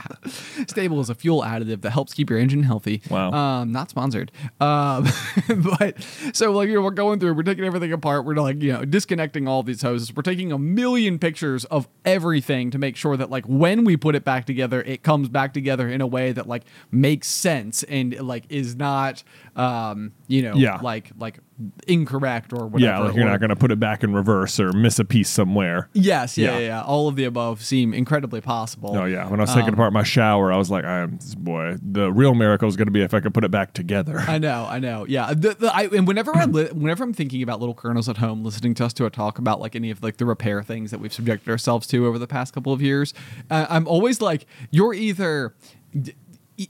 STA-BIL 0.61 0.99
is 0.99 1.09
a 1.09 1.15
fuel 1.15 1.41
additive 1.41 1.81
that 1.81 1.91
helps 1.91 2.13
keep 2.13 2.29
your 2.29 2.39
engine 2.39 2.63
healthy. 2.63 3.01
Wow. 3.09 3.31
Um, 3.31 3.71
not 3.71 3.89
sponsored. 3.89 4.31
Um, 4.59 5.07
but 5.79 5.95
so 6.33 6.51
like 6.51 6.69
you 6.69 6.75
know, 6.75 6.81
we're 6.81 6.91
going 6.91 7.19
through, 7.19 7.33
we're 7.33 7.43
taking 7.43 7.65
everything 7.65 7.91
apart. 7.91 8.25
We're 8.25 8.35
like 8.35 8.61
you 8.61 8.73
know 8.73 8.85
disconnecting 8.85 9.47
all 9.47 9.63
these 9.63 9.81
hoses. 9.81 10.15
We're 10.15 10.23
taking 10.23 10.51
a 10.51 10.59
million 10.59 11.19
pictures 11.19 11.65
of 11.65 11.87
everything 12.05 12.71
to 12.71 12.77
make 12.77 12.95
sure 12.95 13.17
that 13.17 13.29
like 13.29 13.45
when 13.45 13.83
we 13.83 13.97
put 13.97 14.15
it 14.15 14.23
back 14.23 14.45
together, 14.45 14.81
it 14.81 15.03
comes 15.03 15.29
back 15.29 15.53
together 15.53 15.89
in 15.89 16.01
a 16.01 16.07
way 16.07 16.31
that 16.31 16.47
like 16.47 16.63
makes 16.91 17.27
sense 17.27 17.83
and 17.83 18.19
like 18.19 18.45
is 18.49 18.75
not 18.75 19.23
um 19.57 20.11
you 20.27 20.41
know 20.43 20.53
Yeah. 20.55 20.79
like 20.81 21.11
like 21.17 21.39
incorrect 21.87 22.53
or 22.53 22.67
whatever. 22.67 22.79
Yeah, 22.91 22.99
like 22.99 23.15
you're 23.15 23.25
or- 23.25 23.29
not 23.31 23.39
gonna 23.41 23.55
put 23.55 23.71
it 23.71 23.79
back 23.79 24.03
in 24.03 24.13
reverse 24.13 24.59
or 24.59 24.71
miss 24.73 24.99
a 24.99 25.05
piece 25.05 25.29
somewhere. 25.29 25.89
Yes, 25.93 26.37
yeah, 26.37 26.53
Yeah. 26.53 26.59
yeah. 26.59 26.81
All 26.83 27.07
of 27.07 27.15
the 27.15 27.23
above 27.25 27.63
seem 27.63 27.93
incredibly 27.93 28.41
possible. 28.41 28.95
Oh 28.95 29.05
yeah, 29.05 29.27
when 29.29 29.39
I 29.39 29.43
was 29.43 29.49
taking 29.53 29.69
Um, 29.69 29.73
apart 29.73 29.93
my 29.93 30.03
shower, 30.03 30.51
I 30.53 30.57
was 30.57 30.69
like, 30.69 30.85
"I 30.85 30.99
am 30.99 31.17
boy." 31.39 31.77
The 31.81 32.11
real 32.11 32.35
miracle 32.35 32.67
is 32.67 32.75
going 32.75 32.87
to 32.87 32.91
be 32.91 33.01
if 33.01 33.13
I 33.13 33.19
could 33.19 33.33
put 33.33 33.43
it 33.43 33.51
back 33.51 33.73
together. 33.73 34.19
I 34.27 34.37
know, 34.37 34.67
I 34.69 34.79
know. 34.79 35.05
Yeah, 35.07 35.33
the, 35.33 35.55
the, 35.59 35.75
I, 35.75 35.83
and 35.87 36.07
whenever 36.07 36.35
I 36.35 36.45
li- 36.45 36.69
whenever 36.73 37.03
I'm 37.03 37.13
thinking 37.13 37.41
about 37.41 37.59
little 37.59 37.75
kernels 37.75 38.07
at 38.09 38.17
home, 38.17 38.43
listening 38.43 38.73
to 38.75 38.85
us 38.85 38.93
to 38.93 39.05
a 39.05 39.09
talk 39.09 39.39
about 39.39 39.59
like 39.59 39.75
any 39.75 39.89
of 39.91 40.03
like 40.03 40.17
the 40.17 40.25
repair 40.25 40.61
things 40.61 40.91
that 40.91 40.99
we've 40.99 41.13
subjected 41.13 41.49
ourselves 41.49 41.87
to 41.87 42.05
over 42.05 42.19
the 42.19 42.27
past 42.27 42.53
couple 42.53 42.71
of 42.73 42.81
years, 42.81 43.13
uh, 43.49 43.65
I'm 43.69 43.87
always 43.87 44.21
like, 44.21 44.45
you're 44.71 44.93
either. 44.93 45.55
d- 45.99 46.13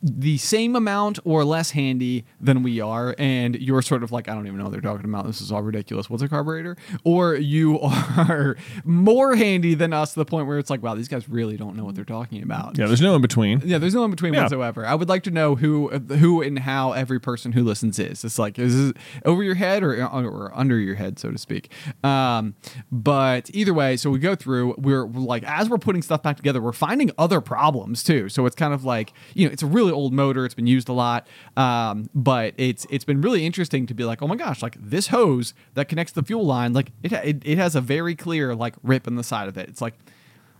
the 0.04 0.38
same 0.38 0.76
amount 0.76 1.20
or 1.24 1.46
less 1.46 1.72
handy 1.72 2.26
than 2.42 2.62
we 2.64 2.82
are, 2.82 3.16
and 3.18 3.56
you're 3.56 3.82
sort 3.82 4.04
of 4.04 4.12
like, 4.12 4.28
I 4.28 4.34
don't 4.34 4.46
even 4.46 4.58
know 4.58 4.66
what 4.66 4.72
they're 4.74 4.82
talking 4.82 5.06
about. 5.06 5.26
This 5.26 5.40
is 5.42 5.52
all 5.52 5.62
ridiculous. 5.62 6.10
What's 6.10 6.22
a 6.24 6.28
carburetor? 6.28 6.76
Or 7.04 7.36
you 7.36 7.80
are 7.82 8.58
more 8.84 9.36
handy 9.36 9.76
than 9.76 9.94
us 9.94 10.14
to 10.14 10.20
the 10.20 10.26
point 10.26 10.48
where 10.48 10.60
it's 10.60 10.70
like, 10.70 10.84
wow, 10.84 10.96
these 10.96 11.08
guys 11.08 11.30
really 11.30 11.56
don't 11.58 11.76
know 11.76 11.86
what 11.86 11.96
they're 11.96 12.04
talking 12.06 12.44
about. 12.44 12.78
Yeah, 12.78 12.88
there's 12.88 13.02
no 13.02 13.16
in 13.16 13.22
between. 13.22 13.62
Yeah, 13.64 13.78
there's 13.78 13.96
no 13.96 14.04
in 14.04 14.12
between 14.12 14.34
Yeah. 14.34 14.44
whatsoever. 14.44 14.86
I 14.86 14.94
would 14.96 15.10
like 15.10 15.24
to 15.24 15.32
know 15.32 15.56
who, 15.56 15.90
who, 15.90 16.42
and 16.42 16.60
how 16.60 16.92
every 16.92 17.20
person 17.20 17.54
who 17.54 17.64
listens 17.64 17.98
is. 18.00 18.26
It's 18.26 18.38
like 18.38 18.60
is 18.60 18.90
it 18.90 18.98
over 19.26 19.42
your 19.44 19.56
head 19.56 19.84
or, 19.84 20.04
or 20.06 20.52
under 20.54 20.78
your 20.80 20.96
head, 20.96 21.18
so 21.20 21.32
to 21.32 21.38
speak. 21.38 21.72
Um, 22.04 22.56
but 22.92 23.50
either 23.54 23.74
way, 23.74 23.98
so 23.98 24.10
we 24.10 24.20
go 24.20 24.36
through. 24.36 24.76
We're, 24.78 25.06
like 25.06 25.44
as 25.44 25.70
we're 25.70 25.78
putting 25.78 26.02
stuff 26.02 26.22
back 26.24 26.38
together, 26.38 26.62
we're 26.62 26.74
finding 26.74 27.12
other 27.18 27.42
problems 27.42 28.04
too. 28.04 28.30
So 28.30 28.46
it's 28.46 28.56
kind 28.56 28.74
of 28.74 28.84
like 28.84 29.14
you 29.34 29.48
know, 29.48 29.54
it's 29.54 29.64
really 29.78 29.92
old 29.92 30.14
motor. 30.14 30.46
It's 30.46 30.56
been 30.56 30.68
used 30.68 30.90
a 30.90 30.94
lot, 30.94 31.28
um, 31.56 32.10
but 32.14 32.54
it's 32.58 32.86
it's 32.90 33.06
been 33.06 33.22
really 33.22 33.46
interesting 33.46 33.86
to 33.88 33.94
be 33.94 34.04
like, 34.04 34.22
oh 34.22 34.28
my 34.28 34.36
gosh, 34.36 34.62
like 34.62 34.76
this 34.80 35.08
hose 35.08 35.54
that 35.76 35.88
connects 35.88 36.14
the 36.14 36.24
fuel 36.24 36.46
line, 36.46 36.74
like 36.74 36.92
it 37.04 37.14
it, 37.14 37.42
it 37.46 37.58
has 37.58 37.76
a 37.76 37.82
very 37.82 38.16
clear 38.16 38.56
like 38.56 38.76
rip 38.84 39.08
in 39.08 39.16
the 39.16 39.24
side 39.24 39.48
of 39.48 39.58
it. 39.58 39.70
It's 39.70 39.82
like 39.82 39.94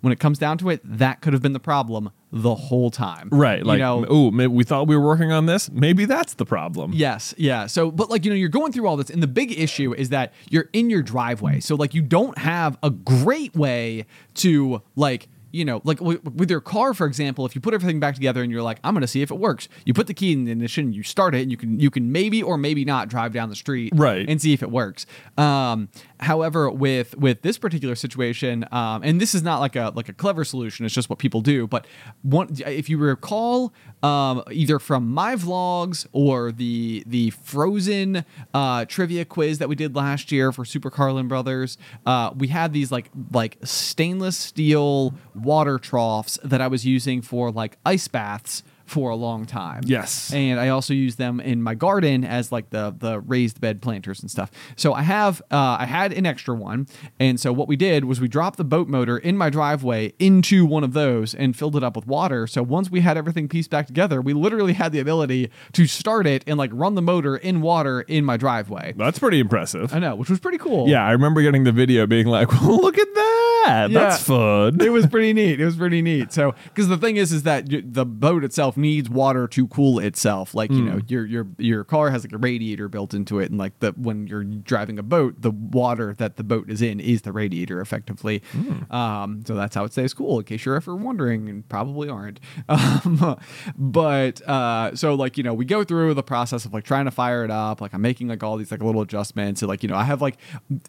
when 0.02 0.14
it 0.14 0.20
comes 0.20 0.38
down 0.38 0.58
to 0.60 0.70
it, 0.70 0.80
that 0.84 1.22
could 1.22 1.34
have 1.34 1.42
been 1.42 1.54
the 1.54 1.60
problem 1.60 2.12
the 2.32 2.54
whole 2.56 2.92
time. 2.92 3.30
Right. 3.32 3.66
Like, 3.66 3.78
you 3.78 3.84
know, 3.84 4.32
maybe 4.32 4.48
we 4.48 4.64
thought 4.64 4.88
we 4.88 4.96
were 4.96 5.06
working 5.06 5.32
on 5.32 5.48
this. 5.48 5.72
Maybe 5.72 6.06
that's 6.06 6.36
the 6.36 6.46
problem. 6.46 6.92
Yes, 6.94 7.34
yeah. 7.38 7.66
So, 7.68 7.90
but 7.90 8.10
like, 8.10 8.26
you 8.26 8.32
know, 8.32 8.38
you're 8.38 8.50
going 8.50 8.72
through 8.72 8.88
all 8.88 8.98
this, 8.98 9.10
and 9.10 9.24
the 9.24 9.28
big 9.28 9.58
issue 9.58 9.94
is 9.94 10.10
that 10.10 10.34
you're 10.50 10.70
in 10.74 10.90
your 10.90 11.02
driveway. 11.02 11.60
So, 11.62 11.76
like, 11.76 11.94
you 11.94 12.02
don't 12.02 12.38
have 12.38 12.78
a 12.84 12.90
great 12.92 13.56
way 13.56 14.06
to, 14.36 14.84
like, 14.96 15.30
you 15.52 15.64
know, 15.66 15.82
like 15.84 16.00
w- 16.00 16.20
with 16.36 16.50
your 16.52 16.62
car, 16.62 16.94
for 16.94 17.06
example, 17.08 17.46
if 17.46 17.56
you 17.56 17.62
put 17.62 17.74
everything 17.74 18.00
back 18.00 18.16
together 18.16 18.42
and 18.44 18.52
you're 18.52 18.62
like, 18.62 18.80
I'm 18.84 18.94
going 18.94 19.02
to 19.02 19.08
see 19.08 19.22
if 19.22 19.32
it 19.32 19.38
works, 19.38 19.70
you 19.86 19.94
put 19.94 20.08
the 20.08 20.14
key 20.14 20.34
in 20.34 20.46
the 20.46 20.52
ignition, 20.52 20.94
you 20.94 21.04
start 21.04 21.34
it, 21.36 21.42
and 21.44 21.52
you 21.52 21.58
can 21.58 21.80
you 21.80 21.90
can 21.90 22.12
maybe 22.12 22.44
or 22.44 22.58
maybe 22.58 22.84
not 22.86 23.08
drive 23.10 23.34
down 23.34 23.50
the 23.50 23.56
street, 23.56 23.94
Right. 23.96 24.28
and 24.28 24.42
see 24.42 24.54
if 24.54 24.62
it 24.62 24.70
works. 24.72 25.06
Um, 25.38 25.90
however, 26.20 26.70
with 26.70 27.18
with 27.18 27.42
this 27.44 27.58
particular 27.58 27.96
situation, 27.96 28.66
um, 28.72 29.04
and 29.04 29.22
this 29.22 29.34
is 29.36 29.44
not 29.44 29.60
like 29.60 29.76
a 29.76 29.92
like 29.96 30.10
a 30.10 30.14
clever 30.14 30.44
solution, 30.44 30.86
it's 30.86 30.94
just 30.96 31.10
what 31.10 31.20
people 31.20 31.42
do. 31.42 31.68
But 31.68 31.88
one, 32.24 32.50
if 32.66 32.90
you 32.90 32.98
recall, 32.98 33.74
um, 34.04 34.44
either 34.52 34.80
from 34.80 35.08
my 35.14 35.36
vlogs 35.36 36.08
or 36.12 36.52
the 36.52 37.04
the 37.06 37.30
Frozen 37.32 38.26
uh, 38.54 38.86
trivia 38.86 39.26
quiz 39.26 39.60
that 39.60 39.70
we 39.70 39.76
did 39.76 39.96
last 39.96 40.32
year 40.32 40.52
for 40.52 40.66
Super 40.66 40.90
Carlin 40.90 41.28
Brothers, 41.28 41.78
uh, 42.06 42.32
we 42.36 42.48
had 42.50 42.74
these 42.74 42.92
like 42.92 43.10
like 43.32 43.58
stainless 43.64 44.38
steel 44.38 45.14
water 45.48 45.80
troughs 45.80 46.38
that 46.44 46.60
I 46.60 46.68
was 46.68 46.86
using 46.86 47.22
for 47.22 47.52
like 47.52 47.78
ice 47.86 48.10
baths 48.10 48.64
for 48.88 49.10
a 49.10 49.16
long 49.16 49.46
time. 49.46 49.84
Yes. 49.86 50.34
And 50.34 50.60
I 50.60 50.70
also 50.70 50.94
use 50.94 51.18
them 51.18 51.40
in 51.42 51.62
my 51.62 51.76
garden 51.76 52.24
as 52.24 52.52
like 52.52 52.70
the 52.70 52.96
the 52.98 53.20
raised 53.20 53.60
bed 53.60 53.82
planters 53.82 54.22
and 54.22 54.32
stuff. 54.32 54.50
So 54.76 54.94
I 54.94 55.02
have 55.02 55.42
uh, 55.52 55.78
I 55.80 55.86
had 55.86 56.14
an 56.14 56.26
extra 56.26 56.56
one, 56.56 56.88
and 57.20 57.40
so 57.40 57.52
what 57.52 57.68
we 57.68 57.76
did 57.76 58.06
was 58.06 58.22
we 58.22 58.30
dropped 58.30 58.58
the 58.58 58.64
boat 58.64 58.88
motor 58.88 59.18
in 59.18 59.38
my 59.38 59.50
driveway 59.50 60.14
into 60.20 60.66
one 60.66 60.84
of 60.84 60.94
those 60.94 61.36
and 61.36 61.56
filled 61.56 61.76
it 61.76 61.84
up 61.84 61.96
with 61.98 62.08
water. 62.08 62.48
So 62.48 62.64
once 62.64 62.90
we 62.90 63.02
had 63.02 63.18
everything 63.18 63.50
pieced 63.50 63.70
back 63.70 63.88
together, 63.88 64.22
we 64.22 64.34
literally 64.34 64.74
had 64.74 64.94
the 64.94 65.00
ability 65.00 65.52
to 65.74 65.86
start 65.86 66.26
it 66.26 66.44
and 66.48 66.58
like 66.58 66.72
run 66.74 66.96
the 66.96 67.02
motor 67.02 67.36
in 67.36 67.62
water 67.62 68.02
in 68.02 68.24
my 68.24 68.38
driveway. 68.38 68.94
That's 68.96 69.20
pretty 69.20 69.40
impressive. 69.40 69.94
I 69.94 70.00
know, 70.00 70.16
which 70.16 70.30
was 70.30 70.40
pretty 70.40 70.58
cool. 70.58 70.88
Yeah, 70.88 71.06
I 71.06 71.12
remember 71.12 71.42
getting 71.42 71.66
the 71.66 71.74
video 71.74 72.08
being 72.08 72.28
like, 72.28 72.52
well, 72.54 72.78
look 72.82 72.98
at 72.98 73.14
that. 73.14 73.57
Yeah. 73.68 73.88
That's 73.88 74.22
fun. 74.24 74.80
it 74.82 74.90
was 74.92 75.06
pretty 75.08 75.34
neat. 75.42 75.60
It 75.60 75.66
was 75.66 75.76
pretty 75.76 76.02
neat. 76.02 76.32
So, 76.34 76.54
because 76.66 76.88
the 76.88 76.98
thing 76.98 77.18
is, 77.18 77.32
is 77.32 77.44
that 77.44 77.68
y- 77.72 77.82
the 77.84 78.06
boat 78.06 78.44
itself 78.44 78.78
needs 78.78 79.10
water 79.10 79.48
to 79.50 79.68
cool 79.68 80.00
itself. 80.00 80.54
Like 80.56 80.72
you 80.72 80.82
know, 80.82 81.00
your 81.08 81.26
your 81.26 81.48
your 81.58 81.84
car 81.84 82.10
has 82.12 82.24
like 82.24 82.34
a 82.34 82.38
radiator 82.38 82.88
built 82.90 83.14
into 83.14 83.40
it, 83.40 83.50
and 83.50 83.60
like 83.60 83.78
the 83.80 83.92
when 83.98 84.28
you're 84.28 84.44
driving 84.44 84.98
a 85.00 85.04
boat, 85.04 85.42
the 85.42 85.52
water 85.52 86.14
that 86.18 86.38
the 86.38 86.44
boat 86.44 86.70
is 86.70 86.82
in 86.82 87.00
is 87.00 87.22
the 87.24 87.32
radiator, 87.32 87.82
effectively. 87.82 88.42
Um, 88.90 89.44
so 89.46 89.56
that's 89.56 89.76
how 89.76 89.84
it 89.84 89.92
stays 89.92 90.14
cool. 90.14 90.40
In 90.40 90.46
case 90.46 90.66
you're 90.66 90.76
ever 90.76 90.96
wondering, 90.96 91.50
and 91.50 91.68
probably 91.70 92.10
aren't. 92.10 92.40
Um, 92.70 93.38
but 93.78 94.42
uh, 94.48 94.96
so 94.96 95.16
like 95.16 95.38
you 95.38 95.44
know, 95.44 95.54
we 95.54 95.66
go 95.66 95.84
through 95.84 96.14
the 96.14 96.24
process 96.24 96.66
of 96.66 96.74
like 96.74 96.84
trying 96.84 97.06
to 97.06 97.12
fire 97.12 97.44
it 97.44 97.52
up. 97.52 97.82
Like 97.82 97.94
I'm 97.94 98.02
making 98.02 98.28
like 98.28 98.44
all 98.44 98.58
these 98.58 98.72
like 98.72 98.82
little 98.82 99.02
adjustments. 99.02 99.60
So 99.62 99.68
like 99.68 99.84
you 99.84 99.90
know, 99.90 99.96
I 99.96 100.04
have 100.04 100.22
like 100.22 100.38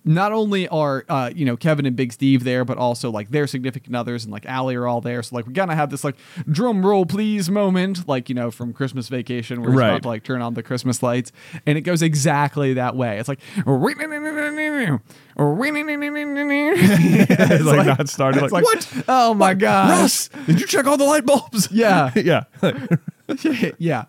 not 0.04 0.32
only 0.32 0.68
are 0.68 1.04
uh, 1.08 1.30
you 1.34 1.44
know 1.44 1.56
Kevin 1.56 1.86
and 1.86 1.96
Big 1.96 2.12
Steve 2.12 2.44
there, 2.44 2.64
but 2.68 2.78
also 2.78 3.10
like 3.10 3.30
their 3.30 3.48
significant 3.48 3.96
others 3.96 4.22
and 4.24 4.32
like 4.32 4.46
Allie 4.46 4.76
are 4.76 4.86
all 4.86 5.00
there. 5.00 5.22
So 5.24 5.34
like 5.34 5.46
we 5.48 5.52
gotta 5.52 5.74
have 5.74 5.90
this 5.90 6.04
like 6.04 6.14
drum 6.48 6.86
roll 6.86 7.04
please 7.04 7.50
moment, 7.50 8.06
like 8.06 8.28
you 8.28 8.36
know 8.36 8.52
from 8.52 8.72
Christmas 8.72 9.08
Vacation 9.08 9.60
where 9.60 9.70
we're 9.70 9.78
Right. 9.78 9.88
about 9.88 10.02
to 10.02 10.08
like 10.08 10.22
turn 10.22 10.40
on 10.42 10.54
the 10.54 10.62
Christmas 10.62 11.02
lights, 11.02 11.32
and 11.66 11.76
it 11.76 11.80
goes 11.80 12.00
exactly 12.02 12.74
that 12.74 12.94
way. 12.94 13.18
It's 13.18 13.28
like 13.28 13.40
it's 16.76 17.64
like, 17.64 17.86
not 17.86 18.08
started. 18.08 18.42
it's 18.44 18.52
Like, 18.52 18.64
like, 18.64 18.74
what? 18.92 19.04
Oh 19.08 19.34
my 19.34 19.54
god, 19.54 19.90
Russ, 19.90 20.28
did 20.46 20.60
you 20.60 20.66
check 20.66 20.86
all 20.86 20.96
the 20.96 21.04
light 21.04 21.24
bulbs? 21.26 21.68
Yeah. 21.72 22.12
yeah. 22.16 22.44
yeah. 23.78 24.04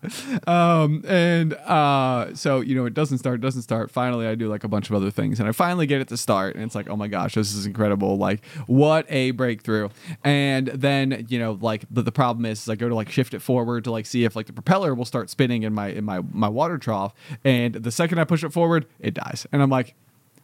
Um, 0.47 1.03
and 1.07 1.53
uh, 1.53 2.33
so, 2.35 2.61
you 2.61 2.75
know, 2.75 2.85
it 2.85 2.93
doesn't 2.93 3.17
start, 3.17 3.41
doesn't 3.41 3.63
start. 3.63 3.91
Finally, 3.91 4.27
I 4.27 4.35
do 4.35 4.47
like 4.47 4.63
a 4.63 4.67
bunch 4.67 4.89
of 4.89 4.95
other 4.95 5.11
things 5.11 5.39
and 5.39 5.49
I 5.49 5.51
finally 5.51 5.85
get 5.85 5.99
it 6.01 6.07
to 6.09 6.17
start. 6.17 6.55
And 6.55 6.63
it's 6.63 6.75
like, 6.75 6.89
oh 6.89 6.95
my 6.95 7.07
gosh, 7.07 7.35
this 7.35 7.53
is 7.53 7.65
incredible. 7.65 8.17
Like, 8.17 8.45
what 8.67 9.05
a 9.09 9.31
breakthrough. 9.31 9.89
And 10.23 10.67
then, 10.67 11.25
you 11.29 11.39
know, 11.39 11.57
like 11.59 11.85
the, 11.91 12.01
the 12.01 12.11
problem 12.11 12.45
is, 12.45 12.61
is 12.61 12.69
I 12.69 12.75
go 12.75 12.87
to 12.87 12.95
like 12.95 13.09
shift 13.09 13.33
it 13.33 13.41
forward 13.41 13.83
to 13.85 13.91
like 13.91 14.05
see 14.05 14.23
if 14.23 14.35
like 14.35 14.47
the 14.47 14.53
propeller 14.53 14.95
will 14.95 15.05
start 15.05 15.29
spinning 15.29 15.63
in 15.63 15.73
my, 15.73 15.87
in 15.87 16.05
my, 16.05 16.21
my 16.31 16.47
water 16.47 16.77
trough. 16.77 17.13
And 17.43 17.75
the 17.75 17.91
second 17.91 18.19
I 18.19 18.23
push 18.23 18.43
it 18.43 18.53
forward, 18.53 18.85
it 18.99 19.13
dies. 19.13 19.45
And 19.51 19.61
I'm 19.61 19.69
like, 19.69 19.95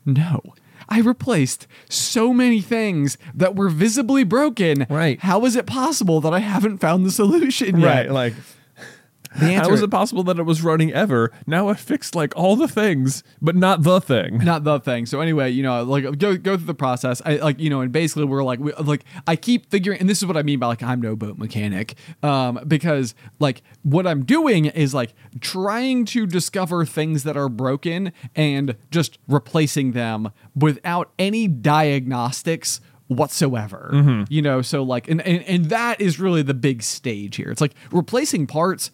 no. 0.05 0.41
I 0.88 0.99
replaced 0.99 1.65
so 1.89 2.34
many 2.34 2.61
things 2.61 3.17
that 3.34 3.55
were 3.55 3.69
visibly 3.69 4.23
broken. 4.23 4.86
Right. 4.89 5.19
How 5.19 5.43
is 5.45 5.55
it 5.55 5.65
possible 5.65 6.21
that 6.21 6.34
I 6.34 6.39
haven't 6.39 6.78
found 6.78 7.05
the 7.05 7.11
solution 7.11 7.80
yet? 7.80 7.88
Right. 7.88 8.11
Like, 8.11 8.34
how 9.36 9.71
is 9.71 9.81
it 9.81 9.91
possible 9.91 10.23
that 10.23 10.39
it 10.39 10.43
was 10.43 10.61
running 10.61 10.93
ever? 10.93 11.31
Now 11.45 11.67
I 11.67 11.73
fixed 11.73 12.15
like 12.15 12.36
all 12.36 12.55
the 12.55 12.67
things, 12.67 13.23
but 13.41 13.55
not 13.55 13.83
the 13.83 13.99
thing. 14.01 14.38
not 14.39 14.63
the 14.63 14.79
thing. 14.79 15.05
So 15.05 15.21
anyway, 15.21 15.51
you 15.51 15.63
know, 15.63 15.83
like 15.83 16.03
go 16.17 16.38
go 16.38 16.57
through 16.57 16.65
the 16.65 16.73
process. 16.73 17.21
I 17.25 17.36
like 17.36 17.59
you 17.59 17.69
know, 17.69 17.81
and 17.81 17.91
basically 17.91 18.25
we're 18.25 18.43
like 18.43 18.59
we, 18.59 18.73
like 18.73 19.05
I 19.27 19.36
keep 19.36 19.69
figuring, 19.69 19.99
and 19.99 20.09
this 20.09 20.19
is 20.19 20.25
what 20.25 20.38
I 20.38 20.43
mean 20.43 20.59
by 20.59 20.67
like 20.67 20.83
I'm 20.83 21.01
no 21.01 21.15
boat 21.15 21.38
mechanic, 21.38 21.95
um, 22.23 22.59
because 22.67 23.15
like 23.39 23.61
what 23.83 24.07
I'm 24.07 24.23
doing 24.25 24.65
is 24.65 24.93
like 24.93 25.13
trying 25.41 26.05
to 26.05 26.25
discover 26.25 26.86
things 26.86 27.23
that 27.23 27.38
are 27.38 27.49
broken 27.49 28.11
and 28.36 28.75
just 28.91 29.17
replacing 29.27 29.91
them 29.91 30.31
without 30.55 31.11
any 31.19 31.47
diagnostics 31.47 32.79
whatsoever 33.07 33.91
you 34.29 34.41
know 34.41 34.63
so 34.63 34.81
like 34.81 35.07
and, 35.07 35.21
and 35.21 35.43
and 35.43 35.65
that 35.65 36.01
is 36.01 36.19
really 36.19 36.41
the 36.41 36.55
big 36.55 36.81
stage 36.81 37.36
here 37.36 37.51
it's 37.51 37.61
like 37.61 37.75
replacing 37.91 38.47
parts 38.47 38.89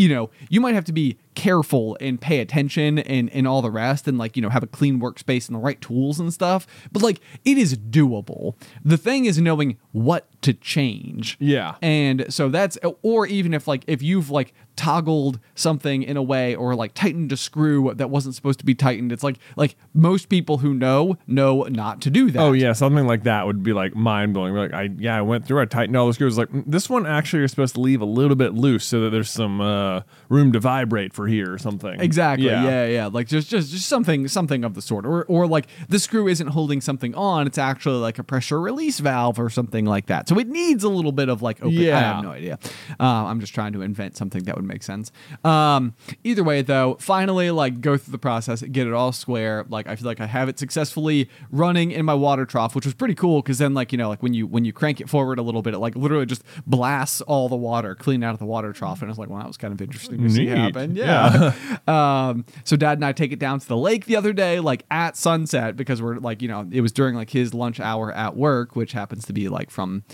you 0.00 0.08
know, 0.08 0.30
you 0.48 0.62
might 0.62 0.74
have 0.74 0.86
to 0.86 0.94
be 0.94 1.18
careful 1.34 1.94
and 2.00 2.18
pay 2.18 2.40
attention 2.40 3.00
and, 3.00 3.28
and 3.34 3.46
all 3.46 3.60
the 3.60 3.70
rest 3.70 4.08
and 4.08 4.16
like, 4.16 4.34
you 4.34 4.40
know, 4.40 4.48
have 4.48 4.62
a 4.62 4.66
clean 4.66 4.98
workspace 4.98 5.46
and 5.46 5.54
the 5.54 5.60
right 5.60 5.78
tools 5.82 6.18
and 6.18 6.32
stuff. 6.32 6.66
But 6.90 7.02
like 7.02 7.20
it 7.44 7.58
is 7.58 7.76
doable. 7.76 8.54
The 8.82 8.96
thing 8.96 9.26
is 9.26 9.38
knowing 9.38 9.76
what 9.92 10.26
to 10.40 10.54
change. 10.54 11.36
Yeah. 11.38 11.74
And 11.82 12.32
so 12.32 12.48
that's 12.48 12.78
or 13.02 13.26
even 13.26 13.52
if 13.52 13.68
like 13.68 13.84
if 13.86 14.00
you've 14.00 14.30
like 14.30 14.54
toggled 14.80 15.38
something 15.54 16.02
in 16.02 16.16
a 16.16 16.22
way 16.22 16.54
or 16.54 16.74
like 16.74 16.94
tightened 16.94 17.30
a 17.32 17.36
screw 17.36 17.92
that 17.94 18.08
wasn't 18.08 18.34
supposed 18.34 18.58
to 18.60 18.64
be 18.64 18.74
tightened, 18.74 19.12
it's 19.12 19.22
like 19.22 19.36
like 19.54 19.76
most 19.92 20.30
people 20.30 20.56
who 20.56 20.72
know 20.72 21.18
know 21.26 21.64
not 21.64 22.00
to 22.00 22.08
do 22.08 22.30
that. 22.30 22.40
Oh 22.40 22.52
yeah, 22.52 22.72
something 22.72 23.06
like 23.06 23.24
that 23.24 23.44
would 23.44 23.62
be 23.62 23.74
like 23.74 23.94
mind 23.94 24.32
blowing. 24.32 24.54
Like 24.54 24.72
I 24.72 24.88
yeah, 24.96 25.18
I 25.18 25.20
went 25.20 25.46
through, 25.46 25.60
I 25.60 25.66
tightened 25.66 25.98
all 25.98 26.06
the 26.06 26.14
screws. 26.14 26.38
Like 26.38 26.48
"Mm, 26.48 26.64
this 26.66 26.88
one 26.88 27.06
actually 27.06 27.40
you're 27.40 27.48
supposed 27.48 27.74
to 27.74 27.80
leave 27.82 28.00
a 28.00 28.06
little 28.06 28.36
bit 28.36 28.54
loose 28.54 28.86
so 28.86 29.02
that 29.02 29.10
there's 29.10 29.28
some 29.28 29.60
uh, 29.60 30.00
room 30.30 30.50
to 30.52 30.60
vibrate 30.60 31.12
for 31.12 31.28
here 31.28 31.52
or 31.52 31.58
something. 31.58 32.00
Exactly. 32.00 32.46
Yeah. 32.46 32.64
yeah, 32.64 32.86
yeah. 32.86 33.06
Like 33.08 33.28
just 33.28 33.50
just 33.50 33.70
just 33.70 33.86
something 33.86 34.28
something 34.28 34.64
of 34.64 34.72
the 34.72 34.80
sort. 34.80 35.04
Or 35.04 35.26
or 35.26 35.46
like 35.46 35.66
the 35.90 35.98
screw 35.98 36.26
isn't 36.26 36.48
holding 36.48 36.80
something 36.80 37.14
on, 37.14 37.46
it's 37.46 37.58
actually 37.58 37.98
like 37.98 38.18
a 38.18 38.24
pressure 38.24 38.58
release 38.58 38.98
valve 38.98 39.38
or 39.38 39.50
something 39.50 39.84
like 39.84 40.06
that. 40.06 40.26
So 40.26 40.38
it 40.38 40.48
needs 40.48 40.84
a 40.84 40.88
little 40.88 41.12
bit 41.12 41.28
of 41.28 41.42
like 41.42 41.58
open 41.60 41.76
I 41.78 42.00
have 42.00 42.24
no 42.24 42.30
idea. 42.30 42.58
Um, 42.98 43.26
I'm 43.26 43.40
just 43.40 43.52
trying 43.52 43.74
to 43.74 43.82
invent 43.82 44.16
something 44.16 44.44
that 44.44 44.56
would 44.56 44.64
make 44.70 44.82
sense. 44.82 45.12
Um, 45.44 45.94
either 46.24 46.44
way 46.44 46.62
though, 46.62 46.96
finally 47.00 47.50
like 47.50 47.80
go 47.80 47.96
through 47.96 48.12
the 48.12 48.18
process, 48.18 48.62
get 48.62 48.86
it 48.86 48.92
all 48.92 49.12
square. 49.12 49.66
Like 49.68 49.88
I 49.88 49.96
feel 49.96 50.06
like 50.06 50.20
I 50.20 50.26
have 50.26 50.48
it 50.48 50.58
successfully 50.58 51.28
running 51.50 51.90
in 51.90 52.04
my 52.04 52.14
water 52.14 52.46
trough, 52.46 52.74
which 52.74 52.84
was 52.84 52.94
pretty 52.94 53.14
cool 53.14 53.42
because 53.42 53.58
then 53.58 53.74
like, 53.74 53.92
you 53.92 53.98
know, 53.98 54.08
like 54.08 54.22
when 54.22 54.34
you 54.34 54.46
when 54.46 54.64
you 54.64 54.72
crank 54.72 55.00
it 55.00 55.08
forward 55.08 55.38
a 55.38 55.42
little 55.42 55.62
bit, 55.62 55.74
it 55.74 55.78
like 55.78 55.96
literally 55.96 56.26
just 56.26 56.42
blasts 56.66 57.20
all 57.22 57.48
the 57.48 57.56
water 57.56 57.94
clean 57.94 58.22
out 58.22 58.32
of 58.32 58.38
the 58.38 58.46
water 58.46 58.72
trough. 58.72 59.00
And 59.00 59.08
I 59.08 59.10
was 59.10 59.18
like, 59.18 59.28
well, 59.28 59.38
that 59.38 59.48
was 59.48 59.56
kind 59.56 59.72
of 59.72 59.80
interesting 59.80 60.22
to 60.22 60.30
see 60.30 60.46
happen. 60.46 60.96
Yeah. 60.96 61.52
um, 61.88 62.44
so 62.64 62.76
dad 62.76 62.98
and 62.98 63.04
I 63.04 63.12
take 63.12 63.32
it 63.32 63.38
down 63.38 63.60
to 63.60 63.68
the 63.68 63.76
lake 63.76 64.06
the 64.06 64.16
other 64.16 64.32
day, 64.32 64.60
like 64.60 64.84
at 64.90 65.16
sunset, 65.16 65.76
because 65.76 66.00
we're 66.00 66.16
like, 66.16 66.42
you 66.42 66.48
know, 66.48 66.68
it 66.70 66.80
was 66.80 66.92
during 66.92 67.14
like 67.14 67.30
his 67.30 67.54
lunch 67.54 67.80
hour 67.80 68.12
at 68.12 68.36
work, 68.36 68.76
which 68.76 68.92
happens 68.92 69.24
to 69.26 69.32
be 69.32 69.48
like 69.48 69.70
from 69.70 70.04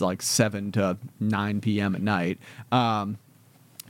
like 0.00 0.22
7 0.22 0.72
to 0.72 0.98
9 1.20 1.60
p.m. 1.60 1.94
at 1.94 2.02
night. 2.02 2.38
Um, 2.70 3.18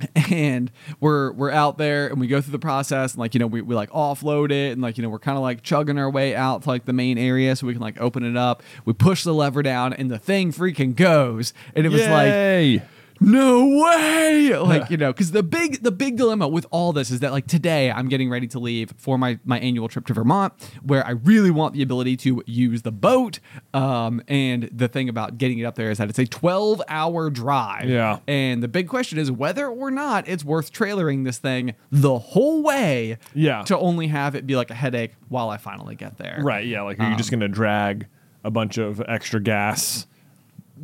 and 0.30 0.70
we're 1.00 1.32
we're 1.32 1.50
out 1.50 1.78
there 1.78 2.08
and 2.08 2.20
we 2.20 2.26
go 2.26 2.40
through 2.40 2.52
the 2.52 2.58
process 2.58 3.12
and 3.12 3.20
like 3.20 3.34
you 3.34 3.40
know 3.40 3.46
we, 3.46 3.60
we 3.60 3.74
like 3.74 3.90
offload 3.90 4.50
it 4.50 4.72
and 4.72 4.82
like 4.82 4.98
you 4.98 5.02
know 5.02 5.08
we're 5.08 5.18
kind 5.18 5.36
of 5.36 5.42
like 5.42 5.62
chugging 5.62 5.98
our 5.98 6.10
way 6.10 6.34
out 6.34 6.62
to 6.62 6.68
like 6.68 6.84
the 6.84 6.92
main 6.92 7.16
area 7.16 7.54
so 7.54 7.66
we 7.66 7.72
can 7.72 7.82
like 7.82 8.00
open 8.00 8.24
it 8.24 8.36
up 8.36 8.62
we 8.84 8.92
push 8.92 9.22
the 9.22 9.34
lever 9.34 9.62
down 9.62 9.92
and 9.92 10.10
the 10.10 10.18
thing 10.18 10.52
freaking 10.52 10.94
goes 10.94 11.52
and 11.74 11.86
it 11.86 11.90
was 11.90 12.02
like. 12.08 12.82
No 13.24 13.66
way 13.82 14.56
like 14.58 14.90
you 14.90 14.96
know 14.96 15.12
because 15.12 15.30
the 15.32 15.42
big 15.42 15.82
the 15.82 15.90
big 15.90 16.16
dilemma 16.16 16.46
with 16.46 16.66
all 16.70 16.92
this 16.92 17.10
is 17.10 17.20
that 17.20 17.32
like 17.32 17.46
today 17.46 17.90
i'm 17.90 18.08
getting 18.08 18.28
ready 18.28 18.46
to 18.46 18.58
leave 18.58 18.92
for 18.98 19.16
my 19.18 19.38
my 19.44 19.58
annual 19.60 19.88
trip 19.88 20.06
to 20.06 20.12
vermont 20.12 20.52
where 20.82 21.06
i 21.06 21.10
really 21.10 21.50
want 21.50 21.72
the 21.74 21.82
ability 21.82 22.16
to 22.16 22.42
use 22.46 22.82
the 22.82 22.92
boat 22.92 23.40
um 23.72 24.22
and 24.28 24.68
the 24.72 24.88
thing 24.88 25.08
about 25.08 25.38
getting 25.38 25.58
it 25.58 25.64
up 25.64 25.74
there 25.74 25.90
is 25.90 25.98
that 25.98 26.08
it's 26.08 26.18
a 26.18 26.26
12 26.26 26.82
hour 26.88 27.30
drive 27.30 27.88
Yeah. 27.88 28.18
and 28.28 28.62
the 28.62 28.68
big 28.68 28.88
question 28.88 29.18
is 29.18 29.30
whether 29.30 29.66
or 29.68 29.90
not 29.90 30.28
it's 30.28 30.44
worth 30.44 30.72
trailering 30.72 31.24
this 31.24 31.38
thing 31.38 31.74
the 31.90 32.18
whole 32.18 32.62
way 32.62 33.18
Yeah. 33.34 33.62
to 33.62 33.78
only 33.78 34.08
have 34.08 34.34
it 34.34 34.46
be 34.46 34.56
like 34.56 34.70
a 34.70 34.74
headache 34.74 35.12
while 35.28 35.48
i 35.50 35.56
finally 35.56 35.94
get 35.94 36.18
there 36.18 36.40
Right. 36.42 36.66
Yeah. 36.66 36.82
Like, 36.82 36.98
are 37.00 37.04
you 37.04 37.12
Um, 37.12 37.16
just 37.16 37.30
going 37.30 37.40
to 37.40 37.48
drag 37.48 38.06
a 38.42 38.50
bunch 38.50 38.76
of 38.76 39.00
extra 39.08 39.40
gas, 39.40 40.06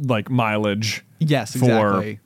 like 0.03 0.31
mileage, 0.31 1.05
yes 1.19 1.53
for 1.57 1.65
exactly 1.67 2.21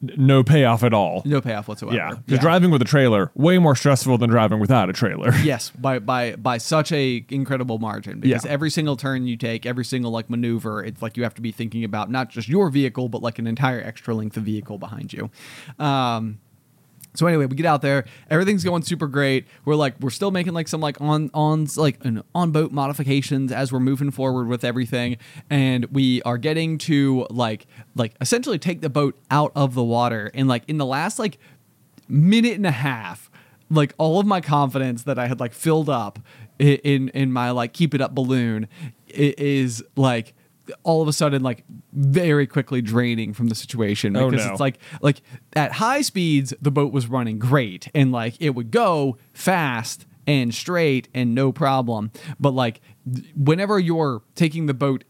no 0.00 0.42
payoff 0.42 0.82
at 0.82 0.94
all? 0.94 1.22
no 1.24 1.40
payoff 1.40 1.68
whatsoever 1.68 1.96
Yeah. 1.96 2.14
Because 2.24 2.40
driving 2.40 2.70
with 2.70 2.80
a 2.82 2.86
trailer, 2.86 3.30
way 3.34 3.58
more 3.58 3.76
stressful 3.76 4.18
than 4.18 4.30
driving 4.30 4.58
without 4.60 4.88
a 4.88 4.92
trailer. 4.92 5.32
Yes, 5.44 5.70
by 5.70 5.98
by 5.98 6.36
by 6.36 6.58
such 6.58 6.92
a 6.92 7.24
incredible 7.28 7.78
margin 7.78 8.20
because 8.20 8.44
Yeah. 8.44 8.50
every 8.50 8.70
single 8.70 8.96
turn 8.96 9.26
you 9.26 9.36
take, 9.36 9.66
every 9.66 9.84
single 9.84 10.10
like 10.10 10.30
maneuver, 10.30 10.82
it's 10.84 11.02
like 11.02 11.16
you 11.16 11.22
have 11.24 11.34
to 11.34 11.42
be 11.42 11.52
thinking 11.52 11.84
about 11.84 12.10
not 12.10 12.30
just 12.30 12.48
your 12.48 12.70
vehicle 12.70 13.08
but 13.08 13.22
like 13.22 13.38
an 13.38 13.46
entire 13.46 13.80
extra 13.82 14.14
length 14.14 14.36
of 14.36 14.42
vehicle 14.44 14.78
behind 14.78 15.12
you. 15.12 15.30
Um 15.78 16.38
so 17.16 17.26
anyway, 17.26 17.46
we 17.46 17.56
get 17.56 17.66
out 17.66 17.82
there, 17.82 18.04
everything's 18.30 18.64
going 18.64 18.82
super 18.82 19.06
great. 19.06 19.46
We're 19.64 19.74
like 19.74 19.94
we're 20.00 20.10
still 20.10 20.30
making 20.30 20.54
like 20.54 20.68
some 20.68 20.80
like 20.80 21.00
on 21.00 21.30
on 21.34 21.66
like 21.76 22.04
an 22.04 22.22
on 22.34 22.52
boat 22.52 22.72
modifications 22.72 23.52
as 23.52 23.72
we're 23.72 23.80
moving 23.80 24.10
forward 24.10 24.48
with 24.48 24.64
everything. 24.64 25.16
And 25.50 25.86
we 25.86 26.22
are 26.22 26.38
getting 26.38 26.78
to 26.78 27.26
like 27.30 27.66
like 27.94 28.14
essentially 28.20 28.58
take 28.58 28.80
the 28.80 28.90
boat 28.90 29.16
out 29.30 29.52
of 29.54 29.74
the 29.74 29.84
water. 29.84 30.30
And 30.34 30.48
like 30.48 30.64
in 30.68 30.78
the 30.78 30.86
last 30.86 31.18
like 31.18 31.38
minute 32.08 32.54
and 32.54 32.66
a 32.66 32.70
half 32.70 33.30
like 33.70 33.94
all 33.98 34.20
of 34.20 34.26
my 34.26 34.40
confidence 34.40 35.02
that 35.02 35.18
i 35.18 35.26
had 35.26 35.40
like 35.40 35.52
filled 35.52 35.88
up 35.88 36.20
in 36.58 37.08
in 37.08 37.32
my 37.32 37.50
like 37.50 37.72
keepy 37.72 38.00
uppy 38.00 38.14
balloon 38.14 38.68
is 39.08 39.82
like 39.96 40.34
all 40.82 41.02
of 41.02 41.08
a 41.08 41.12
sudden 41.12 41.42
like 41.42 41.64
very 41.92 42.46
quickly 42.46 42.82
draining 42.82 43.32
from 43.32 43.48
the 43.48 43.54
situation 43.54 44.16
Oh, 44.16 44.30
because 44.30 44.46
no. 44.46 44.52
it's 44.52 44.60
like 44.60 44.78
like 45.00 45.22
at 45.54 45.72
high 45.72 46.02
speeds 46.02 46.52
the 46.60 46.70
boat 46.70 46.92
was 46.92 47.06
running 47.06 47.38
great 47.38 47.88
and 47.94 48.12
like 48.12 48.34
it 48.40 48.50
would 48.50 48.70
go 48.70 49.16
fast 49.32 50.06
and 50.26 50.52
straight 50.54 51.08
and 51.14 51.34
no 51.34 51.52
problem 51.52 52.10
but 52.40 52.50
like 52.50 52.80
whenever 53.36 53.78
you're 53.78 54.22
taking 54.34 54.66
the 54.66 54.74
boat 54.74 55.04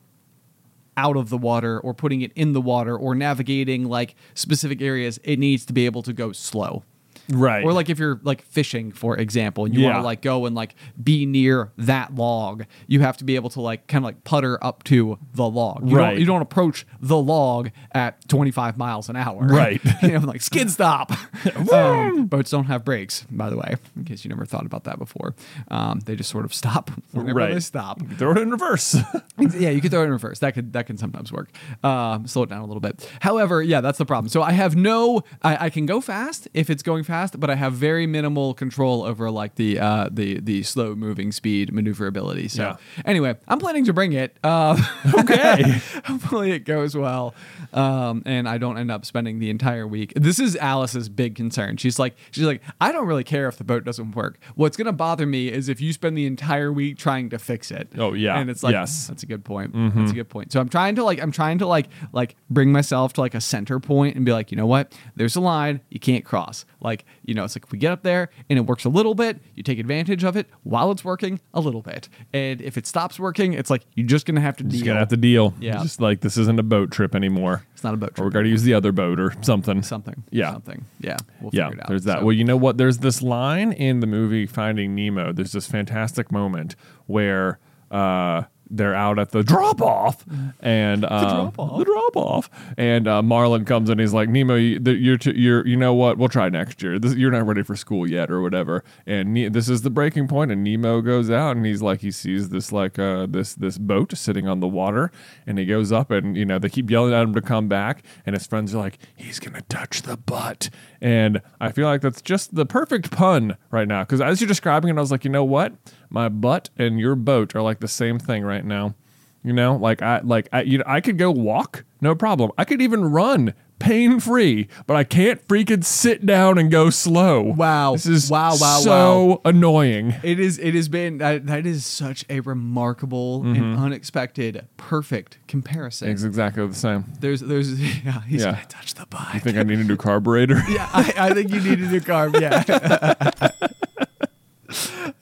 out 0.99 1.17
of 1.17 1.29
the 1.29 1.39
water 1.39 1.79
or 1.81 1.93
putting 1.93 2.23
it 2.23 2.33
in 2.35 2.53
the 2.55 2.61
water 2.61 2.97
or 2.97 3.15
navigating 3.15 3.85
like 3.85 4.15
specific 4.35 4.81
areas, 4.81 5.19
it 5.25 5.39
needs 5.39 5.67
to 5.67 5.75
be 5.75 5.85
able 5.85 6.03
to 6.03 6.11
go 6.15 6.33
slow. 6.33 6.85
Right. 7.29 7.65
Or 7.65 7.73
like 7.73 7.91
if 7.91 7.99
you're 7.99 8.21
like 8.23 8.43
fishing, 8.43 8.93
for 8.93 9.17
example, 9.17 9.65
and 9.65 9.75
you 9.75 9.85
want 9.85 9.97
to 9.97 10.03
like 10.03 10.23
go 10.23 10.47
and 10.47 10.55
like 10.55 10.75
be 11.03 11.27
near 11.27 11.73
that 11.79 12.15
log, 12.15 12.65
you 12.87 13.01
have 13.01 13.17
to 13.19 13.25
be 13.25 13.35
able 13.37 13.51
to 13.51 13.61
like 13.61 13.87
kind 13.87 14.05
of 14.05 14.07
like 14.07 14.25
putter 14.25 14.63
up 14.65 14.85
to 14.85 15.19
the 15.35 15.49
log. 15.49 15.89
You 15.89 15.97
Right. 15.97 16.11
Don't, 16.13 16.21
you 16.21 16.27
don't 16.27 16.43
approach 16.43 16.87
the 17.01 17.17
log 17.17 17.71
at 17.93 18.29
25 18.29 18.77
miles 18.79 19.09
an 19.09 19.17
hour. 19.17 19.43
Right. 19.43 19.81
you 20.03 20.09
know, 20.13 20.21
like 20.21 20.43
skid 20.43 20.71
stop. 20.71 21.13
um, 21.73 22.27
boats 22.27 22.51
don't 22.51 22.65
have 22.67 22.85
brakes, 22.85 23.25
by 23.31 23.51
the 23.51 23.57
way, 23.57 23.77
in 23.97 24.05
case 24.05 24.25
you 24.25 24.29
never 24.29 24.45
thought 24.45 24.67
about 24.67 24.85
that 24.85 24.99
before. 24.99 25.35
Um, 25.69 26.01
they 26.01 26.17
just 26.17 26.31
sort 26.31 26.45
of 26.45 26.55
stop 26.55 26.91
whenever 27.13 27.39
Right. 27.39 27.55
they 27.55 27.61
stop. 27.61 28.01
Throw 28.17 28.33
it 28.33 28.39
in 28.39 28.51
reverse. 28.51 28.97
yeah, 29.39 29.71
you 29.71 29.81
could 29.81 29.91
throw 29.91 30.03
it 30.03 30.07
in 30.07 30.11
reverse. 30.13 30.39
That 30.41 30.55
could 30.55 30.73
that 30.75 30.87
can 30.87 30.97
sometimes 30.97 31.33
work. 31.33 31.51
Um, 31.83 32.27
slow 32.27 32.43
it 32.45 32.49
down 32.51 32.61
a 32.63 32.67
little 32.67 32.81
bit. 32.81 33.09
However, 33.21 33.63
yeah, 33.63 33.81
that's 33.81 33.99
the 33.99 34.07
problem. 34.07 34.29
So 34.29 34.43
I 34.43 34.53
have 34.53 34.77
no. 34.77 35.23
I, 35.43 35.67
I 35.67 35.71
can 35.71 35.87
go 35.87 36.01
fast 36.01 36.49
if 36.55 36.71
it's 36.71 36.83
going 36.83 37.05
fast, 37.05 37.16
but 37.39 37.51
I 37.51 37.55
have 37.55 37.73
very 37.75 38.07
minimal 38.07 38.55
control 38.55 39.03
over 39.05 39.31
like 39.31 39.55
the 39.57 39.79
uh, 39.79 40.09
the 40.11 40.41
the 40.41 40.63
slow 40.63 40.95
moving 40.95 41.33
speed 41.33 41.73
maneuverability. 41.73 42.49
So 42.49 42.63
Yeah. 42.63 42.77
anyway, 43.05 43.37
I'm 43.49 43.59
planning 43.59 43.85
to 43.87 43.93
bring 43.93 44.13
it. 44.13 44.37
Uh, 44.45 44.77
okay. 45.19 45.63
hopefully 46.05 46.53
it 46.53 46.61
goes 46.61 46.97
well, 46.97 47.35
um, 47.73 48.23
and 48.27 48.49
I 48.49 48.59
don't 48.59 48.79
end 48.79 48.91
up 48.91 49.05
spending 49.05 49.39
the 49.39 49.51
entire 49.51 49.87
week. 49.87 50.13
This 50.17 50.39
is 50.39 50.57
Alice's 50.57 51.09
big 51.09 51.35
concern. 51.35 51.77
She's 51.77 51.99
like, 51.99 52.17
she's 52.31 52.45
like, 52.45 52.63
I 52.81 52.93
don't 52.93 53.07
really 53.07 53.25
care 53.25 53.49
if 53.49 53.57
the 53.57 53.65
boat 53.65 53.85
doesn't 53.85 54.13
work. 54.15 54.39
What's 54.55 54.77
gonna 54.77 54.93
bother 54.93 55.27
me 55.27 55.49
is 55.49 55.69
if 55.69 55.81
you 55.81 55.93
spend 55.93 56.17
the 56.19 56.27
entire 56.27 56.73
week 56.73 56.99
trying 56.99 57.31
to 57.31 57.39
fix 57.39 57.71
it. 57.71 57.89
Oh, 57.99 58.13
yeah. 58.13 58.39
and 58.39 58.51
it's 58.51 58.63
like, 58.63 58.73
Yes. 58.73 59.07
that's 59.07 59.23
a 59.23 59.27
good 59.27 59.45
point. 59.45 59.73
That's 59.95 60.11
a 60.11 60.15
good 60.15 60.29
point. 60.29 60.53
So 60.53 60.61
I'm 60.61 60.69
trying 60.69 60.95
to 60.97 61.05
like, 61.05 61.21
I'm 61.23 61.33
trying 61.33 61.59
to 61.59 61.67
like, 61.67 61.87
like 62.13 62.37
bring 62.51 62.73
myself 62.73 63.13
to 63.15 63.21
like 63.21 63.35
a 63.35 63.41
center 63.41 63.81
point 63.81 64.17
and 64.17 64.25
be 64.25 64.33
like, 64.33 64.51
you 64.51 64.57
know 64.57 64.67
what? 64.67 64.93
There's 65.15 65.37
a 65.37 65.41
line 65.41 65.81
you 65.89 66.01
can't 66.01 66.25
cross. 66.25 66.65
Like, 66.81 67.05
you 67.25 67.35
know, 67.35 67.45
it's 67.45 67.57
like 67.57 67.71
we 67.73 67.79
get 67.79 67.93
up 67.93 68.03
there 68.03 68.31
and 68.49 68.59
it 68.59 68.63
works 68.63 68.85
a 68.85 68.89
little 68.89 69.15
bit, 69.15 69.41
you 69.55 69.63
take 69.63 69.79
advantage 69.79 70.25
of 70.25 70.37
it 70.37 70.47
while 70.63 70.91
it's 70.91 71.05
working 71.05 71.41
a 71.55 71.61
little 71.61 71.83
bit. 71.83 72.09
And 72.33 72.61
if 72.61 72.77
it 72.77 72.87
stops 72.87 73.19
working, 73.19 73.53
it's 73.53 73.71
like 73.71 73.83
you're 73.95 74.07
just 74.07 74.27
gonna 74.27 74.41
have 74.41 74.57
to 74.59 74.65
Just 74.65 74.77
deal. 74.85 74.87
gotta 74.87 74.99
have 75.01 75.09
to 75.09 75.17
deal. 75.17 75.55
Yeah. 75.61 75.83
Just 75.83 76.01
like 76.01 76.21
this 76.21 76.37
isn't 76.37 76.59
a 76.59 76.63
boat 76.63 76.91
trip 76.91 77.15
anymore. 77.15 77.65
It's 77.75 77.85
not 77.85 77.95
a 77.95 77.97
boat 77.97 78.15
trip. 78.15 78.21
Or 78.21 78.25
we're 78.25 78.31
gonna 78.31 78.49
use 78.49 78.63
the 78.63 78.75
other 78.75 78.93
boat 78.93 79.19
or 79.21 79.33
something. 79.43 79.83
something. 79.83 80.25
Yeah. 80.31 80.53
Something. 80.53 80.85
Yeah. 81.01 81.17
We'll 81.41 81.51
Yeah, 81.53 81.67
figure 81.69 81.79
it 81.79 81.83
out. 81.83 81.89
there's 81.89 82.05
that. 82.05 82.19
So- 82.21 82.25
Well, 82.27 82.33
you 82.33 82.45
know 82.45 82.57
what? 82.57 82.79
There's 82.79 82.99
this 82.99 83.23
line 83.23 83.73
in 83.73 84.01
the 84.01 84.07
movie 84.07 84.47
Finding 84.47 84.95
Nemo. 84.95 85.33
There's 85.33 85.53
this 85.53 85.67
fantastic 85.67 86.31
moment 86.33 86.77
where 87.07 87.59
uh, 87.91 88.43
they're 88.71 88.95
out 88.95 89.19
at 89.19 89.31
the 89.31 89.43
drop 89.43 89.81
off, 89.81 90.25
and 90.61 91.05
uh, 91.05 91.51
the 91.79 91.85
drop 91.85 92.17
off, 92.17 92.51
and 92.77 93.07
uh, 93.07 93.23
Marlin 93.23 93.65
comes 93.65 93.91
in. 93.91 93.99
He's 93.99 94.13
like, 94.13 94.29
Nemo, 94.29 94.55
you, 94.57 94.81
you're 94.85 95.19
t- 95.19 95.37
you're, 95.37 95.67
you 95.67 95.77
know 95.77 95.95
what? 95.95 96.19
We'll 96.19 96.29
try 96.29 96.49
next 96.49 96.83
year. 96.83 96.99
This, 96.99 97.15
you're 97.15 97.31
not 97.31 97.47
ready 97.47 97.63
for 97.63 97.77
school 97.77 98.09
yet, 98.09 98.31
or 98.31 98.41
whatever. 98.41 98.85
And 99.07 99.35
ne- 99.35 99.49
this 99.49 99.69
is 99.69 99.83
the 99.83 99.91
breaking. 99.91 100.29
And 100.31 100.65
Nemo 100.65 101.01
goes 101.01 101.31
out, 101.31 101.57
and 101.57 101.65
he's 101.65 101.83
like, 101.83 102.01
he 102.01 102.11
sees 102.11 102.49
this 102.49 102.73
like 102.73 102.99
uh, 102.99 103.27
this 103.27 103.55
this 103.55 103.79
boat 103.79 104.17
sitting 104.17 104.49
on 104.49 104.61
the 104.61 104.67
water, 104.67 105.11
and 105.47 105.59
he 105.59 105.65
goes 105.67 105.93
up, 105.93 106.11
and 106.11 106.37
you 106.37 106.45
know 106.45 106.59
they 106.59 106.69
keep 106.69 106.91
yelling 106.91 107.15
at 107.15 107.23
him 107.23 107.35
to 107.35 107.41
come 107.41 107.69
back, 107.69 108.05
and 108.25 108.35
his 108.35 108.47
friends 108.47 108.75
are 108.75 108.79
like, 108.79 108.99
he's 109.15 109.39
gonna 109.39 109.63
touch 109.63 110.03
the 110.03 110.17
butt, 110.17 110.71
and 111.01 111.41
I 111.61 111.73
feel 111.73 111.87
like 111.87 112.01
that's 112.01 112.23
just 112.23 112.55
the 112.55 112.67
perfect 112.67 113.11
pun 113.11 113.57
right 113.71 113.89
now. 113.89 114.03
Because 114.03 114.21
as 114.21 114.41
you're 114.41 114.49
describing 114.49 114.91
it, 114.91 114.97
I 114.97 115.01
was 115.01 115.11
like, 115.11 115.25
you 115.25 115.31
know 115.31 115.45
what? 115.45 115.73
My 116.11 116.29
butt 116.29 116.71
and 116.77 116.99
your 116.99 117.15
boat 117.15 117.55
are 117.55 117.63
like 117.63 117.81
the 117.81 117.89
same 117.89 118.19
thing 118.19 118.45
right 118.45 118.65
now. 118.65 118.95
You 119.43 119.53
know, 119.53 119.77
like 119.77 120.03
I 120.03 120.21
like 120.21 120.49
I 120.53 120.63
you 120.63 120.79
know 120.79 120.85
I 120.87 121.01
could 121.01 121.19
go 121.19 121.31
walk, 121.31 121.85
no 122.01 122.15
problem. 122.15 122.51
I 122.59 122.65
could 122.65 122.83
even 122.83 123.05
run 123.05 123.55
pain 123.79 124.21
free, 124.21 124.69
but 124.87 124.97
I 124.97 125.05
can't 125.05 125.47
freaking 125.47 125.85
sit 125.85 126.25
down 126.25 126.59
and 126.59 126.71
go 126.71 126.91
slow. 126.91 127.43
Wow. 127.43 127.93
This 127.93 128.07
is 128.07 128.31
Wow, 128.31 128.57
wow, 128.61 128.81
so 128.81 129.41
annoying. 129.45 130.15
It 130.23 130.41
is. 130.41 130.59
It 130.59 130.75
has 130.75 130.89
been. 130.89 131.19
That, 131.19 131.47
that 131.47 131.67
is 131.67 131.87
such 131.87 132.25
a 132.29 132.41
remarkable 132.41 133.43
and 133.43 133.57
mm-hmm. 133.57 133.83
unexpected, 133.83 134.67
perfect 134.77 135.39
comparison. 135.47 136.09
It's 136.09 136.23
exactly 136.23 136.67
the 136.67 136.75
same. 136.75 137.05
There's. 137.21 137.41
There's. 137.41 137.77
Yeah. 138.07 138.21
He's 138.23 138.45
Yeah. 138.45 138.53
gonna 138.53 138.67
touch 138.69 138.95
the 138.95 139.07
butt. 139.07 139.27
I 139.33 139.39
think 139.39 139.57
I 139.57 139.63
need 139.63 139.79
a 139.79 139.85
new 139.85 139.97
carburetor. 139.97 140.63
yeah. 140.69 140.89
I, 140.93 141.15
I 141.17 141.35
think 141.35 141.51
you 141.53 141.61
need 141.61 141.79
a 141.81 141.89
new 141.89 142.01
carb. 142.01 142.41
Yeah. 142.41 143.51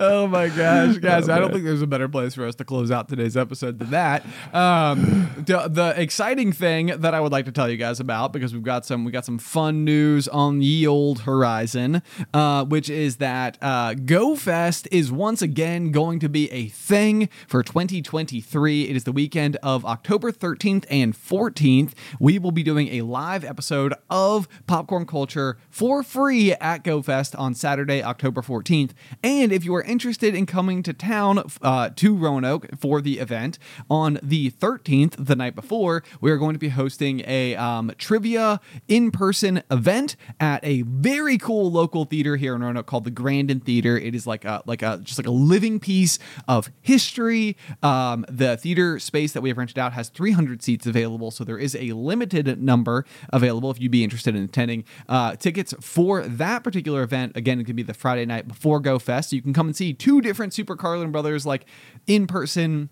Oh 0.01 0.27
my 0.27 0.49
gosh, 0.49 0.97
guys! 0.99 1.29
I 1.29 1.39
don't 1.39 1.53
think 1.53 1.65
there's 1.65 1.83
a 1.83 1.87
better 1.87 2.09
place 2.09 2.35
for 2.35 2.47
us 2.47 2.57
to 2.57 2.65
close 2.65 2.91
out 2.91 3.09
today's 3.09 3.37
episode 3.37 3.79
than 3.79 3.91
that. 3.91 4.25
Um, 4.53 5.31
the, 5.37 5.69
the 5.69 5.95
exciting 5.97 6.53
thing 6.53 6.87
that 6.87 7.15
I 7.15 7.21
would 7.21 7.31
like 7.31 7.45
to 7.45 7.53
tell 7.53 7.69
you 7.69 7.77
guys 7.77 8.01
about 8.01 8.33
because 8.33 8.53
we've 8.53 8.65
got 8.65 8.85
some 8.85 9.05
we 9.05 9.13
got 9.13 9.25
some 9.25 9.39
fun 9.39 9.85
news 9.85 10.27
on 10.27 10.59
the 10.59 10.87
old 10.87 11.21
horizon, 11.21 12.03
uh, 12.33 12.65
which 12.65 12.91
is 12.91 13.17
that 13.17 13.57
uh, 13.63 13.95
GoFest 13.95 14.89
is 14.91 15.13
once 15.13 15.43
again 15.43 15.93
going 15.93 16.19
to 16.19 16.29
be 16.29 16.51
a 16.51 16.67
thing 16.67 17.29
for 17.47 17.63
2023. 17.63 18.85
It 18.85 18.97
is 18.97 19.05
the 19.05 19.13
weekend 19.13 19.57
of 19.63 19.85
October 19.85 20.33
13th 20.33 20.87
and 20.91 21.15
14th. 21.15 21.93
We 22.19 22.41
will 22.41 22.53
be 22.53 22.65
doing 22.65 22.89
a 22.89 23.03
live 23.03 23.45
episode 23.45 23.95
of 24.11 24.49
Popcorn 24.67 25.07
Culture 25.07 25.57
for 25.71 26.03
free 26.03 26.53
at 26.55 26.83
GoFest 26.83 27.39
on 27.39 27.55
Saturday, 27.55 28.03
October 28.03 28.43
14th. 28.43 28.91
And 29.23 29.53
if 29.53 29.65
you 29.65 29.75
are 29.77 29.84
interested 29.85 30.35
in 30.35 30.47
coming 30.47 30.83
to 30.83 30.93
town 30.93 31.43
uh, 31.63 31.91
to 31.97 32.17
Roanoke 32.17 32.69
for 32.79 33.01
the 33.01 33.19
event 33.19 33.59
on 33.91 34.19
the 34.23 34.51
13th, 34.51 35.15
the 35.19 35.37
night 35.37 35.55
before, 35.55 36.03
we 36.21 36.31
are 36.31 36.37
going 36.37 36.55
to 36.55 36.59
be 36.59 36.71
hosting 36.71 37.23
a 37.27 37.55
um, 37.57 37.93
trivia 37.99 38.61
in 38.89 39.11
person 39.11 39.63
event 39.71 40.17
at 40.41 40.65
a 40.65 40.83
very 40.83 41.39
cool 41.39 41.71
local 41.71 42.05
theater 42.05 42.37
here 42.37 42.55
in 42.55 42.63
Roanoke 42.63 42.87
called 42.87 43.05
the 43.05 43.11
Grandin 43.11 43.61
Theater. 43.61 43.97
It 43.97 44.15
is 44.15 44.27
like 44.27 44.45
a 44.45 44.63
like 44.67 44.83
a 44.83 45.01
just 45.03 45.19
like 45.19 45.27
a 45.27 45.33
living 45.33 45.81
piece 45.81 46.19
of 46.49 46.71
history. 46.81 47.57
Um, 47.83 48.25
the 48.29 48.57
theater 48.57 48.99
space 48.99 49.33
that 49.33 49.41
we 49.41 49.51
have 49.51 49.59
rented 49.59 49.79
out 49.79 49.93
has 49.93 50.09
300 50.09 50.63
seats 50.63 50.87
available, 50.87 51.31
so 51.31 51.45
there 51.45 51.59
is 51.59 51.75
a 51.75 51.93
limited 51.93 52.63
number 52.63 53.05
available 53.31 53.71
if 53.71 53.81
you'd 53.81 53.93
be 53.93 54.05
interested 54.05 54.35
in 54.35 54.45
attending. 54.45 54.85
Uh, 55.09 55.37
tickets 55.37 55.75
for 55.81 56.23
that 56.23 56.65
particular 56.65 57.03
event 57.03 57.37
again 57.37 57.61
it 57.61 57.65
could 57.65 57.77
be 57.77 57.83
the 57.83 57.95
Friday 57.95 58.25
night 58.25 58.49
before 58.49 58.81
Go 58.81 58.99
Fest. 58.99 59.31
So 59.31 59.37
you 59.37 59.43
can 59.43 59.53
come 59.53 59.67
and 59.67 59.74
see 59.77 59.93
two 59.93 60.21
different 60.21 60.55
Super 60.55 60.77
Carlin 60.77 61.13
Brothers 61.13 61.45
like 61.47 61.67
in 62.07 62.27
person 62.27 62.89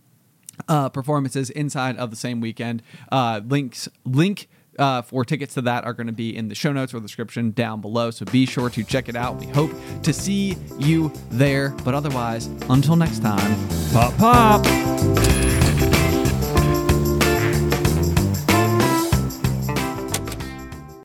uh, 0.69 0.89
performances 0.89 1.51
inside 1.51 1.97
of 1.97 2.11
the 2.11 2.17
same 2.17 2.41
weekend. 2.41 2.83
Uh, 3.11 3.41
links 3.47 3.89
link 4.05 4.49
uh, 4.79 5.03
for 5.03 5.25
tickets 5.25 5.55
to 5.55 5.63
that 5.63 5.85
are 5.85 5.93
going 5.93 6.07
to 6.07 6.13
be 6.13 6.35
in 6.35 6.49
the 6.49 6.55
show 6.55 6.73
notes 6.73 6.95
or 6.95 7.01
description 7.01 7.51
down 7.51 7.81
below. 7.81 8.11
So 8.11 8.25
be 8.27 8.47
sure 8.47 8.71
to 8.71 8.83
check 8.85 9.09
it 9.09 9.17
out. 9.17 9.37
We 9.37 9.47
hope 9.47 9.73
to 10.03 10.13
see 10.13 10.57
you 10.79 11.13
there. 11.31 11.71
But 11.85 11.95
otherwise, 11.95 12.47
until 12.69 12.97
next 12.97 13.21
time, 13.21 13.69
Pop, 13.93 14.17
pop. 14.17 16.02